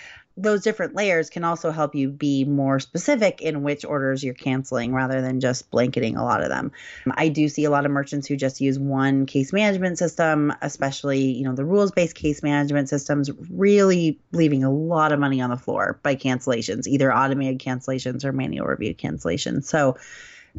those 0.42 0.64
different 0.64 0.96
layers 0.96 1.30
can 1.30 1.44
also 1.44 1.72
help 1.72 1.94
you 1.94 2.10
be 2.10 2.46
more 2.46 2.80
specific 2.80 3.42
in 3.42 3.64
which 3.64 3.84
orders 3.84 4.24
you're 4.24 4.34
canceling 4.34 4.94
rather 4.94 5.22
than 5.22 5.40
just 5.40 5.70
blanketing 5.72 6.16
a 6.16 6.24
lot 6.24 6.42
of 6.42 6.50
them. 6.50 6.72
I 7.12 7.30
do 7.30 7.50
see 7.50 7.66
a 7.66 7.70
lot 7.70 7.86
of 7.86 7.92
merchants 7.92 8.28
who 8.28 8.36
just 8.36 8.62
use 8.62 8.80
one 8.80 9.26
case 9.26 9.52
management 9.52 9.98
system, 9.98 10.54
especially, 10.62 11.20
you 11.20 11.44
know, 11.44 11.54
the 11.54 11.66
rules-based 11.66 12.16
case 12.16 12.42
management 12.42 12.90
systems 12.90 13.30
really 13.50 14.20
leaving 14.32 14.64
a 14.64 14.72
lot 14.72 15.12
of 15.12 15.20
money 15.20 15.42
on 15.42 15.50
the 15.50 15.58
floor 15.58 16.00
by 16.04 16.16
cancellations, 16.16 16.88
either 16.88 17.14
automated 17.14 17.60
cancellations 17.60 18.24
or 18.24 18.32
manual 18.32 18.68
review 18.68 18.96
cancellations. 18.96 19.66
So, 19.66 19.98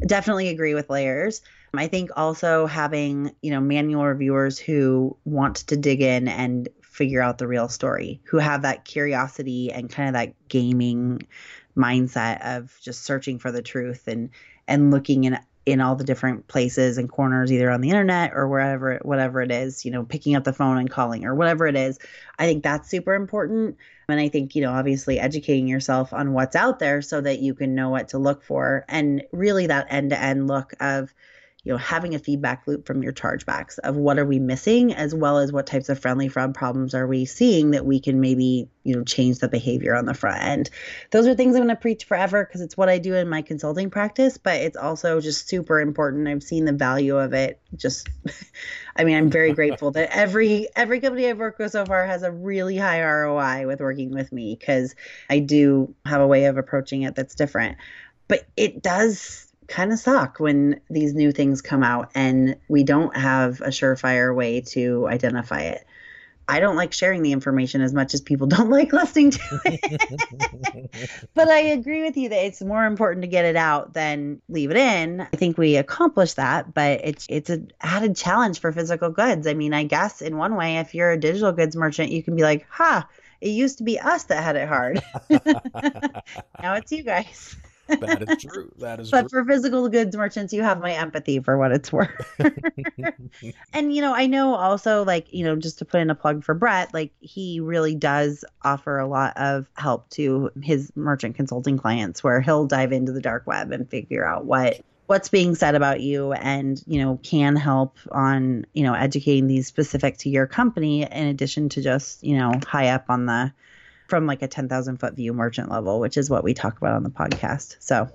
definitely 0.05 0.49
agree 0.49 0.73
with 0.73 0.89
layers. 0.89 1.41
I 1.73 1.87
think 1.87 2.11
also 2.17 2.65
having, 2.65 3.31
you 3.41 3.51
know, 3.51 3.61
manual 3.61 4.05
reviewers 4.05 4.59
who 4.59 5.15
want 5.25 5.57
to 5.67 5.77
dig 5.77 6.01
in 6.01 6.27
and 6.27 6.67
figure 7.01 7.19
out 7.19 7.39
the 7.39 7.47
real 7.47 7.67
story, 7.67 8.21
who 8.25 8.37
have 8.37 8.61
that 8.61 8.85
curiosity 8.85 9.71
and 9.71 9.89
kind 9.89 10.07
of 10.07 10.13
that 10.13 10.35
gaming 10.49 11.19
mindset 11.75 12.39
of 12.45 12.77
just 12.79 13.01
searching 13.01 13.39
for 13.39 13.51
the 13.51 13.63
truth 13.63 14.07
and 14.07 14.29
and 14.67 14.91
looking 14.91 15.23
in 15.23 15.39
in 15.65 15.81
all 15.81 15.95
the 15.95 16.03
different 16.03 16.47
places 16.47 16.99
and 16.99 17.09
corners 17.09 17.51
either 17.51 17.71
on 17.71 17.81
the 17.81 17.89
internet 17.89 18.33
or 18.35 18.47
wherever 18.47 18.99
whatever 19.01 19.41
it 19.41 19.49
is 19.51 19.83
you 19.83 19.89
know 19.89 20.03
picking 20.03 20.35
up 20.35 20.43
the 20.43 20.53
phone 20.53 20.77
and 20.77 20.91
calling 20.91 21.25
or 21.25 21.33
whatever 21.33 21.65
it 21.65 21.75
is. 21.75 21.97
I 22.37 22.45
think 22.45 22.63
that's 22.63 22.87
super 22.87 23.15
important. 23.15 23.77
And 24.07 24.19
i 24.19 24.29
think 24.29 24.53
you 24.53 24.61
know 24.61 24.73
obviously 24.73 25.19
educating 25.19 25.67
yourself 25.67 26.13
on 26.13 26.33
what's 26.33 26.55
out 26.55 26.77
there 26.77 27.01
so 27.01 27.19
that 27.21 27.39
you 27.39 27.55
can 27.55 27.73
know 27.73 27.89
what 27.89 28.09
to 28.09 28.19
look 28.19 28.43
for 28.43 28.85
and 28.89 29.23
really 29.31 29.65
that 29.65 29.87
end 29.89 30.11
to 30.11 30.21
end 30.21 30.47
look 30.47 30.73
of 30.79 31.15
you 31.63 31.71
know 31.71 31.77
having 31.77 32.15
a 32.15 32.19
feedback 32.19 32.65
loop 32.65 32.87
from 32.87 33.03
your 33.03 33.13
chargebacks 33.13 33.77
of 33.79 33.95
what 33.95 34.17
are 34.17 34.25
we 34.25 34.39
missing 34.39 34.93
as 34.93 35.13
well 35.13 35.37
as 35.37 35.51
what 35.51 35.67
types 35.67 35.89
of 35.89 35.99
friendly 35.99 36.27
fraud 36.27 36.55
problems 36.55 36.95
are 36.95 37.05
we 37.05 37.25
seeing 37.25 37.71
that 37.71 37.85
we 37.85 37.99
can 37.99 38.19
maybe 38.19 38.67
you 38.83 38.95
know 38.95 39.03
change 39.03 39.39
the 39.39 39.47
behavior 39.47 39.95
on 39.95 40.05
the 40.05 40.13
front 40.13 40.41
end. 40.41 40.69
Those 41.11 41.27
are 41.27 41.35
things 41.35 41.55
i'm 41.55 41.63
going 41.63 41.75
to 41.75 41.79
preach 41.79 42.05
forever 42.05 42.43
because 42.43 42.61
it's 42.61 42.75
what 42.75 42.89
i 42.89 42.97
do 42.97 43.13
in 43.13 43.29
my 43.29 43.41
consulting 43.41 43.89
practice 43.89 44.37
but 44.37 44.55
it's 44.55 44.77
also 44.77 45.21
just 45.21 45.47
super 45.47 45.79
important. 45.79 46.27
I've 46.27 46.43
seen 46.43 46.65
the 46.65 46.73
value 46.73 47.17
of 47.17 47.33
it. 47.33 47.59
Just 47.75 48.09
i 48.95 49.03
mean 49.03 49.17
i'm 49.17 49.29
very 49.29 49.53
grateful 49.61 49.91
that 49.91 50.15
every 50.15 50.67
every 50.75 50.99
company 50.99 51.27
i've 51.27 51.37
worked 51.37 51.59
with 51.59 51.71
so 51.71 51.85
far 51.85 52.05
has 52.05 52.23
a 52.23 52.31
really 52.31 52.77
high 52.77 53.03
roi 53.03 53.67
with 53.67 53.79
working 53.79 54.11
with 54.11 54.31
me 54.31 54.55
because 54.59 54.95
i 55.29 55.39
do 55.39 55.93
have 56.05 56.21
a 56.21 56.27
way 56.27 56.45
of 56.45 56.57
approaching 56.57 57.03
it 57.03 57.15
that's 57.15 57.35
different. 57.35 57.77
But 58.27 58.47
it 58.55 58.81
does 58.81 59.50
kind 59.71 59.91
of 59.91 59.99
suck 59.99 60.39
when 60.39 60.81
these 60.89 61.13
new 61.13 61.31
things 61.31 61.61
come 61.61 61.83
out 61.83 62.11
and 62.13 62.57
we 62.67 62.83
don't 62.83 63.15
have 63.15 63.61
a 63.61 63.69
surefire 63.69 64.35
way 64.35 64.61
to 64.61 65.07
identify 65.07 65.61
it. 65.61 65.85
I 66.47 66.59
don't 66.59 66.75
like 66.75 66.91
sharing 66.91 67.23
the 67.23 67.31
information 67.31 67.79
as 67.79 67.93
much 67.93 68.13
as 68.13 68.19
people 68.19 68.47
don't 68.55 68.69
like 68.69 68.91
listening 68.91 69.31
to 69.31 69.61
it. 69.65 71.29
but 71.33 71.47
I 71.47 71.59
agree 71.59 72.03
with 72.03 72.17
you 72.17 72.27
that 72.29 72.45
it's 72.45 72.61
more 72.61 72.85
important 72.85 73.21
to 73.21 73.27
get 73.29 73.45
it 73.45 73.55
out 73.55 73.93
than 73.93 74.41
leave 74.49 74.71
it 74.71 74.77
in. 74.77 75.21
I 75.21 75.37
think 75.37 75.57
we 75.57 75.77
accomplished 75.77 76.35
that, 76.35 76.73
but 76.73 77.01
it's 77.05 77.25
it's 77.29 77.49
an 77.49 77.71
added 77.79 78.17
challenge 78.17 78.59
for 78.59 78.73
physical 78.73 79.09
goods. 79.09 79.47
I 79.47 79.53
mean, 79.53 79.73
I 79.73 79.83
guess 79.83 80.21
in 80.21 80.35
one 80.37 80.55
way, 80.55 80.77
if 80.77 80.93
you're 80.93 81.11
a 81.11 81.17
digital 81.17 81.53
goods 81.53 81.75
merchant, 81.75 82.11
you 82.11 82.21
can 82.21 82.35
be 82.35 82.43
like, 82.43 82.65
"Ha, 82.69 83.07
huh, 83.07 83.23
it 83.39 83.49
used 83.49 83.77
to 83.77 83.85
be 83.85 83.99
us 83.99 84.25
that 84.25 84.43
had 84.43 84.57
it 84.57 84.67
hard. 84.67 85.01
now 86.61 86.75
it's 86.75 86.91
you 86.91 87.03
guys." 87.03 87.55
That 87.87 88.23
is 88.27 88.43
true. 88.43 88.71
That 88.79 88.99
is 88.99 89.11
but 89.11 89.29
true. 89.29 89.43
for 89.43 89.45
physical 89.45 89.89
goods 89.89 90.15
merchants, 90.15 90.53
you 90.53 90.61
have 90.63 90.79
my 90.79 90.93
empathy 90.93 91.39
for 91.39 91.57
what 91.57 91.71
it's 91.71 91.91
worth. 91.91 92.09
and 93.73 93.93
you 93.93 94.01
know, 94.01 94.13
I 94.13 94.27
know 94.27 94.55
also 94.55 95.03
like, 95.03 95.33
you 95.33 95.43
know, 95.43 95.55
just 95.55 95.79
to 95.79 95.85
put 95.85 96.01
in 96.01 96.09
a 96.09 96.15
plug 96.15 96.43
for 96.43 96.53
Brett, 96.53 96.93
like 96.93 97.11
he 97.19 97.59
really 97.59 97.95
does 97.95 98.45
offer 98.63 98.97
a 98.97 99.07
lot 99.07 99.35
of 99.37 99.67
help 99.75 100.09
to 100.11 100.51
his 100.61 100.91
merchant 100.95 101.35
consulting 101.35 101.77
clients 101.77 102.23
where 102.23 102.41
he'll 102.41 102.65
dive 102.65 102.91
into 102.91 103.11
the 103.11 103.21
dark 103.21 103.45
web 103.47 103.71
and 103.71 103.89
figure 103.89 104.25
out 104.25 104.45
what 104.45 104.81
what's 105.11 105.27
being 105.27 105.55
said 105.55 105.75
about 105.75 105.99
you 105.99 106.31
and 106.31 106.81
you 106.87 107.03
know 107.03 107.19
can 107.21 107.57
help 107.57 107.97
on 108.13 108.65
you 108.73 108.81
know 108.81 108.93
educating 108.93 109.45
these 109.47 109.67
specific 109.67 110.17
to 110.17 110.29
your 110.29 110.47
company 110.47 111.03
in 111.03 111.27
addition 111.27 111.67
to 111.67 111.81
just 111.81 112.23
you 112.23 112.37
know 112.37 112.53
high 112.65 112.87
up 112.87 113.03
on 113.09 113.25
the 113.25 113.51
from 114.11 114.27
like 114.27 114.41
a 114.41 114.47
10,000 114.47 114.97
foot 114.97 115.15
view 115.15 115.31
merchant 115.31 115.71
level, 115.71 116.01
which 116.01 116.17
is 116.17 116.29
what 116.29 116.43
we 116.43 116.53
talk 116.53 116.77
about 116.77 116.95
on 116.95 117.03
the 117.03 117.09
podcast. 117.09 117.77
So 117.79 118.09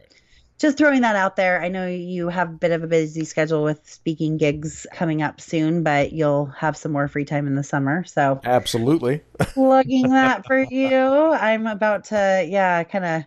just 0.58 0.76
throwing 0.76 1.00
that 1.00 1.16
out 1.16 1.36
there. 1.36 1.62
I 1.62 1.68
know 1.68 1.86
you 1.86 2.28
have 2.28 2.50
a 2.50 2.52
bit 2.52 2.70
of 2.70 2.82
a 2.82 2.86
busy 2.86 3.24
schedule 3.24 3.64
with 3.64 3.80
speaking 3.88 4.36
gigs 4.36 4.86
coming 4.92 5.22
up 5.22 5.40
soon, 5.40 5.82
but 5.82 6.12
you'll 6.12 6.46
have 6.46 6.76
some 6.76 6.92
more 6.92 7.08
free 7.08 7.24
time 7.24 7.46
in 7.46 7.54
the 7.54 7.64
summer. 7.64 8.04
So 8.04 8.42
absolutely 8.44 9.22
plugging 9.38 10.10
that 10.10 10.46
for 10.46 10.62
you. 10.62 10.94
I'm 10.94 11.66
about 11.66 12.04
to, 12.06 12.46
yeah, 12.46 12.84
kind 12.84 13.06
of 13.06 13.22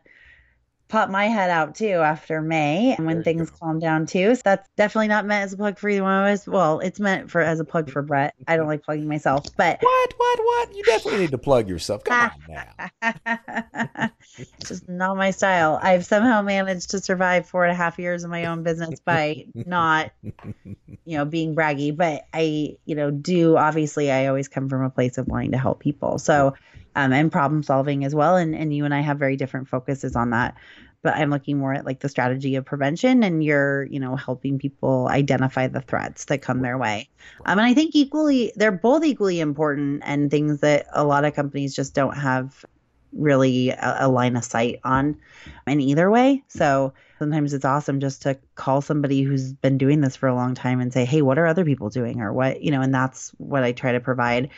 pop 0.90 1.10
my 1.10 1.26
head 1.28 1.52
out 1.52 1.76
too 1.76 1.88
after 1.88 2.42
May 2.42 2.96
and 2.98 3.06
when 3.06 3.24
things 3.24 3.50
go. 3.52 3.58
calm 3.60 3.80
down 3.80 4.08
too. 4.08 4.34
So 4.36 4.42
that's 4.44 4.68
definitely 4.76 5.08
not 5.08 5.26
meant 5.26 5.46
as 5.46 5.54
a 5.54 5.58
plug 5.58 5.78
for 5.78 5.88
either 5.88 6.04
one 6.04 6.26
of 6.26 6.34
us. 6.34 6.48
Well, 6.48 6.80
it's 6.80 7.00
meant 7.00 7.30
for 7.30 7.42
as 7.42 7.60
a 7.60 7.66
plug 7.66 7.92
for 7.92 8.02
Brett. 8.02 8.34
I 8.48 8.58
don't 8.58 8.68
like 8.68 8.84
plugging 8.84 9.08
myself, 9.08 9.46
but 9.56 9.80
what, 9.82 10.14
what, 10.18 10.40
what? 10.40 10.76
You 10.76 10.84
definitely 10.84 11.22
need 11.22 11.32
to 11.32 11.38
plug 11.38 11.70
yourself. 11.70 12.04
Come 12.04 12.32
on 12.50 12.66
now. 13.02 14.10
just 14.66 14.90
not 14.90 15.16
my 15.16 15.32
style. 15.32 15.80
I've 15.82 16.06
somehow 16.06 16.42
managed 16.42 16.90
to 16.92 17.00
survive 17.00 17.48
four 17.48 17.64
and 17.66 17.72
a 17.72 17.76
half 17.76 18.00
years 18.00 18.24
of 18.24 18.32
my 18.32 18.46
own 18.46 18.64
business 18.64 19.00
by 19.00 19.46
not, 19.54 20.12
you 20.24 21.18
know, 21.18 21.26
being 21.26 21.56
braggy. 21.56 21.96
But 21.96 22.26
I, 22.34 22.78
you 22.86 22.96
know, 22.96 23.12
do 23.12 23.58
obviously 23.58 24.12
I 24.12 24.26
always 24.26 24.48
come 24.48 24.70
from 24.70 24.84
a 24.84 24.90
place 24.90 25.20
of 25.20 25.28
wanting 25.28 25.52
to 25.52 25.60
help 25.60 25.80
people. 25.80 26.18
So 26.18 26.56
um, 26.96 27.14
and 27.14 27.32
problem 27.32 27.64
solving 27.64 28.06
as 28.06 28.14
well. 28.16 28.36
And, 28.36 28.56
and 28.56 28.74
you 28.74 28.86
and 28.86 28.94
I 28.94 29.02
have 29.02 29.20
very 29.20 29.36
different 29.36 29.68
focuses 29.68 30.16
on 30.16 30.32
that. 30.32 30.56
But 31.02 31.16
I'm 31.16 31.30
looking 31.30 31.58
more 31.58 31.74
at 31.74 31.86
like 31.86 32.02
the 32.02 32.10
strategy 32.10 32.56
of 32.56 32.66
prevention, 32.66 33.24
and 33.24 33.42
you're, 33.42 33.86
you 33.86 34.02
know, 34.02 34.18
helping 34.18 34.60
people 34.60 35.08
identify 35.10 35.68
the 35.68 35.80
threats 35.80 36.26
that 36.26 36.42
come 36.42 36.62
their 36.62 36.78
way. 36.78 37.08
Um, 37.46 37.58
and 37.58 37.66
I 37.66 37.74
think 37.74 37.96
equally, 37.96 38.52
they're 38.58 38.74
both 38.74 39.06
equally 39.06 39.40
important 39.40 40.02
and 40.06 40.30
things 40.30 40.60
that 40.60 40.88
a 40.92 41.06
lot 41.06 41.24
of 41.24 41.34
companies 41.34 41.74
just 41.74 41.94
don't 41.94 42.18
have 42.18 42.66
really 43.14 43.70
a, 43.70 43.98
a 44.02 44.10
line 44.10 44.36
of 44.36 44.44
sight 44.44 44.82
on 44.84 45.18
in 45.66 45.80
either 45.80 46.12
way. 46.12 46.44
So 46.50 46.94
sometimes 47.18 47.54
it's 47.54 47.66
awesome 47.66 48.02
just 48.02 48.24
to 48.24 48.38
call 48.56 48.82
somebody 48.82 49.22
who's 49.22 49.54
been 49.54 49.78
doing 49.78 50.02
this 50.02 50.18
for 50.18 50.28
a 50.28 50.36
long 50.36 50.54
time 50.54 50.82
and 50.82 50.92
say, 50.92 51.06
hey, 51.06 51.22
what 51.22 51.40
are 51.40 51.48
other 51.48 51.64
people 51.64 51.90
doing? 51.90 52.20
Or 52.20 52.34
what, 52.34 52.62
you 52.62 52.72
know, 52.72 52.82
and 52.82 52.94
that's 52.94 53.30
what 53.38 53.64
I 53.64 53.72
try 53.72 53.94
to 53.94 54.02
provide. 54.02 54.50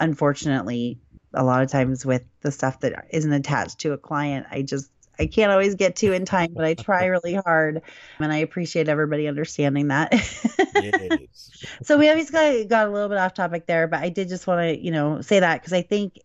Unfortunately, 0.00 0.96
a 1.38 1.44
lot 1.44 1.62
of 1.62 1.70
times 1.70 2.04
with 2.04 2.24
the 2.40 2.50
stuff 2.50 2.80
that 2.80 3.06
isn't 3.10 3.32
attached 3.32 3.78
to 3.78 3.92
a 3.92 3.96
client, 3.96 4.46
I 4.50 4.62
just 4.62 4.90
I 5.20 5.26
can't 5.26 5.52
always 5.52 5.76
get 5.76 5.96
to 5.96 6.12
in 6.12 6.24
time, 6.24 6.52
but 6.52 6.64
I 6.64 6.74
try 6.74 7.06
really 7.06 7.34
hard, 7.34 7.82
and 8.18 8.32
I 8.32 8.38
appreciate 8.38 8.88
everybody 8.88 9.28
understanding 9.28 9.88
that. 9.88 10.12
yes. 10.12 11.50
So 11.82 11.96
we 11.96 12.08
always 12.08 12.30
got 12.30 12.68
got 12.68 12.88
a 12.88 12.90
little 12.90 13.08
bit 13.08 13.18
off 13.18 13.34
topic 13.34 13.66
there, 13.66 13.86
but 13.86 14.00
I 14.00 14.08
did 14.08 14.28
just 14.28 14.46
want 14.46 14.60
to 14.60 14.84
you 14.84 14.90
know 14.90 15.20
say 15.20 15.40
that 15.40 15.60
because 15.60 15.72
I 15.72 15.82
think 15.82 16.18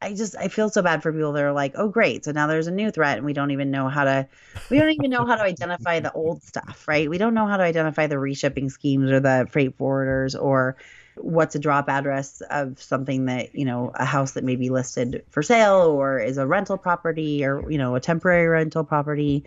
I 0.00 0.14
just 0.14 0.36
I 0.36 0.48
feel 0.48 0.68
so 0.68 0.82
bad 0.82 1.02
for 1.02 1.12
people 1.12 1.32
that 1.32 1.42
are 1.42 1.52
like, 1.52 1.74
oh 1.76 1.88
great, 1.88 2.24
so 2.24 2.32
now 2.32 2.46
there's 2.46 2.68
a 2.68 2.72
new 2.72 2.90
threat 2.90 3.16
and 3.16 3.26
we 3.26 3.32
don't 3.32 3.50
even 3.50 3.70
know 3.70 3.88
how 3.88 4.04
to 4.04 4.28
we 4.70 4.78
don't 4.78 4.92
even 4.92 5.10
know 5.10 5.26
how 5.26 5.34
to 5.36 5.42
identify 5.42 5.98
the 5.98 6.12
old 6.12 6.42
stuff, 6.44 6.86
right? 6.86 7.10
We 7.10 7.18
don't 7.18 7.34
know 7.34 7.46
how 7.46 7.56
to 7.56 7.64
identify 7.64 8.06
the 8.06 8.16
reshipping 8.16 8.70
schemes 8.70 9.10
or 9.10 9.20
the 9.20 9.48
freight 9.50 9.76
forwarders 9.76 10.40
or 10.40 10.76
what's 11.16 11.54
a 11.54 11.58
drop 11.58 11.88
address 11.88 12.42
of 12.50 12.82
something 12.82 13.26
that 13.26 13.54
you 13.54 13.64
know 13.64 13.92
a 13.94 14.04
house 14.04 14.32
that 14.32 14.44
may 14.44 14.56
be 14.56 14.70
listed 14.70 15.24
for 15.30 15.42
sale 15.42 15.82
or 15.82 16.18
is 16.18 16.38
a 16.38 16.46
rental 16.46 16.76
property 16.76 17.44
or 17.44 17.70
you 17.70 17.78
know 17.78 17.94
a 17.94 18.00
temporary 18.00 18.46
rental 18.46 18.84
property. 18.84 19.44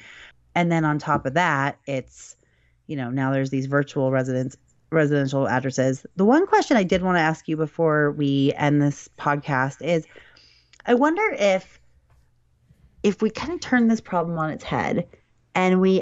And 0.56 0.72
then 0.72 0.86
on 0.86 0.98
top 0.98 1.26
of 1.26 1.34
that 1.36 1.78
it's 1.86 2.36
you 2.88 2.96
know 2.96 3.10
now 3.10 3.32
there's 3.32 3.50
these 3.50 3.66
virtual 3.66 4.12
residents 4.12 4.58
residential 4.90 5.48
addresses. 5.48 6.06
The 6.16 6.26
one 6.26 6.48
question 6.48 6.78
i 6.78 6.84
did 6.84 7.02
want 7.02 7.18
to 7.18 7.22
ask 7.22 7.48
you 7.48 7.58
before 7.58 8.12
we 8.12 8.54
end 8.56 8.82
this 8.82 9.10
podcast 9.18 9.82
is 9.82 10.06
i 10.86 10.94
wonder 10.94 11.24
if 11.34 11.80
if 13.04 13.22
we 13.22 13.30
kind 13.30 13.54
of 13.54 13.60
turn 13.60 13.88
this 13.88 14.02
problem 14.02 14.38
on 14.38 14.50
its 14.50 14.64
head 14.64 15.08
and 15.56 15.82
we 15.82 16.02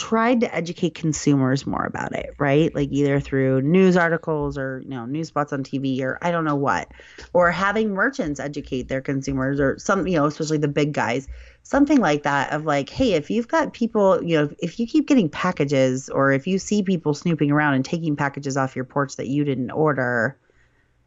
tried 0.00 0.40
to 0.40 0.54
educate 0.54 0.94
consumers 0.94 1.66
more 1.66 1.84
about 1.84 2.14
it, 2.14 2.34
right? 2.38 2.74
Like 2.74 2.88
either 2.90 3.20
through 3.20 3.60
news 3.60 3.98
articles 3.98 4.56
or, 4.56 4.80
you 4.82 4.88
know, 4.88 5.04
news 5.04 5.28
spots 5.28 5.52
on 5.52 5.62
TV 5.62 6.00
or 6.00 6.16
I 6.22 6.30
don't 6.30 6.46
know 6.46 6.54
what, 6.54 6.90
or 7.34 7.50
having 7.50 7.92
merchants 7.92 8.40
educate 8.40 8.88
their 8.88 9.02
consumers 9.02 9.60
or 9.60 9.78
some, 9.78 10.06
you 10.06 10.16
know, 10.16 10.24
especially 10.24 10.56
the 10.56 10.68
big 10.68 10.94
guys, 10.94 11.28
something 11.64 11.98
like 11.98 12.22
that 12.22 12.50
of 12.50 12.64
like, 12.64 12.88
hey, 12.88 13.12
if 13.12 13.28
you've 13.28 13.46
got 13.46 13.74
people, 13.74 14.24
you 14.24 14.38
know, 14.38 14.50
if 14.60 14.80
you 14.80 14.86
keep 14.86 15.06
getting 15.06 15.28
packages 15.28 16.08
or 16.08 16.32
if 16.32 16.46
you 16.46 16.58
see 16.58 16.82
people 16.82 17.12
snooping 17.12 17.50
around 17.50 17.74
and 17.74 17.84
taking 17.84 18.16
packages 18.16 18.56
off 18.56 18.74
your 18.74 18.86
porch 18.86 19.16
that 19.16 19.28
you 19.28 19.44
didn't 19.44 19.70
order, 19.70 20.38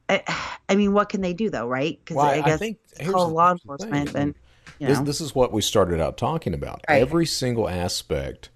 I, 0.08 0.22
I 0.70 0.76
mean, 0.76 0.94
what 0.94 1.10
can 1.10 1.22
they 1.22 1.34
do 1.34 1.50
though, 1.50 1.68
right? 1.68 1.98
Because 2.00 2.18
well, 2.18 2.28
I, 2.28 2.34
I, 2.34 2.42
guess 2.42 2.54
I 2.54 2.58
think 2.58 2.78
call 3.10 3.30
law 3.30 3.54
enforcement 3.54 4.14
and. 4.14 4.36
You 4.80 4.88
know. 4.88 4.96
this, 4.96 5.02
this 5.02 5.22
is 5.22 5.36
what 5.36 5.52
we 5.52 5.62
started 5.62 6.02
out 6.02 6.18
talking 6.18 6.54
about. 6.54 6.82
Right. 6.90 7.02
Every 7.02 7.26
single 7.26 7.70
aspect 7.70 8.50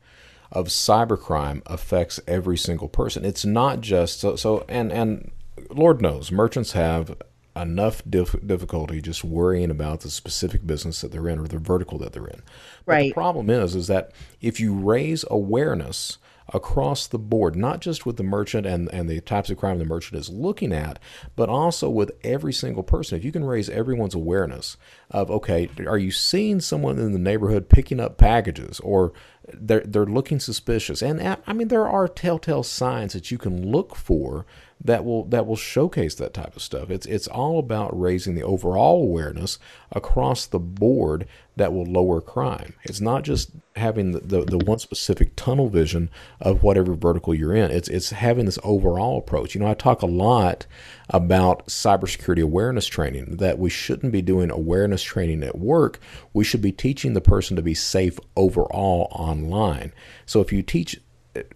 of 0.52 0.68
cybercrime 0.68 1.61
affects 1.65 2.19
every 2.28 2.57
single 2.57 2.88
person. 2.88 3.26
It's 3.26 3.45
not 3.45 3.82
just 3.82 4.19
so, 4.19 4.36
so 4.36 4.65
and 4.68 4.91
and 4.91 5.32
Lord 5.69 6.02
knows 6.02 6.32
merchants 6.32 6.74
have 6.74 7.15
enough 7.56 8.02
dif- 8.07 8.45
difficulty 8.45 9.02
just 9.02 9.24
worrying 9.24 9.72
about 9.72 10.02
the 10.02 10.10
specific 10.10 10.65
business 10.65 11.02
that 11.02 11.11
they're 11.11 11.28
in 11.28 11.40
or 11.40 11.48
the 11.48 11.57
vertical 11.57 11.98
that 11.98 12.14
they're 12.14 12.28
in. 12.28 12.41
But 12.86 12.91
right. 12.91 13.10
the 13.10 13.14
problem 13.14 13.49
is, 13.49 13.76
is 13.76 13.88
that 13.88 14.11
if 14.41 14.60
you 14.60 14.74
raise 14.74 15.26
awareness 15.30 16.19
across 16.53 17.07
the 17.07 17.19
board, 17.19 17.56
not 17.56 17.82
just 17.82 18.06
with 18.06 18.18
the 18.18 18.24
merchant 18.24 18.65
and, 18.65 18.90
and 18.94 19.10
the 19.10 19.19
types 19.22 19.49
of 19.49 19.57
crime 19.57 19.80
the 19.80 19.86
merchant 19.86 20.19
is 20.19 20.30
looking 20.30 20.72
at, 20.72 20.99
but 21.36 21.49
also 21.49 21.90
with 21.90 22.11
every 22.24 22.53
single 22.53 22.84
person. 22.84 23.18
If 23.18 23.26
you 23.26 23.32
can 23.32 23.44
raise 23.44 23.69
everyone's 23.69 24.15
awareness 24.15 24.78
of, 25.11 25.30
okay, 25.30 25.69
are 25.86 25.98
you 25.98 26.11
seeing 26.11 26.60
someone 26.60 26.99
in 26.99 27.11
the 27.11 27.19
neighborhood 27.19 27.69
picking 27.69 27.99
up 27.99 28.18
packages 28.18 28.80
or 28.80 29.11
they're, 29.53 29.84
they're 29.86 30.06
looking 30.06 30.40
suspicious? 30.40 31.02
And 31.02 31.38
I 31.45 31.53
mean, 31.53 31.68
there 31.68 31.88
are 31.88 32.07
telltale 32.07 32.64
signs 32.64 33.14
that 33.14 33.32
you 33.32 33.38
can 33.38 33.72
look 33.72 33.95
for 33.95 34.45
that 34.84 35.04
will 35.04 35.26
that 35.26 35.48
will 35.48 35.56
showcase 35.56 36.16
that 36.16 36.34
type 36.34 36.56
of 36.56 36.62
stuff. 36.62 36.90
It's 36.90 37.06
it's 37.06 37.28
all 37.28 37.60
about 37.60 37.99
raising 37.99 38.36
the 38.36 38.44
overall 38.44 39.02
awareness 39.02 39.58
across 39.91 40.45
the 40.45 40.60
board 40.60 41.28
that 41.56 41.74
will 41.74 41.86
lower 41.86 42.22
crime. 42.22 42.74
It's 42.84 43.02
not 43.02 43.24
just 43.24 43.49
having 43.76 44.12
the, 44.12 44.20
the, 44.20 44.45
the, 44.45 44.58
one 44.60 44.78
specific 44.78 45.36
tunnel 45.36 45.70
vision 45.70 46.12
of 46.40 46.62
whatever 46.62 46.94
vertical 46.94 47.34
you're 47.34 47.56
in. 47.56 47.72
It's 47.72 47.90
it's 47.90 48.12
having 48.12 48.45
this 48.45 48.60
overall 48.64 49.18
approach. 49.18 49.56
You 49.56 49.62
know, 49.62 49.68
I 49.68 49.74
talk 49.74 50.04
a 50.04 50.08
lot 50.08 50.68
about 51.10 51.66
cybersecurity 51.68 52.44
awareness 52.44 52.86
training 52.86 53.38
that 53.38 53.58
we 53.58 53.72
shouldn't 53.72 54.12
be 54.12 54.22
doing 54.22 54.52
awareness 54.52 55.02
training 55.02 55.41
at 55.41 55.58
work. 55.58 55.99
We 56.34 56.44
should 56.44 56.62
be 56.62 56.72
teaching 56.72 57.14
the 57.14 57.22
person 57.22 57.56
to 57.56 57.64
be 57.64 57.74
safe 57.74 58.20
overall 58.36 59.08
online. 59.12 59.91
So 60.28 60.40
if 60.41 60.54
you 60.54 60.62
teach 60.62 60.99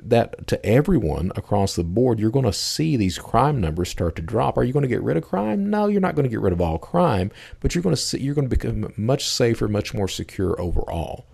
that 0.04 0.48
to 0.48 0.66
everyone 0.66 1.32
across 1.36 1.76
the 1.76 1.84
board, 1.84 2.20
you're 2.20 2.32
going 2.32 2.46
to 2.46 2.54
see 2.54 2.98
these 2.98 3.18
crime 3.18 3.62
numbers 3.62 3.90
start 3.90 4.16
to 4.18 4.22
drop. 4.22 4.58
Are 4.58 4.64
you 4.64 4.74
going 4.74 4.84
to 4.84 4.90
get 4.90 5.02
rid 5.02 5.18
of 5.18 5.24
crime? 5.24 5.70
No, 5.70 5.88
you're 5.88 6.02
not 6.02 6.16
going 6.16 6.24
to 6.24 6.30
get 6.30 6.42
rid 6.42 6.54
of 6.54 6.62
all 6.62 6.78
crime, 6.78 7.32
but 7.60 7.74
you're 7.76 7.82
going 7.84 7.96
to 7.96 8.02
see, 8.02 8.20
you're 8.20 8.36
going 8.36 8.50
to 8.50 8.56
become 8.56 8.94
much 8.98 9.28
safer, 9.28 9.68
much 9.68 9.94
more 9.94 10.08
secure 10.08 10.60
overall. 10.60 11.26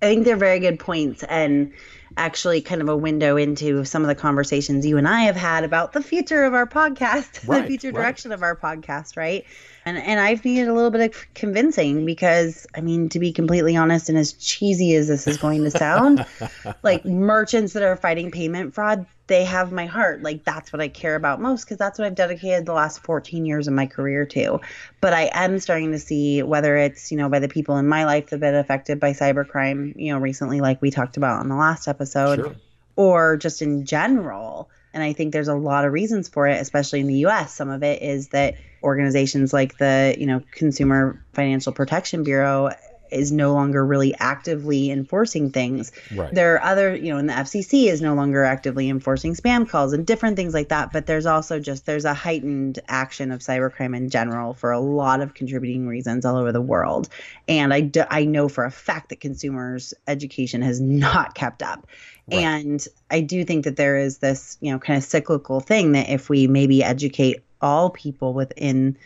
I 0.00 0.06
think 0.06 0.24
they're 0.24 0.36
very 0.36 0.60
good 0.60 0.78
points 0.78 1.24
and 1.24 1.72
actually 2.16 2.60
kind 2.60 2.80
of 2.80 2.88
a 2.88 2.96
window 2.96 3.36
into 3.36 3.84
some 3.84 4.02
of 4.02 4.08
the 4.08 4.14
conversations 4.14 4.86
you 4.86 4.96
and 4.96 5.08
I 5.08 5.22
have 5.22 5.36
had 5.36 5.64
about 5.64 5.92
the 5.92 6.02
future 6.02 6.44
of 6.44 6.54
our 6.54 6.66
podcast, 6.66 7.46
right, 7.48 7.62
the 7.62 7.68
future 7.68 7.92
direction 7.92 8.30
right. 8.30 8.36
of 8.36 8.42
our 8.42 8.56
podcast, 8.56 9.16
right? 9.16 9.44
And 9.88 9.96
and 9.96 10.20
I've 10.20 10.44
needed 10.44 10.68
a 10.68 10.74
little 10.74 10.90
bit 10.90 11.10
of 11.10 11.34
convincing 11.34 12.04
because 12.04 12.66
I 12.74 12.82
mean 12.82 13.08
to 13.08 13.18
be 13.18 13.32
completely 13.32 13.74
honest 13.74 14.10
and 14.10 14.18
as 14.18 14.34
cheesy 14.34 14.94
as 14.94 15.08
this 15.08 15.26
is 15.26 15.38
going 15.38 15.64
to 15.64 15.70
sound, 15.70 16.26
like 16.82 17.06
merchants 17.06 17.72
that 17.72 17.82
are 17.82 17.96
fighting 17.96 18.30
payment 18.30 18.74
fraud, 18.74 19.06
they 19.28 19.44
have 19.44 19.72
my 19.72 19.86
heart. 19.86 20.22
Like 20.22 20.44
that's 20.44 20.74
what 20.74 20.82
I 20.82 20.88
care 20.88 21.14
about 21.14 21.40
most 21.40 21.64
because 21.64 21.78
that's 21.78 21.98
what 21.98 22.04
I've 22.04 22.14
dedicated 22.14 22.66
the 22.66 22.74
last 22.74 23.00
14 23.00 23.46
years 23.46 23.66
of 23.66 23.72
my 23.72 23.86
career 23.86 24.26
to. 24.26 24.60
But 25.00 25.14
I 25.14 25.30
am 25.32 25.58
starting 25.58 25.92
to 25.92 25.98
see 25.98 26.42
whether 26.42 26.76
it's, 26.76 27.10
you 27.10 27.16
know, 27.16 27.30
by 27.30 27.38
the 27.38 27.48
people 27.48 27.78
in 27.78 27.88
my 27.88 28.04
life 28.04 28.26
that 28.26 28.32
have 28.32 28.40
been 28.40 28.54
affected 28.56 29.00
by 29.00 29.12
cybercrime, 29.12 29.94
you 29.96 30.12
know, 30.12 30.18
recently 30.18 30.60
like 30.60 30.82
we 30.82 30.90
talked 30.90 31.16
about 31.16 31.40
on 31.40 31.48
the 31.48 31.56
last 31.56 31.88
episode 31.88 32.40
sure. 32.40 32.56
or 32.96 33.38
just 33.38 33.62
in 33.62 33.86
general 33.86 34.68
and 34.98 35.04
I 35.04 35.12
think 35.12 35.32
there's 35.32 35.46
a 35.46 35.54
lot 35.54 35.84
of 35.84 35.92
reasons 35.92 36.28
for 36.28 36.48
it, 36.48 36.60
especially 36.60 36.98
in 36.98 37.06
the 37.06 37.26
US. 37.26 37.54
Some 37.54 37.70
of 37.70 37.84
it 37.84 38.02
is 38.02 38.28
that 38.28 38.56
organizations 38.82 39.52
like 39.52 39.78
the, 39.78 40.16
you 40.18 40.26
know, 40.26 40.42
Consumer 40.50 41.24
Financial 41.34 41.72
Protection 41.72 42.24
Bureau 42.24 42.70
is 43.12 43.30
no 43.30 43.54
longer 43.54 43.86
really 43.86 44.12
actively 44.18 44.90
enforcing 44.90 45.50
things. 45.50 45.92
Right. 46.14 46.34
There 46.34 46.54
are 46.54 46.62
other, 46.62 46.96
you 46.96 47.12
know, 47.12 47.18
and 47.18 47.28
the 47.28 47.32
FCC 47.32 47.86
is 47.86 48.02
no 48.02 48.14
longer 48.14 48.42
actively 48.42 48.90
enforcing 48.90 49.34
spam 49.34 49.68
calls 49.68 49.92
and 49.92 50.04
different 50.04 50.36
things 50.36 50.52
like 50.52 50.70
that. 50.70 50.92
But 50.92 51.06
there's 51.06 51.24
also 51.24 51.60
just 51.60 51.86
there's 51.86 52.04
a 52.04 52.12
heightened 52.12 52.80
action 52.88 53.30
of 53.30 53.40
cybercrime 53.40 53.96
in 53.96 54.10
general 54.10 54.52
for 54.52 54.72
a 54.72 54.80
lot 54.80 55.20
of 55.20 55.32
contributing 55.32 55.86
reasons 55.86 56.24
all 56.24 56.36
over 56.36 56.50
the 56.50 56.60
world. 56.60 57.08
And 57.46 57.72
I, 57.72 57.82
do, 57.82 58.02
I 58.10 58.24
know 58.24 58.48
for 58.48 58.64
a 58.64 58.70
fact 58.70 59.10
that 59.10 59.20
consumers' 59.20 59.94
education 60.08 60.60
has 60.62 60.80
not 60.80 61.34
kept 61.34 61.62
up. 61.62 61.86
Right. 62.30 62.40
And 62.40 62.86
I 63.10 63.20
do 63.20 63.44
think 63.44 63.64
that 63.64 63.76
there 63.76 63.96
is 63.96 64.18
this, 64.18 64.58
you 64.60 64.70
know, 64.70 64.78
kind 64.78 64.96
of 64.96 65.04
cyclical 65.04 65.60
thing 65.60 65.92
that 65.92 66.10
if 66.10 66.28
we 66.28 66.46
maybe 66.46 66.82
educate 66.82 67.42
all 67.60 67.90
people 67.90 68.34
within 68.34 68.96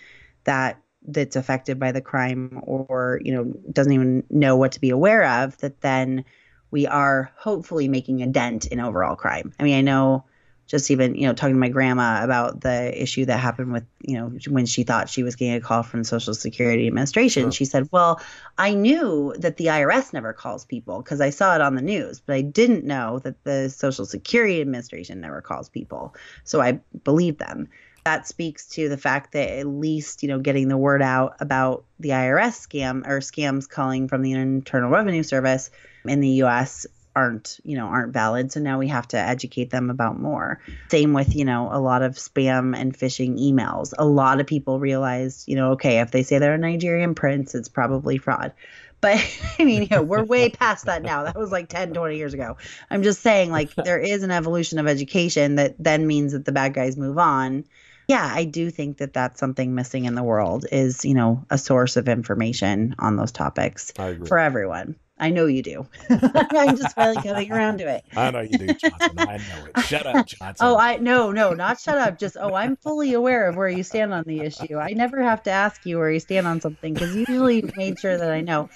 that 0.45 0.79
that's 1.07 1.37
affected 1.37 1.79
by 1.79 1.93
the 1.93 2.01
crime 2.01 2.61
or, 2.65 3.21
you 3.25 3.33
know, 3.33 3.45
doesn't 3.73 3.93
even 3.93 4.25
know 4.31 4.57
what 4.57 4.73
to 4.73 4.81
be 4.81 4.91
aware 4.91 5.25
of, 5.25 5.57
that 5.59 5.81
then 5.81 6.25
we 6.71 6.87
are 6.87 7.31
hopefully 7.37 7.89
making 7.89 8.23
a 8.23 8.27
dent 8.27 8.67
in 8.67 8.81
overall 8.81 9.17
crime. 9.17 9.53
I 9.59 9.63
mean, 9.63 9.77
I 9.77 9.83
know 9.83 10.25
just 10.67 10.91
even 10.91 11.15
you 11.15 11.27
know 11.27 11.35
talking 11.35 11.55
to 11.55 11.61
my 11.61 11.69
grandma 11.69 12.23
about 12.23 12.61
the 12.61 13.03
issue 13.03 13.25
that 13.25 13.39
happened 13.39 13.73
with 13.73 13.85
you 14.01 14.17
know 14.17 14.33
when 14.49 14.67
she 14.67 14.83
thought 14.83 15.09
she 15.09 15.23
was 15.23 15.37
getting 15.37 15.55
a 15.55 15.61
call 15.61 15.83
from 15.83 16.01
the 16.01 16.05
social 16.05 16.35
security 16.35 16.87
administration 16.87 17.51
she 17.51 17.65
said 17.65 17.89
well 17.93 18.21
i 18.59 18.75
knew 18.75 19.35
that 19.39 19.57
the 19.57 19.67
irs 19.67 20.13
never 20.13 20.33
calls 20.33 20.65
people 20.65 21.03
because 21.03 21.21
i 21.21 21.31
saw 21.31 21.55
it 21.55 21.61
on 21.61 21.75
the 21.75 21.83
news 21.83 22.21
but 22.21 22.35
i 22.35 22.41
didn't 22.41 22.85
know 22.85 23.19
that 23.19 23.43
the 23.45 23.69
social 23.69 24.07
security 24.07 24.61
administration 24.61 25.21
never 25.21 25.41
calls 25.41 25.69
people 25.69 26.15
so 26.45 26.61
i 26.61 26.79
believe 27.05 27.39
them. 27.39 27.69
That 28.05 28.27
speaks 28.27 28.67
to 28.71 28.89
the 28.89 28.97
fact 28.97 29.33
that 29.33 29.49
at 29.49 29.67
least 29.67 30.25
you 30.25 30.29
know 30.29 30.41
getting 30.41 30.67
the 30.67 30.77
word 30.77 31.03
out 31.03 31.37
about 31.39 31.85
the 32.01 32.09
irs 32.09 32.67
scam 32.67 33.07
or 33.07 33.21
scams 33.21 33.69
calling 33.69 34.09
from 34.09 34.23
the 34.23 34.33
internal 34.33 34.91
revenue 34.91 35.23
service 35.23 35.71
in 36.05 36.19
the 36.19 36.29
us 36.43 36.85
aren't 37.15 37.61
you 37.65 37.77
know 37.77 37.87
aren't 37.87 38.13
valid. 38.13 38.53
So 38.53 38.61
now 38.61 38.79
we 38.79 38.89
have 38.89 39.09
to 39.09 39.19
educate 39.19 39.71
them 39.71 39.91
about 39.91 40.19
more. 40.19 40.61
Same 40.91 41.13
with 41.13 41.35
you 41.35 41.45
know 41.45 41.69
a 41.71 41.81
lot 41.81 42.03
of 42.03 42.15
spam 42.15 42.77
and 42.77 42.97
phishing 42.97 43.39
emails. 43.39 43.93
A 43.99 44.05
lot 44.05 44.41
of 44.41 44.47
people 44.47 44.79
realize 44.79 45.45
you 45.47 45.57
know 45.57 45.73
okay 45.73 46.01
if 46.01 46.11
they 46.11 46.23
say 46.23 46.39
they're 46.39 46.55
a 46.55 46.59
nigerian 46.59 47.15
prince 47.15 47.55
it's 47.55 47.69
probably 47.69 48.19
fraud. 48.19 48.53
But 49.01 49.17
i 49.59 49.65
mean 49.65 49.83
you 49.83 49.89
know, 49.91 50.03
we're 50.03 50.25
way 50.25 50.51
past 50.51 50.87
that 50.87 51.03
now. 51.03 51.25
That 51.25 51.37
was 51.37 51.53
like 51.53 51.69
10 51.69 51.93
20 51.93 52.17
years 52.17 52.35
ago. 52.35 52.57
I'm 52.91 53.03
just 53.03 53.21
saying 53.21 53.51
like 53.51 53.75
there 53.85 53.99
is 53.99 54.23
an 54.23 54.31
evolution 54.31 54.79
of 54.79 54.87
education 54.87 55.57
that 55.57 55.77
then 55.79 56.07
means 56.07 56.33
that 56.33 56.45
the 56.45 56.53
bad 56.53 56.75
guys 56.75 56.97
move 56.97 57.19
on. 57.19 57.65
Yeah 58.09 58.29
i 58.31 58.45
do 58.45 58.71
think 58.71 58.99
that 58.99 59.15
that's 59.15 59.39
something 59.39 59.75
missing 59.75 60.05
in 60.05 60.15
the 60.15 60.23
world 60.23 60.67
is 60.71 61.05
you 61.05 61.15
know 61.15 61.45
a 61.49 61.57
source 61.57 61.97
of 61.97 62.09
information 62.09 62.95
on 62.99 63.17
those 63.17 63.33
topics 63.33 63.93
for 64.27 64.39
everyone 64.39 64.97
I 65.19 65.31
know 65.31 65.47
you 65.47 65.63
do. 65.63 65.87
I'm 66.11 66.77
just 66.77 66.95
finally 66.95 67.23
coming 67.23 67.53
around 67.53 67.79
to 67.79 67.89
it. 67.89 68.05
I 68.17 68.31
know 68.31 68.41
you 68.41 68.59
do, 68.59 68.67
Johnson. 68.75 69.19
I 69.19 69.37
know 69.37 69.67
it. 69.67 69.79
Shut 69.85 70.07
up, 70.07 70.27
Johnson. 70.27 70.67
Oh, 70.67 70.77
I 70.77 70.97
no, 70.97 71.31
no, 71.31 71.53
not 71.53 71.79
shut 71.79 71.99
up. 71.99 72.19
Just 72.19 72.37
oh, 72.41 72.55
I'm 72.55 72.77
fully 72.77 73.13
aware 73.13 73.49
of 73.49 73.57
where 73.57 73.69
you 73.69 73.83
stand 73.83 74.13
on 74.13 74.25
the 74.27 74.41
issue. 74.41 74.79
I 74.79 74.95
never 74.95 75.23
have 75.23 75.43
to 75.45 75.51
ask 75.51 75.85
you 75.87 75.99
where 75.99 76.11
you 76.11 76.19
stand 76.19 76.47
on 76.47 76.61
something 76.61 76.95
because 76.95 77.15
usually 77.15 77.57
you've 77.57 77.77
made 77.77 78.01
sure 78.01 78.17
that 78.17 78.31
I 78.31 78.41
know, 78.41 78.69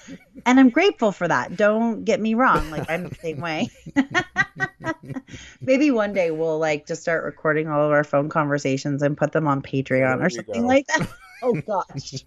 and 0.45 0.59
I'm 0.59 0.69
grateful 0.69 1.11
for 1.11 1.27
that. 1.27 1.57
Don't 1.57 2.05
get 2.05 2.21
me 2.21 2.33
wrong. 2.33 2.69
Like 2.71 2.89
I'm 2.89 3.09
the 3.09 3.15
same 3.15 3.41
way. 3.41 3.69
Maybe 5.61 5.91
one 5.91 6.13
day 6.13 6.31
we'll 6.31 6.59
like 6.59 6.87
just 6.87 7.01
start 7.01 7.25
recording 7.25 7.67
all 7.67 7.83
of 7.83 7.91
our 7.91 8.03
phone 8.03 8.29
conversations 8.29 9.01
and 9.01 9.17
put 9.17 9.31
them 9.31 9.47
on 9.47 9.61
Patreon 9.61 10.17
there 10.17 10.27
or 10.27 10.29
something 10.29 10.61
go. 10.61 10.67
like 10.67 10.87
that. 10.87 11.09
Oh 11.41 11.53
gosh. 11.53 12.23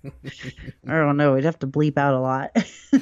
I 0.87 0.93
don't 0.93 1.16
know. 1.16 1.35
We'd 1.35 1.45
have 1.45 1.59
to 1.61 1.66
bleep 1.66 1.97
out 1.99 2.15
a 2.15 2.20
lot. 2.20 2.55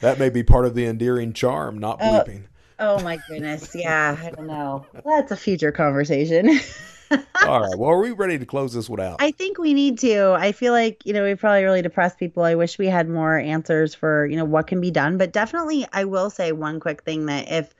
that 0.00 0.18
may 0.18 0.30
be 0.30 0.42
part 0.42 0.64
of 0.64 0.74
the 0.74 0.86
endearing 0.86 1.32
charm, 1.32 1.78
not 1.78 1.98
oh, 2.00 2.04
bleeping. 2.04 2.44
Oh, 2.78 2.96
oh 2.98 3.02
my 3.02 3.18
goodness. 3.28 3.74
Yeah, 3.74 4.16
I 4.20 4.30
don't 4.30 4.46
know. 4.46 4.86
That's 5.04 5.30
a 5.30 5.36
future 5.36 5.72
conversation. 5.72 6.58
All 7.46 7.60
right. 7.60 7.76
Well, 7.76 7.90
are 7.90 8.00
we 8.00 8.12
ready 8.12 8.38
to 8.38 8.46
close 8.46 8.72
this 8.72 8.88
one 8.88 9.00
out? 9.00 9.16
I 9.20 9.32
think 9.32 9.58
we 9.58 9.74
need 9.74 9.98
to. 9.98 10.32
I 10.32 10.52
feel 10.52 10.72
like, 10.72 11.04
you 11.04 11.12
know, 11.12 11.24
we 11.24 11.34
probably 11.34 11.64
really 11.64 11.82
depressed 11.82 12.18
people. 12.18 12.42
I 12.42 12.54
wish 12.54 12.78
we 12.78 12.86
had 12.86 13.08
more 13.08 13.38
answers 13.38 13.94
for, 13.94 14.26
you 14.26 14.36
know, 14.36 14.44
what 14.44 14.66
can 14.66 14.80
be 14.80 14.90
done. 14.90 15.18
But 15.18 15.32
definitely, 15.32 15.86
I 15.92 16.04
will 16.04 16.30
say 16.30 16.52
one 16.52 16.80
quick 16.80 17.02
thing 17.02 17.26
that 17.26 17.50
if 17.50 17.74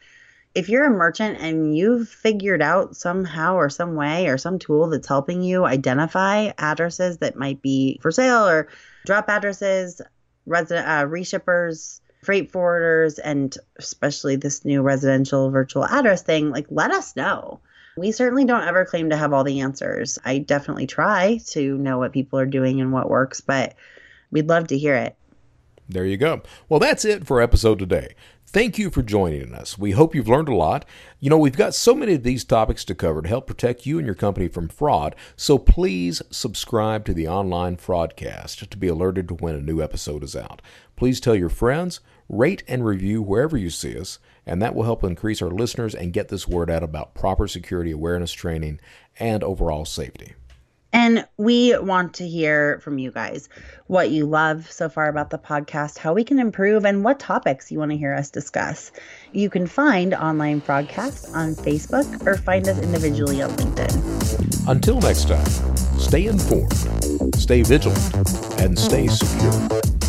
if 0.55 0.69
you're 0.69 0.85
a 0.85 0.91
merchant 0.91 1.39
and 1.41 1.77
you've 1.77 2.09
figured 2.09 2.63
out 2.63 2.97
somehow 2.97 3.55
or 3.55 3.71
some 3.71 3.95
way 3.95 4.29
or 4.29 4.37
some 4.37 4.59
tool 4.59 4.89
that's 4.89 5.09
helping 5.09 5.43
you 5.43 5.65
identify 5.65 6.53
addresses 6.59 7.19
that 7.19 7.37
might 7.37 7.63
be 7.63 7.99
for 8.03 8.11
sale 8.11 8.47
or 8.47 8.69
drop 9.07 9.29
addresses, 9.29 10.03
resident 10.47 10.87
uh, 10.87 11.05
reshippers, 11.07 12.01
freight 12.23 12.53
forwarders, 12.53 13.19
and 13.23 13.57
especially 13.79 14.37
this 14.37 14.65
new 14.65 14.83
residential 14.83 15.51
virtual 15.51 15.85
address 15.85 16.23
thing, 16.23 16.51
like 16.51 16.67
let 16.71 16.91
us 16.91 17.17
know. 17.17 17.61
We 17.97 18.13
certainly 18.13 18.45
don't 18.45 18.67
ever 18.67 18.85
claim 18.85 19.11
to 19.11 19.17
have 19.17 19.33
all 19.33 19.45
the 19.45 19.61
answers. 19.61 20.19
I 20.25 20.39
definitely 20.39 20.87
try 20.87 21.41
to 21.49 21.77
know 21.79 21.99
what 21.99 22.13
people 22.13 22.39
are 22.39 22.47
doing 22.47 22.81
and 22.81 22.93
what 22.93 23.11
works, 23.11 23.41
but 23.41 23.75
we'd 24.31 24.49
love 24.49 24.69
to 24.69 24.79
hear 24.79 24.95
it. 24.97 25.17
There 25.89 26.07
you 26.07 26.17
go. 26.17 26.43
Well, 26.69 26.81
that's 26.81 27.05
it 27.05 27.27
for 27.27 27.43
episode 27.43 27.79
today. 27.79 28.15
Thank 28.53 28.77
you 28.77 28.91
for 28.91 29.03
joining 29.03 29.55
us. 29.55 29.79
We 29.79 29.93
hope 29.93 30.15
you've 30.15 30.29
learned 30.29 30.51
a 30.51 30.55
lot. 30.55 30.85
You 31.21 31.31
know, 31.31 31.39
we've 31.39 31.57
got 31.57 31.75
so 31.75 31.95
many 31.95 32.13
of 32.13 32.23
these 32.23 32.45
topics 32.45 32.85
to 32.85 32.95
cover 32.95 33.23
to 33.23 33.29
help 33.29 33.47
protect 33.47 33.87
you 33.87 33.97
and 33.97 34.05
your 34.05 34.15
company 34.15 34.47
from 34.47 34.69
fraud, 34.69 35.17
so 35.37 35.57
please 35.57 36.21
subscribe 36.31 37.07
to 37.07 37.15
the 37.15 37.27
online 37.27 37.79
fraudcast 37.79 38.69
to 38.69 38.77
be 38.77 38.89
alerted 38.89 39.29
to 39.29 39.35
when 39.37 39.55
a 39.55 39.61
new 39.63 39.81
episode 39.81 40.23
is 40.23 40.37
out. 40.37 40.61
Please 40.97 41.19
tell 41.19 41.35
your 41.35 41.49
friends, 41.49 42.01
rate 42.29 42.63
and 42.69 42.85
review 42.85 43.23
wherever 43.23 43.57
you 43.57 43.71
see 43.71 43.99
us, 43.99 44.19
and 44.45 44.61
that 44.61 44.75
will 44.75 44.83
help 44.83 45.03
increase 45.03 45.41
our 45.41 45.51
listeners 45.51 45.95
and 45.95 46.13
get 46.13 46.29
this 46.29 46.47
word 46.47 46.69
out 46.69 46.83
about 46.83 47.15
proper 47.15 47.49
security 47.49 47.91
awareness 47.91 48.33
training 48.33 48.81
and 49.19 49.43
overall 49.43 49.87
safety. 49.87 50.35
And 50.93 51.27
we 51.39 51.77
want 51.79 52.15
to 52.15 52.29
hear 52.29 52.79
from 52.81 52.99
you 52.99 53.11
guys 53.11 53.49
what 53.87 54.11
you 54.11 54.27
love 54.27 54.71
so 54.71 54.89
far 54.89 55.09
about 55.09 55.31
the 55.31 55.39
podcast, 55.39 55.99
how 55.99 56.13
we 56.13 56.25
can 56.25 56.39
improve, 56.39 56.85
and 56.85 57.03
what 57.03 57.19
topics 57.19 57.73
you 57.73 57.79
want 57.79 57.91
to 57.93 57.97
hear 57.97 58.15
us 58.15 58.31
discuss. 58.31 58.93
You 59.33 59.49
can 59.49 59.67
find 59.67 60.15
Online 60.15 60.61
FraudCast 60.61 61.35
on 61.35 61.55
Facebook 61.55 62.27
or 62.27 62.37
find 62.37 62.69
us 62.69 62.79
individually 62.79 63.43
on 63.43 63.51
LinkedIn. 63.51 64.69
Until 64.69 65.01
next 65.01 65.29
time, 65.29 65.47
stay 65.99 66.27
informed, 66.27 67.35
stay 67.37 67.63
vigilant, 67.63 68.15
and 68.61 68.79
stay 68.79 69.09
secure. 69.09 70.02